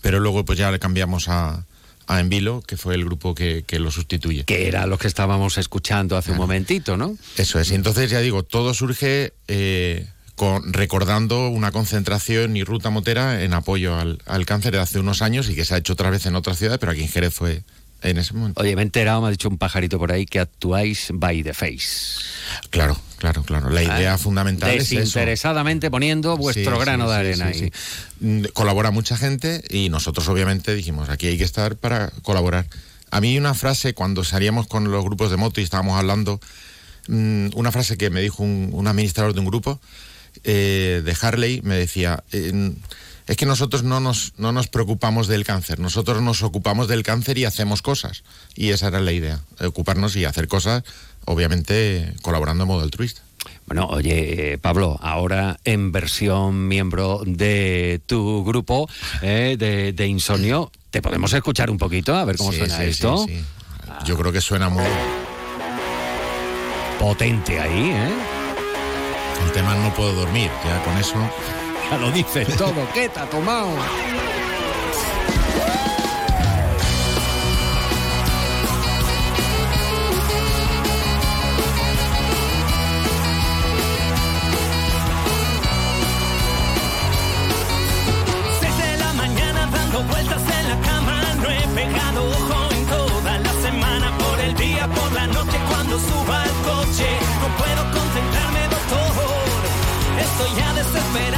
pero 0.00 0.20
luego 0.20 0.44
pues 0.44 0.58
ya 0.58 0.70
le 0.70 0.78
cambiamos 0.78 1.28
a, 1.28 1.66
a 2.06 2.20
Envilo, 2.20 2.62
que 2.62 2.76
fue 2.76 2.94
el 2.94 3.04
grupo 3.04 3.34
que, 3.34 3.64
que 3.66 3.80
lo 3.80 3.90
sustituye. 3.90 4.44
Que 4.44 4.68
era 4.68 4.86
lo 4.86 4.96
que 4.96 5.08
estábamos 5.08 5.58
escuchando 5.58 6.16
hace 6.16 6.30
un 6.30 6.38
momentito, 6.38 6.96
¿no? 6.96 7.16
Eso 7.36 7.58
es, 7.58 7.70
y 7.72 7.74
entonces 7.74 8.10
ya 8.10 8.20
digo, 8.20 8.44
todo 8.44 8.72
surge 8.74 9.34
eh, 9.48 10.06
con, 10.36 10.72
recordando 10.72 11.48
una 11.48 11.72
concentración 11.72 12.56
y 12.56 12.62
ruta 12.62 12.90
motera 12.90 13.42
en 13.42 13.54
apoyo 13.54 13.96
al, 13.96 14.22
al 14.24 14.46
cáncer 14.46 14.72
de 14.72 14.78
hace 14.78 15.00
unos 15.00 15.20
años 15.20 15.50
y 15.50 15.56
que 15.56 15.64
se 15.64 15.74
ha 15.74 15.78
hecho 15.78 15.94
otra 15.94 16.10
vez 16.10 16.26
en 16.26 16.36
otras 16.36 16.58
ciudades, 16.58 16.78
pero 16.78 16.92
aquí 16.92 17.02
en 17.02 17.08
Jerez 17.08 17.34
fue 17.34 17.64
en 18.02 18.18
ese 18.18 18.34
momento. 18.34 18.60
Oye, 18.60 18.74
me 18.76 18.82
he 18.82 18.84
enterado, 18.84 19.20
me 19.20 19.28
ha 19.28 19.30
dicho 19.30 19.48
un 19.48 19.58
pajarito 19.58 19.98
por 19.98 20.12
ahí 20.12 20.24
que 20.26 20.40
actuáis 20.40 21.08
by 21.12 21.42
the 21.42 21.52
face. 21.54 22.22
Claro, 22.70 22.96
claro, 23.18 23.42
claro. 23.42 23.70
La 23.70 23.82
idea 23.82 24.14
Ah, 24.14 24.18
fundamental 24.18 24.70
es 24.70 24.84
eso. 24.90 25.00
Desinteresadamente 25.00 25.90
poniendo 25.90 26.36
vuestro 26.36 26.76
Sí, 26.76 26.80
grano 26.80 27.04
sí, 27.06 27.10
de 27.10 27.16
arena 27.16 27.52
sí, 27.52 27.64
ahí. 27.64 27.72
Mm, 28.20 28.44
Colabora 28.52 28.90
mucha 28.90 29.16
gente 29.16 29.62
y 29.70 29.88
nosotros 29.88 30.28
obviamente 30.28 30.74
dijimos, 30.74 31.08
aquí 31.08 31.26
hay 31.26 31.38
que 31.38 31.44
estar 31.44 31.76
para 31.76 32.10
colaborar. 32.22 32.66
A 33.10 33.20
mí 33.20 33.36
una 33.38 33.54
frase 33.54 33.94
cuando 33.94 34.22
salíamos 34.24 34.66
con 34.66 34.90
los 34.90 35.04
grupos 35.04 35.30
de 35.30 35.36
moto 35.36 35.60
y 35.60 35.64
estábamos 35.64 35.98
hablando, 35.98 36.40
mm, 37.08 37.48
una 37.54 37.72
frase 37.72 37.96
que 37.96 38.10
me 38.10 38.20
dijo 38.20 38.42
un, 38.42 38.70
un 38.72 38.86
administrador 38.86 39.34
de 39.34 39.40
un 39.40 39.46
grupo 39.46 39.80
eh, 40.44 41.02
de 41.04 41.16
Harley, 41.20 41.60
me 41.62 41.74
decía, 41.74 42.22
eh, 42.32 42.72
es 43.28 43.36
que 43.36 43.46
nosotros 43.46 43.82
no 43.84 44.00
nos, 44.00 44.32
no 44.38 44.52
nos 44.52 44.66
preocupamos 44.68 45.28
del 45.28 45.44
cáncer, 45.44 45.78
nosotros 45.78 46.20
nos 46.22 46.42
ocupamos 46.42 46.88
del 46.88 47.02
cáncer 47.02 47.38
y 47.38 47.44
hacemos 47.44 47.82
cosas. 47.82 48.24
Y 48.56 48.70
esa 48.70 48.88
era 48.88 49.00
la 49.00 49.12
idea, 49.12 49.40
ocuparnos 49.64 50.16
y 50.16 50.24
hacer 50.24 50.48
cosas, 50.48 50.82
obviamente 51.26 52.14
colaborando 52.22 52.64
en 52.64 52.68
modo 52.68 52.82
altruista. 52.82 53.22
Bueno, 53.66 53.86
oye, 53.86 54.58
Pablo, 54.60 54.98
ahora 55.02 55.58
en 55.64 55.92
versión 55.92 56.66
miembro 56.68 57.20
de 57.24 58.00
tu 58.06 58.42
grupo 58.44 58.88
eh, 59.22 59.56
de, 59.58 59.92
de 59.92 60.06
Insomnio, 60.06 60.72
¿te 60.90 61.02
podemos 61.02 61.32
escuchar 61.34 61.70
un 61.70 61.78
poquito? 61.78 62.14
A 62.16 62.24
ver 62.24 62.36
cómo 62.36 62.50
Sí, 62.50 62.58
suena 62.58 62.78
sí, 62.78 62.82
esto. 62.84 63.24
sí, 63.26 63.36
sí. 63.38 63.44
Yo 64.06 64.16
creo 64.18 64.32
que 64.32 64.40
suena 64.40 64.68
muy 64.68 64.84
Potente 66.98 67.60
ahí, 67.60 67.90
¿eh? 67.90 68.10
El 69.44 69.52
tema 69.52 69.74
no 69.76 69.94
puedo 69.94 70.12
dormir, 70.14 70.50
ya 70.64 70.82
con 70.82 70.96
eso. 70.98 71.14
Ya 71.90 71.96
lo 71.96 72.10
dices 72.12 72.46
todo, 72.56 72.86
¿qué 72.92 73.08
te 73.08 73.18
ha 73.18 73.24
tomado? 73.30 73.70
Seis 88.60 88.76
de 88.76 88.96
la 88.98 89.12
mañana 89.14 89.68
dando 89.72 90.02
vueltas 90.02 90.42
en 90.42 90.68
la 90.68 90.76
cama, 90.86 91.22
no 91.42 91.48
he 91.48 91.66
pegado 91.74 92.28
ojo 92.28 92.68
en 92.70 92.86
toda 92.86 93.38
la 93.38 93.52
semana, 93.62 94.12
por 94.18 94.38
el 94.40 94.54
día, 94.56 94.86
por 94.88 95.10
la 95.12 95.26
noche, 95.26 95.58
cuando 95.70 95.98
suba 95.98 96.42
al 96.42 96.50
coche, 96.68 97.08
no 97.40 97.48
puedo 97.56 97.82
concentrarme, 97.98 98.60
doctor. 98.68 98.98
Estoy 100.20 100.50
ya 100.60 100.74
desesperado, 100.74 101.37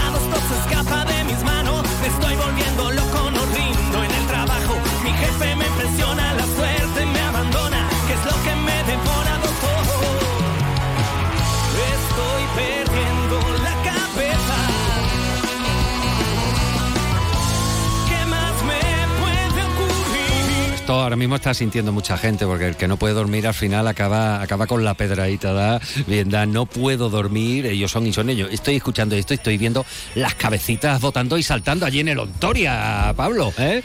Esto 20.91 21.03
ahora 21.03 21.15
mismo 21.15 21.37
está 21.37 21.55
sintiendo 21.55 21.93
mucha 21.93 22.19
gente 22.19 22.45
porque 22.47 22.67
el 22.67 22.75
que 22.75 22.89
no 22.89 22.97
puede 22.97 23.15
dormir 23.15 23.47
al 23.47 23.55
final 23.55 23.87
acaba, 23.87 24.43
acaba 24.43 24.67
con 24.67 24.83
la 24.83 24.95
pedradita, 24.95 25.53
da, 25.53 25.81
bien, 26.09 26.29
da, 26.31 26.47
no 26.47 26.67
puedo 26.67 27.09
dormir, 27.09 27.65
ellos 27.67 27.93
son 27.93 28.09
insomnios. 28.09 28.37
Yo 28.37 28.49
Estoy 28.49 28.75
escuchando 28.75 29.15
esto, 29.15 29.33
y 29.33 29.37
estoy 29.37 29.57
viendo 29.57 29.87
las 30.17 30.35
cabecitas 30.35 31.01
botando 31.01 31.39
y 31.39 31.45
saltando 31.45 31.87
allí 31.87 32.01
en 32.01 32.09
el 32.09 32.19
Ontoria, 32.19 33.15
Pablo. 33.17 33.53
¿eh? 33.59 33.85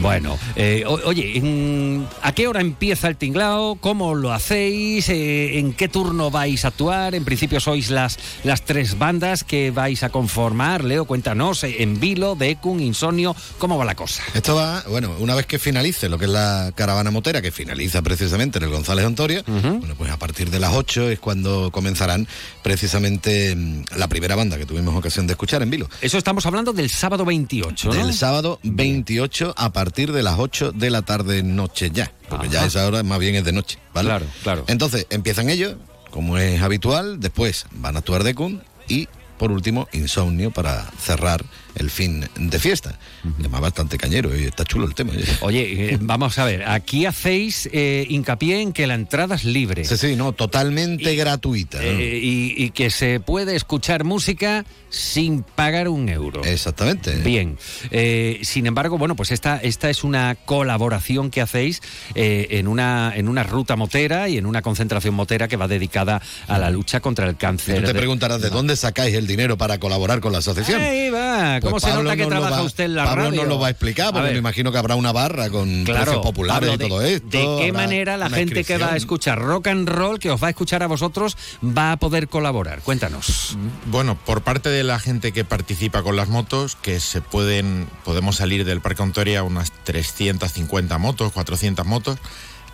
Bueno, 0.00 0.36
eh, 0.54 0.84
o- 0.86 1.00
oye, 1.06 1.38
en- 1.38 2.06
¿a 2.20 2.32
qué 2.32 2.46
hora 2.46 2.60
empieza 2.60 3.08
el 3.08 3.16
tinglao? 3.16 3.76
¿Cómo 3.76 4.14
lo 4.14 4.30
hacéis? 4.30 5.08
Eh, 5.08 5.58
¿En 5.58 5.72
qué 5.72 5.88
turno 5.88 6.30
vais 6.30 6.66
a 6.66 6.68
actuar? 6.68 7.14
En 7.14 7.24
principio 7.24 7.58
sois 7.58 7.88
las, 7.88 8.18
las 8.42 8.66
tres 8.66 8.98
bandas 8.98 9.44
que 9.44 9.70
vais 9.70 10.02
a 10.02 10.10
conformar. 10.10 10.84
Leo, 10.84 11.06
cuéntanos, 11.06 11.64
en 11.64 11.98
Vilo, 11.98 12.34
Decun, 12.34 12.80
Insomnio, 12.80 13.34
¿cómo 13.56 13.78
va 13.78 13.86
la 13.86 13.94
cosa? 13.94 14.22
Esto 14.34 14.54
va, 14.54 14.84
bueno, 14.90 15.10
una 15.20 15.34
vez 15.34 15.46
que 15.46 15.58
finalice 15.58 16.10
lo 16.10 16.18
que 16.18 16.26
es 16.26 16.33
la, 16.34 16.72
caravana 16.74 17.10
motera 17.10 17.40
que 17.40 17.50
finaliza 17.50 18.02
precisamente 18.02 18.58
en 18.58 18.64
el 18.64 18.70
González 18.70 19.04
Antoria, 19.04 19.42
bueno, 19.46 19.94
pues 19.96 20.10
a 20.10 20.18
partir 20.18 20.50
de 20.50 20.60
las 20.60 20.74
8 20.74 21.10
es 21.10 21.18
cuando 21.18 21.70
comenzarán 21.70 22.26
precisamente 22.62 23.54
mm, 23.54 23.84
la 23.96 24.08
primera 24.08 24.36
banda 24.36 24.58
que 24.58 24.66
tuvimos 24.66 24.94
ocasión 24.94 25.26
de 25.26 25.32
escuchar 25.32 25.62
en 25.62 25.70
Vilo. 25.70 25.88
Eso 26.00 26.18
estamos 26.18 26.44
hablando 26.46 26.72
del 26.72 26.90
sábado 26.90 27.24
28, 27.24 27.88
¿no? 27.88 27.94
Del 27.94 28.12
sábado 28.12 28.60
28 28.62 29.54
a 29.56 29.72
partir 29.72 30.12
de 30.12 30.22
las 30.22 30.38
8 30.38 30.72
de 30.72 30.90
la 30.90 31.02
tarde 31.02 31.42
noche 31.42 31.90
ya, 31.92 32.12
porque 32.28 32.48
ya 32.48 32.64
esa 32.66 32.86
hora 32.86 33.02
más 33.02 33.18
bien 33.18 33.34
es 33.36 33.44
de 33.44 33.52
noche, 33.52 33.78
¿vale? 33.92 34.08
Claro, 34.08 34.26
claro. 34.42 34.64
Entonces, 34.66 35.06
empiezan 35.10 35.48
ellos, 35.48 35.76
como 36.10 36.38
es 36.38 36.60
habitual, 36.62 37.20
después 37.20 37.66
van 37.72 37.96
a 37.96 38.00
actuar 38.00 38.24
Decun 38.24 38.62
y 38.88 39.08
por 39.38 39.52
último 39.52 39.88
Insomnio 39.92 40.50
para 40.50 40.90
cerrar 40.98 41.44
el 41.76 41.90
fin 41.90 42.24
de 42.36 42.58
fiesta. 42.58 42.98
Además 43.38 43.60
bastante 43.60 43.98
cañero 43.98 44.36
y 44.38 44.44
está 44.44 44.64
chulo 44.64 44.86
el 44.86 44.94
tema. 44.94 45.12
Oye, 45.40 45.94
eh, 45.94 45.98
vamos 46.00 46.38
a 46.38 46.44
ver, 46.44 46.64
aquí 46.68 47.06
hacéis 47.06 47.68
eh, 47.72 48.06
hincapié 48.08 48.60
en 48.60 48.72
que 48.72 48.86
la 48.86 48.94
entrada 48.94 49.34
es 49.34 49.44
libre. 49.44 49.84
Sí, 49.84 49.96
sí, 49.96 50.16
no, 50.16 50.32
totalmente 50.32 51.14
gratuita. 51.16 51.78
¿no? 51.78 51.84
Eh, 51.84 52.18
y, 52.22 52.54
y 52.64 52.70
que 52.70 52.90
se 52.90 53.20
puede 53.20 53.56
escuchar 53.56 54.04
música 54.04 54.64
sin 54.90 55.42
pagar 55.42 55.88
un 55.88 56.08
euro. 56.08 56.44
Exactamente. 56.44 57.16
Bien. 57.16 57.58
Eh, 57.90 58.38
sin 58.42 58.66
embargo, 58.66 58.96
bueno, 58.98 59.16
pues 59.16 59.32
esta, 59.32 59.56
esta 59.56 59.90
es 59.90 60.04
una 60.04 60.36
colaboración 60.36 61.30
que 61.30 61.40
hacéis 61.40 61.80
eh, 62.14 62.46
en, 62.50 62.68
una, 62.68 63.12
en 63.16 63.28
una 63.28 63.42
ruta 63.42 63.74
motera 63.76 64.28
y 64.28 64.38
en 64.38 64.46
una 64.46 64.62
concentración 64.62 65.14
motera 65.14 65.48
que 65.48 65.56
va 65.56 65.66
dedicada 65.68 66.22
a 66.46 66.58
la 66.58 66.70
lucha 66.70 67.00
contra 67.00 67.26
el 67.26 67.32
Y 67.32 67.36
cáncer. 67.36 67.76
tú 67.76 67.80
te 67.82 67.92
de- 67.92 67.98
preguntarás 67.98 68.40
de 68.40 68.50
dónde 68.50 68.76
sacáis 68.76 69.14
el 69.14 69.26
dinero 69.26 69.58
para 69.58 69.78
colaborar 69.78 70.20
con 70.20 70.32
la 70.32 70.38
asociación. 70.38 70.80
Ahí 70.80 71.10
va. 71.10 71.58
¿Cómo 71.64 71.70
Pues 71.72 71.82
se 71.84 71.88
Pablo 71.90 72.02
nota 72.04 72.16
que 72.16 72.26
trabaja 72.26 72.56
va- 72.56 72.62
usted 72.62 72.84
en 72.84 72.94
la 72.94 73.04
Pablo 73.04 73.24
radio? 73.24 73.40
nos 73.40 73.48
lo 73.48 73.58
va 73.58 73.66
a 73.66 73.70
explicar, 73.70 74.12
porque 74.12 74.30
me 74.30 74.38
imagino 74.38 74.70
que 74.70 74.78
habrá 74.78 74.94
una 74.94 75.12
barra 75.12 75.50
con 75.50 75.84
Claro, 75.84 76.20
populares 76.22 76.68
Pablo, 76.70 76.74
y 76.74 76.76
de- 76.78 76.88
todo 76.88 77.02
esto. 77.02 77.28
¿De 77.58 77.64
qué 77.64 77.72
manera 77.72 78.16
la 78.16 78.30
gente 78.30 78.64
que 78.64 78.78
va 78.78 78.92
a 78.92 78.96
escuchar 78.96 79.38
rock 79.40 79.66
and 79.68 79.88
roll, 79.88 80.18
que 80.18 80.30
os 80.30 80.42
va 80.42 80.48
a 80.48 80.50
escuchar 80.50 80.82
a 80.82 80.86
vosotros, 80.86 81.36
va 81.62 81.92
a 81.92 81.96
poder 81.96 82.28
colaborar? 82.28 82.80
Cuéntanos. 82.82 83.56
Bueno, 83.86 84.16
por 84.24 84.42
parte 84.42 84.68
de 84.68 84.84
la 84.84 84.98
gente 84.98 85.32
que 85.32 85.44
participa 85.44 86.02
con 86.02 86.16
las 86.16 86.28
motos, 86.28 86.76
que 86.76 87.00
se 87.00 87.20
pueden, 87.20 87.88
podemos 88.04 88.36
salir 88.36 88.64
del 88.64 88.80
Parque 88.80 89.02
Ontoria 89.02 89.42
unas 89.42 89.72
350 89.84 90.98
motos, 90.98 91.32
400 91.32 91.86
motos, 91.86 92.18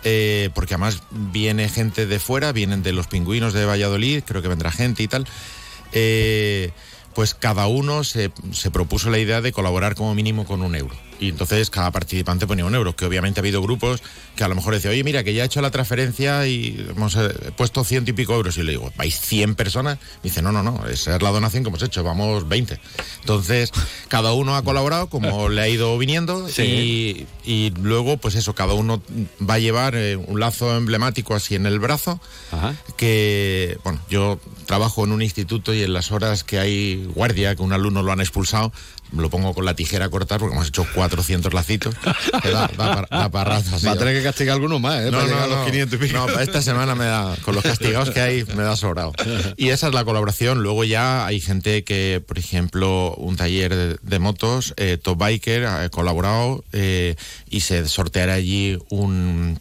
eh, 0.03 0.49
porque 0.55 0.73
además 0.73 1.01
viene 1.11 1.69
gente 1.69 2.05
de 2.07 2.19
fuera, 2.19 2.51
vienen 2.51 2.81
de 2.83 2.91
los 2.91 3.07
pingüinos 3.07 3.53
de 3.53 3.65
Valladolid, 3.65 4.23
creo 4.25 4.41
que 4.41 4.47
vendrá 4.47 4.71
gente 4.71 5.03
y 5.03 5.07
tal. 5.07 5.25
eh, 5.93 6.71
pues 7.13 7.33
cada 7.33 7.67
uno 7.67 8.03
se, 8.03 8.31
se 8.51 8.71
propuso 8.71 9.09
la 9.09 9.19
idea 9.19 9.41
de 9.41 9.51
colaborar 9.51 9.95
como 9.95 10.15
mínimo 10.15 10.45
con 10.45 10.61
un 10.61 10.75
euro. 10.75 10.95
Y 11.21 11.29
entonces 11.29 11.69
cada 11.69 11.91
participante 11.91 12.47
ponía 12.47 12.65
un 12.65 12.73
euro, 12.73 12.95
que 12.95 13.05
obviamente 13.05 13.39
ha 13.39 13.41
habido 13.41 13.61
grupos 13.61 14.01
que 14.35 14.43
a 14.43 14.47
lo 14.47 14.55
mejor 14.55 14.73
decían, 14.73 14.93
oye, 14.93 15.03
mira, 15.03 15.23
que 15.23 15.35
ya 15.35 15.43
he 15.43 15.45
hecho 15.45 15.61
la 15.61 15.69
transferencia 15.69 16.47
y 16.47 16.83
hemos 16.89 17.15
eh, 17.15 17.29
puesto 17.55 17.83
ciento 17.83 18.09
y 18.09 18.13
pico 18.13 18.33
euros. 18.33 18.57
Y 18.57 18.63
le 18.63 18.71
digo, 18.71 18.91
¿vais 18.97 19.19
100 19.19 19.53
personas? 19.53 19.99
Y 20.23 20.29
dice, 20.29 20.41
no, 20.41 20.51
no, 20.51 20.63
no, 20.63 20.87
esa 20.87 21.15
es 21.15 21.21
la 21.21 21.29
donación 21.29 21.63
que 21.63 21.69
hemos 21.69 21.83
hecho, 21.83 22.03
vamos 22.03 22.49
20. 22.49 22.79
Entonces, 23.19 23.71
cada 24.07 24.33
uno 24.33 24.55
ha 24.55 24.63
colaborado 24.63 25.09
como 25.09 25.47
le 25.49 25.61
ha 25.61 25.69
ido 25.69 25.95
viniendo 25.99 26.49
y, 26.57 27.27
y 27.45 27.71
luego, 27.79 28.17
pues 28.17 28.33
eso, 28.33 28.55
cada 28.55 28.73
uno 28.73 29.03
va 29.47 29.55
a 29.55 29.59
llevar 29.59 29.93
eh, 29.95 30.15
un 30.15 30.39
lazo 30.39 30.75
emblemático 30.75 31.35
así 31.35 31.53
en 31.53 31.67
el 31.67 31.79
brazo, 31.79 32.19
que, 32.97 33.77
bueno, 33.83 33.99
yo 34.09 34.39
trabajo 34.65 35.03
en 35.03 35.11
un 35.11 35.21
instituto 35.21 35.73
y 35.73 35.83
en 35.83 35.93
las 35.93 36.11
horas 36.11 36.43
que 36.43 36.57
hay 36.57 37.05
guardia, 37.13 37.55
que 37.55 37.61
un 37.61 37.73
alumno 37.73 38.01
lo 38.01 38.11
han 38.11 38.21
expulsado, 38.21 38.71
lo 39.11 39.29
pongo 39.29 39.53
con 39.53 39.65
la 39.65 39.75
tijera 39.75 40.05
a 40.05 40.09
cortar 40.09 40.39
porque 40.39 40.55
hemos 40.55 40.67
hecho 40.67 40.85
400 40.93 41.53
lacitos. 41.53 41.95
Da, 42.43 42.69
da, 42.77 43.07
da 43.09 43.29
para 43.29 43.57
rato, 43.57 43.75
así. 43.75 43.85
Va 43.85 43.93
a 43.93 43.97
tener 43.97 44.15
que 44.15 44.23
castigar 44.23 44.55
alguno 44.55 44.79
más, 44.79 45.01
¿eh? 45.05 45.11
para 45.11 45.25
llegar 45.25 45.43
a 45.43 45.47
los 45.47 45.65
500 45.65 45.93
y 45.93 46.03
pico. 46.03 46.17
No, 46.17 46.25
para 46.25 46.43
esta 46.43 46.61
semana 46.61 46.95
me 46.95 47.05
da, 47.05 47.35
con 47.43 47.55
los 47.55 47.63
castigados 47.63 48.09
que 48.09 48.19
hay, 48.19 48.43
me 48.55 48.63
da 48.63 48.75
sobrado. 48.75 49.13
Y 49.57 49.69
esa 49.69 49.87
es 49.87 49.93
la 49.93 50.03
colaboración. 50.03 50.63
Luego 50.63 50.83
ya 50.83 51.25
hay 51.25 51.39
gente 51.39 51.83
que, 51.83 52.21
por 52.25 52.37
ejemplo, 52.37 53.13
un 53.15 53.35
taller 53.35 53.75
de, 53.75 53.97
de 54.01 54.19
motos, 54.19 54.73
eh, 54.77 54.97
Top 55.01 55.17
Biker, 55.17 55.65
ha 55.65 55.89
colaborado 55.89 56.63
eh, 56.71 57.15
y 57.49 57.61
se 57.61 57.87
sorteará 57.87 58.33
allí 58.33 58.77
un 58.89 59.59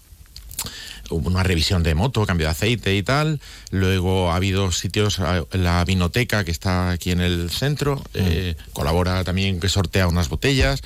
una 1.11 1.43
revisión 1.43 1.83
de 1.83 1.95
moto, 1.95 2.25
cambio 2.27 2.47
de 2.47 2.53
aceite 2.53 2.95
y 2.97 3.03
tal. 3.03 3.41
Luego 3.71 4.31
ha 4.31 4.37
habido 4.37 4.73
sitios, 4.73 5.19
eh, 5.19 5.45
la 5.53 5.85
vinoteca 5.85 6.45
que 6.45 6.51
está 6.51 6.91
aquí 6.91 7.11
en 7.11 7.21
el 7.21 7.51
centro, 7.51 8.03
eh, 8.15 8.55
colabora 8.73 9.23
también 9.25 9.61
que 9.61 9.69
sortea 9.69 10.09
unas 10.09 10.29
botellas. 10.29 10.83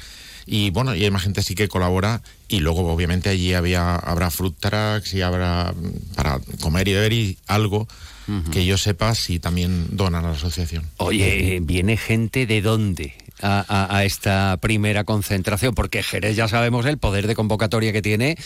Y 0.47 0.69
bueno, 0.71 0.95
y 0.95 1.03
hay 1.05 1.11
más 1.11 1.23
gente 1.23 1.41
así 1.41 1.55
que 1.55 1.69
colabora. 1.69 2.21
Y 2.49 2.61
luego, 2.61 2.93
obviamente, 2.93 3.31
allí 3.31 3.55
había, 3.55 3.97
habrá 3.97 4.31
fruit 4.31 4.55
trucks 4.61 5.15
y 5.15 5.23
habrá 5.23 5.73
mm, 5.75 6.15
para 6.15 6.39
comer 6.61 6.89
y 6.89 6.93
beber 6.93 7.13
y 7.13 7.39
algo 7.47 7.89
que 8.53 8.65
yo 8.65 8.79
sepa 8.79 9.15
si 9.15 9.39
también 9.39 9.87
donan 9.91 10.25
a 10.25 10.29
la 10.29 10.35
asociación. 10.37 10.89
Oye, 10.97 11.59
¿viene 11.63 11.99
gente 11.99 12.47
de 12.47 12.63
dónde? 12.63 13.13
A, 13.43 13.63
a- 13.69 13.97
a 13.99 14.05
esta 14.05 14.57
primera 14.63 15.05
concentración, 15.05 15.75
porque 15.75 16.03
Jerez 16.03 16.35
ya 16.37 16.49
sabemos 16.49 16.87
el 16.87 16.97
poder 16.97 17.27
de 17.27 17.35
convocatoria 17.35 17.93
que 17.93 18.01
tiene 18.01 18.39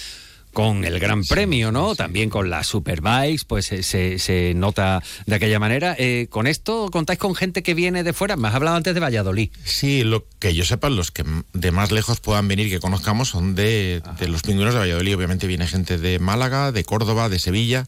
con 0.59 0.85
el 0.85 0.99
Gran 0.99 1.23
Premio, 1.23 1.71
¿no? 1.71 1.95
También 1.95 2.31
con 2.31 2.51
las 2.51 2.67
Superbikes, 2.67 3.45
pues 3.47 3.67
se, 3.67 3.85
se- 3.85 4.19
se 4.19 4.55
nota 4.57 5.01
de 5.25 5.37
aquella 5.37 5.61
manera. 5.61 5.95
Eh, 5.97 6.27
¿Con 6.31 6.49
esto 6.49 6.89
contáis 6.91 7.21
con 7.21 7.37
gente 7.37 7.63
que 7.63 7.75
viene 7.75 8.03
de 8.03 8.13
fuera? 8.13 8.35
Me 8.37 8.49
has 8.49 8.57
hablado 8.57 8.77
antes 8.77 8.93
de 8.93 8.99
Valladolid. 8.99 9.51
Sí, 9.63 10.03
lo 10.03 10.27
que 10.41 10.55
yo 10.55 10.65
sepa, 10.65 10.91
los 10.91 11.13
que 11.13 11.25
de 11.53 11.71
más 11.71 11.93
lejos 11.93 12.19
puedan 12.19 12.49
venir, 12.49 12.69
que 12.71 12.81
conozcamos, 12.81 13.29
son 13.29 13.55
de, 13.55 14.03
de 14.19 14.27
los 14.27 14.43
pingüinos 14.43 14.75
de 14.75 14.81
Valladolid. 14.81 15.15
Obviamente 15.15 15.47
viene 15.47 15.65
gente 15.69 15.97
de 15.97 16.19
Málaga, 16.19 16.73
de 16.73 16.83
Córdoba, 16.83 17.29
de 17.29 17.39
Sevilla. 17.39 17.87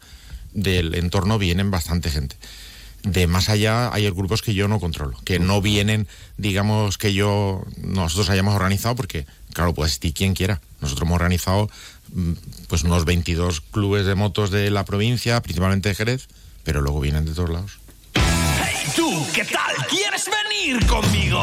Del 0.52 0.94
entorno 0.94 1.38
vienen 1.40 1.72
bastante 1.72 2.08
gente. 2.08 2.36
De 3.02 3.26
más 3.26 3.48
allá 3.48 3.92
hay 3.92 4.08
grupos 4.10 4.42
que 4.42 4.54
yo 4.54 4.68
no 4.68 4.78
controlo, 4.78 5.18
que 5.24 5.40
no 5.40 5.60
vienen, 5.60 6.06
digamos, 6.36 6.98
que 6.98 7.14
yo 7.14 7.64
nosotros 7.78 8.30
hayamos 8.30 8.54
organizado, 8.54 8.94
porque, 8.94 9.26
claro, 9.54 9.74
puede 9.74 9.86
asistir 9.88 10.14
quien 10.14 10.34
quiera. 10.34 10.60
Nosotros 10.80 11.06
hemos 11.08 11.16
organizado 11.16 11.68
pues 12.68 12.84
unos 12.84 13.04
22 13.04 13.60
clubes 13.60 14.06
de 14.06 14.14
motos 14.14 14.50
de 14.50 14.70
la 14.70 14.84
provincia, 14.84 15.40
principalmente 15.40 15.88
de 15.88 15.94
Jerez, 15.94 16.28
pero 16.64 16.80
luego 16.80 17.00
vienen 17.00 17.24
de 17.24 17.32
todos 17.32 17.50
lados. 17.50 17.78
Hey, 18.14 18.92
tú, 18.94 19.26
¿qué 19.34 19.44
tal? 19.44 19.74
¿Quieres 19.88 20.24
venir 20.26 20.86
conmigo? 20.86 21.42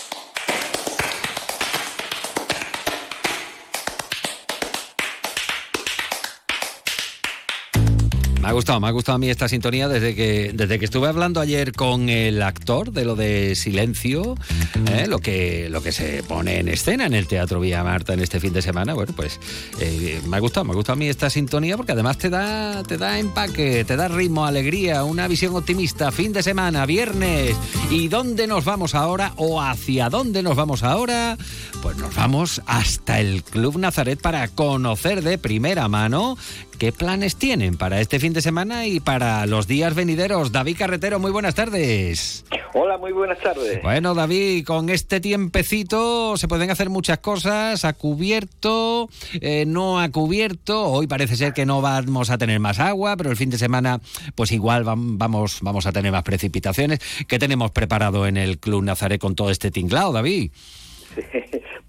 Me 8.41 8.47
ha 8.47 8.53
gustado, 8.53 8.79
me 8.79 8.87
ha 8.87 8.91
gustado 8.91 9.17
a 9.17 9.19
mí 9.19 9.29
esta 9.29 9.47
sintonía 9.47 9.87
desde 9.87 10.15
que, 10.15 10.51
desde 10.55 10.79
que 10.79 10.85
estuve 10.85 11.07
hablando 11.07 11.39
ayer 11.39 11.73
con 11.73 12.09
el 12.09 12.41
actor 12.41 12.91
de 12.91 13.05
lo 13.05 13.15
de 13.15 13.53
Silencio, 13.55 14.35
¿eh? 14.91 15.05
lo, 15.07 15.19
que, 15.19 15.69
lo 15.69 15.83
que 15.83 15.91
se 15.91 16.23
pone 16.23 16.59
en 16.59 16.67
escena 16.67 17.05
en 17.05 17.13
el 17.13 17.27
Teatro 17.27 17.59
Villa 17.59 17.83
Marta 17.83 18.13
en 18.13 18.19
este 18.19 18.39
fin 18.39 18.51
de 18.51 18.63
semana. 18.63 18.95
Bueno, 18.95 19.13
pues 19.15 19.39
eh, 19.79 20.19
me 20.27 20.37
ha 20.37 20.39
gustado, 20.39 20.65
me 20.65 20.71
ha 20.71 20.75
gustado 20.75 20.93
a 20.93 20.97
mí 20.97 21.07
esta 21.07 21.29
sintonía 21.29 21.77
porque 21.77 21.91
además 21.91 22.17
te 22.17 22.31
da, 22.31 22.81
te 22.81 22.97
da 22.97 23.19
empaque, 23.19 23.85
te 23.85 23.95
da 23.95 24.07
ritmo, 24.07 24.43
alegría, 24.43 25.03
una 25.03 25.27
visión 25.27 25.55
optimista. 25.55 26.11
Fin 26.11 26.33
de 26.33 26.41
semana, 26.41 26.87
viernes. 26.87 27.55
¿Y 27.91 28.07
dónde 28.07 28.47
nos 28.47 28.65
vamos 28.65 28.95
ahora 28.95 29.33
o 29.35 29.61
hacia 29.61 30.09
dónde 30.09 30.41
nos 30.41 30.55
vamos 30.55 30.81
ahora? 30.81 31.37
Pues 31.81 31.97
nos 31.97 32.13
vamos 32.15 32.61
hasta 32.67 33.19
el 33.19 33.43
Club 33.43 33.79
Nazaret 33.79 34.21
para 34.21 34.47
conocer 34.49 35.23
de 35.23 35.39
primera 35.39 35.87
mano 35.87 36.37
qué 36.77 36.91
planes 36.91 37.35
tienen 37.37 37.75
para 37.75 37.99
este 38.01 38.19
fin 38.19 38.33
de 38.33 38.41
semana 38.41 38.85
y 38.85 38.99
para 38.99 39.45
los 39.47 39.65
días 39.67 39.95
venideros. 39.95 40.51
David 40.51 40.77
Carretero, 40.77 41.19
muy 41.19 41.31
buenas 41.31 41.55
tardes. 41.55 42.45
Hola, 42.73 42.99
muy 42.99 43.11
buenas 43.11 43.39
tardes. 43.39 43.81
Bueno, 43.81 44.13
David, 44.13 44.63
con 44.65 44.89
este 44.89 45.19
tiempecito 45.19 46.37
se 46.37 46.47
pueden 46.47 46.69
hacer 46.69 46.89
muchas 46.91 47.17
cosas, 47.17 47.83
a 47.83 47.93
cubierto, 47.93 49.09
eh, 49.33 49.65
no 49.65 49.99
a 49.99 50.09
cubierto. 50.09 50.83
Hoy 50.85 51.07
parece 51.07 51.35
ser 51.35 51.53
que 51.53 51.65
no 51.65 51.81
vamos 51.81 52.29
a 52.29 52.37
tener 52.37 52.59
más 52.59 52.79
agua, 52.79 53.17
pero 53.17 53.31
el 53.31 53.37
fin 53.37 53.49
de 53.49 53.57
semana, 53.57 53.99
pues 54.35 54.51
igual 54.51 54.85
vam- 54.85 55.17
vamos, 55.17 55.57
vamos 55.61 55.87
a 55.87 55.91
tener 55.91 56.11
más 56.11 56.23
precipitaciones. 56.23 56.99
¿Qué 57.27 57.39
tenemos 57.39 57.71
preparado 57.71 58.27
en 58.27 58.37
el 58.37 58.59
Club 58.59 58.83
Nazaret 58.83 59.19
con 59.19 59.33
todo 59.35 59.49
este 59.49 59.71
tinglado, 59.71 60.11
David? 60.13 60.51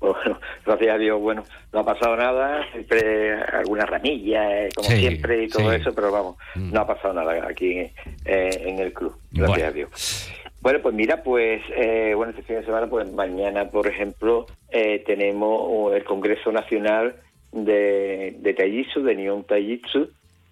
Bueno, 0.03 0.39
gracias 0.67 0.95
a 0.95 0.99
Dios, 0.99 1.21
bueno, 1.21 1.45
no 1.73 1.79
ha 1.81 1.85
pasado 1.85 2.17
nada, 2.17 2.67
siempre 2.73 3.33
alguna 3.35 3.87
ramilla, 3.87 4.65
eh, 4.65 4.69
como 4.75 4.89
Sí, 4.89 4.97
siempre 4.99 5.45
y 5.45 5.49
todo 5.49 5.71
sí. 5.71 5.77
eso, 5.77 5.95
pero 5.95 6.11
vamos, 6.11 6.37
no 6.57 6.81
ha 6.81 6.87
pasado 6.87 7.15
nada 7.15 7.47
aquí 7.49 7.79
eh, 7.79 7.91
en 8.25 8.79
el 8.81 8.93
club, 8.93 9.15
gracias 9.31 9.49
Bueno. 9.59 9.67
a 9.67 9.71
Dios. 9.73 10.29
Bueno, 10.61 10.79
pues 10.83 10.95
mira, 10.95 11.23
pues 11.23 11.63
eh, 11.77 12.13
bueno, 12.17 12.31
este 12.31 12.43
fin 12.43 12.57
de 12.57 12.65
semana, 12.65 12.87
pues 12.89 13.11
mañana, 13.13 13.69
por 13.71 13.87
ejemplo, 13.87 14.47
eh, 14.71 15.03
tenemos 15.07 15.93
el 15.95 16.05
Congreso 16.05 16.53
Nacional 16.53 17.17
de, 17.53 18.37
de 18.39 18.55
Taijitsu, 18.55 19.03
de 19.03 19.15
Nihon 19.17 19.45
Taijitsu, 19.45 20.09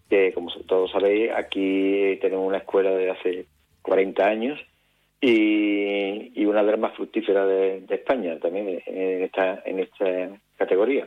que 0.09 0.33
como 0.33 0.51
todos 0.67 0.91
sabéis, 0.91 1.31
aquí 1.37 2.19
tenemos 2.21 2.47
una 2.47 2.59
escuela 2.59 2.91
de 2.91 3.11
hace 3.11 3.47
40 3.83 4.25
años 4.27 4.59
y, 5.21 6.33
y 6.41 6.47
una 6.47 6.63
de 6.63 6.73
las 6.73 6.81
más 6.81 6.97
fructíferas 6.97 7.47
de, 7.47 7.85
España 7.89 8.39
también 8.39 8.81
en 8.87 9.23
esta, 9.23 9.63
en 9.65 9.81
esta 9.81 10.31
categoría. 10.57 11.07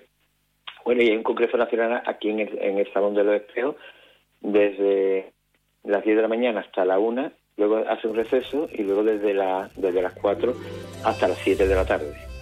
Bueno, 0.85 1.01
y 1.01 1.09
hay 1.09 1.17
un 1.17 1.23
Congreso 1.23 1.57
Nacional 1.57 2.03
aquí 2.05 2.29
en 2.29 2.41
el, 2.41 2.59
en 2.61 2.77
el 2.77 2.91
Salón 2.93 3.15
de 3.15 3.23
los 3.23 3.35
Espejos 3.35 3.75
desde 4.41 5.31
las 5.83 6.03
10 6.03 6.17
de 6.17 6.21
la 6.21 6.27
mañana 6.27 6.61
hasta 6.61 6.85
la 6.85 6.99
1, 6.99 7.31
luego 7.57 7.77
hace 7.89 8.07
un 8.07 8.15
receso 8.15 8.67
y 8.71 8.83
luego 8.83 9.03
desde, 9.03 9.33
la, 9.33 9.69
desde 9.75 10.01
las 10.01 10.13
4 10.13 10.53
hasta 11.05 11.27
las 11.27 11.37
7 11.39 11.67
de 11.67 11.75
la 11.75 11.85
tarde. 11.85 12.32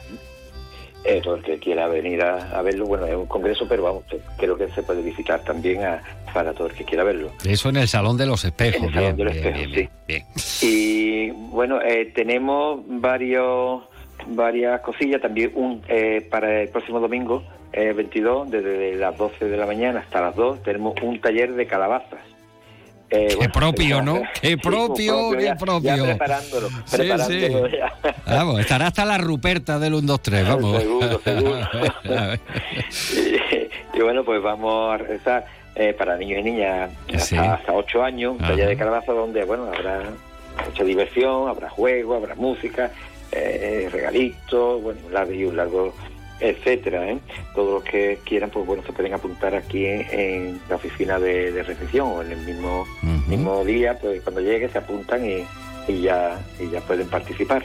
Eh, 1.03 1.19
todo 1.23 1.35
el 1.35 1.43
que 1.43 1.57
quiera 1.57 1.87
venir 1.87 2.21
a, 2.21 2.57
a 2.57 2.61
verlo, 2.61 2.85
bueno, 2.85 3.07
es 3.07 3.15
un 3.15 3.25
congreso, 3.25 3.65
pero 3.67 3.81
vamos, 3.83 4.03
creo 4.37 4.55
que 4.55 4.67
se 4.69 4.83
puede 4.83 5.01
visitar 5.01 5.43
también 5.43 5.83
a- 5.83 6.01
para 6.33 6.53
todo 6.53 6.67
el 6.67 6.73
que 6.73 6.83
quiera 6.85 7.03
verlo. 7.03 7.31
Eso 7.43 7.69
en 7.69 7.77
el 7.77 7.87
Salón 7.87 8.17
de 8.17 8.25
los 8.27 8.45
Espejos. 8.45 8.77
En 8.77 8.83
el 8.89 8.93
Salón 8.93 9.15
bien, 9.15 9.17
de 9.17 9.23
los 9.23 9.33
bien, 9.33 9.45
Espejos, 9.47 9.71
bien, 9.73 9.89
sí. 10.07 10.61
bien. 10.61 10.71
Y 10.71 11.31
bueno, 11.49 11.81
eh, 11.81 12.11
tenemos 12.13 12.81
varios 12.87 13.83
varias 14.27 14.81
cosillas 14.81 15.19
también 15.21 15.51
un 15.55 15.81
eh, 15.87 16.25
para 16.29 16.61
el 16.61 16.69
próximo 16.69 16.99
domingo 16.99 17.43
eh, 17.73 17.91
22 17.93 18.51
desde 18.51 18.95
las 18.95 19.17
12 19.17 19.45
de 19.45 19.57
la 19.57 19.65
mañana 19.65 20.01
hasta 20.01 20.21
las 20.21 20.35
2 20.35 20.61
tenemos 20.61 20.93
un 21.01 21.19
taller 21.19 21.53
de 21.53 21.65
calabazas 21.65 22.19
Eh, 23.13 23.27
Qué 23.29 23.35
bueno, 23.35 23.51
propio, 23.53 24.01
¿no? 24.01 24.21
Qué 24.41 24.47
sí, 24.51 24.55
propio, 24.55 25.31
qué 25.37 25.53
propio. 25.59 25.95
ya 25.97 26.03
preparándolo 26.05 26.69
Sí, 26.85 26.97
preparándolo 26.97 27.67
sí. 27.69 27.75
ya. 27.77 27.93
Vamos, 28.25 28.59
estará 28.61 28.87
hasta 28.87 29.03
la 29.03 29.17
ruperta 29.17 29.77
del 29.79 29.95
1, 29.95 30.07
2, 30.07 30.21
3, 30.21 30.47
vamos. 30.47 30.81
Seguro, 30.81 31.19
seguro. 31.23 31.57
y, 33.93 33.97
y 33.97 34.01
bueno, 34.01 34.23
pues 34.23 34.41
vamos 34.41 34.93
a 34.93 34.97
rezar 34.97 35.45
eh, 35.75 35.93
para 35.97 36.15
niños 36.17 36.39
y 36.39 36.43
niñas 36.43 36.89
hasta, 37.07 37.19
Sí. 37.19 37.35
hasta 37.37 37.73
8 37.73 38.03
años, 38.03 38.31
un 38.33 38.37
taller 38.39 38.67
de 38.69 38.77
calabaza 38.77 39.11
donde, 39.11 39.43
bueno, 39.43 39.65
habrá 39.65 40.03
mucha 40.67 40.83
diversión, 40.83 41.49
habrá 41.49 41.69
juego, 41.69 42.15
habrá 42.15 42.35
música, 42.35 42.91
eh, 43.33 43.89
regalitos, 43.91 44.81
bueno, 44.81 44.99
un 45.07 45.13
largo 45.13 45.33
y 45.33 45.43
un 45.45 45.55
largo, 45.57 45.93
etcétera, 46.41 47.09
¿eh? 47.09 47.19
Todos 47.55 47.73
los 47.75 47.83
que 47.83 48.19
quieran, 48.25 48.49
pues 48.49 48.65
bueno, 48.65 48.83
se 48.85 48.91
pueden 48.91 49.13
apuntar 49.13 49.55
aquí 49.55 49.85
en, 49.85 50.05
en 50.11 50.61
la 50.69 50.75
oficina 50.75 51.19
de, 51.19 51.51
de 51.51 51.63
recepción 51.63 52.07
o 52.07 52.21
en 52.21 52.31
el 52.31 52.39
mismo, 52.39 52.85
mismo 53.27 53.63
día, 53.63 53.97
pues 53.99 54.21
cuando 54.23 54.41
llegue 54.41 54.67
se 54.69 54.79
apuntan 54.79 55.25
y, 55.25 55.45
y 55.87 56.01
ya 56.01 56.39
y 56.59 56.69
ya 56.69 56.81
pueden 56.81 57.07
participar. 57.07 57.63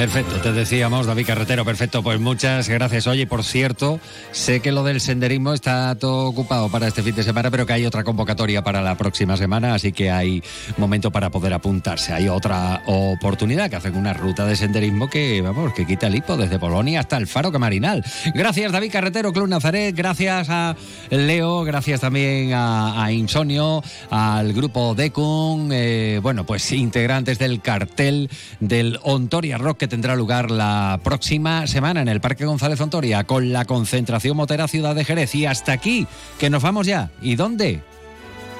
Perfecto, 0.00 0.40
te 0.40 0.54
decíamos, 0.54 1.04
David 1.04 1.26
Carretero, 1.26 1.62
perfecto, 1.62 2.02
pues 2.02 2.18
muchas 2.18 2.70
gracias. 2.70 3.06
Oye, 3.06 3.26
por 3.26 3.44
cierto, 3.44 4.00
sé 4.32 4.60
que 4.60 4.72
lo 4.72 4.82
del 4.82 4.98
senderismo 4.98 5.52
está 5.52 5.94
todo 5.94 6.24
ocupado 6.24 6.70
para 6.70 6.88
este 6.88 7.02
fin 7.02 7.14
de 7.14 7.22
semana, 7.22 7.50
pero 7.50 7.66
que 7.66 7.74
hay 7.74 7.84
otra 7.84 8.02
convocatoria 8.02 8.64
para 8.64 8.80
la 8.80 8.96
próxima 8.96 9.36
semana, 9.36 9.74
así 9.74 9.92
que 9.92 10.10
hay 10.10 10.42
momento 10.78 11.10
para 11.10 11.28
poder 11.28 11.52
apuntarse. 11.52 12.14
Hay 12.14 12.28
otra 12.28 12.82
oportunidad 12.86 13.68
que 13.68 13.76
hacen 13.76 13.94
una 13.94 14.14
ruta 14.14 14.46
de 14.46 14.56
senderismo 14.56 15.10
que, 15.10 15.42
vamos, 15.42 15.74
que 15.74 15.86
quita 15.86 16.06
el 16.06 16.14
hipo 16.14 16.38
desde 16.38 16.58
Polonia 16.58 17.00
hasta 17.00 17.18
el 17.18 17.26
Faro 17.26 17.52
Camarinal. 17.52 18.02
Gracias, 18.34 18.72
David 18.72 18.92
Carretero, 18.92 19.34
Club 19.34 19.48
Nazaret, 19.48 19.94
gracias 19.94 20.48
a 20.48 20.76
Leo, 21.10 21.62
gracias 21.64 22.00
también 22.00 22.52
a, 22.54 23.12
Insonio, 23.12 23.82
al 24.08 24.54
grupo 24.54 24.94
Decun, 24.94 25.68
eh, 25.74 26.20
bueno, 26.22 26.46
pues 26.46 26.72
integrantes 26.72 27.38
del 27.38 27.60
cartel 27.60 28.30
del 28.60 28.98
Ontoria 29.02 29.58
Rock 29.58 29.76
que 29.76 29.89
tendrá 29.90 30.16
lugar 30.16 30.50
la 30.50 30.98
próxima 31.04 31.66
semana 31.66 32.00
en 32.00 32.08
el 32.08 32.22
Parque 32.22 32.46
González 32.46 32.80
Ontoria 32.80 33.24
con 33.24 33.52
la 33.52 33.66
concentración 33.66 34.36
motera 34.36 34.68
Ciudad 34.68 34.94
de 34.94 35.04
Jerez. 35.04 35.34
Y 35.34 35.44
hasta 35.44 35.72
aquí, 35.72 36.06
que 36.38 36.48
nos 36.48 36.62
vamos 36.62 36.86
ya. 36.86 37.10
¿Y 37.20 37.34
dónde? 37.34 37.82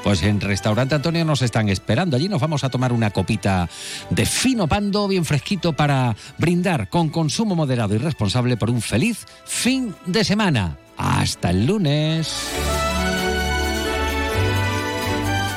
Pues 0.02 0.23
en 0.23 0.40
Restaurante 0.40 0.94
Antonio 0.94 1.24
nos 1.24 1.43
están 1.43 1.69
esperando. 1.69 2.16
Allí 2.16 2.28
nos 2.28 2.40
vamos 2.40 2.65
a 2.65 2.69
tomar 2.69 2.93
una 2.93 3.11
copita 3.11 3.69
de 4.11 4.27
fino 4.27 4.66
pando 4.66 5.09
bien 5.09 5.24
fresquito 5.24 5.73
para 5.73 6.16
brindar 6.36 6.89
con 6.89 7.09
consumo 7.09 7.55
moderado 7.55 7.94
y 7.94 7.98
responsable 7.98 8.57
por 8.57 8.70
un 8.70 8.82
feliz 8.82 9.27
fin 9.44 9.94
de 10.07 10.24
semana. 10.24 10.77
Hasta 10.97 11.51
el 11.51 11.66
lunes. 11.66 12.51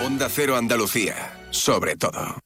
Onda 0.05 0.27
Cero 0.29 0.55
Andalucía, 0.55 1.15
sobre 1.49 1.95
todo. 1.95 2.43